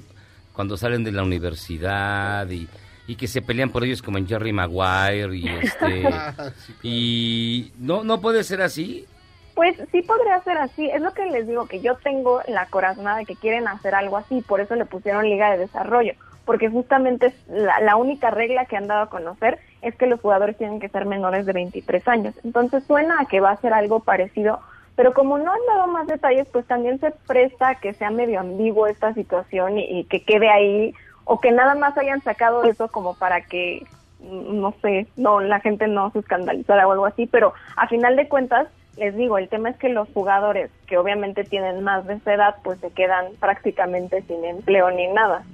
cuando 0.53 0.75
salen 0.77 1.03
de 1.03 1.11
la 1.11 1.23
universidad 1.23 2.49
y, 2.49 2.67
y 3.11 3.17
que 3.17 3.27
se 3.27 3.41
pelean 3.41 3.71
por 3.71 3.83
ellos 3.83 4.01
como 4.01 4.17
en 4.17 4.25
Jerry 4.25 4.53
Maguire 4.53 5.35
y 5.35 5.45
este 5.45 6.03
y 6.81 7.73
no 7.77 8.05
no 8.05 8.21
puede 8.21 8.41
ser 8.45 8.61
así. 8.61 9.05
Pues 9.53 9.75
sí 9.91 10.01
podría 10.01 10.41
ser 10.43 10.57
así. 10.57 10.89
Es 10.89 11.01
lo 11.01 11.13
que 11.13 11.25
les 11.25 11.45
digo, 11.45 11.67
que 11.67 11.81
yo 11.81 11.97
tengo 11.97 12.41
la 12.47 12.67
corazonada 12.67 13.17
de 13.17 13.25
que 13.25 13.35
quieren 13.35 13.67
hacer 13.67 13.95
algo 13.95 14.15
así, 14.15 14.41
por 14.41 14.61
eso 14.61 14.75
le 14.75 14.85
pusieron 14.85 15.25
Liga 15.25 15.51
de 15.51 15.57
Desarrollo, 15.57 16.13
porque 16.45 16.69
justamente 16.69 17.27
es 17.27 17.33
la, 17.49 17.81
la 17.81 17.97
única 17.97 18.31
regla 18.31 18.63
que 18.63 18.77
han 18.77 18.87
dado 18.87 19.01
a 19.01 19.09
conocer 19.09 19.59
es 19.81 19.93
que 19.95 20.07
los 20.07 20.21
jugadores 20.21 20.57
tienen 20.57 20.79
que 20.79 20.87
ser 20.87 21.05
menores 21.05 21.45
de 21.45 21.51
23 21.51 22.07
años. 22.07 22.33
Entonces 22.45 22.85
suena 22.85 23.19
a 23.19 23.25
que 23.25 23.41
va 23.41 23.51
a 23.51 23.59
ser 23.59 23.73
algo 23.73 23.99
parecido, 23.99 24.61
pero 24.95 25.13
como 25.13 25.37
no 25.37 25.51
han 25.51 25.65
dado 25.67 25.87
más 25.87 26.07
detalles, 26.07 26.47
pues 26.49 26.65
también 26.65 26.97
se 27.01 27.11
presta 27.27 27.71
a 27.71 27.75
que 27.75 27.91
sea 27.93 28.09
medio 28.09 28.39
ambiguo 28.39 28.87
esta 28.87 29.13
situación 29.13 29.79
y, 29.79 29.99
y 29.99 30.05
que 30.05 30.23
quede 30.23 30.49
ahí, 30.49 30.93
o 31.31 31.39
que 31.39 31.49
nada 31.53 31.75
más 31.75 31.97
hayan 31.97 32.21
sacado 32.21 32.65
eso 32.65 32.89
como 32.89 33.15
para 33.15 33.39
que 33.45 33.85
mm, 34.19 34.59
no 34.59 34.75
sé, 34.81 35.07
no 35.15 35.39
la 35.39 35.61
gente 35.61 35.87
no 35.87 36.11
se 36.11 36.19
escandalizara 36.19 36.85
o 36.85 36.91
algo 36.91 37.05
así, 37.05 37.25
pero 37.25 37.53
a 37.77 37.87
final 37.87 38.17
de 38.17 38.27
cuentas 38.27 38.67
les 38.97 39.15
digo, 39.15 39.37
el 39.37 39.47
tema 39.47 39.69
es 39.69 39.77
que 39.77 39.87
los 39.87 40.09
jugadores 40.09 40.69
que 40.87 40.97
obviamente 40.97 41.45
tienen 41.45 41.81
más 41.85 42.05
de 42.05 42.15
esa 42.15 42.33
edad, 42.33 42.55
pues 42.65 42.81
se 42.81 42.91
quedan 42.91 43.27
prácticamente 43.39 44.21
sin 44.23 44.43
empleo 44.43 44.91
ni 44.91 45.07
nada. 45.07 45.45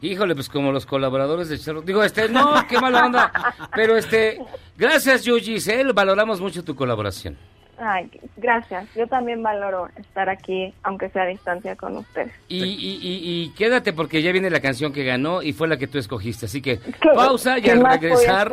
Híjole, 0.00 0.36
pues 0.36 0.48
como 0.48 0.70
los 0.70 0.86
colaboradores 0.86 1.48
de 1.48 1.58
Charro. 1.58 1.82
Digo, 1.82 2.04
este, 2.04 2.28
no, 2.28 2.54
qué 2.68 2.78
mala 2.80 3.04
onda. 3.04 3.32
Pero 3.74 3.96
este, 3.96 4.40
gracias, 4.76 5.24
Yuji, 5.24 5.58
valoramos 5.92 6.40
mucho 6.40 6.62
tu 6.62 6.76
colaboración. 6.76 7.36
Ay, 7.80 8.10
gracias. 8.36 8.88
Yo 8.96 9.06
también 9.06 9.42
valoro 9.42 9.88
estar 9.96 10.28
aquí, 10.28 10.74
aunque 10.82 11.08
sea 11.10 11.22
a 11.22 11.26
distancia 11.26 11.76
con 11.76 11.96
ustedes. 11.96 12.32
Y, 12.48 12.64
y, 12.64 12.98
y, 13.00 13.20
y 13.44 13.50
quédate 13.50 13.92
porque 13.92 14.20
ya 14.20 14.32
viene 14.32 14.50
la 14.50 14.60
canción 14.60 14.92
que 14.92 15.04
ganó 15.04 15.42
y 15.42 15.52
fue 15.52 15.68
la 15.68 15.76
que 15.76 15.86
tú 15.86 15.98
escogiste. 15.98 16.46
Así 16.46 16.60
que 16.60 16.78
¿Qué- 16.80 17.08
pausa 17.14 17.58
y 17.58 17.68
al 17.70 17.84
regresar 17.84 18.52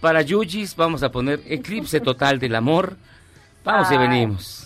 para 0.00 0.22
Yujis 0.22 0.76
vamos 0.76 1.02
a 1.02 1.10
poner 1.10 1.40
Eclipse 1.46 2.00
Total 2.00 2.38
del 2.38 2.54
Amor. 2.54 2.96
Vamos 3.64 3.90
y 3.92 3.98
venimos. 3.98 4.62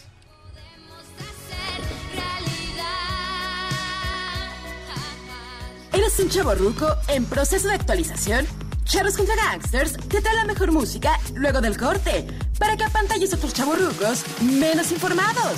¿Eres 5.92 6.18
un 6.20 6.28
chavo 6.28 6.54
ruco 6.54 6.86
en 7.08 7.24
proceso 7.24 7.68
de 7.68 7.74
actualización? 7.74 8.46
Charros 8.90 9.16
contra 9.16 9.36
Gangsters 9.36 9.92
te 10.08 10.20
trae 10.20 10.34
la 10.34 10.44
mejor 10.44 10.72
música 10.72 11.16
luego 11.36 11.60
del 11.60 11.78
corte 11.78 12.26
para 12.58 12.76
que 12.76 12.82
apantalles 12.82 13.32
a 13.32 13.36
otros 13.36 13.54
chavorrucos 13.54 14.24
menos 14.42 14.90
informados. 14.90 15.54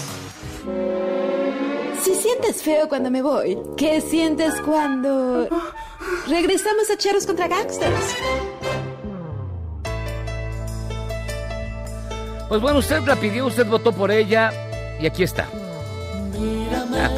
Si 2.02 2.14
sientes 2.14 2.62
feo 2.62 2.90
cuando 2.90 3.10
me 3.10 3.22
voy, 3.22 3.56
¿qué 3.78 4.02
sientes 4.02 4.60
cuando 4.60 5.48
regresamos 6.28 6.90
a 6.90 6.98
Charros 6.98 7.24
contra 7.24 7.48
Gangsters? 7.48 8.16
Pues 12.50 12.60
bueno, 12.60 12.80
usted 12.80 13.00
la 13.06 13.16
pidió, 13.16 13.46
usted 13.46 13.66
votó 13.66 13.92
por 13.92 14.10
ella 14.10 14.52
y 15.00 15.06
aquí 15.06 15.22
está. 15.22 15.48
Ah, 16.94 17.08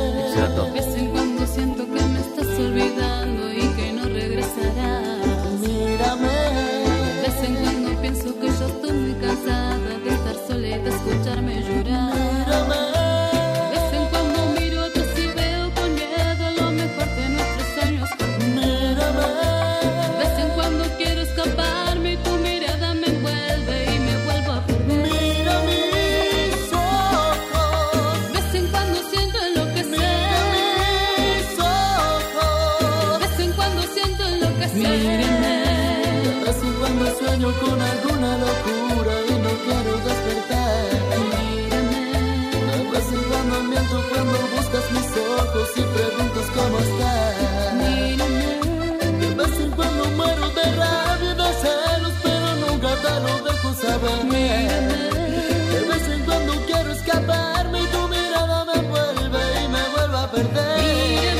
perder. 60.34 61.33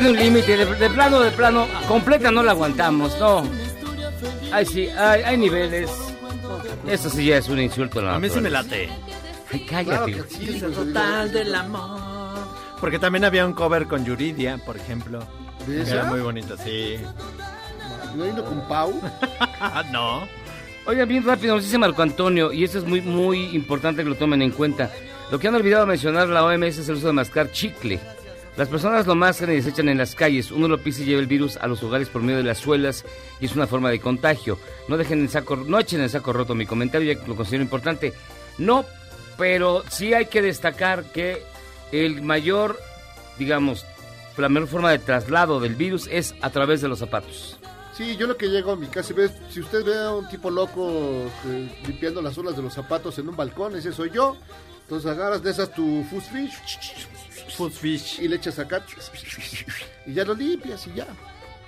Tiene 0.00 0.10
un 0.10 0.16
límite. 0.24 0.56
De, 0.56 0.66
de 0.66 0.90
plano, 0.90 1.20
de 1.20 1.30
plano, 1.30 1.66
completa 1.86 2.30
no 2.30 2.42
la 2.42 2.52
aguantamos, 2.52 3.18
no. 3.18 3.44
Ay, 4.52 4.66
sí, 4.66 4.88
hay, 4.88 5.22
hay 5.22 5.36
niveles. 5.36 5.90
Eso 6.86 7.10
sí 7.10 7.26
ya 7.26 7.36
es 7.36 7.48
un 7.48 7.60
insulto 7.60 8.00
a 8.00 8.02
la 8.02 8.14
A 8.16 8.18
mí 8.18 8.28
sí 8.28 8.40
me 8.40 8.50
late. 8.50 8.88
Ay, 9.52 9.66
cállate. 9.68 10.12
Claro 10.12 10.28
que 10.28 10.34
sí, 10.34 10.48
Es 10.56 10.62
Rodrigo. 10.62 10.84
total 10.84 11.32
del 11.32 11.54
amor. 11.54 12.00
Porque 12.80 12.98
también 12.98 13.24
había 13.24 13.46
un 13.46 13.52
cover 13.52 13.86
con 13.86 14.04
Yuridia, 14.04 14.58
por 14.58 14.76
ejemplo. 14.76 15.20
¿De 15.66 15.76
que 15.76 15.82
esa? 15.82 15.94
Era 15.96 16.04
muy 16.04 16.20
bonito, 16.20 16.56
sí. 16.56 16.96
¿No 18.16 18.24
hay 18.24 18.30
uno 18.30 18.44
con 18.44 18.66
Pau? 18.66 19.00
no. 19.92 20.26
Oigan, 20.86 21.08
bien 21.08 21.24
rápido, 21.24 21.54
nos 21.54 21.64
dice 21.64 21.78
Marco 21.78 22.02
Antonio, 22.02 22.52
y 22.52 22.64
esto 22.64 22.78
es 22.78 22.84
muy, 22.84 23.02
muy 23.02 23.54
importante 23.54 24.02
que 24.02 24.08
lo 24.08 24.16
tomen 24.16 24.40
en 24.42 24.50
cuenta. 24.50 24.90
Lo 25.30 25.38
que 25.38 25.46
han 25.46 25.54
olvidado 25.54 25.86
mencionar 25.86 26.28
la 26.28 26.44
OMS 26.44 26.78
es 26.78 26.88
el 26.88 26.96
uso 26.96 27.08
de 27.08 27.12
mascar 27.12 27.52
chicle. 27.52 28.00
Las 28.56 28.68
personas 28.68 29.06
lo 29.06 29.14
mascan 29.14 29.50
y 29.50 29.54
desechan 29.54 29.88
en 29.88 29.98
las 29.98 30.14
calles. 30.14 30.50
Uno 30.50 30.68
lo 30.68 30.78
pisa 30.78 31.02
y 31.02 31.06
lleva 31.06 31.20
el 31.20 31.26
virus 31.26 31.56
a 31.56 31.66
los 31.66 31.82
hogares 31.82 32.08
por 32.08 32.22
medio 32.22 32.38
de 32.38 32.44
las 32.44 32.58
suelas 32.58 33.04
y 33.40 33.46
es 33.46 33.54
una 33.54 33.66
forma 33.66 33.90
de 33.90 34.00
contagio. 34.00 34.58
No 34.88 34.96
dejen 34.96 35.20
el 35.22 35.28
saco, 35.28 35.56
no 35.56 35.78
echen 35.78 36.00
el 36.00 36.10
saco 36.10 36.32
roto. 36.32 36.54
Mi 36.54 36.66
comentario 36.66 37.12
ya 37.12 37.26
lo 37.26 37.36
considero 37.36 37.62
importante. 37.62 38.12
No, 38.58 38.84
pero 39.38 39.84
sí 39.88 40.12
hay 40.12 40.26
que 40.26 40.42
destacar 40.42 41.04
que 41.04 41.42
el 41.92 42.22
mayor, 42.22 42.78
digamos, 43.38 43.86
la 44.36 44.48
mejor 44.48 44.68
forma 44.68 44.90
de 44.90 44.98
traslado 44.98 45.60
del 45.60 45.74
virus 45.74 46.08
es 46.10 46.34
a 46.40 46.50
través 46.50 46.80
de 46.80 46.88
los 46.88 46.98
zapatos. 46.98 47.58
Sí, 47.94 48.16
yo 48.16 48.26
lo 48.26 48.36
que 48.36 48.48
llego 48.48 48.72
a 48.72 48.76
mi 48.76 48.86
casa 48.86 49.14
si 49.50 49.60
usted 49.60 49.84
ve 49.84 49.98
a 49.98 50.10
un 50.12 50.28
tipo 50.28 50.50
loco 50.50 51.30
eh, 51.46 51.68
limpiando 51.86 52.22
las 52.22 52.34
suelas 52.34 52.56
de 52.56 52.62
los 52.62 52.72
zapatos 52.72 53.18
en 53.18 53.28
un 53.28 53.36
balcón, 53.36 53.76
ese 53.76 53.92
soy 53.92 54.10
yo. 54.10 54.36
Entonces 54.82 55.10
agarras 55.10 55.42
de 55.42 55.50
esas 55.50 55.72
tu 55.72 56.02
food 56.04 56.22
fish, 56.22 56.52
food 56.52 56.80
fish 56.80 57.19
y 58.18 58.28
le 58.28 58.36
echas 58.36 58.58
acá 58.58 58.84
y 60.06 60.14
ya 60.14 60.24
lo 60.24 60.34
limpias 60.34 60.86
y 60.86 60.94
ya. 60.94 61.06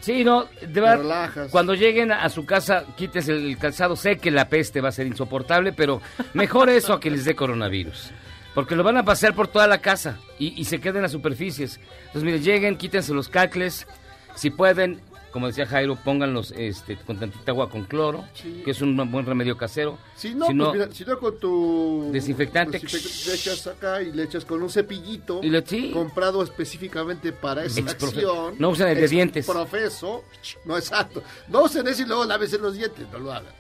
Sí, 0.01 0.25
no, 0.25 0.47
de 0.61 0.81
verdad, 0.81 0.99
relajas. 0.99 1.51
cuando 1.53 1.75
lleguen 1.75 2.11
a 2.11 2.29
su 2.29 2.45
casa, 2.45 2.85
quites 2.97 3.29
el 3.29 3.57
calzado, 3.57 3.95
sé 3.95 4.19
que 4.19 4.33
la 4.33 4.49
peste 4.49 4.81
va 4.81 4.89
a 4.89 4.93
ser 4.93 5.07
insoportable, 5.07 5.73
pero 5.73 6.03
mejor 6.35 6.71
eso 6.71 6.93
a 6.93 7.01
que 7.01 7.11
les 7.11 7.25
dé 7.25 7.37
coronavirus. 7.37 8.11
Porque 8.53 8.75
lo 8.75 8.83
van 8.83 8.97
a 8.97 9.05
pasear 9.05 9.35
por 9.35 9.49
toda 9.49 9.67
la 9.69 9.79
casa 9.79 10.19
y, 10.39 10.61
y 10.61 10.65
se 10.65 10.81
queden 10.81 10.97
en 10.97 11.03
las 11.03 11.13
superficies. 11.13 11.79
Entonces, 12.07 12.25
mire, 12.25 12.41
lleguen, 12.41 12.77
quítense 12.77 13.15
los 13.15 13.29
cacles, 13.29 13.87
si 14.35 14.51
pueden, 14.51 15.01
como 15.33 15.47
decía 15.49 15.67
Jairo, 15.67 15.97
pónganlos 15.97 16.53
este, 16.57 16.97
con 16.97 17.19
tantita 17.19 17.51
agua 17.53 17.69
con 17.71 17.85
cloro, 17.85 18.25
que 18.65 18.71
es 18.71 18.81
un 18.83 18.95
buen 19.11 19.27
remedio 19.27 19.57
casero. 19.57 19.99
Si 20.15 20.35
no, 20.35 20.47
pues 20.47 20.57
mira, 20.75 20.89
si 20.93 21.05
no 21.05 21.19
con 21.19 21.39
tu 21.41 22.11
Desinfectante. 22.13 22.79
desinfectante, 22.79 23.29
le 23.31 23.35
echas 23.35 23.67
acá 23.67 24.03
y 24.03 24.13
le 24.13 24.23
echas 24.25 24.45
con 24.45 24.63
un 24.63 24.71
cepillito 24.71 25.41
Y 25.43 25.49
le- 25.51 25.67
sí. 25.67 25.91
comprado 25.93 26.43
específicamente 26.43 27.33
para 27.33 27.65
esa 27.65 27.81
acción. 27.81 28.55
no 28.59 28.69
usen 28.71 28.89
el 28.89 29.01
de 29.01 29.09
dientes. 29.09 29.47
Profeso, 29.47 30.23
no 30.65 30.77
exacto. 30.77 31.23
No 31.49 31.63
usen 31.65 31.89
ese 31.89 32.03
y 32.03 32.07
luego 32.07 32.25
lávese 32.25 32.59
los 32.59 32.75
dientes, 32.75 33.07
no 33.11 33.19
lo 33.19 33.33
hagan. 33.33 33.53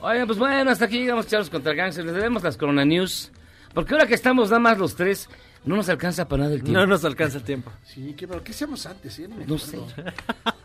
Oigan, 0.00 0.26
pues 0.26 0.38
bueno, 0.38 0.70
hasta 0.70 0.86
aquí 0.86 0.98
llegamos, 1.00 1.26
Charlos 1.26 1.50
contra 1.50 1.74
Gangsters. 1.74 2.06
Les 2.06 2.14
debemos 2.14 2.42
las 2.42 2.56
Corona 2.56 2.84
News. 2.86 3.30
Porque 3.74 3.92
ahora 3.94 4.06
que 4.06 4.14
estamos 4.14 4.48
nada 4.48 4.58
más 4.60 4.78
los 4.78 4.96
tres, 4.96 5.28
no 5.64 5.76
nos 5.76 5.88
alcanza 5.88 6.26
para 6.26 6.44
nada 6.44 6.54
el 6.54 6.62
tiempo. 6.62 6.80
No 6.80 6.86
nos 6.86 7.04
alcanza 7.04 7.38
el 7.38 7.44
tiempo. 7.44 7.70
Sí, 7.84 8.14
qué 8.16 8.26
bueno. 8.26 8.42
¿Qué 8.42 8.52
hacíamos 8.52 8.86
antes? 8.86 9.18
eh? 9.18 9.28
No 9.46 9.58
sé. 9.58 9.78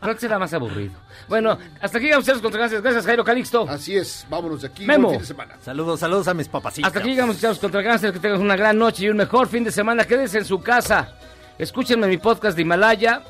Creo 0.02 0.14
que 0.16 0.22
será 0.22 0.40
más 0.40 0.54
aburrido. 0.54 0.94
Bueno, 1.28 1.58
hasta 1.82 1.98
aquí 1.98 2.06
llegamos, 2.06 2.26
Charlos 2.26 2.42
contra 2.42 2.60
Gangsters. 2.62 2.84
Gracias, 2.84 3.06
Jairo 3.06 3.24
Calixto. 3.24 3.68
Así 3.70 3.96
es, 3.96 4.26
vámonos 4.30 4.62
de 4.62 4.68
aquí. 4.68 4.86
Memo. 4.86 5.08
Buen 5.10 5.20
fin 5.20 5.22
de 5.22 5.28
semana. 5.28 5.58
Saludos, 5.64 6.00
saludos 6.00 6.28
a 6.28 6.34
mis 6.34 6.48
papacitos. 6.48 6.88
Hasta 6.88 7.00
aquí 7.00 7.10
llegamos, 7.10 7.40
Charlos 7.40 7.60
contra 7.60 7.82
Gangsters. 7.82 8.14
Que 8.14 8.20
tengan 8.20 8.42
una 8.42 8.56
gran 8.56 8.78
noche 8.78 9.04
y 9.06 9.10
un 9.10 9.18
mejor 9.18 9.48
fin 9.48 9.64
de 9.64 9.72
semana. 9.72 10.06
Quédense 10.06 10.38
en 10.38 10.46
su 10.46 10.62
casa. 10.62 11.18
Escúchenme 11.58 12.06
en 12.06 12.12
mi 12.12 12.18
podcast 12.18 12.56
de 12.56 12.62
Himalaya. 12.62 13.22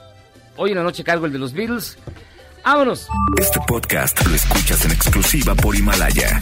Hoy 0.58 0.72
en 0.72 0.78
la 0.78 0.84
noche 0.84 1.04
cargo 1.04 1.26
el 1.26 1.34
de 1.34 1.40
los 1.40 1.54
Beatles. 1.54 1.98
¡Vámonos! 2.64 3.08
Este 3.38 3.60
podcast 3.68 4.26
lo 4.26 4.34
escuchas 4.36 4.84
en 4.86 4.92
exclusiva 4.92 5.54
por 5.54 5.76
Himalaya. 5.76 6.42